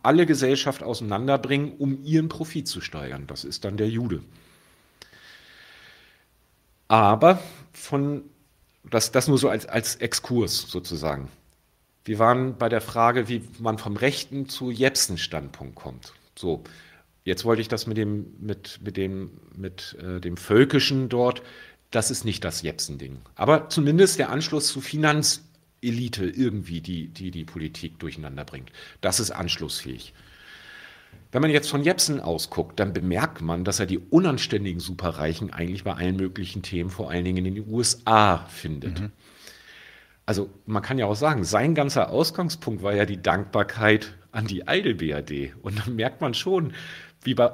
alle 0.02 0.26
Gesellschaft 0.26 0.82
auseinanderbringen, 0.82 1.72
um 1.78 2.02
ihren 2.04 2.28
Profit 2.28 2.68
zu 2.68 2.80
steigern. 2.80 3.26
Das 3.26 3.44
ist 3.44 3.64
dann 3.64 3.76
der 3.76 3.88
Jude. 3.88 4.22
Aber 6.88 7.40
von, 7.72 8.24
das, 8.84 9.12
das 9.12 9.28
nur 9.28 9.38
so 9.38 9.48
als, 9.48 9.66
als 9.66 9.96
Exkurs 9.96 10.62
sozusagen. 10.62 11.28
Wir 12.04 12.18
waren 12.18 12.56
bei 12.56 12.68
der 12.68 12.80
Frage, 12.80 13.28
wie 13.28 13.42
man 13.58 13.78
vom 13.78 13.96
rechten 13.96 14.48
zu 14.48 14.70
Jepsen-Standpunkt 14.70 15.74
kommt. 15.74 16.14
So, 16.34 16.64
jetzt 17.24 17.44
wollte 17.44 17.62
ich 17.62 17.68
das 17.68 17.86
mit 17.86 17.96
dem, 17.96 18.34
mit, 18.40 18.80
mit 18.82 18.96
dem, 18.96 19.30
mit 19.54 19.96
äh, 20.02 20.20
dem 20.20 20.36
Völkischen 20.36 21.08
dort, 21.08 21.42
das 21.90 22.10
ist 22.10 22.24
nicht 22.24 22.44
das 22.44 22.62
Jepsen-Ding. 22.62 23.20
Aber 23.34 23.68
zumindest 23.68 24.18
der 24.18 24.30
Anschluss 24.30 24.68
zu 24.68 24.80
Finanz, 24.80 25.44
Elite 25.82 26.24
irgendwie, 26.26 26.80
die, 26.80 27.08
die 27.08 27.30
die 27.30 27.44
Politik 27.44 27.98
durcheinander 27.98 28.44
bringt. 28.44 28.70
Das 29.00 29.20
ist 29.20 29.30
anschlussfähig. 29.30 30.12
Wenn 31.32 31.42
man 31.42 31.50
jetzt 31.50 31.70
von 31.70 31.84
Jepsen 31.84 32.20
ausguckt, 32.20 32.80
dann 32.80 32.92
bemerkt 32.92 33.40
man, 33.40 33.64
dass 33.64 33.78
er 33.78 33.86
die 33.86 33.98
unanständigen 33.98 34.80
Superreichen 34.80 35.52
eigentlich 35.52 35.84
bei 35.84 35.94
allen 35.94 36.16
möglichen 36.16 36.62
Themen, 36.62 36.90
vor 36.90 37.10
allen 37.10 37.24
Dingen 37.24 37.46
in 37.46 37.54
den 37.54 37.68
USA, 37.68 38.46
findet. 38.48 39.00
Mhm. 39.00 39.12
Also 40.26 40.50
man 40.66 40.82
kann 40.82 40.98
ja 40.98 41.06
auch 41.06 41.16
sagen, 41.16 41.44
sein 41.44 41.74
ganzer 41.74 42.10
Ausgangspunkt 42.10 42.82
war 42.82 42.94
ja 42.94 43.06
die 43.06 43.22
Dankbarkeit 43.22 44.14
an 44.32 44.46
die 44.46 44.66
Eidel-BRD. 44.66 45.54
Und 45.62 45.78
dann 45.78 45.96
merkt 45.96 46.20
man 46.20 46.34
schon, 46.34 46.72
wie, 47.22 47.34
bei, 47.34 47.50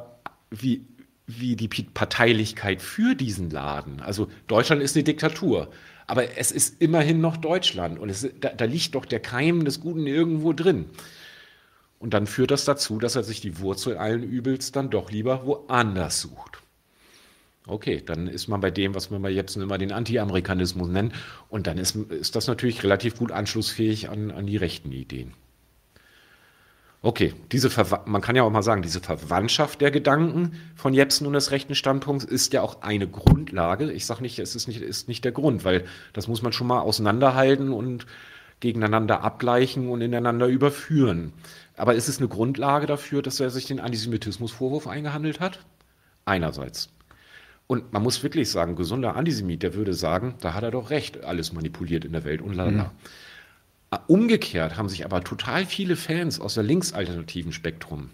wie, 0.51 0.87
wie 1.27 1.57
die 1.57 1.69
Parteilichkeit 1.69 2.81
für 2.81 3.15
diesen 3.15 3.51
Laden, 3.51 4.01
also 4.01 4.29
Deutschland 4.47 4.83
ist 4.83 4.97
eine 4.97 5.05
Diktatur, 5.05 5.71
aber 6.07 6.39
es 6.39 6.53
ist 6.53 6.81
immerhin 6.81 7.21
noch 7.21 7.37
Deutschland 7.37 7.99
und 7.99 8.09
es, 8.09 8.29
da, 8.41 8.51
da 8.51 8.65
liegt 8.65 8.95
doch 8.95 9.05
der 9.05 9.21
Keim 9.21 9.65
des 9.65 9.81
Guten 9.81 10.07
irgendwo 10.07 10.53
drin. 10.53 10.87
Und 11.99 12.15
dann 12.15 12.27
führt 12.27 12.51
das 12.51 12.65
dazu, 12.65 12.99
dass 12.99 13.17
er 13.17 13.25
sich 13.25 13.41
die 13.41 13.59
Wurzel 13.59 13.97
allen 13.97 14.23
Übels 14.23 14.71
dann 14.71 14.91
doch 14.91 15.11
lieber 15.11 15.47
woanders 15.47 16.21
sucht. 16.21 16.59
Okay, 17.67 18.01
dann 18.05 18.29
ist 18.29 18.47
man 18.47 18.61
bei 18.61 18.71
dem, 18.71 18.95
was 18.95 19.11
wir 19.11 19.19
bei 19.19 19.31
Jepsen 19.31 19.63
immer 19.63 19.79
den 19.79 19.91
Anti-Amerikanismus 19.91 20.89
nennen. 20.89 21.13
Und 21.49 21.67
dann 21.67 21.79
ist, 21.79 21.97
ist 21.97 22.37
das 22.37 22.47
natürlich 22.47 22.85
relativ 22.85 23.17
gut 23.17 23.33
anschlussfähig 23.33 24.09
an, 24.09 24.31
an 24.31 24.47
die 24.47 24.57
rechten 24.57 24.93
Ideen. 24.93 25.33
Okay, 27.07 27.35
diese 27.53 27.71
man 28.07 28.21
kann 28.21 28.35
ja 28.35 28.43
auch 28.43 28.51
mal 28.51 28.65
sagen, 28.65 28.83
diese 28.83 28.99
Verwandtschaft 28.99 29.81
der 29.81 29.93
Gedanken 29.93 30.61
von 30.75 30.93
Jepsen 30.93 31.25
und 31.29 31.35
des 31.35 31.53
rechten 31.53 31.77
Standpunkts 31.77 32.25
ist 32.25 32.53
ja 32.53 32.63
auch 32.63 32.83
eine 32.83 33.07
Grundlage. 33.07 33.93
Ich 33.93 34.07
sage 34.07 34.23
nicht, 34.23 34.41
es 34.41 34.57
ist 34.57 34.67
nicht, 34.67 34.81
ist 34.81 35.07
nicht 35.07 35.25
der 35.25 35.31
Grund, 35.31 35.65
weil 35.65 35.85
das 36.15 36.27
muss 36.27 36.43
man 36.43 36.53
schon 36.53 36.67
mal 36.67 36.81
auseinanderhalten 36.81 37.73
und 37.73 38.07
gegeneinander 38.59 39.23
abgleichen 39.23 39.89
und 39.89 40.01
ineinander 40.01 40.49
überführen. 40.49 41.33
Aber 41.77 41.95
ist 41.95 42.09
es 42.09 42.19
eine 42.19 42.27
Grundlage 42.27 42.87
dafür, 42.89 43.23
dass 43.23 43.39
er 43.39 43.51
sich 43.51 43.67
den 43.67 43.79
Antisemitismusvorwurf 43.79 44.89
eingehandelt 44.89 45.39
hat? 45.39 45.61
Einerseits. 46.25 46.89
Und 47.69 47.93
man 47.93 48.03
muss 48.03 48.25
wirklich 48.25 48.51
sagen, 48.51 48.75
gesunder 48.75 49.15
Antisemit, 49.15 49.63
der 49.63 49.75
würde 49.75 49.95
sagen, 49.95 50.35
da 50.41 50.55
hat 50.55 50.65
er 50.65 50.73
doch 50.73 50.91
recht, 50.91 51.23
alles 51.23 51.53
manipuliert 51.53 52.05
in 52.05 52.11
der 52.11 52.25
Welt 52.25 52.43
und 52.43 52.53
lala. 52.55 52.83
Mhm. 52.85 52.91
Umgekehrt 54.09 54.77
haben 54.77 54.89
sich 54.89 55.05
aber 55.05 55.23
total 55.23 55.65
viele 55.65 55.97
Fans 55.97 56.41
aus 56.41 56.55
der 56.55 56.65
linksalternativen 56.65 57.53
Spektrum 57.53 58.11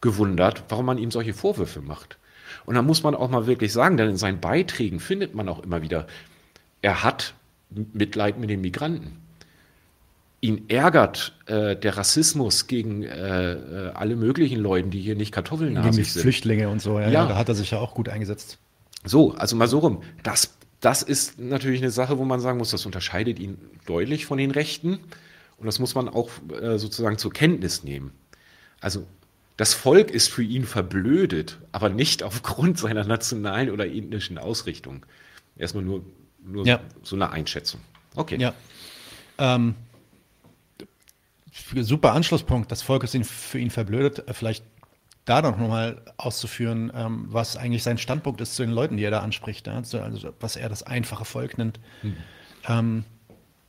gewundert, 0.00 0.64
warum 0.68 0.86
man 0.86 0.98
ihm 0.98 1.10
solche 1.10 1.34
Vorwürfe 1.34 1.80
macht. 1.80 2.18
Und 2.66 2.74
da 2.74 2.82
muss 2.82 3.02
man 3.02 3.14
auch 3.14 3.30
mal 3.30 3.46
wirklich 3.46 3.72
sagen, 3.72 3.96
denn 3.96 4.10
in 4.10 4.16
seinen 4.16 4.40
Beiträgen 4.40 5.00
findet 5.00 5.34
man 5.34 5.48
auch 5.48 5.62
immer 5.62 5.82
wieder, 5.82 6.06
er 6.82 7.02
hat 7.02 7.34
Mitleid 7.70 8.38
mit 8.38 8.50
den 8.50 8.60
Migranten. 8.60 9.16
Ihn 10.40 10.68
ärgert 10.68 11.36
äh, 11.46 11.74
der 11.74 11.96
Rassismus 11.96 12.68
gegen 12.68 13.02
äh, 13.02 13.52
äh 13.54 13.90
alle 13.94 14.14
möglichen 14.14 14.60
Leute, 14.60 14.88
die 14.88 15.00
hier 15.00 15.16
nicht 15.16 15.32
kartoffelnasig 15.32 16.12
sind. 16.12 16.22
Flüchtlinge 16.22 16.68
und 16.68 16.80
so, 16.80 17.00
ja, 17.00 17.08
ja. 17.08 17.26
Da 17.26 17.36
hat 17.36 17.48
er 17.48 17.56
sich 17.56 17.72
ja 17.72 17.78
auch 17.78 17.94
gut 17.94 18.08
eingesetzt. 18.08 18.58
So, 19.04 19.34
also 19.34 19.56
mal 19.56 19.66
so 19.66 19.80
rum. 19.80 20.02
Das 20.22 20.57
das 20.80 21.02
ist 21.02 21.38
natürlich 21.38 21.80
eine 21.80 21.90
Sache, 21.90 22.18
wo 22.18 22.24
man 22.24 22.40
sagen 22.40 22.58
muss, 22.58 22.70
das 22.70 22.86
unterscheidet 22.86 23.38
ihn 23.38 23.58
deutlich 23.86 24.26
von 24.26 24.38
den 24.38 24.50
Rechten. 24.50 25.00
Und 25.58 25.66
das 25.66 25.80
muss 25.80 25.94
man 25.94 26.08
auch 26.08 26.30
äh, 26.60 26.78
sozusagen 26.78 27.18
zur 27.18 27.32
Kenntnis 27.32 27.82
nehmen. 27.82 28.12
Also 28.80 29.06
das 29.56 29.74
Volk 29.74 30.12
ist 30.12 30.28
für 30.28 30.44
ihn 30.44 30.64
verblödet, 30.64 31.58
aber 31.72 31.88
nicht 31.88 32.22
aufgrund 32.22 32.78
seiner 32.78 33.04
nationalen 33.04 33.70
oder 33.70 33.86
ethnischen 33.86 34.38
Ausrichtung. 34.38 35.04
Erstmal 35.56 35.82
nur, 35.82 36.04
nur 36.44 36.64
ja. 36.64 36.80
so 37.02 37.16
eine 37.16 37.30
Einschätzung. 37.30 37.80
Okay. 38.14 38.36
Ja. 38.38 38.54
Ähm, 39.38 39.74
super 41.80 42.12
Anschlusspunkt. 42.12 42.70
Das 42.70 42.82
Volk 42.82 43.02
ist 43.02 43.16
für 43.26 43.58
ihn 43.58 43.70
verblödet. 43.70 44.24
Vielleicht 44.32 44.64
da 45.28 45.42
noch 45.42 45.56
mal 45.58 46.00
auszuführen, 46.16 46.92
ähm, 46.94 47.26
was 47.28 47.56
eigentlich 47.56 47.82
sein 47.82 47.98
Standpunkt 47.98 48.40
ist 48.40 48.54
zu 48.54 48.62
den 48.62 48.72
Leuten, 48.72 48.96
die 48.96 49.04
er 49.04 49.10
da 49.10 49.20
anspricht. 49.20 49.66
Ja? 49.66 49.74
Also, 49.74 50.00
also, 50.00 50.32
was 50.40 50.56
er 50.56 50.68
das 50.68 50.82
einfache 50.82 51.24
Volk 51.24 51.58
nennt. 51.58 51.78
Mhm. 52.02 52.16
Ähm, 52.66 53.04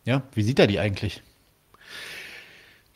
ja, 0.05 0.23
wie 0.33 0.43
sieht 0.43 0.59
er 0.59 0.67
die 0.67 0.79
eigentlich? 0.79 1.21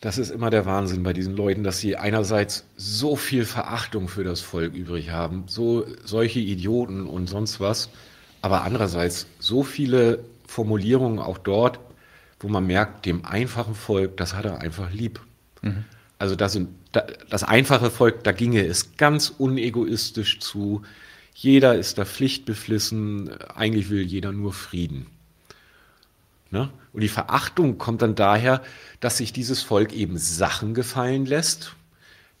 Das 0.00 0.18
ist 0.18 0.30
immer 0.30 0.50
der 0.50 0.66
Wahnsinn 0.66 1.02
bei 1.02 1.14
diesen 1.14 1.34
Leuten, 1.34 1.64
dass 1.64 1.78
sie 1.78 1.96
einerseits 1.96 2.66
so 2.76 3.16
viel 3.16 3.46
Verachtung 3.46 4.08
für 4.08 4.22
das 4.22 4.40
Volk 4.40 4.74
übrig 4.74 5.10
haben, 5.10 5.44
so 5.46 5.86
solche 6.04 6.40
Idioten 6.40 7.06
und 7.06 7.26
sonst 7.26 7.58
was, 7.60 7.88
aber 8.42 8.64
andererseits 8.64 9.26
so 9.38 9.62
viele 9.62 10.24
Formulierungen 10.46 11.18
auch 11.18 11.38
dort, 11.38 11.80
wo 12.40 12.48
man 12.48 12.66
merkt, 12.66 13.06
dem 13.06 13.24
einfachen 13.24 13.74
Volk, 13.74 14.18
das 14.18 14.34
hat 14.34 14.44
er 14.44 14.60
einfach 14.60 14.92
lieb. 14.92 15.20
Mhm. 15.62 15.84
Also 16.18 16.36
das, 16.36 16.52
sind, 16.52 16.68
das 17.28 17.44
einfache 17.44 17.90
Volk, 17.90 18.24
da 18.24 18.32
ginge 18.32 18.64
es 18.64 18.96
ganz 18.96 19.28
unegoistisch 19.36 20.40
zu. 20.40 20.82
Jeder 21.34 21.74
ist 21.74 21.98
da 21.98 22.04
pflichtbeflissen, 22.04 23.30
eigentlich 23.54 23.90
will 23.90 24.02
jeder 24.02 24.32
nur 24.32 24.52
Frieden. 24.52 25.06
Ne? 26.50 26.70
Und 26.92 27.00
die 27.00 27.08
Verachtung 27.08 27.78
kommt 27.78 28.02
dann 28.02 28.14
daher, 28.14 28.62
dass 29.00 29.18
sich 29.18 29.32
dieses 29.32 29.62
Volk 29.62 29.92
eben 29.92 30.18
Sachen 30.18 30.74
gefallen 30.74 31.26
lässt, 31.26 31.74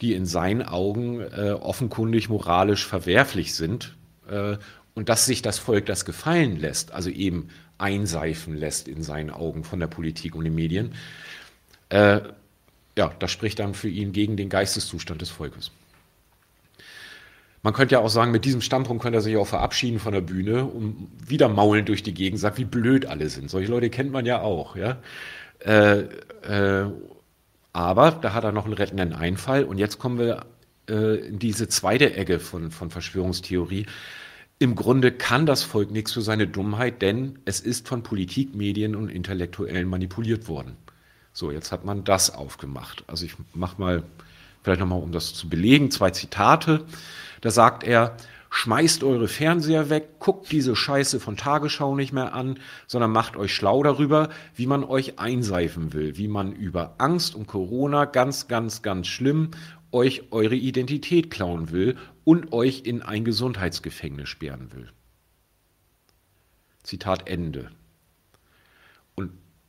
die 0.00 0.14
in 0.14 0.26
seinen 0.26 0.62
Augen 0.62 1.20
äh, 1.20 1.52
offenkundig 1.52 2.28
moralisch 2.28 2.86
verwerflich 2.86 3.54
sind. 3.54 3.96
Äh, 4.28 4.56
und 4.94 5.08
dass 5.08 5.26
sich 5.26 5.42
das 5.42 5.58
Volk 5.58 5.86
das 5.86 6.04
gefallen 6.04 6.56
lässt, 6.56 6.92
also 6.92 7.10
eben 7.10 7.48
einseifen 7.78 8.56
lässt 8.56 8.86
in 8.86 9.02
seinen 9.02 9.30
Augen 9.30 9.64
von 9.64 9.80
der 9.80 9.88
Politik 9.88 10.36
und 10.36 10.44
den 10.44 10.54
Medien. 10.54 10.94
Äh, 11.88 12.20
ja, 12.96 13.12
das 13.18 13.30
spricht 13.30 13.58
dann 13.58 13.74
für 13.74 13.88
ihn 13.88 14.12
gegen 14.12 14.36
den 14.36 14.48
Geisteszustand 14.48 15.20
des 15.20 15.30
Volkes. 15.30 15.70
Man 17.62 17.72
könnte 17.72 17.94
ja 17.94 18.00
auch 18.00 18.10
sagen, 18.10 18.30
mit 18.30 18.44
diesem 18.44 18.60
Standpunkt 18.60 19.02
könnte 19.02 19.18
er 19.18 19.22
sich 19.22 19.36
auch 19.38 19.46
verabschieden 19.46 19.98
von 19.98 20.12
der 20.12 20.20
Bühne 20.20 20.66
und 20.66 21.08
wieder 21.26 21.48
maulen 21.48 21.86
durch 21.86 22.02
die 22.02 22.12
Gegend, 22.12 22.38
sagt, 22.38 22.58
wie 22.58 22.66
blöd 22.66 23.06
alle 23.06 23.30
sind. 23.30 23.48
Solche 23.48 23.70
Leute 23.70 23.88
kennt 23.88 24.12
man 24.12 24.26
ja 24.26 24.42
auch. 24.42 24.76
Ja? 24.76 24.98
Äh, 25.60 26.00
äh, 26.42 26.90
aber 27.72 28.10
da 28.12 28.34
hat 28.34 28.44
er 28.44 28.52
noch 28.52 28.66
einen 28.66 28.74
rettenden 28.74 29.14
Einfall 29.14 29.64
und 29.64 29.78
jetzt 29.78 29.98
kommen 29.98 30.18
wir 30.18 30.44
äh, 30.90 31.26
in 31.26 31.38
diese 31.38 31.66
zweite 31.66 32.14
Ecke 32.14 32.38
von, 32.38 32.70
von 32.70 32.90
Verschwörungstheorie. 32.90 33.86
Im 34.58 34.74
Grunde 34.76 35.10
kann 35.10 35.46
das 35.46 35.62
Volk 35.62 35.90
nichts 35.90 36.12
für 36.12 36.22
seine 36.22 36.46
Dummheit, 36.46 37.00
denn 37.00 37.38
es 37.46 37.60
ist 37.60 37.88
von 37.88 38.02
Politik, 38.02 38.54
Medien 38.54 38.94
und 38.94 39.08
Intellektuellen 39.08 39.88
manipuliert 39.88 40.48
worden. 40.48 40.76
So, 41.34 41.50
jetzt 41.50 41.72
hat 41.72 41.84
man 41.84 42.04
das 42.04 42.32
aufgemacht. 42.32 43.02
Also 43.08 43.26
ich 43.26 43.34
mache 43.54 43.80
mal, 43.80 44.04
vielleicht 44.62 44.80
nochmal, 44.80 45.02
um 45.02 45.10
das 45.10 45.34
zu 45.34 45.48
belegen, 45.48 45.90
zwei 45.90 46.10
Zitate. 46.10 46.86
Da 47.40 47.50
sagt 47.50 47.82
er, 47.82 48.16
schmeißt 48.50 49.02
eure 49.02 49.26
Fernseher 49.26 49.90
weg, 49.90 50.20
guckt 50.20 50.52
diese 50.52 50.76
Scheiße 50.76 51.18
von 51.18 51.36
Tagesschau 51.36 51.96
nicht 51.96 52.12
mehr 52.12 52.34
an, 52.34 52.60
sondern 52.86 53.10
macht 53.10 53.36
euch 53.36 53.52
schlau 53.52 53.82
darüber, 53.82 54.28
wie 54.54 54.68
man 54.68 54.84
euch 54.84 55.18
einseifen 55.18 55.92
will, 55.92 56.16
wie 56.16 56.28
man 56.28 56.52
über 56.52 56.94
Angst 56.98 57.34
und 57.34 57.48
Corona 57.48 58.04
ganz, 58.04 58.46
ganz, 58.46 58.82
ganz 58.82 59.08
schlimm 59.08 59.50
euch 59.90 60.30
eure 60.30 60.54
Identität 60.54 61.32
klauen 61.32 61.72
will 61.72 61.96
und 62.22 62.52
euch 62.52 62.82
in 62.84 63.02
ein 63.02 63.24
Gesundheitsgefängnis 63.24 64.28
sperren 64.28 64.72
will. 64.72 64.88
Zitat 66.84 67.26
Ende 67.28 67.70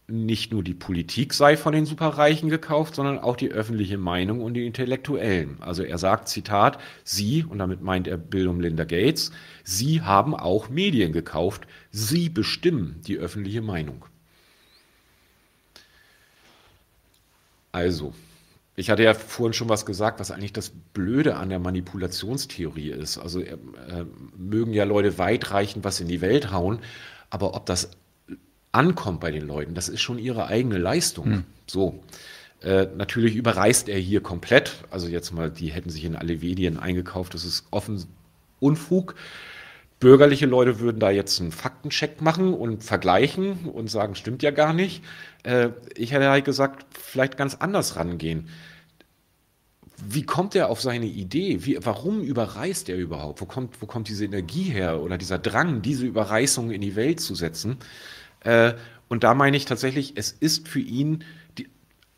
nicht 0.07 0.52
nur 0.52 0.64
die 0.64 0.76
Politik 0.76 1.34
sei 1.34 1.57
von 1.57 1.73
den 1.73 1.86
Superreichen 1.86 2.49
gekauft, 2.49 2.95
sondern 2.95 3.18
auch 3.18 3.36
die 3.36 3.52
öffentliche 3.52 3.98
Meinung 3.98 4.41
und 4.41 4.53
die 4.53 4.65
Intellektuellen. 4.65 5.57
Also 5.61 5.84
er 5.84 5.98
sagt, 5.98 6.27
Zitat, 6.27 6.80
Sie, 7.03 7.44
und 7.44 7.57
damit 7.57 7.82
meint 7.82 8.07
er 8.07 8.18
Bill 8.18 8.48
und 8.48 8.60
Linda 8.60 8.84
Gates, 8.84 9.32
Sie 9.64 10.02
haben 10.02 10.36
auch 10.36 10.69
Medien 10.69 11.11
gekauft, 11.11 11.65
Sie 11.91 12.30
bestimmen 12.30 13.02
die 13.07 13.18
öffentliche 13.18 13.61
Meinung. 13.61 14.06
Also, 17.72 18.14
ich 18.76 18.90
hatte 18.90 19.03
ja 19.03 19.14
vorhin 19.14 19.53
schon 19.53 19.69
was 19.69 19.86
gesagt, 19.86 20.19
was 20.19 20.32
eigentlich 20.32 20.53
das 20.53 20.72
Blöde 20.94 21.36
an 21.38 21.49
der 21.49 21.60
Manipulationstheorie 21.60 22.91
ist. 22.91 23.18
Also 23.18 23.41
äh, 23.41 23.57
mögen 24.38 24.73
ja 24.73 24.84
Leute 24.84 25.18
weitreichend 25.18 25.84
was 25.84 25.99
in 25.99 26.07
die 26.07 26.22
Welt 26.22 26.52
hauen, 26.52 26.80
aber 27.30 27.56
ob 27.56 27.65
das 27.65 27.90
ankommt 28.76 29.20
bei 29.20 29.32
den 29.32 29.48
Leuten, 29.48 29.74
das 29.74 29.90
ist 29.90 30.02
schon 30.02 30.20
ihre 30.20 30.48
eigene 30.48 30.78
Leistung. 30.78 31.26
Hm. 31.26 31.44
So. 31.68 32.04
Äh, 32.62 32.88
natürlich 32.96 33.36
überreißt 33.36 33.90
er 33.90 34.00
hier 34.00 34.22
komplett. 34.22 34.84
Also 34.90 35.08
jetzt 35.08 35.32
mal, 35.32 35.52
die 35.52 35.68
hätten 35.68 35.90
sich 35.90 36.06
in 36.06 36.16
alle 36.16 36.38
Medien 36.38 36.80
eingekauft. 36.80 37.34
Das 37.34 37.46
ist 37.46 37.66
offen 37.72 38.04
Unfug. 38.60 39.16
Bürgerliche 40.00 40.46
Leute 40.46 40.80
würden 40.80 41.00
da 41.00 41.10
jetzt 41.10 41.40
einen 41.40 41.52
Faktencheck 41.52 42.22
machen 42.22 42.54
und 42.54 42.84
vergleichen 42.84 43.70
und 43.70 43.90
sagen, 43.90 44.16
stimmt 44.16 44.44
ja 44.44 44.52
gar 44.52 44.74
nicht. 44.74 45.04
Äh, 45.44 45.70
ich 45.96 46.12
hätte 46.12 46.30
halt 46.30 46.46
gesagt, 46.46 46.86
vielleicht 46.92 47.38
ganz 47.38 47.56
anders 47.56 47.96
rangehen. 47.96 48.50
Wie 50.06 50.24
kommt 50.24 50.56
er 50.56 50.70
auf 50.70 50.82
seine 50.82 51.06
Idee? 51.06 51.66
Wie, 51.66 51.78
warum 51.82 52.22
überreißt 52.22 52.90
er 52.90 52.98
überhaupt? 52.98 53.40
Wo 53.40 53.46
kommt, 53.46 53.82
wo 53.82 53.86
kommt 53.86 54.10
diese 54.10 54.26
Energie 54.26 54.64
her 54.64 55.02
oder 55.02 55.18
dieser 55.18 55.40
Drang, 55.40 55.82
diese 55.82 56.06
Überreißung 56.06 56.72
in 56.72 56.82
die 56.82 56.96
Welt 56.96 57.22
zu 57.22 57.34
setzen? 57.34 57.78
Äh, 58.46 58.76
und 59.08 59.24
da 59.24 59.34
meine 59.34 59.58
ich 59.58 59.66
tatsächlich, 59.66 60.14
es 60.16 60.32
ist 60.32 60.68
für 60.68 60.80
ihn 60.80 61.24
die, 61.58 61.68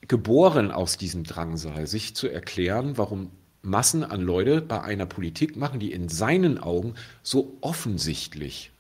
geboren 0.02 0.72
aus 0.72 0.98
diesem 0.98 1.24
Drangsal, 1.24 1.88
sich 1.88 2.16
zu 2.16 2.28
erklären, 2.28 2.98
warum 2.98 3.32
Massen 3.62 4.04
an 4.04 4.22
Leute 4.22 4.62
bei 4.62 4.82
einer 4.82 5.06
Politik 5.06 5.58
machen, 5.58 5.80
die 5.80 5.92
in 5.92 6.10
seinen 6.10 6.58
Augen 6.58 6.94
so 7.24 7.58
offensichtlich 7.62 8.72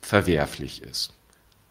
verwerflich 0.00 0.82
ist. 0.82 1.12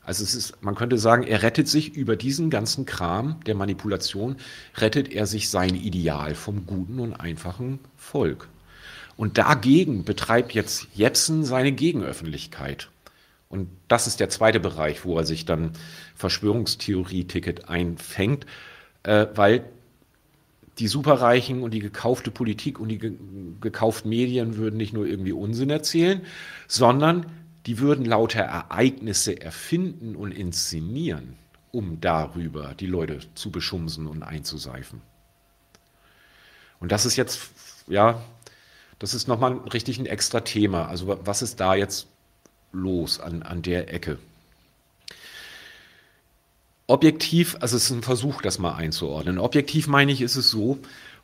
Also 0.02 0.24
es 0.24 0.34
ist, 0.34 0.64
man 0.64 0.76
könnte 0.76 0.98
sagen, 0.98 1.24
er 1.24 1.44
rettet 1.44 1.68
sich 1.68 1.94
über 1.96 2.16
diesen 2.16 2.50
ganzen 2.50 2.86
Kram 2.86 3.40
der 3.46 3.56
Manipulation, 3.56 4.38
rettet 4.76 5.12
er 5.12 5.28
sich 5.28 5.50
sein 5.50 5.76
Ideal 5.76 6.34
vom 6.34 6.66
guten 6.66 7.00
und 7.00 7.14
einfachen 7.14 7.80
Volk. 7.96 8.50
Und 9.18 9.38
dagegen 9.38 10.06
betreibt 10.06 10.54
jetzt 10.54 10.88
Jepsen 10.94 11.46
seine 11.46 11.72
Gegenöffentlichkeit. 11.72 12.90
Und 13.50 13.68
das 13.88 14.06
ist 14.06 14.20
der 14.20 14.30
zweite 14.30 14.60
Bereich, 14.60 15.04
wo 15.06 15.18
er 15.18 15.26
sich 15.26 15.44
dann 15.44 15.72
Verschwörungstheorie-Ticket 16.16 17.68
einfängt, 17.68 18.46
äh, 19.04 19.26
weil 19.34 19.66
die 20.78 20.88
Superreichen 20.88 21.64
und 21.64 21.74
die 21.74 21.80
gekaufte 21.80 22.32
Politik 22.32 22.80
und 22.80 22.90
die 22.90 23.00
ge 23.00 23.14
gekauften 23.60 24.10
Medien 24.10 24.56
würden 24.56 24.78
nicht 24.78 24.94
nur 24.94 25.06
irgendwie 25.06 25.34
Unsinn 25.34 25.70
erzählen, 25.70 26.22
sondern 26.68 27.26
die 27.66 27.80
würden 27.80 28.06
lauter 28.06 28.42
Ereignisse 28.42 29.42
erfinden 29.42 30.16
und 30.16 30.32
inszenieren, 30.32 31.36
um 31.72 32.00
darüber 32.00 32.74
die 32.80 32.88
Leute 32.88 33.20
zu 33.36 33.52
beschumsen 33.52 34.08
und 34.08 34.24
einzuseifen. 34.24 35.02
Und 36.80 36.92
das 36.92 37.06
ist 37.06 37.18
jetzt, 37.18 37.50
ja, 37.88 38.22
das 39.00 39.14
ist 39.14 39.28
nochmal 39.28 39.58
richtig 39.74 40.00
ein 40.00 40.06
extra 40.06 40.40
Thema. 40.42 40.88
Also 40.88 41.20
was 41.26 41.42
ist 41.42 41.60
da 41.60 41.76
jetzt 41.76 42.08
los 42.72 43.20
an, 43.20 43.44
an 43.44 43.62
der 43.62 43.94
Ecke? 43.94 44.18
Objektiv, 46.88 47.56
also 47.60 47.78
es 47.78 47.84
ist 47.84 47.91
ein 47.91 48.02
Versuch, 48.02 48.41
das 48.41 48.58
mal 48.58 48.74
einzuordnen. 48.74 49.38
Objektiv 49.38 49.86
meine 49.86 50.12
ich, 50.12 50.22
ist 50.22 50.36
es 50.36 50.50
so, 50.50 50.80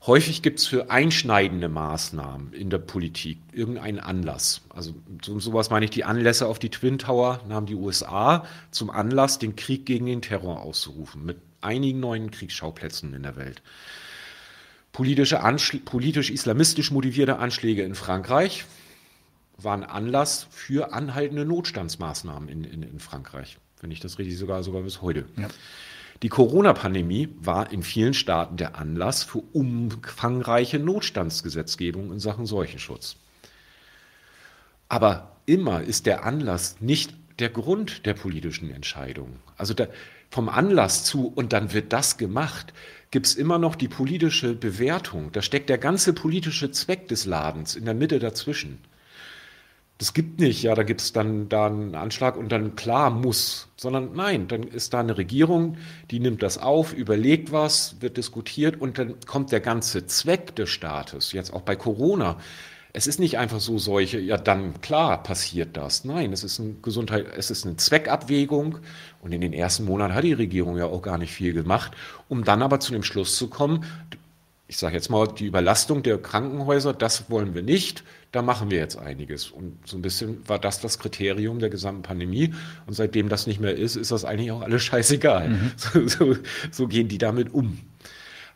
häufig 0.05 0.43
gibt 0.43 0.59
es 0.59 0.67
für 0.67 0.91
einschneidende 0.91 1.69
Maßnahmen 1.69 2.53
in 2.53 2.69
der 2.69 2.77
Politik 2.77 3.39
irgendeinen 3.51 3.99
Anlass. 3.99 4.61
Also 4.69 4.93
so, 5.23 5.39
sowas 5.39 5.71
meine 5.71 5.85
ich, 5.85 5.91
die 5.91 6.03
Anlässe 6.03 6.45
auf 6.45 6.59
die 6.59 6.69
Twin 6.69 6.99
Tower 6.99 7.41
nahmen 7.47 7.65
die 7.65 7.73
USA 7.73 8.45
zum 8.69 8.91
Anlass, 8.91 9.39
den 9.39 9.55
Krieg 9.55 9.87
gegen 9.87 10.05
den 10.05 10.21
Terror 10.21 10.61
auszurufen, 10.61 11.25
mit 11.25 11.37
einigen 11.61 11.99
neuen 11.99 12.29
Kriegsschauplätzen 12.29 13.15
in 13.15 13.23
der 13.23 13.35
Welt. 13.35 13.63
Politisch-islamistisch 14.91 16.91
motivierte 16.91 17.39
Anschläge 17.39 17.81
in 17.81 17.95
Frankreich 17.95 18.65
waren 19.57 19.83
Anlass 19.83 20.47
für 20.49 20.93
anhaltende 20.93 21.45
Notstandsmaßnahmen 21.45 22.49
in, 22.49 22.63
in, 22.63 22.83
in 22.83 22.99
Frankreich 22.99 23.57
wenn 23.85 23.91
ich 23.91 23.99
das 23.99 24.17
richtig 24.17 24.37
sogar 24.37 24.63
sogar 24.63 24.81
bis 24.81 25.03
heute. 25.03 25.25
Ja. 25.37 25.47
Die 26.23 26.29
Corona-Pandemie 26.29 27.29
war 27.39 27.71
in 27.71 27.83
vielen 27.83 28.15
Staaten 28.15 28.57
der 28.57 28.77
Anlass 28.77 29.23
für 29.23 29.43
umfangreiche 29.53 30.79
Notstandsgesetzgebung 30.79 32.11
in 32.11 32.19
Sachen 32.19 32.47
Seuchenschutz. 32.47 33.17
Aber 34.89 35.35
immer 35.45 35.83
ist 35.83 36.07
der 36.07 36.25
Anlass 36.25 36.77
nicht 36.79 37.13
der 37.37 37.49
Grund 37.49 38.05
der 38.05 38.13
politischen 38.13 38.71
Entscheidung. 38.71 39.39
Also 39.55 39.73
der, 39.73 39.89
vom 40.31 40.49
Anlass 40.49 41.03
zu 41.03 41.27
und 41.27 41.53
dann 41.53 41.73
wird 41.73 41.93
das 41.93 42.17
gemacht, 42.17 42.73
gibt 43.11 43.27
es 43.27 43.35
immer 43.35 43.59
noch 43.59 43.75
die 43.75 43.89
politische 43.89 44.55
Bewertung. 44.55 45.31
Da 45.31 45.41
steckt 45.41 45.69
der 45.69 45.77
ganze 45.77 46.13
politische 46.13 46.71
Zweck 46.71 47.07
des 47.09 47.25
Ladens 47.25 47.75
in 47.75 47.85
der 47.85 47.93
Mitte 47.93 48.19
dazwischen. 48.19 48.79
Das 49.97 50.13
gibt 50.13 50.41
nicht, 50.41 50.61
ja, 50.61 50.75
da 50.75 50.83
gibt 50.83 50.99
es 50.99 51.13
dann 51.13 51.47
da 51.47 51.67
einen 51.67 51.95
Anschlag 51.95 52.35
und 52.35 52.51
dann 52.51 52.75
klar 52.75 53.09
muss, 53.09 53.69
sondern 53.77 54.13
nein, 54.13 54.49
dann 54.49 54.63
ist 54.63 54.93
da 54.93 54.99
eine 54.99 55.17
Regierung, 55.17 55.77
die 56.11 56.19
nimmt 56.19 56.43
das 56.43 56.57
auf, 56.57 56.93
überlegt 56.93 57.53
was, 57.53 57.95
wird 58.01 58.17
diskutiert 58.17 58.81
und 58.81 58.97
dann 58.97 59.15
kommt 59.25 59.53
der 59.53 59.61
ganze 59.61 60.05
Zweck 60.05 60.53
des 60.57 60.69
Staates, 60.69 61.31
jetzt 61.31 61.53
auch 61.53 61.61
bei 61.61 61.77
Corona. 61.77 62.37
Es 62.91 63.07
ist 63.07 63.21
nicht 63.21 63.37
einfach 63.37 63.61
so 63.61 63.77
solche, 63.77 64.19
ja, 64.19 64.35
dann 64.37 64.81
klar 64.81 65.23
passiert 65.23 65.77
das. 65.77 66.03
Nein, 66.03 66.33
es 66.33 66.43
ist 66.43 66.59
eine 66.59 66.73
Gesundheit, 66.81 67.27
es 67.37 67.49
ist 67.49 67.65
eine 67.65 67.77
Zweckabwägung 67.77 68.79
und 69.21 69.31
in 69.31 69.39
den 69.39 69.53
ersten 69.53 69.85
Monaten 69.85 70.13
hat 70.13 70.25
die 70.25 70.33
Regierung 70.33 70.77
ja 70.77 70.87
auch 70.87 71.01
gar 71.01 71.17
nicht 71.17 71.31
viel 71.31 71.53
gemacht, 71.53 71.93
um 72.27 72.43
dann 72.43 72.61
aber 72.61 72.81
zu 72.81 72.91
dem 72.91 73.03
Schluss 73.03 73.37
zu 73.37 73.47
kommen, 73.47 73.85
ich 74.67 74.77
sage 74.77 74.95
jetzt 74.95 75.09
mal, 75.09 75.27
die 75.27 75.45
Überlastung 75.45 76.03
der 76.03 76.17
Krankenhäuser, 76.17 76.93
das 76.93 77.29
wollen 77.29 77.53
wir 77.53 77.61
nicht, 77.61 78.03
da 78.35 78.41
machen 78.41 78.69
wir 78.69 78.79
jetzt 78.79 78.97
einiges. 78.97 79.49
Und 79.49 79.87
so 79.87 79.97
ein 79.97 80.01
bisschen 80.01 80.47
war 80.47 80.59
das 80.59 80.81
das 80.81 80.99
Kriterium 80.99 81.59
der 81.59 81.69
gesamten 81.69 82.01
Pandemie. 82.01 82.53
Und 82.85 82.93
seitdem 82.93 83.29
das 83.29 83.47
nicht 83.47 83.61
mehr 83.61 83.75
ist, 83.75 83.95
ist 83.95 84.11
das 84.11 84.25
eigentlich 84.25 84.51
auch 84.51 84.61
alles 84.61 84.83
scheißegal. 84.83 85.49
Mhm. 85.49 85.71
So, 85.77 86.07
so, 86.07 86.35
so 86.71 86.87
gehen 86.87 87.07
die 87.07 87.17
damit 87.17 87.53
um. 87.53 87.79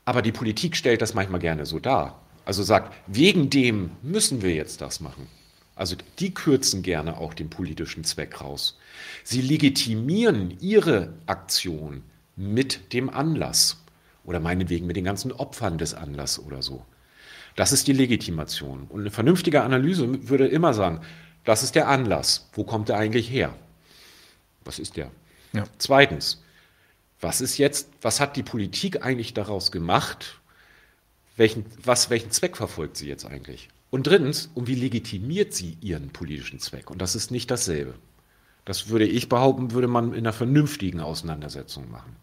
Aber 0.03 0.21
die 0.21 0.31
Politik 0.31 0.75
stellt 0.75 1.01
das 1.01 1.13
manchmal 1.13 1.39
gerne 1.39 1.65
so 1.65 1.79
dar. 1.79 2.21
Also 2.43 2.63
sagt, 2.63 2.93
wegen 3.07 3.49
dem 3.49 3.91
müssen 4.01 4.41
wir 4.41 4.53
jetzt 4.53 4.81
das 4.81 4.99
machen. 4.99 5.27
Also 5.75 5.95
die 6.19 6.33
kürzen 6.33 6.81
gerne 6.81 7.17
auch 7.17 7.33
den 7.33 7.49
politischen 7.49 8.03
Zweck 8.03 8.41
raus. 8.41 8.77
Sie 9.23 9.41
legitimieren 9.41 10.57
ihre 10.59 11.13
Aktion 11.25 12.03
mit 12.35 12.91
dem 12.91 13.09
Anlass 13.09 13.81
oder 14.25 14.41
meinetwegen 14.41 14.87
mit 14.87 14.97
den 14.97 15.05
ganzen 15.05 15.31
Opfern 15.31 15.77
des 15.77 15.93
Anlasses 15.93 16.43
oder 16.43 16.61
so. 16.61 16.85
Das 17.59 17.73
ist 17.73 17.87
die 17.87 17.91
Legitimation. 17.91 18.83
Und 18.87 19.01
eine 19.01 19.11
vernünftige 19.11 19.63
Analyse 19.63 20.29
würde 20.29 20.47
immer 20.47 20.73
sagen, 20.73 21.01
das 21.43 21.61
ist 21.61 21.75
der 21.75 21.89
Anlass. 21.89 22.47
Wo 22.53 22.63
kommt 22.63 22.87
er 22.87 22.95
eigentlich 22.95 23.29
her? 23.29 23.53
Was 24.63 24.79
ist 24.79 24.95
der? 24.95 25.11
Ja. 25.51 25.65
Zweitens, 25.77 26.41
was 27.19 27.41
ist 27.41 27.57
jetzt, 27.57 27.89
was 28.01 28.21
hat 28.21 28.37
die 28.37 28.43
Politik 28.43 29.03
eigentlich 29.03 29.33
daraus 29.33 29.73
gemacht? 29.73 30.39
Welchen, 31.35 31.65
was, 31.83 32.09
welchen 32.09 32.31
Zweck 32.31 32.55
verfolgt 32.55 32.95
sie 32.95 33.09
jetzt 33.09 33.25
eigentlich? 33.25 33.67
Und 33.89 34.07
drittens, 34.07 34.49
um 34.53 34.67
wie 34.67 34.75
legitimiert 34.75 35.53
sie 35.53 35.77
ihren 35.81 36.11
politischen 36.11 36.59
Zweck? 36.59 36.89
Und 36.89 37.01
das 37.01 37.13
ist 37.13 37.29
nicht 37.29 37.51
dasselbe. 37.51 37.95
Das 38.63 38.87
würde 38.87 39.05
ich 39.05 39.27
behaupten, 39.27 39.73
würde 39.73 39.89
man 39.89 40.13
in 40.13 40.19
einer 40.19 40.31
vernünftigen 40.31 41.01
Auseinandersetzung 41.01 41.91
machen. 41.91 42.15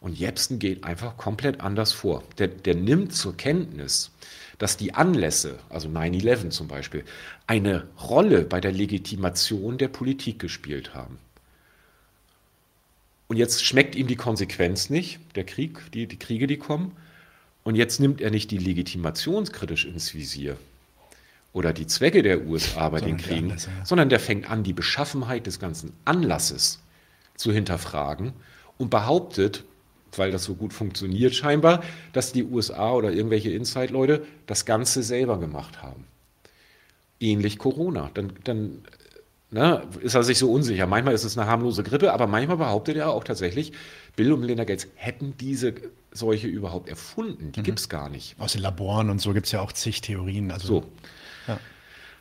Und 0.00 0.18
Jepsen 0.18 0.58
geht 0.58 0.84
einfach 0.84 1.16
komplett 1.16 1.60
anders 1.60 1.92
vor. 1.92 2.22
Der, 2.38 2.48
der 2.48 2.74
nimmt 2.74 3.14
zur 3.14 3.36
Kenntnis, 3.36 4.12
dass 4.58 4.76
die 4.76 4.94
Anlässe, 4.94 5.58
also 5.68 5.88
9-11 5.88 6.50
zum 6.50 6.68
Beispiel, 6.68 7.04
eine 7.46 7.86
Rolle 8.00 8.42
bei 8.42 8.60
der 8.60 8.72
Legitimation 8.72 9.78
der 9.78 9.88
Politik 9.88 10.38
gespielt 10.38 10.94
haben. 10.94 11.18
Und 13.28 13.36
jetzt 13.36 13.64
schmeckt 13.64 13.94
ihm 13.94 14.06
die 14.06 14.16
Konsequenz 14.16 14.88
nicht, 14.88 15.20
der 15.36 15.44
Krieg, 15.44 15.78
die, 15.92 16.06
die 16.06 16.18
Kriege, 16.18 16.46
die 16.46 16.56
kommen. 16.56 16.96
Und 17.62 17.74
jetzt 17.74 18.00
nimmt 18.00 18.20
er 18.20 18.30
nicht 18.30 18.50
die 18.50 18.58
legitimationskritisch 18.58 19.84
ins 19.84 20.14
Visier 20.14 20.56
oder 21.52 21.72
die 21.72 21.86
Zwecke 21.86 22.22
der 22.22 22.46
USA 22.46 22.88
bei 22.88 23.00
den 23.00 23.16
Kriegen, 23.16 23.50
Anlässe, 23.50 23.70
ja. 23.76 23.84
sondern 23.84 24.08
der 24.08 24.20
fängt 24.20 24.50
an, 24.50 24.62
die 24.62 24.72
Beschaffenheit 24.72 25.46
des 25.46 25.58
ganzen 25.58 25.92
Anlasses 26.04 26.80
zu 27.36 27.52
hinterfragen 27.52 28.32
und 28.78 28.90
behauptet, 28.90 29.64
weil 30.16 30.30
das 30.30 30.44
so 30.44 30.54
gut 30.54 30.72
funktioniert 30.72 31.34
scheinbar, 31.34 31.82
dass 32.12 32.32
die 32.32 32.44
USA 32.44 32.92
oder 32.92 33.12
irgendwelche 33.12 33.50
Inside-Leute 33.50 34.24
das 34.46 34.64
Ganze 34.64 35.02
selber 35.02 35.38
gemacht 35.38 35.82
haben. 35.82 36.04
Ähnlich 37.20 37.58
Corona. 37.58 38.10
Dann, 38.14 38.32
dann 38.44 38.82
ne, 39.50 39.82
ist 40.00 40.14
er 40.14 40.22
sich 40.22 40.38
so 40.38 40.50
unsicher. 40.50 40.86
Manchmal 40.86 41.14
ist 41.14 41.24
es 41.24 41.36
eine 41.36 41.48
harmlose 41.48 41.82
Grippe, 41.82 42.12
aber 42.12 42.26
manchmal 42.26 42.58
behauptet 42.58 42.96
er 42.96 43.10
auch 43.10 43.24
tatsächlich, 43.24 43.72
Bill 44.16 44.32
und 44.32 44.40
Melinda 44.40 44.64
Gates 44.64 44.88
hätten 44.94 45.34
diese 45.38 45.74
Seuche 46.12 46.46
überhaupt 46.46 46.88
erfunden. 46.88 47.52
Die 47.52 47.60
mhm. 47.60 47.64
gibt 47.64 47.80
es 47.80 47.88
gar 47.88 48.08
nicht. 48.08 48.36
Aus 48.38 48.52
den 48.52 48.62
Laboren 48.62 49.10
und 49.10 49.20
so 49.20 49.32
gibt 49.32 49.46
es 49.46 49.52
ja 49.52 49.60
auch 49.60 49.72
zig 49.72 50.00
Theorien. 50.00 50.50
Also, 50.50 50.66
so. 50.68 50.84
Ja. 51.46 51.60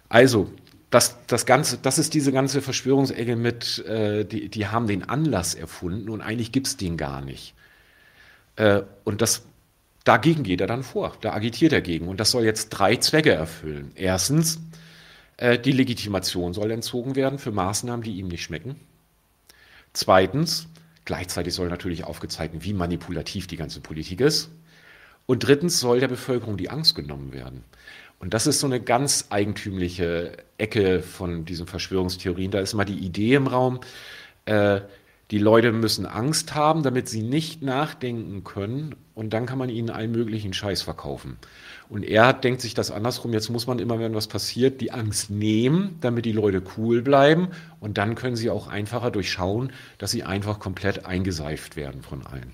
Also, 0.10 0.52
das, 0.90 1.18
das, 1.28 1.46
Ganze, 1.46 1.78
das 1.78 1.98
ist 1.98 2.14
diese 2.14 2.32
ganze 2.32 2.62
Verschwörungsecke 2.62 3.36
mit, 3.36 3.86
äh, 3.86 4.24
die, 4.24 4.50
die 4.50 4.68
haben 4.68 4.88
den 4.88 5.04
Anlass 5.04 5.54
erfunden 5.54 6.10
und 6.10 6.22
eigentlich 6.22 6.52
gibt 6.52 6.68
es 6.68 6.78
den 6.78 6.98
gar 6.98 7.22
nicht. 7.22 7.54
Äh, 8.58 8.82
und 9.06 9.22
das, 9.22 9.44
dagegen 10.04 10.44
geht 10.44 10.60
er 10.60 10.68
dann 10.68 10.84
vor, 10.84 11.16
da 11.22 11.34
agitiert 11.34 11.72
er 11.72 11.82
gegen. 11.82 12.10
Und 12.10 12.20
das 12.20 12.32
soll 12.32 12.44
jetzt 12.44 12.70
drei 12.70 12.98
Zwecke 12.98 13.32
erfüllen. 13.32 13.92
Erstens, 13.96 14.60
äh, 15.38 15.58
die 15.58 15.72
Legitimation 15.72 16.54
soll 16.54 16.72
entzogen 16.72 17.16
werden 17.16 17.40
für 17.40 17.52
Maßnahmen, 17.52 18.04
die 18.04 18.18
ihm 18.18 18.28
nicht 18.28 18.44
schmecken. 18.44 18.76
Zweitens, 19.94 20.68
gleichzeitig 21.06 21.54
soll 21.54 21.70
natürlich 21.70 22.04
aufgezeigt 22.04 22.54
werden, 22.54 22.66
wie 22.66 22.74
manipulativ 22.74 23.48
die 23.48 23.58
ganze 23.58 23.80
Politik 23.80 24.20
ist. 24.20 24.50
Und 25.26 25.40
drittens 25.40 25.80
soll 25.80 26.00
der 26.00 26.08
Bevölkerung 26.08 26.58
die 26.58 26.70
Angst 26.70 26.96
genommen 26.96 27.34
werden. 27.34 27.64
Und 28.20 28.34
das 28.34 28.48
ist 28.48 28.60
so 28.60 28.68
eine 28.68 28.82
ganz 28.82 29.28
eigentümliche 29.30 30.38
Ecke 30.58 31.04
von 31.04 31.46
diesen 31.46 31.68
Verschwörungstheorien. 31.68 32.52
Da 32.52 32.60
ist 32.60 32.74
mal 32.74 32.86
die 32.86 32.98
Idee 32.98 33.36
im 33.36 33.46
Raum, 33.48 33.80
äh, 34.46 34.82
die 35.32 35.40
Leute 35.40 35.74
müssen 35.74 36.06
Angst 36.06 36.56
haben, 36.56 36.84
damit 36.84 37.10
sie 37.10 37.22
nicht 37.22 37.62
nachdenken 37.62 38.44
können 38.44 38.96
und 39.14 39.34
dann 39.34 39.46
kann 39.46 39.58
man 39.58 39.70
ihnen 39.70 39.90
allen 39.90 40.12
möglichen 40.12 40.54
Scheiß 40.54 40.82
verkaufen. 40.82 41.38
Und 41.90 42.04
er 42.04 42.34
denkt 42.34 42.62
sich 42.62 42.74
das 42.74 42.92
andersrum, 42.92 43.34
jetzt 43.34 43.50
muss 43.50 43.68
man 43.68 43.80
immer, 43.80 44.00
wenn 44.00 44.16
was 44.16 44.28
passiert, 44.28 44.80
die 44.80 44.92
Angst 44.92 45.30
nehmen, 45.30 45.98
damit 46.02 46.26
die 46.26 46.32
Leute 46.32 46.62
cool 46.78 47.02
bleiben 47.02 47.50
und 47.80 47.98
dann 47.98 48.16
können 48.16 48.36
sie 48.36 48.50
auch 48.50 48.68
einfacher 48.68 49.12
durchschauen, 49.12 49.74
dass 49.98 50.12
sie 50.12 50.24
einfach 50.24 50.60
komplett 50.60 51.06
eingeseift 51.06 51.76
werden 51.76 52.02
von 52.04 52.26
allen. 52.26 52.54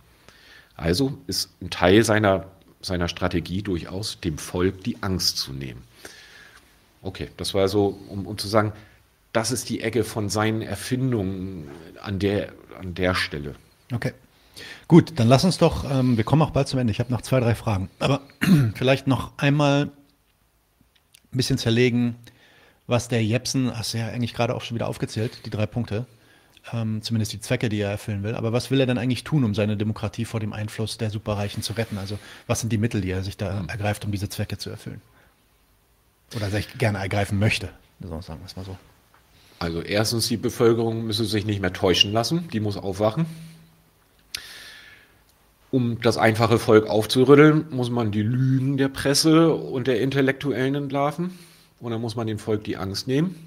Also 0.75 1.17
ist 1.27 1.51
ein 1.61 1.69
Teil 1.69 2.03
seiner, 2.03 2.47
seiner 2.81 3.07
Strategie 3.07 3.61
durchaus, 3.61 4.19
dem 4.19 4.39
Volk 4.39 4.83
die 4.83 5.01
Angst 5.01 5.37
zu 5.37 5.53
nehmen. 5.53 5.83
Okay, 7.03 7.29
das 7.37 7.53
war 7.53 7.67
so, 7.67 7.99
um, 8.09 8.25
um 8.25 8.37
zu 8.37 8.47
sagen, 8.47 8.73
das 9.33 9.51
ist 9.51 9.69
die 9.69 9.81
Ecke 9.81 10.03
von 10.03 10.29
seinen 10.29 10.61
Erfindungen 10.61 11.67
an 12.01 12.19
der, 12.19 12.53
an 12.79 12.93
der 12.93 13.15
Stelle. 13.15 13.55
Okay. 13.91 14.13
Gut, 14.87 15.13
dann 15.19 15.27
lass 15.27 15.43
uns 15.43 15.57
doch, 15.57 15.89
ähm, 15.89 16.15
wir 16.17 16.23
kommen 16.23 16.43
auch 16.43 16.51
bald 16.51 16.67
zum 16.67 16.79
Ende. 16.79 16.91
Ich 16.91 16.99
habe 16.99 17.11
noch 17.11 17.21
zwei, 17.21 17.39
drei 17.39 17.55
Fragen. 17.55 17.89
Aber 17.99 18.21
vielleicht 18.75 19.07
noch 19.07 19.37
einmal 19.37 19.85
ein 19.85 19.91
bisschen 21.37 21.57
zerlegen, 21.57 22.15
was 22.85 23.07
der 23.07 23.23
Jepsen, 23.23 23.75
hast 23.75 23.93
du 23.93 23.97
ja 23.97 24.07
eigentlich 24.07 24.35
gerade 24.35 24.53
auch 24.53 24.61
schon 24.61 24.75
wieder 24.75 24.87
aufgezählt, 24.87 25.45
die 25.45 25.49
drei 25.49 25.65
Punkte, 25.65 26.05
ähm, 26.71 27.01
zumindest 27.01 27.33
die 27.33 27.39
Zwecke, 27.39 27.69
die 27.69 27.79
er 27.79 27.89
erfüllen 27.89 28.21
will. 28.21 28.35
Aber 28.35 28.53
was 28.53 28.69
will 28.69 28.79
er 28.79 28.85
denn 28.85 28.99
eigentlich 28.99 29.23
tun, 29.23 29.43
um 29.43 29.55
seine 29.55 29.77
Demokratie 29.77 30.25
vor 30.25 30.39
dem 30.39 30.53
Einfluss 30.53 30.99
der 30.99 31.09
Superreichen 31.09 31.63
zu 31.63 31.73
retten? 31.73 31.97
Also 31.97 32.19
was 32.45 32.59
sind 32.59 32.71
die 32.71 32.77
Mittel, 32.77 33.01
die 33.01 33.09
er 33.09 33.23
sich 33.23 33.37
da 33.37 33.65
ergreift, 33.67 34.05
um 34.05 34.11
diese 34.11 34.29
Zwecke 34.29 34.59
zu 34.59 34.69
erfüllen? 34.69 35.01
Oder 36.35 36.51
sich 36.51 36.77
gerne 36.77 36.99
ergreifen 36.99 37.39
möchte, 37.39 37.69
sagen 37.99 38.41
wir 38.41 38.45
es 38.45 38.55
mal 38.55 38.65
so. 38.65 38.77
Also 39.63 39.81
erstens, 39.81 40.27
die 40.27 40.35
Bevölkerung 40.35 41.05
müsse 41.05 41.23
sich 41.23 41.45
nicht 41.45 41.61
mehr 41.61 41.71
täuschen 41.71 42.11
lassen, 42.11 42.49
die 42.51 42.59
muss 42.59 42.75
aufwachen. 42.75 43.25
Um 45.71 46.01
das 46.01 46.17
einfache 46.17 46.59
Volk 46.59 46.89
aufzurütteln, 46.89 47.67
muss 47.69 47.89
man 47.89 48.11
die 48.11 48.23
Lügen 48.23 48.75
der 48.75 48.89
Presse 48.89 49.53
und 49.53 49.87
der 49.87 50.01
Intellektuellen 50.01 50.75
entlarven. 50.75 51.39
Und 51.79 51.91
dann 51.91 52.01
muss 52.01 52.17
man 52.17 52.27
dem 52.27 52.39
Volk 52.39 52.65
die 52.65 52.75
Angst 52.75 53.07
nehmen. 53.07 53.37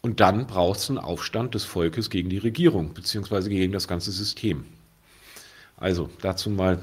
Und 0.00 0.20
dann 0.20 0.46
braucht 0.46 0.78
es 0.78 0.88
einen 0.88 0.98
Aufstand 0.98 1.56
des 1.56 1.64
Volkes 1.64 2.08
gegen 2.08 2.30
die 2.30 2.38
Regierung, 2.38 2.94
beziehungsweise 2.94 3.50
gegen 3.50 3.72
das 3.72 3.88
ganze 3.88 4.12
System. 4.12 4.64
Also 5.76 6.08
dazu 6.22 6.50
mal 6.50 6.78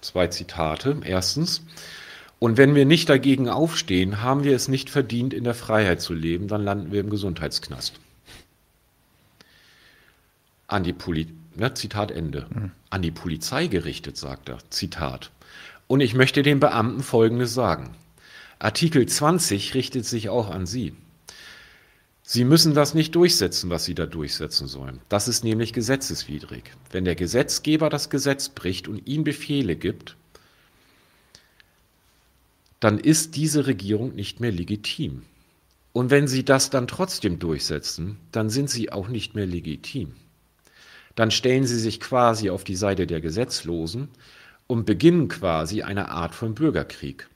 zwei 0.00 0.28
Zitate. 0.28 1.00
Erstens, 1.04 1.62
und 2.42 2.56
wenn 2.56 2.74
wir 2.74 2.86
nicht 2.86 3.08
dagegen 3.08 3.48
aufstehen, 3.48 4.20
haben 4.20 4.42
wir 4.42 4.56
es 4.56 4.66
nicht 4.66 4.90
verdient, 4.90 5.32
in 5.32 5.44
der 5.44 5.54
Freiheit 5.54 6.00
zu 6.00 6.12
leben, 6.12 6.48
dann 6.48 6.64
landen 6.64 6.90
wir 6.90 6.98
im 6.98 7.08
Gesundheitsknast. 7.08 8.00
An 10.66 10.82
die 10.82 10.92
Poli 10.92 11.28
ja, 11.56 11.72
Zitat 11.72 12.10
Ende. 12.10 12.48
Mhm. 12.52 12.72
An 12.90 13.00
die 13.00 13.12
Polizei 13.12 13.68
gerichtet, 13.68 14.16
sagt 14.16 14.48
er. 14.48 14.58
Zitat. 14.70 15.30
Und 15.86 16.00
ich 16.00 16.14
möchte 16.14 16.42
den 16.42 16.58
Beamten 16.58 17.04
Folgendes 17.04 17.54
sagen. 17.54 17.94
Artikel 18.58 19.06
20 19.06 19.74
richtet 19.74 20.04
sich 20.04 20.28
auch 20.28 20.50
an 20.50 20.66
Sie. 20.66 20.96
Sie 22.24 22.42
müssen 22.42 22.74
das 22.74 22.92
nicht 22.92 23.14
durchsetzen, 23.14 23.70
was 23.70 23.84
Sie 23.84 23.94
da 23.94 24.06
durchsetzen 24.06 24.66
sollen. 24.66 24.98
Das 25.08 25.28
ist 25.28 25.44
nämlich 25.44 25.72
gesetzeswidrig. 25.72 26.64
Wenn 26.90 27.04
der 27.04 27.14
Gesetzgeber 27.14 27.88
das 27.88 28.10
Gesetz 28.10 28.48
bricht 28.48 28.88
und 28.88 29.06
Ihnen 29.06 29.22
Befehle 29.22 29.76
gibt, 29.76 30.16
dann 32.82 32.98
ist 32.98 33.36
diese 33.36 33.66
Regierung 33.66 34.14
nicht 34.14 34.40
mehr 34.40 34.52
legitim. 34.52 35.22
Und 35.94 36.10
wenn 36.10 36.28
Sie 36.28 36.44
das 36.44 36.68
dann 36.68 36.86
trotzdem 36.86 37.38
durchsetzen, 37.38 38.18
dann 38.30 38.50
sind 38.50 38.68
Sie 38.68 38.92
auch 38.92 39.08
nicht 39.08 39.34
mehr 39.34 39.46
legitim 39.46 40.12
dann 41.14 41.30
stellen 41.30 41.66
sie 41.66 41.78
sich 41.78 42.00
quasi 42.00 42.50
auf 42.50 42.64
die 42.64 42.76
Seite 42.76 43.06
der 43.06 43.20
Gesetzlosen 43.20 44.08
und 44.66 44.86
beginnen 44.86 45.28
quasi 45.28 45.82
eine 45.82 46.08
Art 46.10 46.34
von 46.34 46.54
Bürgerkrieg. 46.54 47.28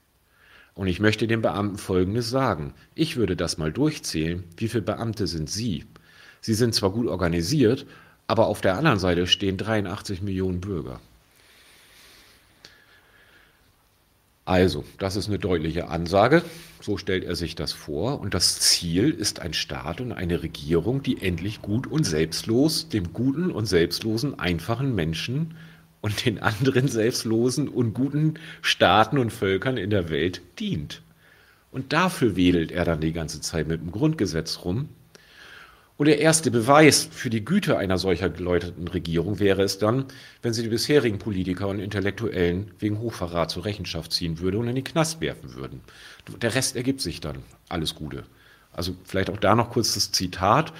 Und 0.74 0.88
ich 0.88 1.00
möchte 1.00 1.26
den 1.26 1.42
Beamten 1.42 1.78
Folgendes 1.78 2.28
sagen. 2.28 2.74
Ich 2.94 3.16
würde 3.16 3.36
das 3.36 3.56
mal 3.56 3.72
durchzählen. 3.72 4.44
Wie 4.56 4.68
viele 4.68 4.82
Beamte 4.82 5.26
sind 5.26 5.48
Sie? 5.48 5.84
Sie 6.40 6.54
sind 6.54 6.74
zwar 6.74 6.90
gut 6.90 7.06
organisiert, 7.06 7.86
aber 8.26 8.46
auf 8.46 8.60
der 8.60 8.76
anderen 8.76 8.98
Seite 8.98 9.26
stehen 9.26 9.56
83 9.56 10.22
Millionen 10.22 10.60
Bürger. 10.60 11.00
Also, 14.46 14.84
das 14.98 15.16
ist 15.16 15.26
eine 15.26 15.40
deutliche 15.40 15.88
Ansage. 15.88 16.42
So 16.80 16.96
stellt 16.96 17.24
er 17.24 17.34
sich 17.34 17.56
das 17.56 17.72
vor. 17.72 18.20
Und 18.20 18.32
das 18.32 18.60
Ziel 18.60 19.10
ist 19.10 19.40
ein 19.40 19.52
Staat 19.52 20.00
und 20.00 20.12
eine 20.12 20.42
Regierung, 20.42 21.02
die 21.02 21.20
endlich 21.20 21.62
gut 21.62 21.88
und 21.88 22.04
selbstlos 22.04 22.88
dem 22.88 23.12
guten 23.12 23.50
und 23.50 23.66
selbstlosen, 23.66 24.38
einfachen 24.38 24.94
Menschen 24.94 25.56
und 26.00 26.24
den 26.24 26.38
anderen 26.38 26.86
selbstlosen 26.86 27.66
und 27.68 27.92
guten 27.92 28.34
Staaten 28.62 29.18
und 29.18 29.32
Völkern 29.32 29.76
in 29.76 29.90
der 29.90 30.10
Welt 30.10 30.42
dient. 30.60 31.02
Und 31.72 31.92
dafür 31.92 32.36
wedelt 32.36 32.70
er 32.70 32.84
dann 32.84 33.00
die 33.00 33.12
ganze 33.12 33.40
Zeit 33.40 33.66
mit 33.66 33.80
dem 33.80 33.90
Grundgesetz 33.90 34.60
rum, 34.64 34.88
und 35.98 36.06
der 36.06 36.18
erste 36.20 36.50
Beweis 36.50 37.08
für 37.10 37.30
die 37.30 37.44
Güte 37.44 37.78
einer 37.78 37.96
solcher 37.96 38.28
geläuteten 38.28 38.86
Regierung 38.86 39.38
wäre 39.38 39.62
es 39.62 39.78
dann, 39.78 40.04
wenn 40.42 40.52
sie 40.52 40.62
die 40.62 40.68
bisherigen 40.68 41.18
Politiker 41.18 41.68
und 41.68 41.78
Intellektuellen 41.78 42.70
wegen 42.78 42.98
Hochverrat 43.00 43.50
zur 43.50 43.64
Rechenschaft 43.64 44.12
ziehen 44.12 44.38
würde 44.40 44.58
und 44.58 44.68
in 44.68 44.74
den 44.74 44.84
Knast 44.84 45.22
werfen 45.22 45.54
würden. 45.54 45.80
Der 46.42 46.54
Rest 46.54 46.76
ergibt 46.76 47.00
sich 47.00 47.20
dann. 47.20 47.38
Alles 47.70 47.94
Gute. 47.94 48.24
Also 48.72 48.94
vielleicht 49.04 49.30
auch 49.30 49.38
da 49.38 49.54
noch 49.54 49.70
kurz 49.70 49.94
das 49.94 50.12
Zitat. 50.12 50.74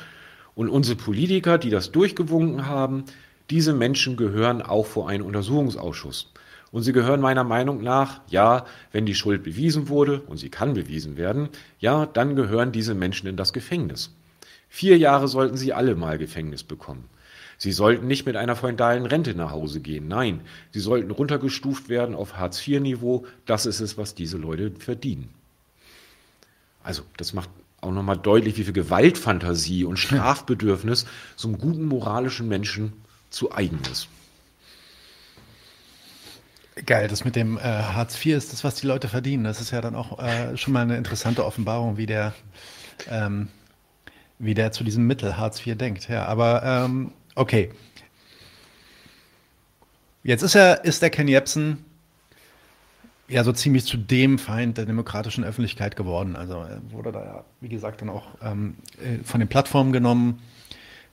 Und 0.54 0.68
unsere 0.68 0.96
Politiker, 0.96 1.56
die 1.56 1.70
das 1.70 1.92
durchgewunken 1.92 2.66
haben, 2.66 3.04
diese 3.48 3.72
Menschen 3.72 4.18
gehören 4.18 4.60
auch 4.60 4.84
vor 4.84 5.08
einen 5.08 5.22
Untersuchungsausschuss. 5.22 6.32
Und 6.72 6.82
sie 6.82 6.92
gehören 6.92 7.20
meiner 7.22 7.44
Meinung 7.44 7.82
nach, 7.82 8.20
ja, 8.28 8.66
wenn 8.92 9.06
die 9.06 9.14
Schuld 9.14 9.44
bewiesen 9.44 9.88
wurde, 9.88 10.20
und 10.22 10.36
sie 10.36 10.50
kann 10.50 10.74
bewiesen 10.74 11.16
werden, 11.16 11.48
ja, 11.78 12.04
dann 12.04 12.36
gehören 12.36 12.72
diese 12.72 12.94
Menschen 12.94 13.28
in 13.28 13.36
das 13.36 13.54
Gefängnis. 13.54 14.15
Vier 14.68 14.98
Jahre 14.98 15.28
sollten 15.28 15.56
sie 15.56 15.72
alle 15.72 15.94
mal 15.94 16.18
Gefängnis 16.18 16.62
bekommen. 16.62 17.08
Sie 17.58 17.72
sollten 17.72 18.06
nicht 18.06 18.26
mit 18.26 18.36
einer 18.36 18.56
feudalen 18.56 19.06
Rente 19.06 19.34
nach 19.34 19.50
Hause 19.50 19.80
gehen. 19.80 20.08
Nein, 20.08 20.42
sie 20.72 20.80
sollten 20.80 21.10
runtergestuft 21.10 21.88
werden 21.88 22.14
auf 22.14 22.36
Hartz-IV-Niveau. 22.36 23.26
Das 23.46 23.64
ist 23.64 23.80
es, 23.80 23.96
was 23.96 24.14
diese 24.14 24.36
Leute 24.36 24.72
verdienen. 24.78 25.32
Also, 26.82 27.02
das 27.16 27.32
macht 27.32 27.48
auch 27.80 27.92
nochmal 27.92 28.18
deutlich, 28.18 28.58
wie 28.58 28.64
viel 28.64 28.72
Gewaltfantasie 28.72 29.84
und 29.84 29.98
Strafbedürfnis 29.98 31.06
so 31.34 31.48
einem 31.48 31.58
guten 31.58 31.86
moralischen 31.86 32.48
Menschen 32.48 32.92
zu 33.30 33.52
eigen 33.52 33.80
ist. 33.90 34.08
Geil, 36.84 37.08
das 37.08 37.24
mit 37.24 37.36
dem 37.36 37.56
äh, 37.56 37.62
Hartz 37.62 38.14
IV 38.24 38.36
ist 38.36 38.52
das, 38.52 38.62
was 38.62 38.74
die 38.74 38.86
Leute 38.86 39.08
verdienen. 39.08 39.44
Das 39.44 39.62
ist 39.62 39.70
ja 39.70 39.80
dann 39.80 39.94
auch 39.94 40.18
äh, 40.18 40.56
schon 40.58 40.74
mal 40.74 40.82
eine 40.82 40.98
interessante 40.98 41.44
Offenbarung, 41.44 41.96
wie 41.96 42.04
der 42.04 42.34
ähm, 43.10 43.48
wie 44.38 44.54
der 44.54 44.72
zu 44.72 44.84
diesem 44.84 45.06
Mittel 45.06 45.36
Hartz 45.36 45.64
IV 45.64 45.76
denkt. 45.76 46.08
Ja, 46.08 46.26
aber 46.26 46.62
ähm, 46.62 47.12
okay. 47.34 47.70
Jetzt 50.22 50.42
ist 50.42 50.54
er, 50.54 50.84
ist 50.84 51.02
der 51.02 51.10
Ken 51.10 51.28
Jebsen 51.28 51.84
ja 53.28 53.44
so 53.44 53.52
ziemlich 53.52 53.84
zu 53.84 53.96
dem 53.96 54.38
Feind 54.38 54.78
der 54.78 54.86
demokratischen 54.86 55.44
Öffentlichkeit 55.44 55.96
geworden. 55.96 56.36
Also 56.36 56.54
er 56.54 56.80
wurde 56.90 57.12
da 57.12 57.24
ja, 57.24 57.44
wie 57.60 57.68
gesagt, 57.68 58.00
dann 58.00 58.10
auch 58.10 58.26
ähm, 58.42 58.76
äh, 59.02 59.22
von 59.24 59.40
den 59.40 59.48
Plattformen 59.48 59.92
genommen. 59.92 60.42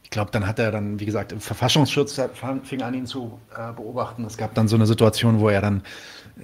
Ich 0.04 0.10
glaube, 0.10 0.32
dann 0.32 0.46
hat 0.46 0.60
er 0.60 0.72
dann, 0.72 1.00
wie 1.00 1.06
gesagt, 1.06 1.32
im 1.32 1.40
Verfassungsschutz 1.40 2.22
fing 2.64 2.82
an, 2.84 2.94
ihn 2.94 3.08
zu 3.08 3.40
äh, 3.56 3.72
beobachten. 3.74 4.26
Es 4.26 4.38
gab 4.38 4.54
dann 4.54 4.68
so 4.68 4.76
eine 4.76 4.86
Situation, 4.86 5.40
wo 5.40 5.50
er 5.50 5.62
dann 5.62 5.82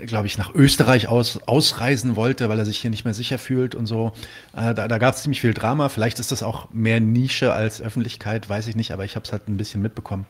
glaube 0.06 0.28
ich, 0.28 0.38
nach 0.38 0.54
Österreich 0.54 1.08
aus, 1.08 1.40
ausreisen 1.46 2.16
wollte, 2.16 2.50
weil 2.50 2.60
er 2.60 2.66
sich 2.66 2.80
hier 2.80 2.90
nicht 2.90 3.06
mehr 3.06 3.14
sicher 3.14 3.38
fühlt 3.38 3.76
und 3.76 3.86
so. 3.86 4.14
Äh, 4.56 4.74
da 4.74 4.88
da 4.88 4.98
gab 4.98 5.16
es 5.16 5.24
ziemlich 5.24 5.42
viel 5.42 5.54
Drama. 5.54 5.90
Vielleicht 5.90 6.20
ist 6.20 6.32
das 6.32 6.44
auch 6.44 6.70
mehr 6.72 7.00
Nische 7.00 7.54
als 7.54 7.82
Öffentlichkeit, 7.82 8.50
weiß 8.50 8.68
ich 8.68 8.76
nicht, 8.76 8.92
aber 8.92 9.06
ich 9.06 9.16
habe 9.16 9.26
es 9.26 9.32
halt 9.32 9.48
ein 9.48 9.58
bisschen 9.58 9.82
mitbekommen 9.82 10.26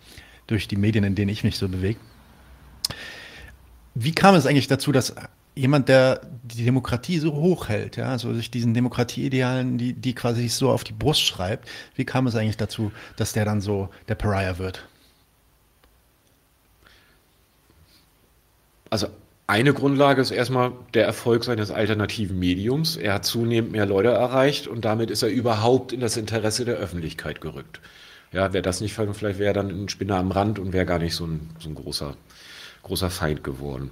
durch 0.48 0.68
die 0.68 0.78
Medien, 0.78 1.04
in 1.04 1.16
denen 1.16 1.30
ich 1.30 1.44
mich 1.44 1.58
so 1.58 1.68
bewege. 1.68 2.00
Wie 3.96 4.14
kam 4.14 4.36
es 4.36 4.46
eigentlich 4.46 4.68
dazu, 4.68 4.92
dass 4.92 5.14
jemand, 5.56 5.90
der 5.90 6.22
die 6.44 6.64
Demokratie 6.64 7.20
so 7.20 7.34
hoch 7.34 7.68
hält, 7.68 7.98
ja, 7.98 8.10
also 8.10 8.34
sich 8.34 8.50
diesen 8.50 8.74
Demokratieidealen, 8.74 9.78
die, 9.78 9.94
die 9.94 10.16
quasi 10.16 10.44
sich 10.44 10.54
so 10.54 10.72
auf 10.72 10.84
die 10.84 10.94
Brust 10.94 11.22
schreibt, 11.22 11.68
wie 11.96 12.06
kam 12.06 12.28
es 12.28 12.36
eigentlich 12.36 12.58
dazu, 12.58 12.92
dass 13.18 13.34
der 13.34 13.46
dann 13.46 13.60
so 13.60 13.90
der 14.08 14.16
Pariah 14.16 14.58
wird? 14.58 14.88
Also 18.90 19.08
eine 19.50 19.74
Grundlage 19.74 20.22
ist 20.22 20.30
erstmal 20.30 20.74
der 20.94 21.08
Erfolg 21.08 21.44
seines 21.44 21.72
alternativen 21.72 22.38
Mediums. 22.38 22.98
Er 22.98 23.16
hat 23.16 23.26
zunehmend 23.26 23.72
mehr 23.72 23.88
Leute 23.88 24.10
erreicht 24.10 24.68
und 24.68 24.86
damit 24.86 25.10
ist 25.10 25.24
er 25.24 25.30
überhaupt 25.30 25.92
in 25.92 26.02
das 26.02 26.18
Interesse 26.18 26.66
der 26.66 26.76
Öffentlichkeit 26.76 27.42
gerückt. 27.42 27.82
Ja, 28.32 28.54
wäre 28.54 28.62
das 28.62 28.80
nicht, 28.80 28.94
vielleicht 28.94 29.40
wäre 29.40 29.46
er 29.46 29.54
dann 29.54 29.70
ein 29.70 29.90
Spinner 29.90 30.18
am 30.18 30.30
Rand 30.30 30.60
und 30.60 30.72
wäre 30.72 30.86
gar 30.86 31.00
nicht 31.00 31.16
so 31.16 31.26
ein, 31.26 31.50
so 31.58 31.68
ein 31.68 31.74
großer, 31.74 32.16
großer 32.84 33.10
Feind 33.10 33.44
geworden. 33.44 33.90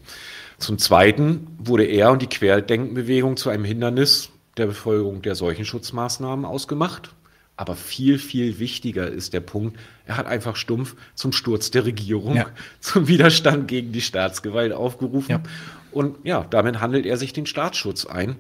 Zum 0.60 0.78
Zweiten 0.78 1.48
wurde 1.58 1.86
er 1.86 2.12
und 2.12 2.22
die 2.22 2.28
Querdenkenbewegung 2.28 3.36
zu 3.36 3.50
einem 3.50 3.66
Hindernis 3.66 4.30
der 4.58 4.68
Befolgung 4.68 5.24
der 5.24 5.34
Seuchenschutzmaßnahmen 5.34 6.46
ausgemacht. 6.46 7.16
Aber 7.58 7.76
viel, 7.76 8.20
viel 8.20 8.60
wichtiger 8.60 9.08
ist 9.08 9.34
der 9.34 9.40
Punkt, 9.40 9.78
er 10.06 10.16
hat 10.16 10.28
einfach 10.28 10.56
stumpf 10.56 10.96
zum 11.16 11.34
Sturz 11.34 11.72
der 11.72 11.86
Regierung, 11.86 12.36
ja. 12.36 12.46
zum 12.80 13.08
Widerstand 13.08 13.68
gegen 13.68 13.92
die 13.92 14.02
Staatsgewalt 14.02 14.72
aufgerufen. 14.72 15.32
Ja. 15.32 15.44
Und 15.92 16.18
ja, 16.24 16.46
damit 16.50 16.80
handelt 16.80 17.08
er 17.08 17.18
sich 17.18 17.34
den 17.34 17.48
Staatsschutz 17.48 18.06
ein 18.06 18.36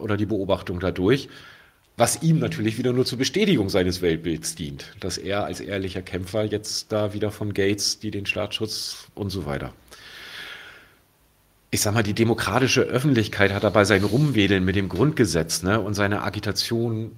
oder 0.00 0.16
die 0.16 0.24
Beobachtung 0.24 0.80
dadurch, 0.80 1.28
was 1.96 2.22
ihm 2.22 2.38
natürlich 2.38 2.78
wieder 2.78 2.92
nur 2.92 3.04
zur 3.04 3.18
Bestätigung 3.18 3.68
seines 3.68 4.02
Weltbilds 4.02 4.54
dient, 4.54 4.92
dass 4.98 5.18
er 5.18 5.44
als 5.44 5.60
ehrlicher 5.60 6.02
Kämpfer 6.02 6.44
jetzt 6.44 6.90
da 6.90 7.12
wieder 7.12 7.30
von 7.30 7.52
Gates, 7.52 8.00
die 8.00 8.10
den 8.10 8.26
Staatsschutz 8.26 9.06
und 9.14 9.30
so 9.30 9.46
weiter. 9.46 9.72
Ich 11.70 11.82
sag 11.82 11.92
mal, 11.92 12.02
die 12.02 12.14
demokratische 12.14 12.82
Öffentlichkeit 12.82 13.52
hat 13.52 13.64
dabei 13.64 13.84
sein 13.84 14.04
Rumwedeln 14.04 14.64
mit 14.64 14.76
dem 14.76 14.88
Grundgesetz 14.88 15.62
ne, 15.62 15.80
und 15.80 15.94
seine 15.94 16.22
Agitation 16.22 17.12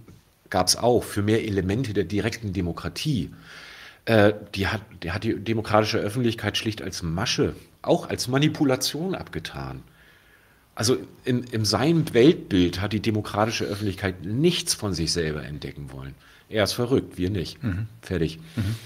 gab 0.51 0.69
es 0.69 0.77
auch 0.77 1.03
für 1.03 1.23
mehr 1.23 1.45
Elemente 1.45 1.93
der 1.93 2.05
direkten 2.05 2.53
Demokratie. 2.53 3.31
Äh, 4.05 4.35
die, 4.55 4.69
hat, 4.69 4.83
die 5.03 5.13
hat 5.13 5.25
die 5.25 5.39
demokratische 5.39 5.99
Öffentlichkeit 5.99 6.57
schlicht 6.57 6.83
als 6.83 7.03
Masche, 7.03 7.55
auch 7.83 8.09
als 8.09 8.29
Manipulation 8.29 9.15
abgetan. 9.15 9.83
Also 10.75 10.99
in, 11.25 11.43
in 11.45 11.65
seinem 11.65 12.13
Weltbild 12.13 12.81
hat 12.81 12.93
die 12.93 13.01
demokratische 13.01 13.65
Öffentlichkeit 13.65 14.25
nichts 14.25 14.75
von 14.75 14.93
sich 14.93 15.11
selber 15.13 15.43
entdecken 15.43 15.91
wollen. 15.91 16.15
Er 16.49 16.65
ist 16.65 16.75
verrückt, 16.75 17.19
wir 17.19 17.31
nicht. 17.31 17.63
Mhm. 17.63 17.89
Fertig. 18.03 18.39
Mhm. 18.57 18.77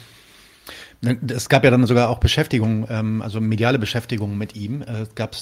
Es 1.28 1.48
gab 1.48 1.64
ja 1.64 1.70
dann 1.70 1.86
sogar 1.86 2.10
auch 2.10 2.18
Beschäftigung, 2.18 2.86
ähm, 2.88 3.22
also 3.22 3.40
mediale 3.40 3.78
Beschäftigung 3.78 4.38
mit 4.38 4.54
ihm. 4.54 4.82
Äh, 4.82 5.02
es 5.02 5.14
gab 5.14 5.34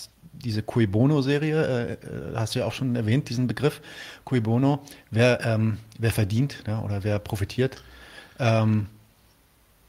diese 0.44 0.62
Cui 0.62 0.86
Bono-Serie, 0.86 1.66
äh, 1.66 1.93
äh, 1.93 1.98
hast 2.36 2.55
du 2.55 2.60
ja 2.60 2.66
auch 2.66 2.73
schon 2.73 2.97
erwähnt, 2.97 3.28
diesen 3.28 3.47
Begriff, 3.47 3.81
Cui 4.24 4.40
Bono, 4.40 4.81
wer, 5.10 5.44
ähm, 5.44 5.78
wer 5.98 6.10
verdient 6.10 6.62
ja, 6.66 6.81
oder 6.82 7.05
wer 7.05 7.19
profitiert. 7.19 7.82
Ähm, 8.39 8.86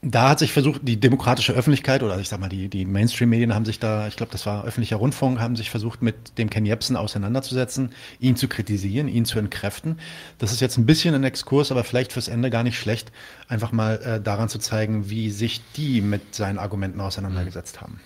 Da 0.02 0.30
hat 0.30 0.38
sich 0.38 0.54
versucht, 0.54 0.80
die 0.82 0.98
demokratische 0.98 1.52
Öffentlichkeit 1.52 2.02
oder 2.02 2.18
ich 2.18 2.30
sag 2.30 2.40
mal, 2.40 2.48
die, 2.48 2.70
die 2.70 2.86
Mainstream-Medien 2.86 3.52
haben 3.54 3.66
sich 3.66 3.78
da, 3.78 4.08
ich 4.08 4.16
glaube, 4.16 4.32
das 4.32 4.46
war 4.46 4.64
öffentlicher 4.64 4.96
Rundfunk, 4.96 5.38
haben 5.40 5.56
sich 5.56 5.68
versucht, 5.68 6.00
mit 6.00 6.38
dem 6.38 6.48
Ken 6.48 6.64
Jebsen 6.64 6.96
auseinanderzusetzen, 6.96 7.92
ihn 8.18 8.34
zu 8.34 8.48
kritisieren, 8.48 9.08
ihn 9.08 9.26
zu 9.26 9.38
entkräften. 9.38 9.98
Das 10.38 10.52
ist 10.52 10.60
jetzt 10.60 10.78
ein 10.78 10.86
bisschen 10.86 11.14
ein 11.14 11.24
Exkurs, 11.24 11.70
aber 11.70 11.84
vielleicht 11.84 12.12
fürs 12.14 12.28
Ende 12.28 12.48
gar 12.48 12.62
nicht 12.62 12.78
schlecht, 12.78 13.12
einfach 13.46 13.72
mal 13.72 14.00
äh, 14.00 14.20
daran 14.22 14.48
zu 14.48 14.58
zeigen, 14.58 15.10
wie 15.10 15.30
sich 15.30 15.60
die 15.76 16.00
mit 16.00 16.34
seinen 16.34 16.58
Argumenten 16.58 17.02
auseinandergesetzt 17.02 17.82
haben. 17.82 18.00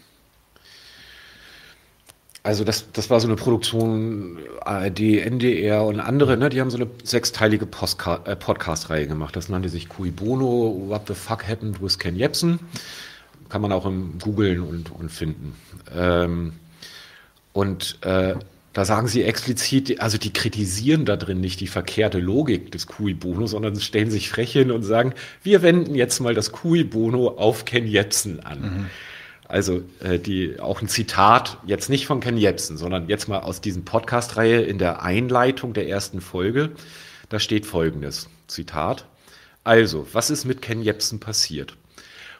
Also 2.44 2.62
das, 2.62 2.92
das 2.92 3.08
war 3.08 3.20
so 3.20 3.26
eine 3.26 3.36
Produktion 3.36 4.38
ARD, 4.60 5.00
NDR 5.00 5.82
und 5.82 5.98
andere, 5.98 6.36
ne, 6.36 6.50
die 6.50 6.60
haben 6.60 6.68
so 6.68 6.76
eine 6.76 6.88
sechsteilige 7.02 7.64
äh, 7.64 8.36
Podcast-Reihe 8.36 9.06
gemacht. 9.06 9.34
Das 9.34 9.48
nannte 9.48 9.70
sich 9.70 9.88
Cui 9.88 10.10
Bono, 10.10 10.88
What 10.88 11.08
the 11.08 11.14
Fuck 11.14 11.48
Happened 11.48 11.80
with 11.82 11.98
Ken 11.98 12.16
Jebsen. 12.16 12.58
Kann 13.48 13.62
man 13.62 13.72
auch 13.72 13.86
im 13.86 14.18
Googlen 14.18 14.60
und, 14.60 14.92
und 14.92 15.10
finden. 15.10 15.56
Ähm, 15.96 16.52
und 17.54 17.96
äh, 18.02 18.34
da 18.74 18.84
sagen 18.84 19.08
sie 19.08 19.22
explizit, 19.22 20.02
also 20.02 20.18
die 20.18 20.34
kritisieren 20.34 21.06
da 21.06 21.16
drin 21.16 21.40
nicht 21.40 21.60
die 21.60 21.66
verkehrte 21.66 22.18
Logik 22.18 22.70
des 22.72 22.86
Cui 22.86 23.14
Bono, 23.14 23.46
sondern 23.46 23.80
stellen 23.80 24.10
sich 24.10 24.28
frech 24.28 24.52
hin 24.52 24.70
und 24.70 24.82
sagen, 24.82 25.14
wir 25.42 25.62
wenden 25.62 25.94
jetzt 25.94 26.20
mal 26.20 26.34
das 26.34 26.52
Cui 26.52 26.84
Bono 26.84 27.28
auf 27.38 27.64
Ken 27.64 27.86
Jebsen 27.86 28.40
an. 28.40 28.60
Mhm. 28.60 28.86
Also 29.54 29.84
äh, 30.00 30.18
die 30.18 30.58
auch 30.58 30.82
ein 30.82 30.88
Zitat 30.88 31.58
jetzt 31.64 31.88
nicht 31.88 32.06
von 32.08 32.18
Ken 32.18 32.36
Jebsen, 32.36 32.76
sondern 32.76 33.08
jetzt 33.08 33.28
mal 33.28 33.38
aus 33.38 33.60
diesem 33.60 33.84
Podcast-Reihe 33.84 34.62
in 34.62 34.78
der 34.78 35.02
Einleitung 35.02 35.74
der 35.74 35.88
ersten 35.88 36.20
Folge. 36.20 36.72
Da 37.28 37.38
steht 37.38 37.64
folgendes 37.64 38.28
Zitat. 38.48 39.06
Also, 39.62 40.08
was 40.12 40.30
ist 40.30 40.44
mit 40.44 40.60
Ken 40.60 40.82
Jebsen 40.82 41.20
passiert? 41.20 41.76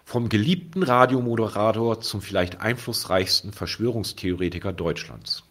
Vom 0.04 0.28
geliebten 0.28 0.82
Radiomoderator 0.82 2.00
zum 2.00 2.20
vielleicht 2.20 2.60
einflussreichsten 2.60 3.52
Verschwörungstheoretiker 3.52 4.72
Deutschlands. 4.72 5.44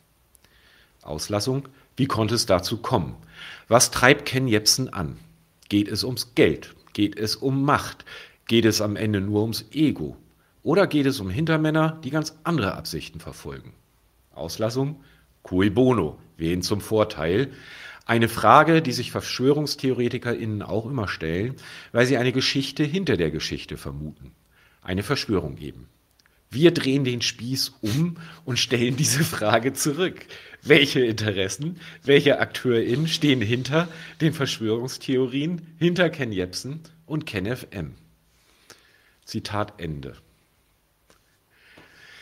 Auslassung. 1.02 1.70
Wie 1.96 2.08
konnte 2.08 2.36
es 2.36 2.46
dazu 2.46 2.76
kommen? 2.76 3.16
Was 3.70 3.90
treibt 3.90 4.26
Ken 4.26 4.50
Jebsen 4.50 4.94
an? 4.94 5.16
Geht 5.70 5.88
es 5.88 6.04
ums 6.04 6.36
Geld? 6.36 6.76
Geht 6.92 7.18
es 7.18 7.38
um 7.38 7.64
Macht? 7.64 8.04
Geht 8.48 8.66
es 8.66 8.82
am 8.82 8.98
Ende 8.98 9.22
nur 9.22 9.44
ums 9.44 9.64
Ego? 9.72 10.18
Oder 10.64 10.88
geht 10.88 11.06
es 11.06 11.20
um 11.20 11.30
Hintermänner, 11.30 12.00
die 12.04 12.10
ganz 12.10 12.38
andere 12.46 12.76
Absichten 12.76 13.20
verfolgen? 13.20 13.74
Auslassung? 14.34 15.04
Cui 15.44 15.70
bono, 15.70 16.18
wen 16.38 16.62
zum 16.62 16.80
Vorteil? 16.80 17.52
Eine 18.06 18.30
Frage, 18.30 18.82
die 18.82 18.94
sich 18.94 19.12
VerschwörungstheoretikerInnen 19.12 20.62
auch 20.62 20.86
immer 20.86 21.10
stellen, 21.10 21.56
weil 21.92 22.06
sie 22.06 22.18
eine 22.18 22.32
Geschichte 22.32 22.84
hinter 22.84 23.18
der 23.18 23.30
Geschichte 23.30 23.76
vermuten. 23.78 24.32
Eine 24.82 25.04
Verschwörung 25.04 25.58
eben. 25.58 25.90
Wir 26.50 26.72
drehen 26.72 27.04
den 27.04 27.22
Spieß 27.22 27.74
um 27.82 28.18
und 28.46 28.58
stellen 28.58 28.96
diese 28.96 29.24
Frage 29.26 29.74
zurück. 29.74 30.26
Welche 30.62 31.04
Interessen, 31.04 31.80
welche 32.04 32.40
AkteurInnen 32.40 33.08
stehen 33.08 33.42
hinter 33.42 33.90
den 34.22 34.34
Verschwörungstheorien, 34.34 35.76
hinter 35.78 36.10
Ken 36.10 36.32
Jebsen 36.32 36.82
und 37.06 37.26
Ken 37.26 37.54
FM? 37.54 37.96
Zitat 39.26 39.74
Ende. 39.82 40.16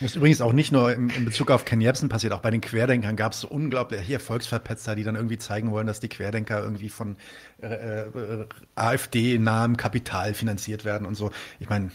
Das 0.02 0.12
ist 0.12 0.16
übrigens 0.16 0.42
auch 0.42 0.52
nicht 0.52 0.72
nur 0.72 0.92
in, 0.92 1.12
in 1.12 1.26
Bezug 1.26 1.52
auf 1.52 1.64
Ken 1.64 1.80
Jebsen 1.80 2.10
passiert, 2.10 2.34
auch 2.34 2.40
bei 2.40 2.50
den 2.50 2.60
Querdenkern 2.60 3.16
gab 3.16 3.34
es 3.34 3.42
so 3.42 3.48
unglaublich, 3.48 4.02
hier 4.02 4.20
Volksverpetzer, 4.20 4.96
die 4.96 5.04
dann 5.04 5.16
irgendwie 5.16 5.38
zeigen 5.38 5.70
wollen, 5.72 5.86
dass 5.86 6.00
die 6.00 6.10
Querdenker 6.10 6.64
irgendwie 6.64 6.90
von 6.90 7.18
äh, 7.62 8.02
äh, 8.02 8.46
AfD-nahem 8.74 9.78
Kapital 9.78 10.34
finanziert 10.34 10.86
werden 10.86 11.06
und 11.06 11.14
so. 11.14 11.30
Ich 11.60 11.70
meine, 11.70 11.92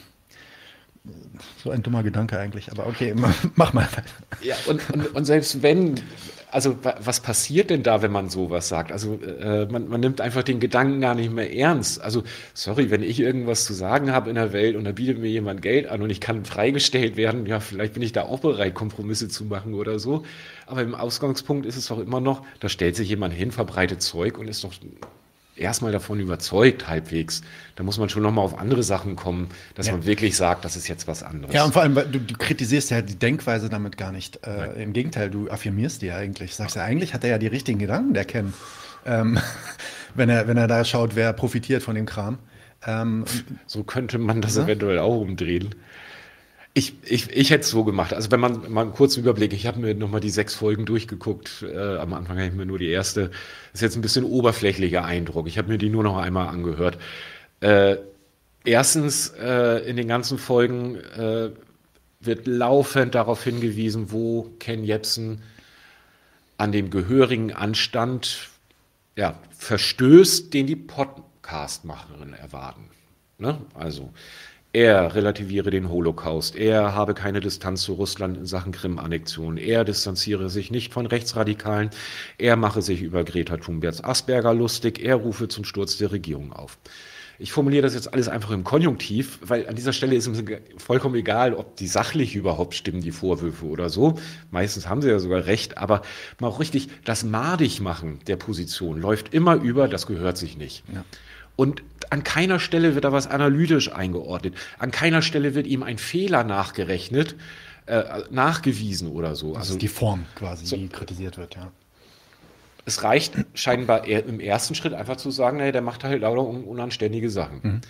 so 1.62 1.70
ein 1.72 1.82
dummer 1.82 2.04
Gedanke 2.04 2.38
eigentlich, 2.38 2.70
aber 2.70 2.86
okay, 2.86 3.12
mach 3.56 3.72
mal. 3.72 3.88
Ja, 4.40 4.54
und, 4.68 4.88
und, 4.90 5.14
und 5.14 5.24
selbst 5.24 5.62
wenn 5.62 6.00
also 6.56 6.78
was 6.82 7.20
passiert 7.20 7.68
denn 7.68 7.82
da, 7.82 8.00
wenn 8.00 8.10
man 8.10 8.30
sowas 8.30 8.66
sagt? 8.66 8.90
Also 8.90 9.20
äh, 9.20 9.66
man, 9.66 9.88
man, 9.88 10.00
nimmt 10.00 10.22
einfach 10.22 10.42
den 10.42 10.58
Gedanken 10.58 11.02
gar 11.02 11.14
nicht 11.14 11.30
mehr 11.30 11.54
ernst. 11.54 12.00
Also 12.00 12.22
sorry, 12.54 12.90
wenn 12.90 13.02
ich 13.02 13.20
irgendwas 13.20 13.66
zu 13.66 13.74
sagen 13.74 14.10
habe 14.10 14.30
in 14.30 14.36
der 14.36 14.54
Welt 14.54 14.74
und 14.74 14.84
da 14.84 14.92
bietet 14.92 15.18
mir 15.18 15.28
jemand 15.28 15.60
Geld 15.60 15.86
an 15.86 16.00
und 16.00 16.08
ich 16.08 16.18
kann 16.18 16.46
freigestellt 16.46 17.18
werden, 17.18 17.44
ja, 17.44 17.60
vielleicht 17.60 17.92
bin 17.92 18.02
ich 18.02 18.12
da 18.12 18.22
auch 18.22 18.40
bereit, 18.40 18.72
Kompromisse 18.72 19.28
zu 19.28 19.44
machen 19.44 19.74
oder 19.74 19.98
so. 19.98 20.22
Aber 20.64 20.80
im 20.80 20.94
Ausgangspunkt 20.94 21.66
ist 21.66 21.76
es 21.76 21.88
doch 21.88 21.98
immer 21.98 22.20
noch, 22.20 22.42
da 22.60 22.70
stellt 22.70 22.96
sich 22.96 23.10
jemand 23.10 23.34
hin, 23.34 23.50
verbreitet 23.50 24.00
Zeug 24.00 24.38
und 24.38 24.48
ist 24.48 24.64
doch 24.64 24.72
erstmal 25.56 25.92
davon 25.92 26.20
überzeugt, 26.20 26.88
halbwegs. 26.88 27.42
Da 27.74 27.82
muss 27.82 27.98
man 27.98 28.08
schon 28.08 28.22
nochmal 28.22 28.44
auf 28.44 28.58
andere 28.58 28.82
Sachen 28.82 29.16
kommen, 29.16 29.48
dass 29.74 29.86
ja. 29.86 29.92
man 29.92 30.06
wirklich 30.06 30.36
sagt, 30.36 30.64
das 30.64 30.76
ist 30.76 30.88
jetzt 30.88 31.06
was 31.08 31.22
anderes. 31.22 31.54
Ja, 31.54 31.64
und 31.64 31.72
vor 31.72 31.82
allem, 31.82 31.94
du, 31.94 32.20
du 32.20 32.34
kritisierst 32.36 32.90
ja 32.90 33.02
die 33.02 33.18
Denkweise 33.18 33.68
damit 33.68 33.96
gar 33.96 34.12
nicht. 34.12 34.46
Äh, 34.46 34.82
Im 34.82 34.92
Gegenteil, 34.92 35.30
du 35.30 35.50
affirmierst 35.50 36.02
die 36.02 36.06
ja 36.06 36.16
eigentlich. 36.16 36.54
Sagst 36.54 36.76
ja, 36.76 36.84
eigentlich 36.84 37.14
hat 37.14 37.24
er 37.24 37.30
ja 37.30 37.38
die 37.38 37.46
richtigen 37.46 37.78
Gedanken, 37.78 38.14
der 38.14 38.24
Ken. 38.24 38.54
Ähm, 39.04 39.38
wenn, 40.14 40.28
er, 40.28 40.48
wenn 40.48 40.56
er 40.56 40.68
da 40.68 40.84
schaut, 40.84 41.16
wer 41.16 41.32
profitiert 41.32 41.82
von 41.82 41.94
dem 41.94 42.06
Kram. 42.06 42.38
Ähm, 42.86 43.24
so 43.66 43.84
könnte 43.84 44.18
man 44.18 44.42
das 44.42 44.56
ja? 44.56 44.64
eventuell 44.64 44.98
auch 44.98 45.20
umdrehen. 45.20 45.74
Ich, 46.78 46.92
ich, 47.04 47.30
ich 47.30 47.48
hätte 47.48 47.62
es 47.62 47.70
so 47.70 47.84
gemacht. 47.84 48.12
Also 48.12 48.30
wenn 48.30 48.38
man 48.38 48.70
mal 48.70 48.82
einen 48.82 48.92
kurzen 48.92 49.20
Überblick, 49.20 49.54
ich 49.54 49.66
habe 49.66 49.80
mir 49.80 49.94
nochmal 49.94 50.20
die 50.20 50.28
sechs 50.28 50.54
Folgen 50.54 50.84
durchgeguckt. 50.84 51.62
Äh, 51.62 51.96
am 51.96 52.12
Anfang 52.12 52.36
habe 52.36 52.48
ich 52.48 52.52
mir 52.52 52.66
nur 52.66 52.78
die 52.78 52.90
erste. 52.90 53.30
Das 53.30 53.76
ist 53.76 53.80
jetzt 53.80 53.96
ein 53.96 54.02
bisschen 54.02 54.24
oberflächlicher 54.24 55.02
Eindruck. 55.02 55.46
Ich 55.46 55.56
habe 55.56 55.68
mir 55.68 55.78
die 55.78 55.88
nur 55.88 56.02
noch 56.02 56.18
einmal 56.18 56.48
angehört. 56.48 56.98
Äh, 57.60 57.96
erstens, 58.66 59.32
äh, 59.40 59.88
in 59.88 59.96
den 59.96 60.06
ganzen 60.06 60.36
Folgen 60.36 60.96
äh, 60.96 61.48
wird 62.20 62.46
laufend 62.46 63.14
darauf 63.14 63.42
hingewiesen, 63.42 64.12
wo 64.12 64.50
Ken 64.58 64.84
Jebsen 64.84 65.40
an 66.58 66.72
dem 66.72 66.90
gehörigen 66.90 67.54
Anstand 67.54 68.50
ja, 69.16 69.40
verstößt, 69.56 70.52
den 70.52 70.66
die 70.66 70.76
Podcastmacherinnen 70.76 72.34
erwarten. 72.34 72.90
Ne? 73.38 73.62
Also 73.72 74.12
er 74.76 75.14
relativiere 75.14 75.70
den 75.70 75.88
Holocaust, 75.88 76.54
er 76.54 76.94
habe 76.94 77.14
keine 77.14 77.40
Distanz 77.40 77.80
zu 77.80 77.94
Russland 77.94 78.36
in 78.36 78.44
Sachen 78.44 78.72
Krim-Annexion, 78.72 79.56
er 79.56 79.84
distanziere 79.84 80.50
sich 80.50 80.70
nicht 80.70 80.92
von 80.92 81.06
Rechtsradikalen, 81.06 81.88
er 82.36 82.56
mache 82.56 82.82
sich 82.82 83.00
über 83.00 83.24
Greta 83.24 83.56
Thunbergs 83.56 84.04
Asperger 84.04 84.52
lustig, 84.52 85.02
er 85.02 85.14
rufe 85.14 85.48
zum 85.48 85.64
Sturz 85.64 85.96
der 85.96 86.12
Regierung 86.12 86.52
auf. 86.52 86.76
Ich 87.38 87.52
formuliere 87.52 87.84
das 87.84 87.94
jetzt 87.94 88.12
alles 88.12 88.28
einfach 88.28 88.50
im 88.50 88.64
Konjunktiv, 88.64 89.38
weil 89.40 89.66
an 89.66 89.76
dieser 89.76 89.94
Stelle 89.94 90.14
ist 90.14 90.26
es 90.26 90.42
vollkommen 90.76 91.14
egal, 91.14 91.54
ob 91.54 91.76
die 91.76 91.86
sachlich 91.86 92.34
überhaupt 92.34 92.74
stimmen, 92.74 93.00
die 93.00 93.12
Vorwürfe 93.12 93.64
oder 93.64 93.88
so. 93.88 94.18
Meistens 94.50 94.90
haben 94.90 95.00
sie 95.00 95.08
ja 95.08 95.18
sogar 95.18 95.46
recht, 95.46 95.78
aber 95.78 96.02
mal 96.38 96.48
auch 96.48 96.60
richtig, 96.60 96.88
das 97.06 97.24
Madigmachen 97.24 98.18
der 98.26 98.36
Position 98.36 99.00
läuft 99.00 99.32
immer 99.32 99.54
über, 99.54 99.88
das 99.88 100.06
gehört 100.06 100.36
sich 100.36 100.58
nicht. 100.58 100.84
Ja. 100.92 101.02
Und 101.56 101.82
an 102.10 102.22
keiner 102.22 102.60
Stelle 102.60 102.94
wird 102.94 103.04
da 103.04 103.12
was 103.12 103.26
analytisch 103.26 103.92
eingeordnet. 103.92 104.54
An 104.78 104.90
keiner 104.90 105.22
Stelle 105.22 105.54
wird 105.54 105.66
ihm 105.66 105.82
ein 105.82 105.98
Fehler 105.98 106.44
nachgerechnet, 106.44 107.34
äh, 107.86 108.02
nachgewiesen 108.30 109.10
oder 109.10 109.34
so. 109.34 109.52
Das 109.52 109.62
also 109.62 109.74
ist 109.74 109.82
die 109.82 109.88
Form 109.88 110.26
quasi, 110.34 110.66
so, 110.66 110.76
die 110.76 110.88
kritisiert 110.88 111.38
wird, 111.38 111.56
ja. 111.56 111.72
Es 112.84 113.02
reicht 113.02 113.34
scheinbar 113.54 114.06
im 114.06 114.38
ersten 114.38 114.76
Schritt 114.76 114.94
einfach 114.94 115.16
zu 115.16 115.32
sagen, 115.32 115.58
naja, 115.58 115.72
der 115.72 115.82
macht 115.82 116.04
halt 116.04 116.20
lauter 116.20 116.46
unanständige 116.46 117.30
Sachen. 117.30 117.60
Mhm. 117.62 117.80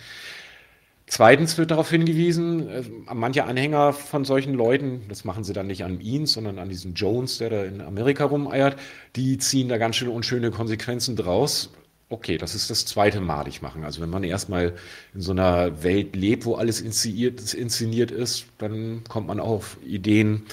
Zweitens 1.05 1.57
wird 1.57 1.71
darauf 1.71 1.89
hingewiesen, 1.89 2.67
äh, 2.67 2.83
manche 3.13 3.45
Anhänger 3.45 3.93
von 3.93 4.25
solchen 4.25 4.53
Leuten, 4.53 5.03
das 5.07 5.23
machen 5.23 5.43
sie 5.43 5.53
dann 5.53 5.67
nicht 5.67 5.83
an 5.83 6.01
ihn, 6.01 6.25
sondern 6.25 6.59
an 6.59 6.67
diesen 6.67 6.95
Jones, 6.95 7.37
der 7.37 7.49
da 7.49 7.63
in 7.63 7.79
Amerika 7.79 8.25
rumeiert, 8.25 8.75
die 9.15 9.37
ziehen 9.37 9.69
da 9.69 9.77
ganz 9.77 9.95
schön 9.95 10.09
unschöne 10.09 10.51
Konsequenzen 10.51 11.15
draus. 11.15 11.71
Okay, 12.09 12.37
das 12.37 12.55
ist 12.55 12.69
das 12.69 12.85
zweite 12.85 13.19
Malig 13.19 13.61
machen. 13.61 13.83
Also 13.83 13.99
wenn 13.99 14.09
man 14.09 14.23
erstmal 14.23 14.73
in 15.13 15.19
so 15.19 15.33
einer 15.33 15.83
Welt 15.83 16.15
lebt, 16.15 16.45
wo 16.45 16.55
alles 16.55 16.79
inszeniert, 16.79 17.53
inszeniert 17.53 18.11
ist, 18.11 18.45
dann 18.59 19.03
kommt 19.09 19.27
man 19.27 19.41
auf 19.41 19.75
Ideen. 19.85 20.43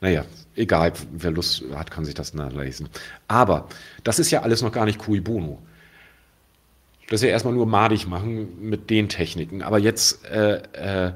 Naja, 0.00 0.24
egal, 0.56 0.92
wer 1.12 1.30
Lust 1.30 1.62
hat, 1.72 1.92
kann 1.92 2.04
sich 2.04 2.14
das 2.14 2.34
nachlesen. 2.34 2.88
Aber 3.28 3.68
das 4.02 4.18
ist 4.18 4.32
ja 4.32 4.42
alles 4.42 4.60
noch 4.62 4.72
gar 4.72 4.86
nicht 4.86 4.98
cui 4.98 5.20
bono. 5.20 5.62
Das 7.08 7.20
ist 7.20 7.26
ja 7.26 7.30
erstmal 7.30 7.54
nur 7.54 7.66
madig 7.66 8.08
machen 8.08 8.68
mit 8.68 8.90
den 8.90 9.08
Techniken. 9.08 9.62
Aber 9.62 9.78
jetzt, 9.78 10.24
äh, 10.24 10.62
äh, 10.72 11.12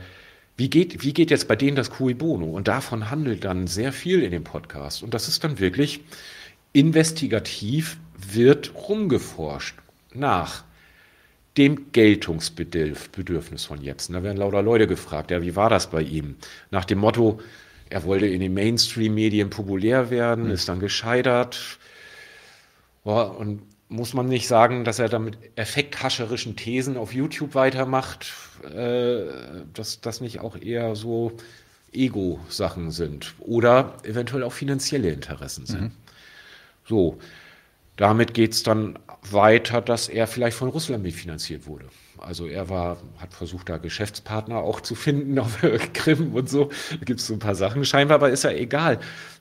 wie, 0.57 0.71
geht, 0.71 1.03
wie 1.03 1.13
geht 1.13 1.33
jetzt 1.33 1.49
bei 1.49 1.57
denen 1.57 1.77
das 1.77 1.91
cui 1.91 2.15
bono? 2.15 2.47
Und 2.47 2.69
davon 2.69 3.11
handelt 3.11 3.45
dann 3.45 3.67
sehr 3.67 3.93
viel 3.93 4.23
in 4.23 4.31
dem 4.31 4.45
Podcast. 4.45 5.03
Und 5.03 5.13
das 5.13 5.27
ist 5.27 5.43
dann 5.43 5.59
wirklich 5.59 6.03
investigativ 6.73 7.97
wird 8.17 8.73
rumgeforscht 8.77 9.75
nach 10.19 10.65
dem 11.57 11.91
Geltungsbedürfnis 11.93 13.65
von 13.65 13.83
Jepsen. 13.83 14.13
Da 14.15 14.23
werden 14.23 14.37
lauter 14.37 14.63
Leute 14.63 14.87
gefragt, 14.87 15.31
ja, 15.31 15.43
wie 15.43 15.57
war 15.57 15.71
das 15.71 15.91
bei 15.91 16.03
ihm? 16.03 16.37
Nach 16.71 16.85
dem 16.85 16.99
Motto, 16.99 17.41
er 17.91 18.05
wollte 18.05 18.27
in 18.27 18.41
den 18.41 18.55
Mainstream-Medien 18.55 19.51
populär 19.51 20.11
werden, 20.11 20.45
mhm. 20.45 20.51
ist 20.51 20.69
dann 20.69 20.79
gescheitert. 20.79 21.79
Ja, 23.05 23.23
und 23.23 23.63
muss 23.89 24.15
man 24.15 24.29
nicht 24.29 24.47
sagen, 24.47 24.85
dass 24.85 24.99
er 24.99 25.09
damit 25.09 25.39
effekthascherischen 25.57 26.57
Thesen 26.57 26.97
auf 26.97 27.13
YouTube 27.13 27.55
weitermacht, 27.55 28.33
äh, 28.65 29.25
dass 29.73 30.01
das 30.01 30.21
nicht 30.21 30.41
auch 30.41 30.57
eher 30.57 30.95
so 30.95 31.33
Ego-Sachen 31.93 32.91
sind 32.91 33.35
oder 33.39 33.97
eventuell 34.03 34.43
auch 34.43 34.53
finanzielle 34.53 35.11
Interessen 35.11 35.67
sind. 35.67 35.81
Mhm. 35.81 35.93
So, 36.87 37.19
damit 37.99 38.33
geht 38.33 38.53
es 38.53 38.63
dann 38.63 38.99
weiter, 39.31 39.83
dass 39.83 40.09
er 40.09 40.27
vielleicht 40.27 40.57
von 40.57 40.69
Russland 40.69 41.03
mitfinanziert 41.03 41.67
wurde. 41.67 41.87
Also 42.17 42.47
er 42.47 42.69
war, 42.69 42.97
hat 43.19 43.35
versucht, 43.35 43.69
da 43.69 43.77
Geschäftspartner 43.77 44.59
auch 44.59 44.81
zu 44.81 44.95
finden 44.95 45.39
auf 45.39 45.59
Krim 45.93 46.35
und 46.35 46.49
so. 46.49 46.71
Da 46.91 47.05
gibt 47.05 47.21
es 47.21 47.27
so 47.27 47.35
ein 47.35 47.41
paar 47.41 47.55
Sachen. 47.55 47.85
Scheinbar 47.85 48.17
aber 48.17 48.31
ist 48.31 48.45
ja 48.45 48.53
egal. 48.53 49.01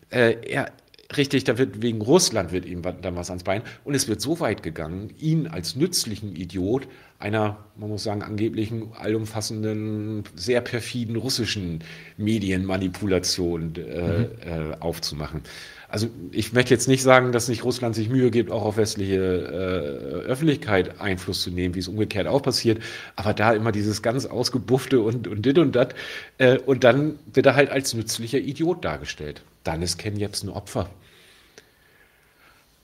Äh, 0.10 0.38
er, 0.48 0.72
richtig, 1.16 1.44
da 1.44 1.58
wird 1.60 1.82
wegen 1.84 2.02
Russland 2.02 2.52
wird 2.52 2.66
ihm 2.66 2.82
dann 2.82 3.16
was 3.16 3.30
ans 3.30 3.44
Bein. 3.44 3.62
Und 3.84 3.94
es 3.94 4.08
wird 4.08 4.22
so 4.22 4.40
weit 4.40 4.64
gegangen, 4.64 5.14
ihn 5.20 5.48
als 5.48 5.76
nützlichen 5.76 6.36
Idiot 6.36 6.88
einer, 7.20 7.58
man 7.76 7.90
muss 7.90 8.04
sagen, 8.04 8.24
angeblichen, 8.24 8.92
allumfassenden, 8.98 10.24
sehr 10.36 10.62
perfiden 10.62 11.16
russischen 11.16 11.84
Medienmanipulation 12.18 13.76
äh, 13.76 14.20
mhm. 14.20 14.28
äh, 14.42 14.76
aufzumachen. 14.80 15.42
Also 15.90 16.10
ich 16.32 16.52
möchte 16.52 16.74
jetzt 16.74 16.88
nicht 16.88 17.02
sagen, 17.02 17.32
dass 17.32 17.48
nicht 17.48 17.64
Russland 17.64 17.96
sich 17.96 18.10
Mühe 18.10 18.30
gibt, 18.30 18.52
auch 18.52 18.64
auf 18.64 18.78
westliche 18.78 19.16
äh, 19.16 20.28
Öffentlichkeit 20.28 21.00
Einfluss 21.00 21.42
zu 21.42 21.50
nehmen, 21.50 21.76
wie 21.76 21.80
es 21.80 21.88
umgekehrt 21.88 22.28
auch 22.28 22.42
passiert, 22.42 22.84
aber 23.16 23.34
da 23.34 23.54
immer 23.54 23.72
dieses 23.72 24.02
ganz 24.02 24.26
ausgebuffte 24.26 25.00
und, 25.00 25.28
und 25.28 25.46
dit 25.46 25.58
und 25.58 25.76
dat 25.76 25.96
äh, 26.40 26.58
und 26.58 26.84
dann 26.84 27.18
wird 27.34 27.46
er 27.46 27.56
halt 27.56 27.70
als 27.70 27.94
nützlicher 27.94 28.40
Idiot 28.40 28.84
dargestellt. 28.84 29.44
Dann 29.64 29.82
ist 29.82 29.98
Ken 29.98 30.18
jetzt 30.18 30.44
ein 30.44 30.50
Opfer. 30.50 30.90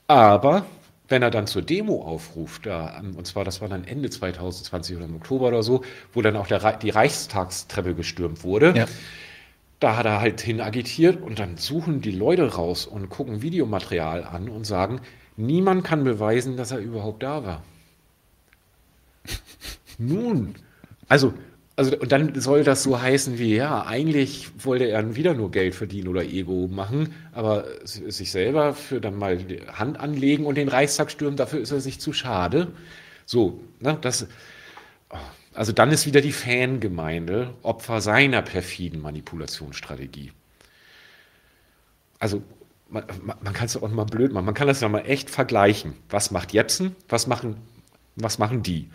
Aber 0.07 0.65
wenn 1.09 1.21
er 1.21 1.31
dann 1.31 1.47
zur 1.47 1.61
Demo 1.61 2.03
aufruft, 2.03 2.65
da, 2.65 2.99
und 2.99 3.27
zwar 3.27 3.43
das 3.43 3.59
war 3.59 3.67
dann 3.67 3.83
Ende 3.83 4.09
2020 4.09 4.95
oder 4.95 5.05
im 5.05 5.15
Oktober 5.17 5.49
oder 5.49 5.61
so, 5.61 5.83
wo 6.13 6.21
dann 6.21 6.37
auch 6.37 6.47
der, 6.47 6.77
die 6.77 6.89
Reichstagstreppe 6.89 7.95
gestürmt 7.95 8.43
wurde, 8.43 8.73
ja. 8.75 8.85
Da 9.83 9.97
hat 9.97 10.05
er 10.05 10.21
halt 10.21 10.41
hin 10.41 10.61
agitiert 10.61 11.21
und 11.21 11.39
dann 11.39 11.57
suchen 11.57 12.01
die 12.01 12.11
Leute 12.11 12.55
raus 12.55 12.85
und 12.85 13.09
gucken 13.09 13.41
Videomaterial 13.41 14.23
an 14.23 14.49
und 14.49 14.65
sagen, 14.65 15.01
niemand 15.35 15.83
kann 15.83 16.03
beweisen, 16.03 16.57
dass 16.57 16.71
er 16.71 16.79
überhaupt 16.79 17.23
da 17.23 17.43
war. 17.43 17.63
Nun, 19.97 20.55
also 21.07 21.33
also, 21.75 21.97
und 21.97 22.11
dann 22.11 22.39
soll 22.39 22.63
das 22.63 22.83
so 22.83 23.01
heißen 23.01 23.39
wie, 23.39 23.55
ja, 23.55 23.85
eigentlich 23.85 24.51
wollte 24.63 24.85
er 24.85 25.15
wieder 25.15 25.33
nur 25.33 25.49
Geld 25.49 25.73
verdienen 25.73 26.07
oder 26.07 26.23
Ego 26.23 26.67
machen, 26.67 27.15
aber 27.31 27.65
sich 27.83 28.31
selber 28.31 28.75
für 28.75 29.01
dann 29.01 29.17
mal 29.17 29.37
die 29.37 29.61
Hand 29.61 29.99
anlegen 29.99 30.45
und 30.45 30.55
den 30.55 30.67
Reichstag 30.67 31.09
stürmen, 31.09 31.35
dafür 31.35 31.61
ist 31.61 31.71
er 31.71 31.81
sich 31.81 31.99
zu 31.99 32.13
schade. 32.13 32.67
So, 33.25 33.59
ne, 33.79 33.97
das, 33.99 34.27
also 35.53 35.71
dann 35.71 35.91
ist 35.91 36.05
wieder 36.05 36.21
die 36.21 36.31
Fangemeinde 36.31 37.53
Opfer 37.61 38.01
seiner 38.01 38.41
perfiden 38.41 39.01
Manipulationsstrategie. 39.01 40.31
Also, 42.19 42.41
man, 42.89 43.03
man 43.23 43.53
kann 43.53 43.65
es 43.65 43.75
auch 43.75 43.89
mal 43.89 44.05
blöd 44.05 44.31
machen, 44.31 44.45
man 44.45 44.53
kann 44.53 44.67
das 44.67 44.81
ja 44.81 44.89
mal 44.89 45.05
echt 45.05 45.29
vergleichen. 45.29 45.93
Was 46.09 46.31
macht 46.31 46.53
Jepsen? 46.53 46.95
Was 47.09 47.27
machen, 47.27 47.57
was 48.15 48.37
machen 48.39 48.63
die? 48.63 48.89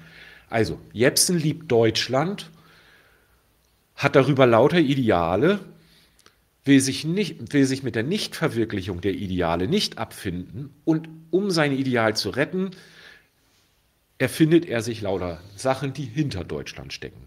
Also, 0.50 0.80
Jepsen 0.92 1.38
liebt 1.38 1.70
Deutschland 1.70 2.50
hat 3.98 4.14
darüber 4.14 4.46
lauter 4.46 4.78
Ideale, 4.78 5.58
will 6.64 6.80
sich, 6.80 7.04
nicht, 7.04 7.52
will 7.52 7.66
sich 7.66 7.82
mit 7.82 7.96
der 7.96 8.04
Nichtverwirklichung 8.04 9.00
der 9.00 9.14
Ideale 9.14 9.66
nicht 9.66 9.98
abfinden 9.98 10.70
und 10.84 11.08
um 11.30 11.50
sein 11.50 11.72
Ideal 11.72 12.14
zu 12.14 12.30
retten, 12.30 12.70
erfindet 14.18 14.66
er 14.66 14.82
sich 14.82 15.00
lauter 15.00 15.40
Sachen, 15.56 15.92
die 15.92 16.04
hinter 16.04 16.44
Deutschland 16.44 16.92
stecken. 16.92 17.26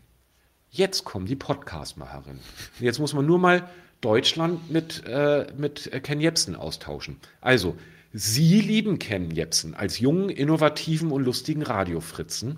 Jetzt 0.70 1.04
kommen 1.04 1.26
die 1.26 1.36
Podcast-Macherinnen. 1.36 2.40
Jetzt 2.80 3.00
muss 3.00 3.14
man 3.14 3.26
nur 3.26 3.40
mal 3.40 3.70
Deutschland 4.00 4.72
mit, 4.72 5.04
äh, 5.06 5.48
mit 5.58 5.92
Ken 6.04 6.22
Jebsen 6.22 6.56
austauschen. 6.56 7.18
Also, 7.42 7.78
Sie 8.14 8.60
lieben 8.60 9.00
Ken 9.00 9.32
Jebsen 9.32 9.74
als 9.74 10.00
jungen, 10.00 10.30
innovativen 10.30 11.12
und 11.12 11.24
lustigen 11.24 11.62
Radiofritzen 11.62 12.58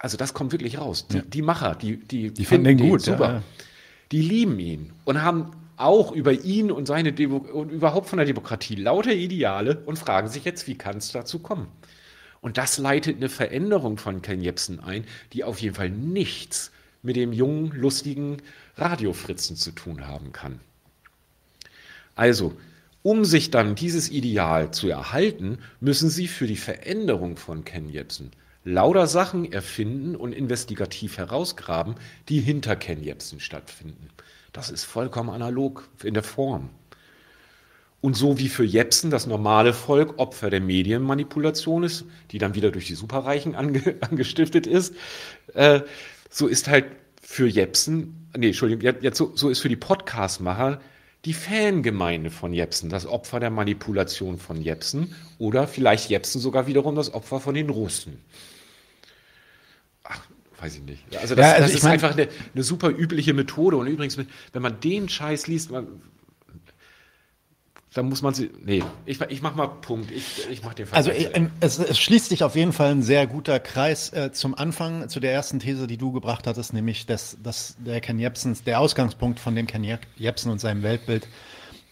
also 0.00 0.16
das 0.16 0.32
kommt 0.32 0.52
wirklich 0.52 0.78
raus. 0.78 1.06
Die, 1.08 1.18
ja. 1.18 1.22
die 1.22 1.42
Macher, 1.42 1.74
die, 1.74 1.98
die, 1.98 2.30
die 2.32 2.44
finden 2.46 2.64
den 2.64 2.78
gut, 2.78 3.02
super. 3.02 3.32
Ja. 3.34 3.42
Die 4.12 4.22
lieben 4.22 4.58
ihn 4.58 4.92
und 5.04 5.22
haben 5.22 5.50
auch 5.76 6.12
über 6.12 6.32
ihn 6.32 6.72
und 6.72 6.86
seine 6.86 7.12
Demo 7.12 7.36
und 7.36 7.70
überhaupt 7.70 8.08
von 8.08 8.16
der 8.16 8.26
Demokratie 8.26 8.76
lauter 8.76 9.12
Ideale 9.12 9.82
und 9.84 9.98
fragen 9.98 10.28
sich 10.28 10.44
jetzt, 10.44 10.66
wie 10.66 10.74
kann 10.74 10.96
es 10.96 11.12
dazu 11.12 11.38
kommen? 11.38 11.68
Und 12.40 12.56
das 12.56 12.78
leitet 12.78 13.16
eine 13.16 13.28
Veränderung 13.28 13.98
von 13.98 14.22
Ken 14.22 14.40
Jebsen 14.40 14.80
ein, 14.80 15.04
die 15.32 15.44
auf 15.44 15.60
jeden 15.60 15.74
Fall 15.74 15.90
nichts 15.90 16.72
mit 17.02 17.16
dem 17.16 17.32
jungen, 17.32 17.72
lustigen 17.72 18.38
Radiofritzen 18.76 19.56
zu 19.56 19.72
tun 19.72 20.06
haben 20.06 20.32
kann. 20.32 20.60
Also, 22.14 22.56
um 23.02 23.24
sich 23.24 23.50
dann 23.50 23.74
dieses 23.74 24.10
Ideal 24.10 24.72
zu 24.72 24.88
erhalten, 24.88 25.58
müssen 25.80 26.10
sie 26.10 26.28
für 26.28 26.46
die 26.46 26.56
Veränderung 26.56 27.36
von 27.36 27.64
Ken 27.64 27.88
Jebsen 27.88 28.30
lauter 28.64 29.06
Sachen 29.06 29.50
erfinden 29.50 30.14
und 30.14 30.32
investigativ 30.32 31.16
herausgraben, 31.16 31.94
die 32.28 32.40
hinter 32.40 32.76
Ken 32.76 33.02
Jebsen 33.02 33.40
stattfinden. 33.40 34.10
Das 34.52 34.70
ist 34.70 34.84
vollkommen 34.84 35.30
analog 35.30 35.88
in 36.02 36.14
der 36.14 36.22
Form. 36.22 36.70
Und 38.00 38.16
so 38.16 38.38
wie 38.38 38.48
für 38.48 38.64
Jepsen 38.64 39.10
das 39.10 39.26
normale 39.26 39.74
Volk 39.74 40.18
Opfer 40.18 40.48
der 40.48 40.60
Medienmanipulation 40.60 41.82
ist, 41.82 42.06
die 42.30 42.38
dann 42.38 42.54
wieder 42.54 42.70
durch 42.70 42.86
die 42.86 42.94
Superreichen 42.94 43.54
ange, 43.54 43.96
angestiftet 44.00 44.66
ist, 44.66 44.94
äh, 45.54 45.80
so 46.30 46.46
ist 46.46 46.68
halt 46.68 46.86
für 47.22 47.46
Jepsen, 47.46 48.28
nee, 48.36 48.48
Entschuldigung, 48.48 49.02
jetzt 49.02 49.18
so, 49.18 49.32
so 49.34 49.50
ist 49.50 49.60
für 49.60 49.68
die 49.68 49.76
Podcastmacher 49.76 50.80
die 51.26 51.34
Fangemeinde 51.34 52.30
von 52.30 52.54
Jepsen 52.54 52.88
das 52.88 53.06
Opfer 53.06 53.40
der 53.40 53.50
Manipulation 53.50 54.38
von 54.38 54.62
Jepsen 54.62 55.14
oder 55.38 55.68
vielleicht 55.68 56.08
Jepsen 56.08 56.40
sogar 56.40 56.66
wiederum 56.66 56.94
das 56.94 57.12
Opfer 57.12 57.40
von 57.40 57.54
den 57.54 57.68
Russen 57.68 58.18
weiß 60.60 60.76
ich 60.76 60.82
nicht. 60.82 61.02
Also 61.16 61.34
das, 61.34 61.46
ja, 61.46 61.52
also 61.52 61.66
das 61.66 61.74
ist 61.74 61.82
mein, 61.82 61.92
einfach 61.92 62.12
eine, 62.12 62.28
eine, 62.54 62.62
super 62.62 62.90
übliche 62.90 63.34
Methode. 63.34 63.76
Und 63.76 63.86
übrigens, 63.86 64.18
wenn 64.18 64.62
man 64.62 64.80
den 64.80 65.08
Scheiß 65.08 65.46
liest, 65.46 65.70
man, 65.70 65.86
dann 67.94 68.08
muss 68.08 68.22
man 68.22 68.34
sie. 68.34 68.50
Nee, 68.64 68.84
ich, 69.04 69.20
ich 69.20 69.42
mach 69.42 69.56
mal 69.56 69.66
Punkt. 69.66 70.12
Ich, 70.12 70.48
ich 70.48 70.62
mach 70.62 70.74
den 70.74 70.86
Fall. 70.86 70.96
Also 70.96 71.10
es, 71.10 71.78
es, 71.78 71.98
schließt 71.98 72.28
sich 72.28 72.44
auf 72.44 72.54
jeden 72.54 72.72
Fall 72.72 72.92
ein 72.92 73.02
sehr 73.02 73.26
guter 73.26 73.58
Kreis 73.58 74.12
äh, 74.12 74.30
zum 74.30 74.54
Anfang, 74.54 75.08
zu 75.08 75.18
der 75.18 75.32
ersten 75.32 75.58
These, 75.58 75.88
die 75.88 75.96
du 75.96 76.12
gebracht 76.12 76.46
hattest, 76.46 76.72
nämlich 76.72 77.06
dass, 77.06 77.36
dass 77.42 77.76
der 77.84 78.00
Ken 78.00 78.18
Jebsens, 78.20 78.62
der 78.62 78.78
Ausgangspunkt 78.78 79.40
von 79.40 79.56
dem 79.56 79.66
Ken 79.66 79.84
Jebsen 80.16 80.52
und 80.52 80.60
seinem 80.60 80.84
Weltbild 80.84 81.26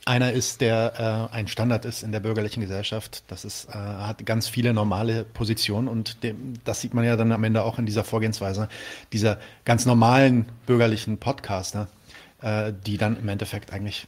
einer 0.05 0.33
ist, 0.33 0.61
der 0.61 1.29
äh, 1.33 1.35
ein 1.35 1.49
Standard 1.49 1.85
ist 1.85 2.03
in 2.03 2.13
der 2.13 2.21
bürgerlichen 2.21 2.61
Gesellschaft. 2.61 3.25
Das 3.27 3.45
ist, 3.45 3.69
äh, 3.69 3.73
hat 3.73 4.25
ganz 4.25 4.49
viele 4.49 4.73
normale 4.73 5.25
Positionen 5.25 5.89
und 5.89 6.23
dem, 6.23 6.55
das 6.65 6.81
sieht 6.81 6.95
man 6.95 7.05
ja 7.05 7.17
dann 7.17 7.33
am 7.33 7.43
Ende 7.43 7.65
auch 7.65 7.79
in 7.79 7.87
dieser 7.87 8.05
Vorgehensweise 8.05 8.69
dieser 9.13 9.39
ganz 9.65 9.85
normalen 9.85 10.47
bürgerlichen 10.65 11.19
Podcaster, 11.19 11.89
äh, 12.41 12.73
die 12.87 12.97
dann 12.97 13.19
im 13.19 13.29
Endeffekt 13.29 13.73
eigentlich 13.73 14.07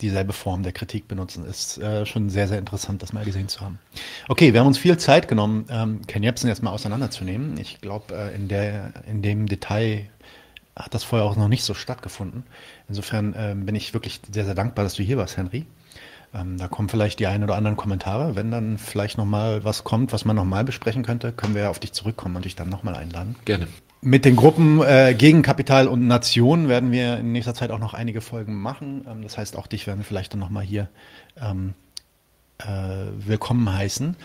dieselbe 0.00 0.32
Form 0.32 0.62
der 0.62 0.72
Kritik 0.72 1.08
benutzen. 1.08 1.44
Ist 1.46 1.78
äh, 1.78 2.04
schon 2.06 2.28
sehr, 2.30 2.48
sehr 2.48 2.58
interessant, 2.58 3.02
das 3.02 3.12
mal 3.12 3.24
gesehen 3.24 3.48
zu 3.48 3.60
haben. 3.60 3.78
Okay, 4.28 4.52
wir 4.52 4.60
haben 4.60 4.66
uns 4.66 4.78
viel 4.78 4.96
Zeit 4.98 5.28
genommen, 5.28 5.66
ähm, 5.70 6.00
Ken 6.06 6.22
Jebsen 6.22 6.48
jetzt 6.48 6.62
mal 6.62 6.70
auseinanderzunehmen. 6.70 7.58
Ich 7.58 7.80
glaube, 7.80 8.14
äh, 8.14 8.34
in, 8.34 8.48
in 9.10 9.22
dem 9.22 9.46
Detail 9.46 10.08
hat 10.74 10.92
das 10.92 11.04
vorher 11.04 11.26
auch 11.26 11.36
noch 11.36 11.48
nicht 11.48 11.64
so 11.64 11.74
stattgefunden. 11.74 12.44
Insofern 12.88 13.34
ähm, 13.36 13.64
bin 13.64 13.74
ich 13.74 13.94
wirklich 13.94 14.20
sehr, 14.30 14.44
sehr 14.44 14.54
dankbar, 14.54 14.84
dass 14.84 14.94
du 14.94 15.02
hier 15.02 15.16
warst, 15.16 15.36
Henry. 15.36 15.64
Ähm, 16.34 16.58
da 16.58 16.68
kommen 16.68 16.88
vielleicht 16.88 17.18
die 17.18 17.26
ein 17.26 17.42
oder 17.42 17.56
anderen 17.56 17.76
Kommentare. 17.76 18.36
Wenn 18.36 18.50
dann 18.50 18.76
vielleicht 18.76 19.16
nochmal 19.16 19.64
was 19.64 19.84
kommt, 19.84 20.12
was 20.12 20.24
man 20.24 20.36
nochmal 20.36 20.64
besprechen 20.64 21.02
könnte, 21.02 21.32
können 21.32 21.54
wir 21.54 21.70
auf 21.70 21.78
dich 21.78 21.92
zurückkommen 21.92 22.36
und 22.36 22.44
dich 22.44 22.56
dann 22.56 22.68
nochmal 22.68 22.94
einladen. 22.94 23.36
Gerne. 23.44 23.68
Mit 24.02 24.24
den 24.24 24.36
Gruppen 24.36 24.82
äh, 24.82 25.14
gegen 25.16 25.42
Kapital 25.42 25.88
und 25.88 26.06
Nation 26.06 26.68
werden 26.68 26.92
wir 26.92 27.18
in 27.18 27.32
nächster 27.32 27.54
Zeit 27.54 27.70
auch 27.70 27.78
noch 27.78 27.94
einige 27.94 28.20
Folgen 28.20 28.54
machen. 28.54 29.06
Ähm, 29.10 29.22
das 29.22 29.38
heißt, 29.38 29.56
auch 29.56 29.66
dich 29.66 29.86
werden 29.86 30.00
wir 30.00 30.04
vielleicht 30.04 30.32
dann 30.32 30.40
nochmal 30.40 30.64
hier 30.64 30.88
ähm, 31.40 31.74
äh, 32.58 32.66
willkommen 33.18 33.72
heißen. 33.72 34.16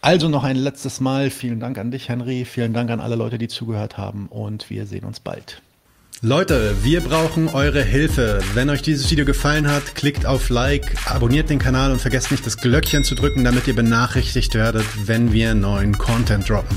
Also 0.00 0.28
noch 0.28 0.44
ein 0.44 0.56
letztes 0.56 1.00
Mal 1.00 1.30
vielen 1.30 1.58
Dank 1.58 1.78
an 1.78 1.90
dich, 1.90 2.08
Henry. 2.08 2.44
Vielen 2.44 2.72
Dank 2.72 2.90
an 2.90 3.00
alle 3.00 3.16
Leute, 3.16 3.38
die 3.38 3.48
zugehört 3.48 3.98
haben 3.98 4.26
und 4.26 4.68
wir 4.70 4.86
sehen 4.86 5.04
uns 5.04 5.20
bald. 5.20 5.62
Leute, 6.22 6.76
wir 6.82 7.02
brauchen 7.02 7.48
eure 7.48 7.82
Hilfe. 7.82 8.40
Wenn 8.54 8.70
euch 8.70 8.82
dieses 8.82 9.10
Video 9.10 9.24
gefallen 9.24 9.68
hat, 9.68 9.94
klickt 9.94 10.24
auf 10.24 10.48
Like, 10.48 10.96
abonniert 11.06 11.50
den 11.50 11.58
Kanal 11.58 11.92
und 11.92 12.00
vergesst 12.00 12.30
nicht 12.30 12.46
das 12.46 12.56
Glöckchen 12.56 13.04
zu 13.04 13.14
drücken, 13.14 13.44
damit 13.44 13.66
ihr 13.66 13.74
benachrichtigt 13.74 14.54
werdet, 14.54 14.86
wenn 15.06 15.32
wir 15.32 15.54
neuen 15.54 15.98
Content 15.98 16.48
droppen. 16.48 16.76